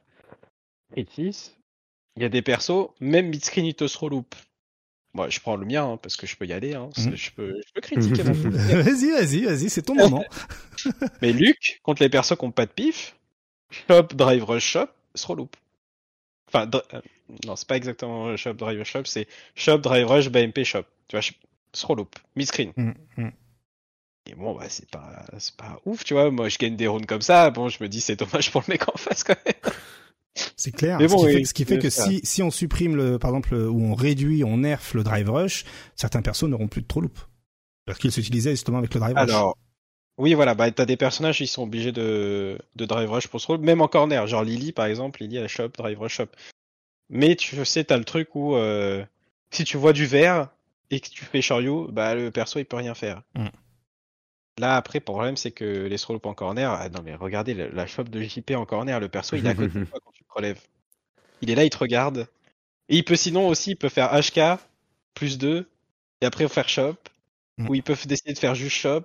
[0.97, 1.57] Et 6,
[2.17, 4.35] il y a des persos, même mid-screen il te se reloupe.
[5.13, 7.15] Moi, je prends le mien hein, parce que je peux y aller, hein, Mm.
[7.15, 10.25] je peux, je peux critiquer mon vas-y, vas-y, vas-y, c'est ton moment.
[11.23, 13.17] Mais Luc, contre les persos qui ont pas de pif,
[13.71, 15.57] shop, drive, rush, shop, se reloupe.
[16.49, 17.01] Enfin, dr- euh,
[17.47, 20.85] non, c'est pas exactement shop, drive, shop, c'est shop, drive, rush, BMP, shop.
[21.09, 21.33] Tu vois, je-
[21.73, 22.17] se reloupe.
[22.37, 22.73] Mid-screen.
[22.77, 23.31] Mm, mm.
[24.27, 26.31] Et bon, bah, c'est pas, c'est pas ouf, tu vois.
[26.31, 27.51] Moi, je gagne des rounds comme ça.
[27.51, 29.55] Bon, je me dis, c'est dommage pour le mec en face, quand même.
[30.57, 30.99] C'est clair.
[30.99, 32.07] Mais ce, bon, qui oui, fait, ce qui fait que ça.
[32.07, 35.65] si, si on supprime le, par exemple, ou on réduit, on nerf le drive rush,
[35.95, 37.19] certains persos n'auront plus de trop loop.
[37.87, 39.31] Parce qu'ils s'utilisaient justement avec le drive rush.
[39.31, 39.57] Alors,
[40.19, 43.53] oui, voilà, bah, t'as des personnages, ils sont obligés de, de drive rush pour se
[43.53, 44.27] même en corner.
[44.27, 46.29] Genre Lily, par exemple, Lily, elle shop, drive rush, shop.
[47.11, 49.05] Mais tu sais, t'as le truc où, euh,
[49.51, 50.49] si tu vois du vert
[50.91, 53.23] et que tu fais Shoryu, bah, le perso, il peut rien faire.
[53.35, 53.47] Mm.
[54.59, 57.69] Là, après, le problème, c'est que les throw en corner, ah, non, mais regardez, la,
[57.69, 60.13] la shop de JP en corner, le perso, il est à côté de toi quand
[60.13, 60.61] tu te relèves.
[61.43, 62.29] Il est là, il te regarde.
[62.89, 64.61] Et il peut sinon aussi, il peut faire HK,
[65.15, 65.69] plus 2,
[66.21, 66.97] et après faire shop,
[67.57, 67.69] Mm.
[67.69, 69.03] ou il peut décider de faire juste shop,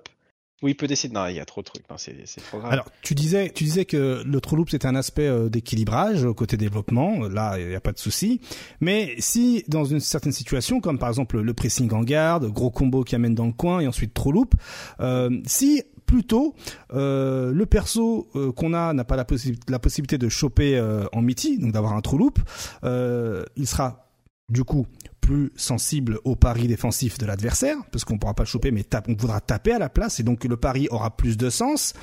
[0.62, 2.72] ou il peut décider, non, il y a trop de trucs, non, c'est trop grave.
[2.72, 6.56] Alors, tu disais, tu disais que le true loop c'était un aspect euh, d'équilibrage côté
[6.56, 7.28] développement.
[7.28, 8.40] Là, il n'y a pas de souci.
[8.80, 13.04] Mais si dans une certaine situation, comme par exemple le pressing en garde, gros combo
[13.04, 14.54] qui amène dans le coin et ensuite true loop,
[15.00, 16.54] euh, si plutôt
[16.92, 21.04] euh, le perso euh, qu'on a n'a pas la, possi- la possibilité de choper euh,
[21.12, 22.38] en miti, donc d'avoir un true loop,
[22.82, 24.08] il sera
[24.48, 24.86] du coup
[25.30, 29.08] plus sensible au pari défensif de l'adversaire, parce qu'on pourra pas le choper, mais tape,
[29.08, 31.94] on voudra taper à la place, et donc le pari aura plus de sens.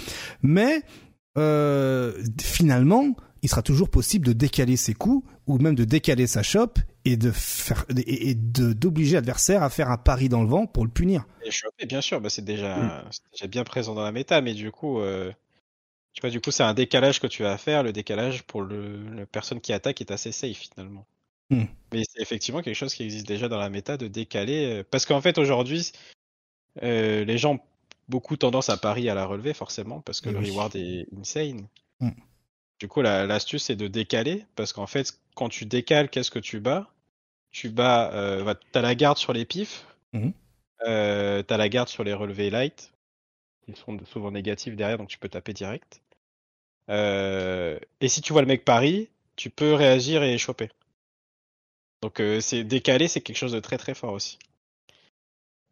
[0.41, 0.81] Mais
[1.37, 6.41] euh, finalement, il sera toujours possible de décaler ses coups, ou même de décaler sa
[6.41, 10.47] chope, et de faire et, et de d'obliger l'adversaire à faire un pari dans le
[10.49, 11.25] vent pour le punir.
[11.43, 13.03] Et choper, bien sûr, bah, c'est déjà, Mm.
[13.33, 15.31] déjà bien présent dans la méta, mais du coup, euh,
[16.13, 17.83] tu vois, du coup, c'est un décalage que tu vas faire.
[17.83, 21.05] Le décalage pour le, la personne qui attaque est assez safe finalement.
[21.49, 21.63] Mm.
[21.93, 25.05] Mais c'est effectivement quelque chose qui existe déjà dans la méta de décaler, euh, parce
[25.05, 25.91] qu'en fait aujourd'hui,
[26.83, 27.59] euh, les gens ont
[28.09, 31.67] beaucoup tendance à parier à la relever forcément, parce que Eh le reward est insane.
[31.99, 32.09] Mm.
[32.79, 36.39] Du coup, la- l'astuce c'est de décaler, parce qu'en fait, quand tu décales, qu'est-ce que
[36.39, 36.89] tu bats?
[37.51, 39.85] Tu bats, euh, bah, t'as la garde sur les pifs,
[40.85, 42.91] euh, t'as la garde sur les relevés light,
[43.65, 46.01] qui sont souvent négatifs derrière, donc tu peux taper direct.
[46.89, 50.69] Et si tu vois le mec pari, tu peux réagir et choper.
[52.01, 54.37] Donc euh, c'est décalé, c'est quelque chose de très très fort aussi.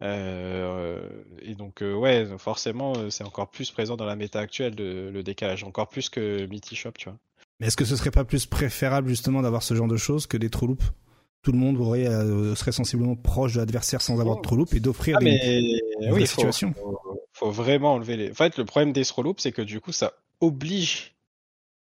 [0.02, 1.08] Euh,
[1.42, 5.24] et donc euh, ouais, forcément, c'est encore plus présent dans la méta actuelle de, le
[5.24, 7.18] décalage, encore plus que Mitty Shop, tu vois.
[7.60, 10.38] Mais est-ce que ce serait pas plus préférable justement d'avoir ce genre de choses que
[10.38, 10.92] des true loops?
[11.42, 14.74] Tout le monde aurait, euh, serait sensiblement proche de l'adversaire sans avoir de true loop
[14.74, 15.80] et d'offrir Ah des,
[16.12, 16.74] oui, faut, situations.
[16.74, 18.32] faut, faut vraiment enlever les.
[18.32, 21.14] En fait, le problème des throw loops, c'est que du coup, ça oblige,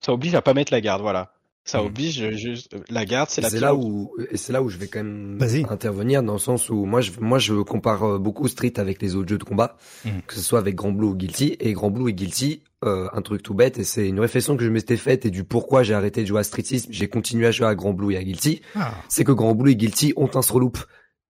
[0.04, 1.33] ça oblige à pas mettre la garde, voilà.
[1.66, 1.86] Ça Mhm.
[1.88, 4.88] oblige juste la garde, c'est la c'est là où et c'est là où je vais
[4.88, 8.74] quand même intervenir dans le sens où moi je moi je compare euh, beaucoup Street
[8.78, 10.22] avec les autres jeux de combat Mhm.
[10.28, 13.22] que ce soit avec Grand Blue ou Guilty et Grand Blue et Guilty euh, un
[13.22, 15.94] truc tout bête et c'est une réflexion que je m'étais faite et du pourquoi j'ai
[15.94, 18.24] arrêté de jouer à Street 6 j'ai continué à jouer à Grand Blue et à
[18.26, 20.78] Guilty Ah, c'est que Grand Blue et Guilty ont un throw loop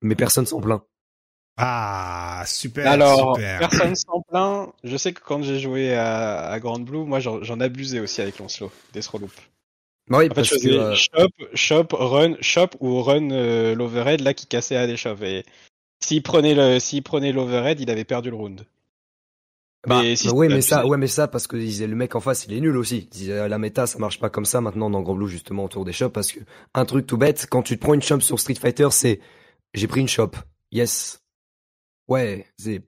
[0.01, 0.81] mais personne s'en plaint
[1.57, 2.87] Ah, super.
[2.87, 3.59] Alors, super.
[3.59, 4.69] personne s'en plaint.
[4.83, 8.21] Je sais que quand j'ai joué à, à Grand Blue, moi j'en j'en abusais aussi
[8.21, 9.35] avec Lancelot, des throw loops.
[9.35, 9.43] Bah
[10.09, 13.73] oui, En fait, parce je que faisais euh, shop, shop, run, shop ou run euh,
[13.75, 15.21] l'overhead là qui cassait à des shops.
[15.23, 15.43] Et
[16.03, 18.65] s'il prenait le, s'il prenait l'overhead, il avait perdu le round.
[19.87, 21.87] Bah, Mais si bah ouais, c'est mais ça, ouais, mais ça, parce que ils disaient,
[21.87, 23.09] le mec en face, il est nul aussi.
[23.27, 26.11] La méta, ça marche pas comme ça maintenant dans Grand Blue, justement, autour des shops,
[26.13, 26.39] parce que
[26.73, 29.19] un truc tout bête, quand tu te prends une shop sur Street Fighter, c'est,
[29.73, 30.31] j'ai pris une shop.
[30.71, 31.21] Yes.
[32.07, 32.81] Ouais, c'est,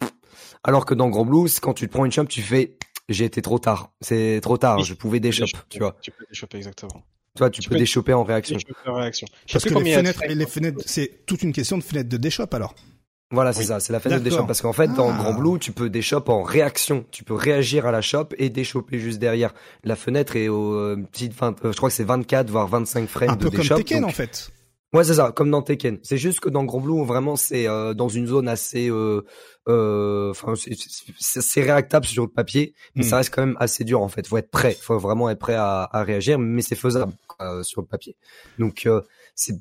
[0.64, 2.77] alors que dans Grand Blue, quand tu te prends une shop, tu fais,
[3.09, 3.92] j'ai été trop tard.
[4.01, 4.84] C'est trop tard, Oui.
[4.84, 5.95] je pouvais déshop, tu vois.
[6.01, 7.03] Tu peux déchoper exactement.
[7.38, 8.56] Toi, tu, Tu peux peux- déchoper en réaction.
[8.56, 9.27] Déchoper en réaction.
[9.45, 11.51] Je Parce que les combien il y a de fenêtres, les fenêtres, c'est toute une
[11.51, 12.74] question de fenêtre de déshop alors.
[13.32, 13.66] Voilà, c'est Oui.
[13.66, 14.43] ça, c'est la fenêtre de D'accord.
[14.43, 14.48] shop.
[14.48, 15.17] Parce qu'en fait, dans Ah.
[15.17, 17.06] Grand Blue, tu peux déshop en réaction.
[17.11, 19.53] Tu peux réagir à la shop et déchoper juste derrière.
[19.84, 23.09] La fenêtre est au euh, petite 20, euh, je crois que c'est 24 voire 25
[23.09, 23.67] frames Un de peu comme.
[23.67, 24.51] Tekken donc- en fait.
[24.95, 25.99] Ouais, c'est ça, comme dans Tekken.
[26.03, 29.24] C'est juste que dans Grand Blue, vraiment, c'est euh, dans une zone assez, euh,
[29.67, 33.07] euh, enfin, c'est- c'est réactable sur le papier, mais Hmm.
[33.09, 34.25] ça reste quand même assez dur en fait.
[34.27, 37.82] Faut être prêt, faut vraiment être prêt à, à réagir, mais c'est faisable euh, sur
[37.82, 38.15] le papier.
[38.57, 39.01] Donc euh,
[39.35, 39.56] c'est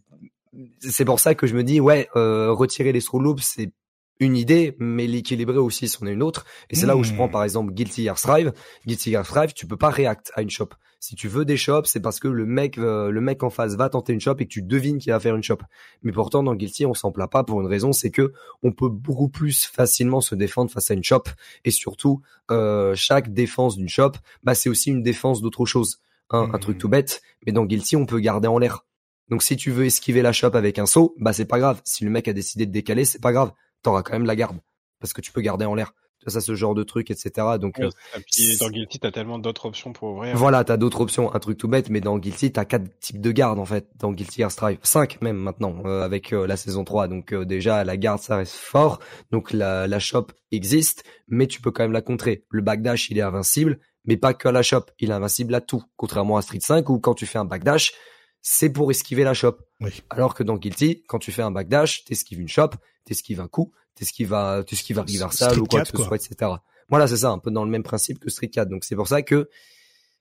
[0.79, 3.73] c'est pour ça que je me dis ouais, euh, retirer les throw loops, c'est
[4.21, 6.45] une idée, mais l'équilibrer aussi, c'en est une autre.
[6.71, 7.17] Et c'est là où je Hmm.
[7.17, 8.53] prends par exemple Guilty Gear Strive.
[8.87, 10.69] Guilty Gear Strive, tu peux pas react à une shop.
[11.01, 13.75] Si tu veux des shops, c'est parce que le mec, euh, le mec en face
[13.75, 15.59] va tenter une shop et que tu devines qu'il va faire une shop.
[16.03, 18.89] Mais pourtant, dans Guilty, on s'en plaint pas pour une raison, c'est que on peut
[18.89, 21.25] beaucoup plus facilement se défendre face à une shop.
[21.67, 24.13] Et surtout, euh, chaque défense d'une shop,
[24.45, 25.99] bah, c'est aussi une défense d'autre chose.
[26.31, 27.21] Hein, Un truc tout bête.
[27.45, 28.87] Mais dans Guilty, on peut garder en l'air.
[29.29, 31.81] Donc si tu veux esquiver la shop avec un saut, bah c'est pas grave.
[31.85, 33.53] Si le mec a décidé de décaler, c'est pas grave.
[33.85, 34.57] T'auras quand même la garde.
[34.99, 35.93] Parce que tu peux garder en l'air.
[36.21, 37.31] Tu vois, Ça, ce genre de truc, etc.
[37.61, 40.35] Donc, Ouais, euh, et puis dans Guilty, t'as tellement d'autres options pour ouvrir.
[40.37, 43.31] voilà, t'as d'autres options, un truc tout bête, mais dans Guilty, t'as quatre types de
[43.31, 46.83] gardes en fait, dans Guilty Gear Strive, cinq même maintenant euh, avec euh, la saison
[46.85, 47.09] 3.
[47.09, 49.01] Donc euh, déjà la garde ça reste fort,
[49.33, 52.45] donc la, la shop existe, mais tu peux quand même la contrer.
[52.49, 55.61] Le backdash il est invincible, mais pas que à la shop, il est invincible à
[55.61, 57.93] tout, contrairement à Street 5 où quand tu fais un backdash,
[58.41, 59.57] c'est pour esquiver la shop.
[59.81, 60.03] Oui.
[60.09, 62.71] Alors que dans Guilty, quand tu fais un backdash, t'esquives une shop,
[63.05, 66.51] t'esquives un coup, t'esquives un, t'esquives un reversal ou quoi que 4, ce soit, etc.
[66.89, 68.69] Voilà, c'est ça, un peu dans le même principe que Street 4.
[68.69, 69.49] Donc c'est pour ça que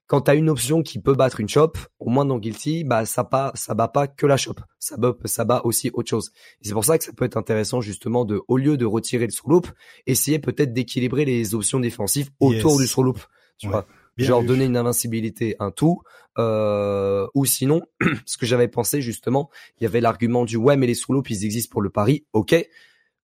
[0.06, 3.24] quand t'as une option qui peut battre une shop, au moins dans Guilty, bah ça
[3.24, 6.30] pas, ça bat pas que la shop, ça bat, ça bat aussi autre chose.
[6.60, 9.24] Et c'est pour ça que ça peut être intéressant justement de, au lieu de retirer
[9.24, 9.62] le solo
[10.06, 12.80] essayer peut-être d'équilibrer les options défensives autour Yes.
[12.82, 13.14] du solo
[13.58, 13.72] Tu Ouais.
[13.72, 14.48] vois, Bien genre vu.
[14.48, 16.00] donner une invincibilité, un tout,
[16.38, 17.82] euh, ou sinon,
[18.26, 21.44] ce que j'avais pensé justement, il y avait l'argument du ouais mais les solo ils
[21.44, 22.54] existent pour le pari, ok.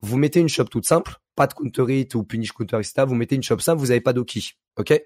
[0.03, 3.05] Vous mettez une shop toute simple, pas de counter hit ou punish counter etc.
[3.07, 5.01] Vous mettez une shop simple, vous avez pas d'oki, ok?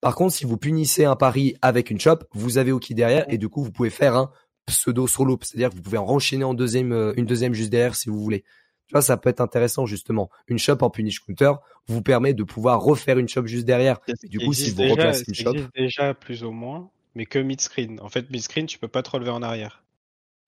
[0.00, 3.38] Par contre, si vous punissez un pari avec une shop, vous avez Oki derrière et
[3.38, 4.30] du coup, vous pouvez faire un
[4.66, 7.94] pseudo solo, c'est-à-dire que vous pouvez en enchaîner en deuxième, euh, une deuxième juste derrière
[7.94, 8.44] si vous voulez.
[8.90, 10.30] Tu vois, ça peut être intéressant justement.
[10.48, 11.52] Une shop en punish counter
[11.86, 14.00] vous permet de pouvoir refaire une shop juste derrière.
[14.24, 17.38] Et du coup, si vous déjà- replacez une shop, déjà plus ou moins, mais que
[17.38, 18.00] mid-screen.
[18.00, 19.84] En fait, mid-screen, tu peux pas te relever en arrière.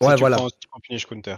[0.02, 0.38] Ouais, Si tu voilà.
[0.38, 1.36] prends- tu prends punish counter.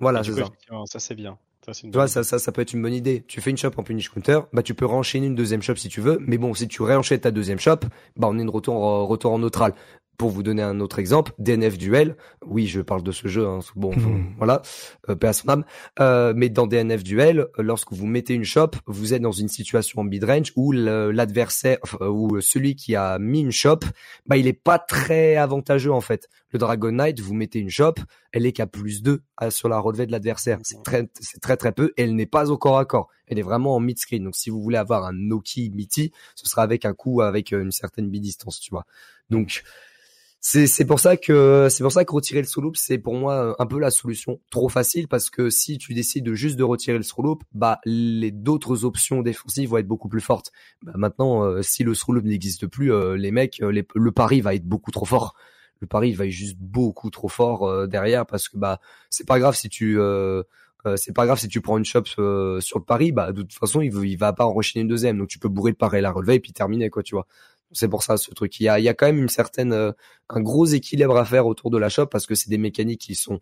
[0.00, 0.48] voilà, c'est ça.
[0.86, 1.38] ça c'est bien.
[1.64, 3.22] Ça, c'est une Tu vois, bonne ça, ça, ça peut être une bonne idée.
[3.28, 5.88] Tu fais une shop en punish counter, bah tu peux renchaîner une deuxième shop si
[5.88, 6.18] tu veux.
[6.26, 7.76] Mais bon, si tu réenchaînes ta deuxième shop,
[8.16, 9.72] bah on est de retour, en- retour en neutral.
[10.18, 12.16] Pour vous donner un autre exemple, DNF Duel.
[12.46, 13.46] Oui, je parle de ce jeu.
[13.46, 14.34] Hein, bon, Hmm.
[14.36, 14.62] voilà,
[15.08, 15.64] euh, paix à son âme.
[16.00, 19.48] Euh, mais dans DNF Duel, euh, lorsque vous mettez une shop, vous êtes dans une
[19.48, 23.80] situation en mid-range où l'adversaire, enfin, où celui qui a mis une shop,
[24.26, 26.28] bah il est pas très avantageux en fait.
[26.50, 27.94] Le Dragon Knight, vous mettez une shop,
[28.32, 30.58] elle est qu'à plus 2 sur la relevée de l'adversaire.
[30.62, 31.92] C'est très, c'est très très peu.
[31.96, 33.08] Et elle n'est pas au corps à corps.
[33.26, 34.22] Elle est vraiment en mid screen.
[34.24, 37.62] Donc si vous voulez avoir un Noki Miti, ce sera avec un coup avec euh,
[37.62, 38.84] une certaine bidistance, tu vois.
[39.30, 39.62] Donc
[40.44, 43.54] c'est c'est pour ça que c'est pour ça que retirer le solo c'est pour moi
[43.60, 46.96] un peu la solution trop facile parce que si tu décides de juste de retirer
[46.96, 50.50] le solo bah les d'autres options défensives vont être beaucoup plus fortes.
[50.82, 54.54] Bah, maintenant euh, si le solo n'existe plus euh, les mecs euh, le pari va
[54.56, 55.36] être beaucoup trop fort.
[55.80, 58.80] Le pari va être juste beaucoup trop fort euh, derrière parce que bah
[59.10, 60.42] c'est pas grave si tu euh,
[60.86, 63.42] euh, c'est pas grave si tu prends une shop euh, sur le pari, bah de
[63.42, 65.98] toute façon il, il va pas enchaîner une deuxième, donc tu peux bourrer le pari
[65.98, 67.26] et la relever et puis terminer quoi, tu vois.
[67.72, 68.58] C'est pour ça ce truc.
[68.60, 69.92] Il y a, il y a quand même une certaine, euh,
[70.28, 73.14] un gros équilibre à faire autour de la shop parce que c'est des mécaniques qui
[73.14, 73.40] sont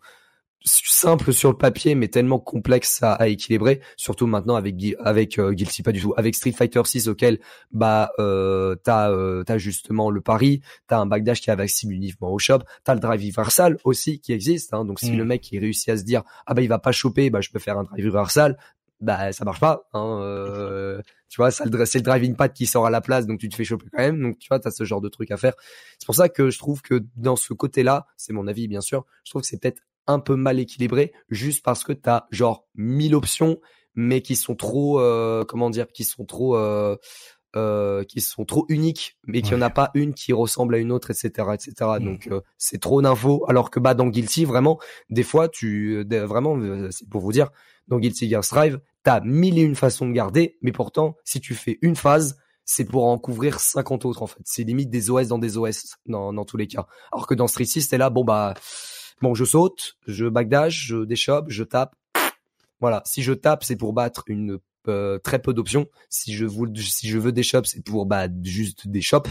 [0.63, 3.81] simples sur le papier mais tellement complexes à, à équilibrer.
[3.97, 7.39] Surtout maintenant avec avec euh, Guilty pas du tout, avec Street Fighter 6 auquel
[7.71, 12.31] bah euh, t'as euh, t'as justement le pari, t'as un backdash qui est invincible uniquement
[12.31, 14.73] au shop, t'as le drive reversal aussi qui existe.
[14.73, 15.17] Hein, donc si Mm.
[15.17, 17.49] le mec il réussit à se dire ah bah il va pas choper, bah je
[17.49, 18.57] peux faire un drive reversal,
[19.01, 19.89] bah ça marche pas.
[19.93, 23.49] Hein, euh, tu vois, c'est le driving pad qui sort à la place, donc tu
[23.49, 24.21] te fais choper quand même.
[24.21, 25.53] Donc tu vois, t'as ce genre de truc à faire.
[25.99, 29.05] C'est pour ça que je trouve que dans ce côté-là, c'est mon avis bien sûr,
[29.25, 33.15] je trouve que c'est peut-être un peu mal équilibré, juste parce que t'as genre 1000
[33.15, 33.59] options,
[33.95, 36.95] mais qui sont trop, euh, comment dire, qui sont trop, euh,
[37.55, 40.77] euh, qui sont trop uniques, mais qu'il n'y en a pas une qui ressemble à
[40.77, 41.73] une autre, etc., etc.
[41.99, 42.03] Mm.
[42.03, 43.43] Donc euh, c'est trop d'infos.
[43.47, 47.31] Alors que bah dans Guilty, vraiment, des fois, tu, euh, vraiment, euh, c'est pour vous
[47.31, 47.49] dire,
[47.87, 51.53] dans Guilty Gear Strive, t'as mille et une façons de garder, mais pourtant, si tu
[51.53, 54.41] fais une phase, c'est pour en couvrir 50 autres en fait.
[54.45, 56.87] C'est limite des OS dans des OS dans, dans tous les cas.
[57.11, 58.53] Alors que dans Street 6, t'es là, bon bah,
[59.21, 61.95] bon je saute, je backdash, je déchoppe, je tape.
[62.79, 65.87] Voilà, si je tape, c'est pour battre une euh, très peu d'options.
[66.09, 69.29] Si je veux, des shops, c'est pour bah juste des shops.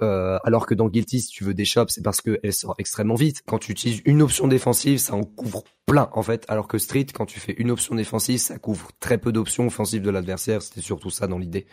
[0.00, 3.14] Euh, alors que dans Guilty, si tu veux des shops, c'est parce qu'elle sort extrêmement
[3.14, 3.42] vite.
[3.46, 6.44] Quand tu utilises une option défensive, ça en couvre plein en fait.
[6.48, 10.02] Alors que Street, quand tu fais une option défensive, ça couvre très peu d'options offensives
[10.02, 10.62] de l'adversaire.
[10.62, 11.66] C'était surtout ça dans l'idée.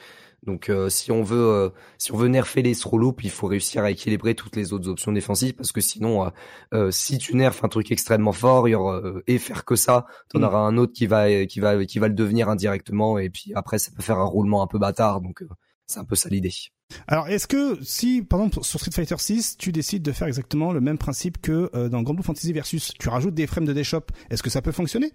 [0.43, 3.47] Donc euh, si on veut, euh, si on veut nerfer les throw loops, il faut
[3.47, 6.29] réussir à équilibrer toutes les autres options défensives parce que sinon, euh,
[6.73, 9.75] euh, si tu nerfes un truc extrêmement fort, il y aura euh, et faire que
[9.75, 10.43] ça, t'en Mm.
[10.43, 13.79] auras un autre qui va, qui va, qui va le devenir indirectement et puis après
[13.79, 15.21] ça peut faire un roulement un peu bâtard.
[15.21, 15.49] Donc euh,
[15.87, 16.53] c'est un peu ça l'idée.
[17.07, 20.71] Alors, est-ce que si, par exemple, sur Street Fighter 6, tu décides de faire exactement
[20.71, 23.73] le même principe que euh, dans Grand Blue Fantasy Versus, tu rajoutes des frames de
[23.73, 24.01] déshop,
[24.31, 25.11] est-ce que ça peut fonctionner?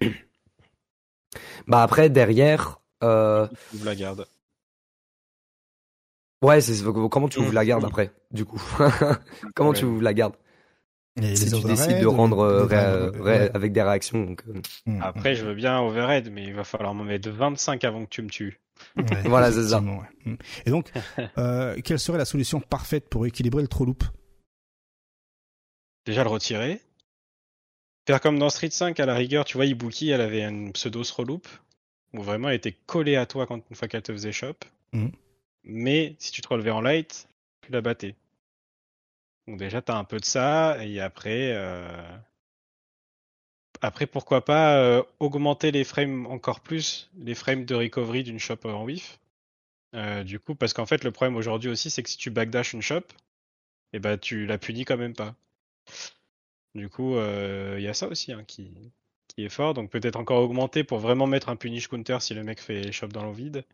[1.67, 3.49] Bah après derrière, euh,
[3.83, 4.27] la garde.
[6.45, 7.55] Ouais, c'est comment tu ouvres Mm.
[7.55, 8.63] la garde après, du coup?
[9.55, 10.35] comment tu ouvres la garde?
[11.17, 13.51] Si les tu décides de rendre euh, les- ré- les- ré- ouais.
[13.55, 14.25] avec des réactions.
[14.25, 17.85] Donc, euh, Mm, Après, je veux bien overhead, mais il va falloir m'en mettre 25
[17.85, 18.59] avant que tu me tues.
[18.97, 19.01] mm.
[19.03, 19.81] Ouais, Voilà, c'est ça.
[19.81, 19.99] ouais.
[20.25, 20.35] Mm.
[20.67, 20.91] Et donc,
[21.39, 24.03] euh, quelle serait la solution parfaite pour équilibrer le throw loop
[26.07, 26.81] Déjà le retirer.
[28.07, 31.03] Faire comme dans Street 5, à la rigueur, tu vois, Ibuki, elle avait une pseudo
[31.05, 31.47] throw loop,
[32.13, 34.55] où vraiment elle était collée à toi quand, une fois qu'elle te faisait shop.
[34.93, 35.13] Mhm.
[35.65, 37.29] Mais si tu te relevais en light,
[37.63, 38.15] tu la battais.
[39.47, 42.17] Donc déjà, t'as un peu de ça, et après, euh,
[43.83, 48.59] après pourquoi pas euh, augmenter les frames encore plus, les frames de recovery d'une shop
[48.65, 49.19] en whiff.
[49.95, 52.73] Euh, du coup, parce qu'en fait, le problème aujourd'hui aussi, c'est que si tu backdash
[52.73, 53.03] une shop,
[53.93, 55.35] et ben tu la punis quand même pas.
[56.75, 58.73] Du coup, il y a ça aussi hein, qui,
[59.29, 59.75] qui est fort.
[59.75, 63.09] Donc peut-être encore augmenter pour vraiment mettre un punish counter si le mec fait shop
[63.09, 63.65] dans l'eau vide.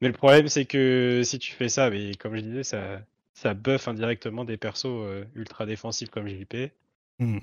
[0.00, 3.00] Mais le problème, c'est que si tu fais ça, mais comme je disais, ça,
[3.34, 6.70] ça buff indirectement des persos euh, ultra défensifs comme JP.
[7.18, 7.38] Mm.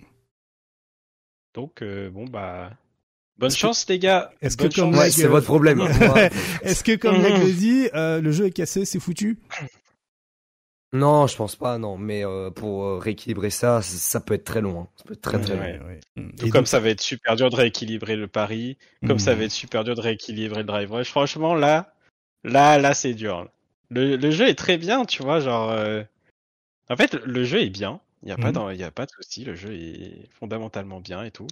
[1.54, 2.72] Donc euh, bon bah
[3.38, 4.32] bonne que- chance les gars.
[4.42, 5.78] est-ce que comme ouais, c'est votre problème.
[5.78, 5.90] Moi,
[6.64, 9.38] Est-ce que, comme Lag le dit, euh, le jeu est cassé, c'est foutu?
[10.94, 11.98] Non, je pense pas, non.
[11.98, 14.82] Mais euh, pour euh, rééquilibrer ça, ça, ça peut être très long.
[14.82, 14.88] hein.
[14.96, 15.62] Ça peut être très très long.
[15.62, 15.80] Ouais.
[15.86, 16.00] ouais.
[16.16, 16.30] Mm.
[16.36, 19.20] Tout Et comme donc- ça va être super dur de rééquilibrer le pari, comme Mm.
[19.20, 21.10] ça va être super dur de rééquilibrer le drive rush.
[21.10, 21.94] Franchement, là,
[22.44, 23.50] là, là, c'est dur.
[23.90, 25.70] Le, le jeu est très bien, tu vois, genre.
[25.72, 26.04] euh,
[26.90, 28.02] En fait, le jeu est bien.
[28.24, 28.54] Il y a pas, Mhm.
[28.54, 28.72] dans...
[28.72, 29.46] y a pas de souci.
[29.46, 31.48] Le jeu est fondamentalement bien et tout.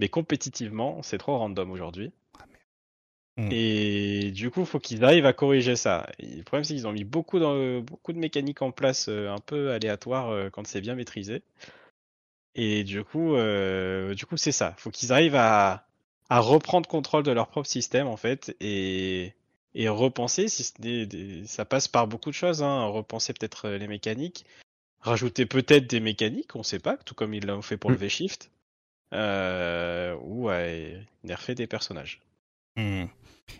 [0.00, 2.12] Mais compétitivement, c'est trop random aujourd'hui.
[3.36, 3.48] Mm.
[3.52, 6.06] Et du coup, faut qu'ils arrivent à corriger ça.
[6.18, 7.80] Et le problème, c'est qu'ils ont mis beaucoup, dans...
[7.80, 11.42] beaucoup de mécaniques en place euh, un peu aléatoires euh, quand c'est bien maîtrisé.
[12.54, 14.74] Et du coup, euh, du coup, c'est ça.
[14.78, 15.86] Faut qu'ils arrivent à,
[16.28, 19.34] à reprendre contrôle de leur propre système en fait et,
[19.74, 20.48] et repenser.
[20.48, 22.62] Si ce n'est des- ça passe par beaucoup de choses.
[22.62, 24.44] Hein, repenser peut-être euh, les mécaniques,
[25.00, 28.00] rajouter peut-être des mécaniques, on sait pas, tout comme ils l'ont fait pour le Mm.
[28.00, 28.50] V-Shift,
[29.14, 32.20] euh, ou ouais, nerfer des personnages.
[32.76, 33.06] Hmm.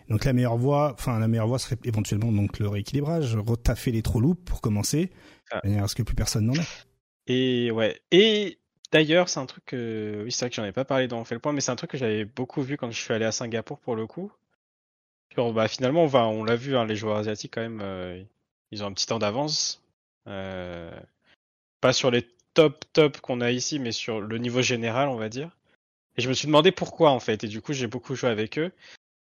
[0.09, 4.01] Donc la meilleure voie, enfin la meilleure voie serait éventuellement donc le rééquilibrage, retaffer les
[4.01, 5.11] trop loops pour commencer,
[5.51, 5.59] Ah.
[5.63, 6.65] de manière à ce que plus personne n'en ait.
[7.27, 7.99] Et ouais.
[8.11, 8.57] Et
[8.93, 10.21] d'ailleurs, c'est un truc que.
[10.23, 11.71] Oui, c'est vrai que j'en ai pas parlé dans On fait le point, mais c'est
[11.71, 14.31] un truc que j'avais beaucoup vu quand je suis allé à Singapour pour le coup.
[15.35, 18.21] Bah, finalement, on, va, on l'a vu, hein, les joueurs asiatiques quand même, euh,
[18.71, 19.81] ils ont un petit temps d'avance.
[20.27, 20.91] Euh,
[21.81, 25.29] pas sur les top top qu'on a ici, mais sur le niveau général, on va
[25.29, 25.57] dire.
[26.17, 27.43] Et je me suis demandé pourquoi en fait.
[27.43, 28.71] Et du coup, j'ai beaucoup joué avec eux.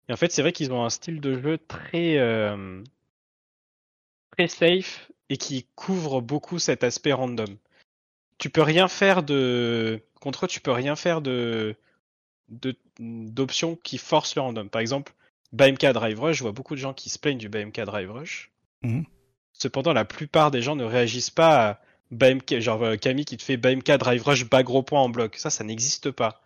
[0.10, 2.82] Et en fait, c'est vrai qu'ils ont un style de jeu très euh,
[4.32, 7.58] très safe et qui couvre beaucoup cet aspect random
[8.38, 11.76] tu peux rien faire de contre eux, tu peux rien faire de
[13.00, 14.70] d'options qui forcent le random.
[14.70, 15.14] Par exemple,
[15.54, 18.52] BMK Drive Rush, je vois beaucoup de gens qui se plaignent du BMK Drive Rush.
[18.84, 19.06] Mhm.
[19.54, 23.44] Cependant, la plupart des gens ne réagissent pas à BMK, genre euh, Camille qui te
[23.44, 25.36] fait BMK Drive Rush bas gros point en bloc.
[25.38, 26.42] Ça, ça n'existe pas.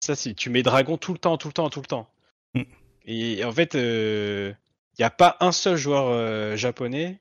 [0.00, 2.08] Ça, si tu mets Dragon tout le temps, tout le temps, tout le temps.
[2.54, 2.66] Mhm.
[3.06, 4.56] Et en fait, il
[4.98, 7.18] n'y a pas un seul joueur euh, japonais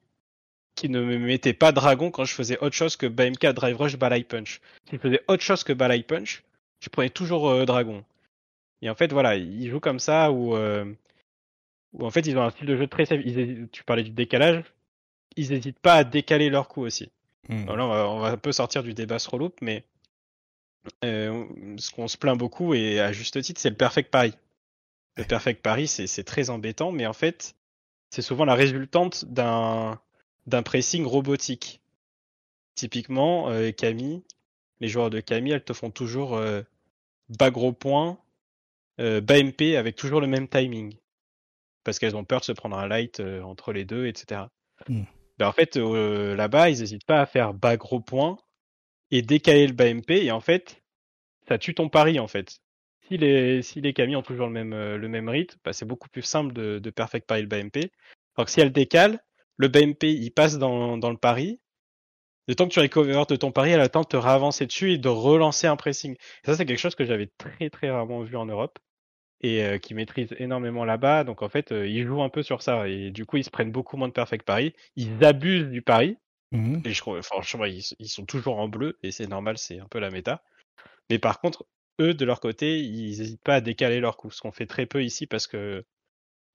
[0.75, 3.95] qui ne me mettait pas Dragon quand je faisais autre chose que BMK Drive Rush
[3.97, 4.59] Balai Punch.
[4.89, 6.43] Si je faisais autre chose que Balai Punch,
[6.79, 8.03] je prenais toujours euh, Dragon.
[8.83, 10.85] Et en fait, voilà, ils jouent comme ça où, euh,
[11.93, 13.21] où en fait ils ont un style de jeu très safe.
[13.23, 14.65] Ils tu parlais du décalage,
[15.37, 17.09] ils n'hésitent pas à décaler leur coup aussi.
[17.47, 17.63] Hmm.
[17.63, 19.85] Alors là, on va, on va un peu sortir du débat sur loop, mais
[21.05, 21.45] euh,
[21.77, 24.33] ce qu'on se plaint beaucoup et à juste titre, c'est le perfect pari.
[25.15, 27.55] Le perfect pari, c'est très embêtant, mais en fait,
[28.09, 29.97] c'est souvent la résultante d'un
[30.45, 31.79] d'un pressing robotique.
[32.75, 34.23] Typiquement, euh, Camille,
[34.81, 36.63] les joueurs de Camille, elles te font toujours euh,
[37.29, 38.17] bas gros point,
[38.99, 39.21] euh,
[39.77, 40.95] avec toujours le même timing.
[41.83, 44.41] Parce qu'elles ont peur de se prendre un light euh, entre les deux, etc.
[44.87, 45.03] Mm.
[45.39, 48.37] Ben, en fait, euh, là-bas, ils n'hésitent pas à faire bas gros point
[49.11, 50.81] et décaler le bas MP, et en fait,
[51.47, 52.59] ça tue ton pari, en fait.
[53.07, 55.85] Si les, si les Camille ont toujours le même, euh, le même rythme, bah, c'est
[55.85, 57.91] beaucoup plus simple de, de perfect pari le bas MP.
[58.35, 59.19] Alors que si elles décalent,
[59.57, 61.59] le bas MP, il passe dans, dans le pari.
[62.47, 64.97] Le temps que tu recover de ton pari, elle attend de te ravancer dessus et
[64.97, 66.13] de relancer un pressing.
[66.13, 68.79] Et ça, c'est quelque chose que j'avais très très rarement vu en Europe
[69.41, 71.23] et euh, qui maîtrise énormément là-bas.
[71.23, 73.49] Donc en fait, euh, ils jouent un peu sur ça et du coup, ils se
[73.49, 74.73] prennent beaucoup moins de perfect pari.
[74.95, 76.17] Ils abusent du pari.
[76.51, 76.81] Mhm.
[76.85, 79.87] Et je trouve, franchement, ils, ils sont toujours en bleu et c'est normal, c'est un
[79.87, 80.43] peu la méta.
[81.09, 81.65] Mais par contre,
[81.99, 84.85] eux, de leur côté, ils n'hésitent pas à décaler leurs coups, ce qu'on fait très
[84.85, 85.83] peu ici parce que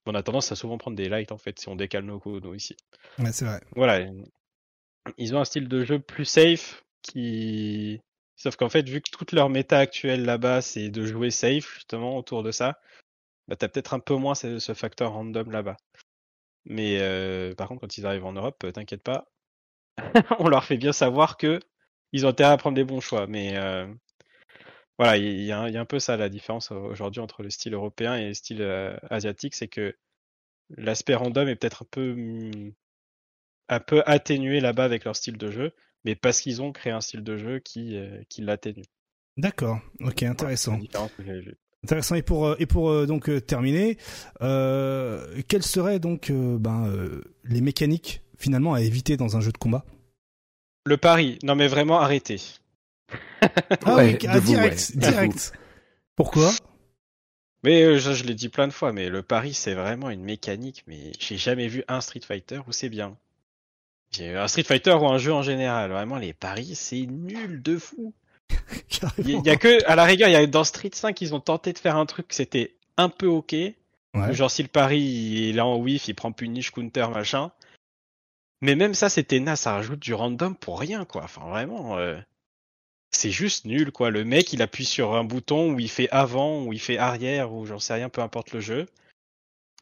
[0.05, 2.41] on a tendance à souvent prendre des lights en fait si on décale nos coups,
[2.41, 2.75] nous ici.
[3.19, 3.61] Ouais, c'est vrai.
[3.75, 4.07] Voilà,
[5.17, 8.01] ils ont un style de jeu plus safe qui.
[8.35, 12.17] Sauf qu'en fait, vu que toute leur méta actuelle là-bas, c'est de jouer safe justement
[12.17, 12.79] autour de ça,
[13.47, 15.77] bah t'as peut-être un peu moins ce, facteur random là-bas.
[16.65, 19.27] Mais euh, par contre, quand ils arrivent en Europe, euh, t'inquiète pas,
[20.39, 21.59] on leur fait bien savoir que
[22.13, 23.27] ils ont intérêt à prendre les bons choix.
[23.27, 23.87] Mais euh,
[24.97, 28.27] voilà, il y, a un- peu ça la différence aujourd'hui entre le style européen et
[28.29, 29.95] le style euh, asiatique, c'est que
[30.71, 32.73] l'aspect random est peut-être un peu hum,
[33.69, 35.71] un peu atténué là-bas avec leur style de jeu,
[36.03, 38.83] mais parce qu'ils ont créé un style de jeu qui euh, qui l'atténue.
[39.37, 39.79] D'accord.
[40.01, 40.79] Ok, intéressant.
[41.83, 42.15] Intéressant.
[42.15, 43.97] Et pour euh, et pour euh, donc terminer,
[44.41, 49.51] euh, quelles seraient donc euh, ben euh, les mécaniques finalement à éviter dans un jeu
[49.51, 49.85] de combat?
[50.85, 52.41] Le pari, non mais vraiment arrêtez.
[53.85, 55.53] Ah Ouais, oui, ah, vous, direct, ouais, de direct.
[56.15, 56.51] Pourquoi?
[57.63, 60.83] Mais je, je l'ai dit plein de fois, mais le pari c'est vraiment une mécanique,
[60.87, 63.17] mais j'ai jamais vu un Street Fighter où c'est bien.
[64.19, 68.13] Un Street Fighter ou un jeu en général, vraiment les paris c'est nul de fou.
[69.19, 71.35] Il y, a- y que, à la rigueur, il y a dans Street 5 ils
[71.35, 73.51] ont tenté de faire un truc, c'était un peu ok.
[73.53, 74.33] Ouais.
[74.33, 77.51] Genre si le pari il est en whiff, il prend punish, counter, machin.
[78.61, 81.23] Mais même ça c'était naze, ça rajoute du random pour rien quoi.
[81.23, 82.19] Enfin vraiment, euh,
[83.11, 84.09] c'est juste nul quoi.
[84.09, 87.53] Le mec il appuie sur un bouton où il fait avant, ou il fait arrière,
[87.53, 88.87] ou j'en sais rien, peu importe le jeu.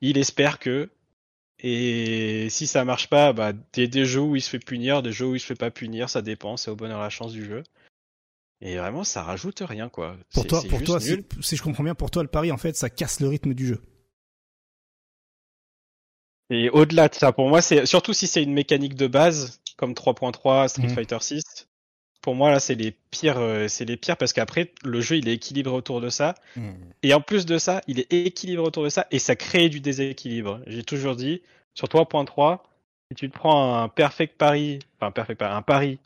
[0.01, 0.89] Il espère que.
[1.59, 4.59] Et si ça marche pas, bah il y a des jeux où il se fait
[4.59, 7.09] punir, des jeux où il se fait pas punir, ça dépend, c'est au bonheur la
[7.09, 7.63] chance du jeu.
[8.61, 10.17] Et vraiment ça rajoute rien quoi.
[10.33, 12.89] Pour toi, pour toi, si je comprends bien, pour toi le pari en fait, ça
[12.89, 13.81] casse le rythme du jeu.
[16.49, 19.93] Et au-delà de ça, pour moi, c'est surtout si c'est une mécanique de base comme
[19.93, 20.89] 3.3, Street Mhm.
[20.95, 21.67] Fighter 6.
[22.27, 25.29] Pour moi, là, c'est les pires, euh, c'est les pires parce qu'après, le jeu, il
[25.29, 26.35] est équilibré autour de ça.
[27.01, 29.79] Et en plus de ça, il est équilibré autour de ça et ça crée du
[29.79, 30.59] déséquilibre.
[30.67, 31.41] J'ai toujours dit,
[31.73, 32.59] sur 3.3,
[33.09, 35.99] si tu te prends un perfect pari, enfin, perfect pari, un pari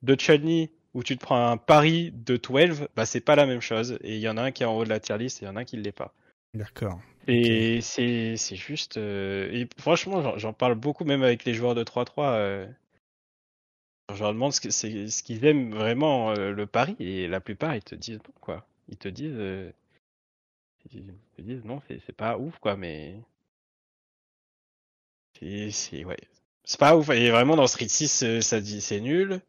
[0.00, 3.60] de Chun-Li ou tu te prends un pari de 12, bah, c'est pas la même
[3.60, 3.98] chose.
[4.02, 5.44] Et il y en a un qui est en haut de la tier list et
[5.44, 6.14] il y en a un qui l'est pas.
[6.54, 6.98] D'accord.
[7.26, 11.74] Et c'est c'est juste euh, et franchement j'en- j'en parle beaucoup même avec les joueurs
[11.74, 12.66] de 3-3 euh,
[14.14, 17.94] je leur demande ce qu'ils aiment vraiment euh, le pari et la plupart ils te
[17.94, 18.66] disent non quoi.
[18.88, 19.70] Ils te disent euh,
[20.92, 23.16] ils te disent non c'est pas ouf quoi mais
[25.70, 26.16] c'est ouais.
[26.78, 29.40] Pas ouf et vraiment dans Street 6 euh, ça dit c'est nul.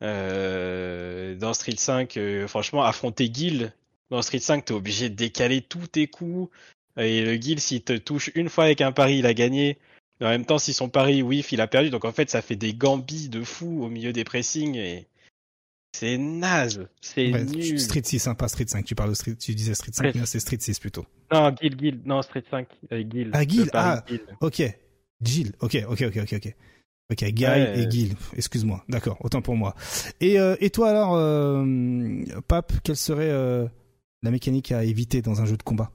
[0.00, 3.72] Dans Street 5 euh, franchement affronter Guile
[4.10, 6.50] dans Street 5 t'es obligé de décaler tous tes coups.
[6.98, 9.78] Et le Guile, s'il te touche une fois avec un pari, il a gagné.
[10.22, 11.90] Mais en même temps, si son pari whiff, il a perdu.
[11.90, 14.76] Donc en fait, ça fait des gambis de fou au milieu des pressings.
[14.76, 15.08] Et
[15.92, 16.86] c'est naze.
[17.00, 17.80] C'est Ouais, nul.
[17.80, 18.84] Street 6, hein, pas Street 5.
[18.84, 20.12] Tu parles de Street, tu disais Street 5, Ouais.
[20.14, 21.04] mais c'est Street 6 plutôt.
[21.32, 22.00] Non, Guile, Guile.
[22.04, 22.68] Non, Street 5.
[22.92, 23.30] Euh, Guile.
[23.32, 24.04] Ah, pari ah.
[24.06, 24.20] Guile.
[24.40, 24.62] Ok.
[25.20, 25.52] Jill.
[25.60, 26.54] Ok, ok, ok, ok, ok.
[27.10, 27.80] Ok, Guy Ouais.
[27.80, 28.14] et Gil.
[28.36, 28.84] Excuse-moi.
[28.88, 29.74] D'accord, autant pour moi.
[30.20, 33.66] Et, euh, et toi alors, euh, Pape, quelle serait euh,
[34.22, 35.90] la mécanique à éviter dans un jeu de combat?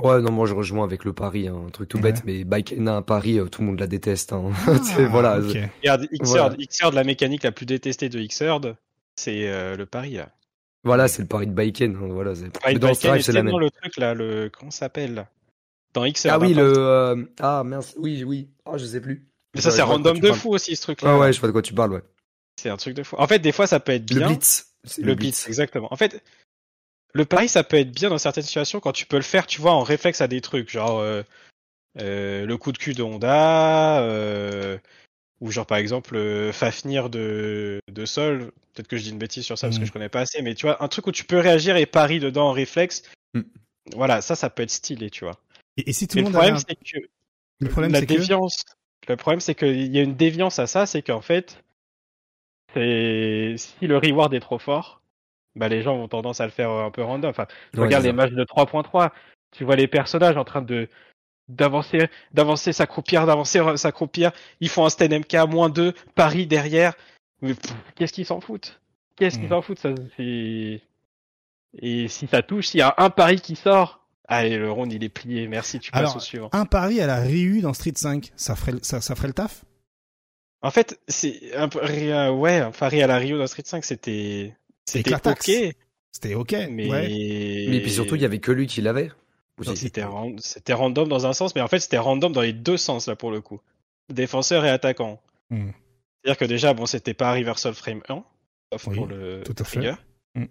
[0.00, 2.04] Ouais, non, moi je rejoins avec le pari, hein, un truc tout Ouais.
[2.12, 4.32] bête, mais Baiken a un pari, euh, tout le monde la déteste.
[4.32, 4.50] Hein.
[4.66, 4.72] Ah,
[5.10, 5.38] voilà.
[5.38, 5.56] ok.
[5.82, 6.56] Regarde, Xrd, Voilà.
[6.56, 8.76] Xrd, la mécanique la plus détestée de Xrd,
[9.16, 10.14] c'est euh, le pari.
[10.14, 10.30] Là.
[10.84, 11.94] Voilà, c'est le pari de Baiken.
[11.94, 13.58] hein, Voilà, c'est- dans Baiken, c'est la même.
[13.58, 15.14] le truc là, le comment ça s'appelle?
[15.14, 15.28] Là
[15.92, 16.30] Dans Xrd.
[16.32, 16.72] Ah oui, le.
[16.74, 18.48] euh, Ah mince, oui, oui.
[18.64, 19.26] Ah, je sais plus.
[19.54, 21.10] Mais ça, Ouais, c'est random de fou aussi ce truc-là.
[21.12, 22.02] Ah ouais, je vois de quoi tu parles, ouais.
[22.58, 23.16] C'est un truc de fou.
[23.18, 24.20] En fait, des fois, ça peut être bien.
[24.20, 24.68] Le Blitz.
[24.84, 25.86] C'est Le blitz, exactement.
[25.92, 26.24] En fait,
[27.12, 29.60] le pari, ça peut être bien dans certaines situations quand tu peux le faire, tu
[29.60, 31.22] vois, en réflexe à des trucs, genre euh,
[31.98, 34.78] euh, le coup de cul de Honda, euh,
[35.40, 38.52] ou genre par exemple euh, Fafnir de, de Sol.
[38.74, 40.54] Peut-être que je dis une bêtise sur ça parce que je connais pas assez, mais
[40.54, 43.02] tu vois, un truc où tu peux réagir et pari dedans en réflexe.
[43.34, 43.44] Mhm.
[43.94, 45.38] Voilà, ça, ça peut être stylé, tu vois.
[45.76, 47.06] Et, et si tout le Mais le monde problème, un- c'est que
[47.60, 48.56] le problème la c'est que déviance.
[49.08, 51.62] Le problème, c'est qu'il y a une déviance à ça, c'est qu'en fait,
[52.74, 55.01] c'est si le reward est trop fort,
[55.56, 57.30] bah les gens ont tendance à le faire un peu random.
[57.30, 59.10] Enfin, tu Ouais, regardes c'est les matchs de 3.3,
[59.50, 60.88] tu vois les personnages en train de
[61.48, 64.30] d'avancer, d'avancer, s'accroupir, d'avancer, s'accroupir.
[64.60, 66.94] Ils font un stand MK à moins 2, Paris derrière.
[67.42, 67.54] Mais
[67.96, 68.80] qu'est-ce qu'ils s'en foutent?
[69.16, 69.50] Qu'est-ce qu'ils Mm.
[69.50, 69.90] s'en foutent ça.
[70.18, 75.02] Et si ça touche, s'il y a un pari qui sort, allez, le round il
[75.04, 76.48] est plié, merci, tu passes Alors, au suivant.
[76.52, 79.34] un pari à la Ryu dans Street 5, ça ferait, le- ça, ça ferait le
[79.34, 79.64] taf?
[80.62, 83.84] En fait, c'est un peu euh, ouais, un pari à la Rio dans Street 5,
[83.84, 84.54] c'était
[84.84, 85.50] C'était ok,
[86.10, 86.52] C'était ok.
[86.70, 87.66] mais ouais.
[87.70, 89.10] Mais puis surtout, il y avait que lui qui l'avait.
[89.76, 92.76] c'était ran- c'était random dans un sens, mais en fait c'était random dans les deux
[92.76, 93.60] sens là pour le coup,
[94.12, 95.20] défenseur et attaquant.
[95.50, 95.70] Hmm.
[96.22, 98.24] C'est-à-dire que déjà bon, c'était pas reversal frame 1,
[98.72, 99.78] sauf Oui, pour le tout à fait.
[99.80, 99.94] trigger.
[100.34, 100.44] Mm.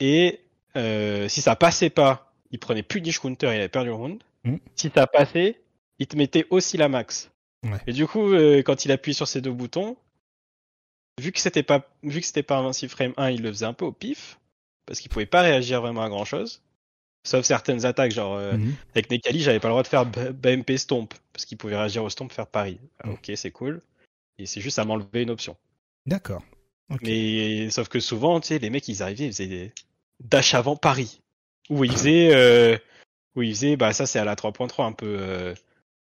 [0.00, 0.40] Et
[0.76, 4.22] euh, si ça passait pas, il prenait punish counter, il avait perdu le round.
[4.44, 4.56] Mm.
[4.76, 5.60] Si ça passait,
[5.98, 7.30] il te mettait aussi la max.
[7.64, 7.78] Ouais.
[7.86, 9.96] Et du coup, euh, quand il appuie sur ces deux boutons,
[11.20, 13.72] vu que c'était pas vu que c'était pas invincible frame 1, il le faisait un
[13.72, 14.38] peu au pif
[14.86, 16.62] parce qu'il pouvait pas réagir vraiment à grand chose.
[17.26, 18.74] Sauf certaines attaques, genre euh, Mhm.
[18.92, 22.10] avec Nekali, j'avais pas le droit de faire BMP Stomp parce qu'il pouvait réagir au
[22.10, 22.78] Stomp, faire pari.
[23.02, 23.80] Ah, ok, c'est cool.
[24.38, 25.56] Et c'est juste à m'enlever une option.
[26.04, 26.42] D'accord.
[26.90, 27.00] Ok.
[27.02, 29.72] Mais sauf que souvent, tu sais, les mecs, ils arrivaient, ils faisaient des
[30.22, 31.22] dash avant pari.
[31.70, 32.76] Ou ils faisaient, euh,
[33.36, 35.54] où ils faisaient, bah ça c'est à la 3.3 un peu euh,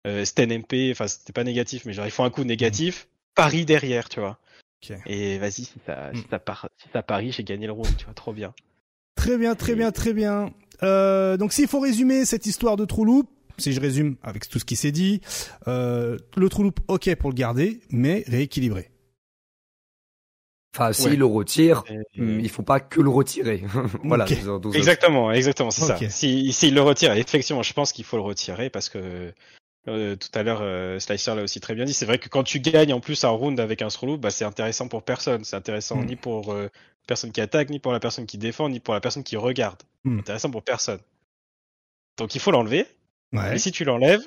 [0.06, 3.64] euh, Sten MP, enfin c'était pas négatif, mais genre ils font un coup négatif, pari
[3.64, 4.38] derrière, tu vois.
[5.06, 6.24] Et vas-y, si ça, si Mm.
[6.30, 6.40] ça,
[6.76, 8.54] si ça parie, j'ai gagné le round, tu vois, trop bien.
[9.16, 10.52] Très bien, très bien, très bien.
[10.82, 14.60] Euh, donc s'il faut résumer cette histoire de True Loop, si je résume avec tout
[14.60, 15.20] ce qui s'est dit,
[15.66, 18.90] euh, le True Loop, ok pour le garder, mais rééquilibré.
[20.76, 21.16] Enfin, s'il Ouais.
[21.16, 21.82] le retire,
[22.14, 23.62] Et- hum, il faut pas que le retirer.
[24.04, 24.26] voilà.
[24.44, 25.96] Dans- dans Exactement, exactement, c'est ça.
[25.96, 29.32] S'il si, s'il le retire, effectivement, je pense qu'il faut le retirer parce que
[29.88, 31.94] euh, tout à l'heure, euh, Slicer l'a aussi très bien dit.
[31.94, 34.44] C'est vrai que quand tu gagnes en plus un round avec un loop, bah, c'est
[34.44, 35.44] intéressant pour personne.
[35.44, 36.06] C'est intéressant Mm.
[36.06, 36.68] ni pour euh,
[37.06, 39.82] personne qui attaque, ni pour la personne qui défend, ni pour la personne qui regarde.
[40.04, 40.16] Mm.
[40.16, 41.00] C'est intéressant pour personne.
[42.18, 42.86] Donc il faut l'enlever.
[43.32, 43.56] Ouais.
[43.56, 44.22] Et si tu l'enlèves,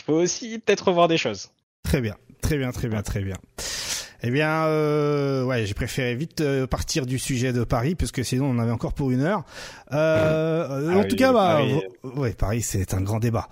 [0.00, 1.50] il faut aussi peut-être revoir des choses.
[1.82, 3.36] Très bien, très bien, très bien, très bien.
[4.26, 8.46] Eh bien, euh, ouais, j'ai préféré vite euh, partir du sujet de Paris, puisque sinon
[8.46, 9.44] on en avait encore pour une heure.
[9.92, 11.82] Euh, euh, Ah en oui, tout cas, bah, Paris.
[12.16, 13.48] ouais, Paris, c'est un grand débat.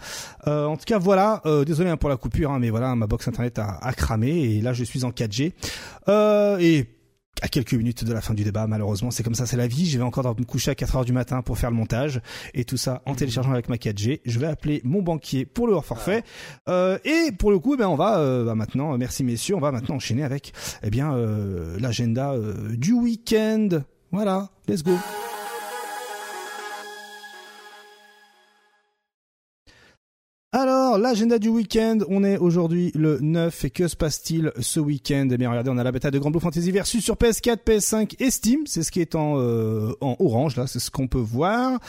[0.47, 1.42] Euh, en tout cas, voilà.
[1.44, 4.31] euh, désolé hein, pour la coupure, hein, mais voilà, ma box internet a, a cramé
[4.31, 5.52] et là, je suis en 4G.
[6.09, 6.86] Euh, et
[7.42, 9.90] à quelques minutes de la fin du débat, malheureusement, c'est comme ça, c'est la vie.
[9.90, 12.20] Je vais encore me coucher à 4 heures du matin pour faire le montage
[12.54, 14.20] et tout ça en téléchargeant avec ma 4G.
[14.24, 16.22] Je vais appeler mon banquier pour le hors forfait.
[16.68, 19.60] Euh, et pour le coup, eh ben on va euh, bah, maintenant, merci messieurs, on
[19.60, 20.52] va maintenant enchaîner avec
[20.84, 23.68] eh bien euh, l'agenda euh, du week-end.
[24.12, 24.96] Voilà, let's go.
[30.55, 35.26] Alors, l'agenda du week-end, on est aujourd'hui le 9 et que se passe-t-il ce week-end?
[35.32, 38.16] Eh bien, regardez, on a la bêta de Grand Blue Fantasy Versus sur PS4, PS5
[38.20, 41.16] et Steam, c'est ce qui est en, euh, en orange, là, c'est ce qu'on peut
[41.16, 41.81] voir.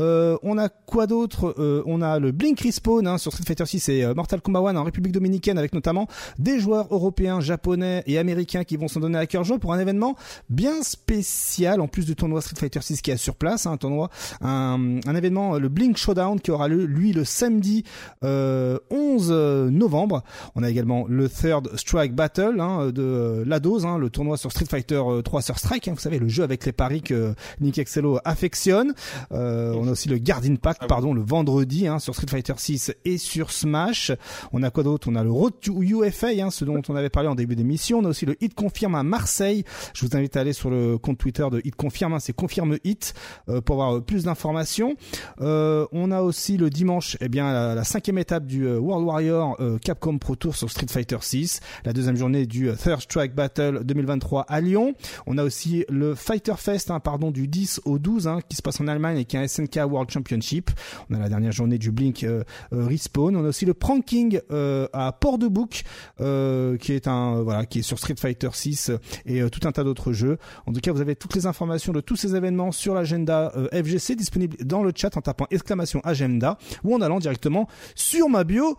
[0.00, 1.54] Euh, on a quoi d'autre?
[1.58, 4.60] Euh, On a le Blink Respawn hein, sur Street Fighter 6 et euh, Mortal Kombat
[4.60, 9.00] 1 en République Dominicaine avec notamment des joueurs européens, japonais et américains qui vont s'en
[9.00, 10.16] donner à cœur joie pour un événement
[10.48, 13.76] bien spécial en plus du tournoi Street Fighter 6 qui est sur place, hein, un
[13.76, 14.08] tournoi,
[14.40, 17.84] un, un événement, le Blink Showdown qui aura lieu lui le samedi
[18.24, 19.30] euh, 11
[19.70, 20.22] novembre.
[20.54, 24.36] On a également le Third Strike Battle hein, de euh, la dose, hein, le tournoi
[24.36, 27.02] sur Street Fighter euh, 3 sur Strike, hein, vous savez le jeu avec les paris
[27.02, 28.94] que Nick Excello affectionne.
[29.32, 32.54] Euh, on a aussi le Guard Impact, Ah pardon, le vendredi hein, sur Street Fighter
[32.56, 34.12] 6 et sur Smash.
[34.52, 35.08] On a quoi d'autre?
[35.10, 37.98] On a le Road to UFA, hein, ce dont on avait parlé en début d'émission.
[37.98, 39.64] On a aussi le Hit Confirm à Marseille.
[39.94, 42.78] Je vous invite à aller sur le compte Twitter de Hit Confirm, hein, c'est Confirme
[42.84, 43.14] Hit,
[43.48, 44.94] euh, pour avoir euh, plus d'informations.
[45.40, 49.06] Euh, on a aussi le dimanche, eh bien, la, la cinquième étape du euh, World
[49.06, 53.00] Warrior euh, Capcom Pro Tour sur Street Fighter 6, la deuxième journée du euh, Third
[53.00, 54.92] Strike Battle 2023 à Lyon.
[55.26, 58.60] On a aussi le Fighter Fest, hein, pardon, du 10 au 12, hein, qui se
[58.60, 60.70] passe en Allemagne et qui est un SNK World Championship.
[61.08, 62.26] On a la dernière journée du Blink
[62.70, 63.34] Respawn.
[63.34, 65.84] On a aussi le Pranking à Port-de-Bouc,
[66.20, 69.72] euh, qui est un voilà, qui est sur Street Fighter 6 euh, et tout un
[69.72, 70.36] tas d'autres jeux.
[70.66, 74.16] En tout cas, vous avez toutes les informations de tous ces événements sur l'agenda FGC
[74.16, 78.76] disponible dans le chat en tapant exclamation agenda ou en allant directement sur ma bio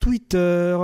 [0.00, 0.76] Twitter.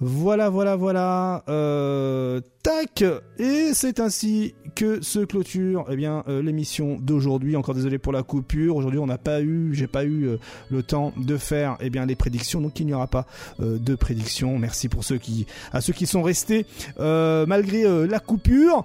[0.00, 1.44] Voilà, voilà, voilà.
[1.48, 3.04] Euh, tac
[3.38, 7.56] Et c'est ainsi que se clôture eh bien euh, l'émission d'aujourd'hui.
[7.56, 8.76] Encore désolé pour la coupure.
[8.76, 10.36] Aujourd'hui, on n'a pas eu, j'ai pas eu euh,
[10.70, 13.26] le temps de faire eh les prédictions, donc il n'y aura pas
[13.58, 14.58] de prédictions.
[14.58, 16.66] Merci pour ceux qui, à ceux qui sont restés
[16.98, 18.84] malgré la coupure.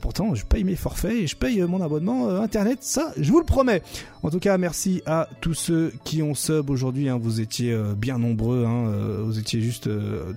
[0.00, 2.78] pourtant, je paye mes forfaits et je paye mon abonnement internet.
[2.80, 3.82] Ça, je vous le promets.
[4.22, 7.08] En tout cas, merci à tous ceux qui ont sub aujourd'hui.
[7.08, 7.18] Hein.
[7.20, 8.64] vous étiez bien nombreux.
[8.64, 9.07] Hein.
[9.08, 9.88] Vous étiez juste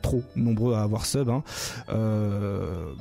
[0.01, 1.29] trop nombreux à avoir sub.
[1.29, 1.43] Hein.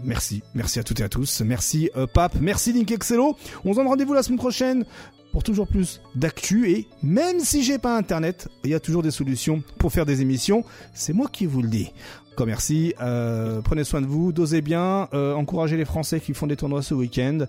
[0.04, 1.40] merci, merci à toutes et à tous.
[1.42, 3.36] Merci Pape, merci Link Excello.
[3.64, 4.84] On se donne rendez-vous la semaine prochaine
[5.32, 9.10] pour toujours plus d'actu et même si j'ai pas internet, il y a toujours des
[9.10, 10.64] solutions pour faire des émissions.
[10.94, 11.92] C'est moi qui vous le dis.
[12.32, 12.94] Encore merci.
[13.00, 16.82] Euh, prenez soin de vous, dosez bien, euh, encouragez les Français qui font des tournois
[16.82, 17.40] ce week-end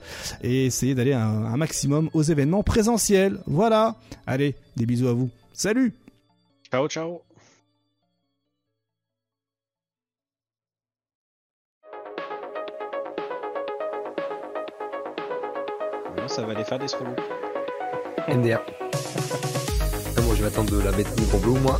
[0.41, 3.40] et essayez d'aller un maximum aux événements présentiels.
[3.48, 3.95] Voilà.
[4.27, 5.30] Allez, des bisous à vous.
[5.53, 5.93] Salut.
[6.69, 7.31] Ciao, ciao.
[16.32, 17.16] Ça va aller faire des solos.
[18.30, 18.61] MDR.
[20.18, 21.77] Ah, moi, je vais attendre de la bêta de bleu, moi.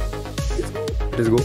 [1.18, 1.38] Let's go.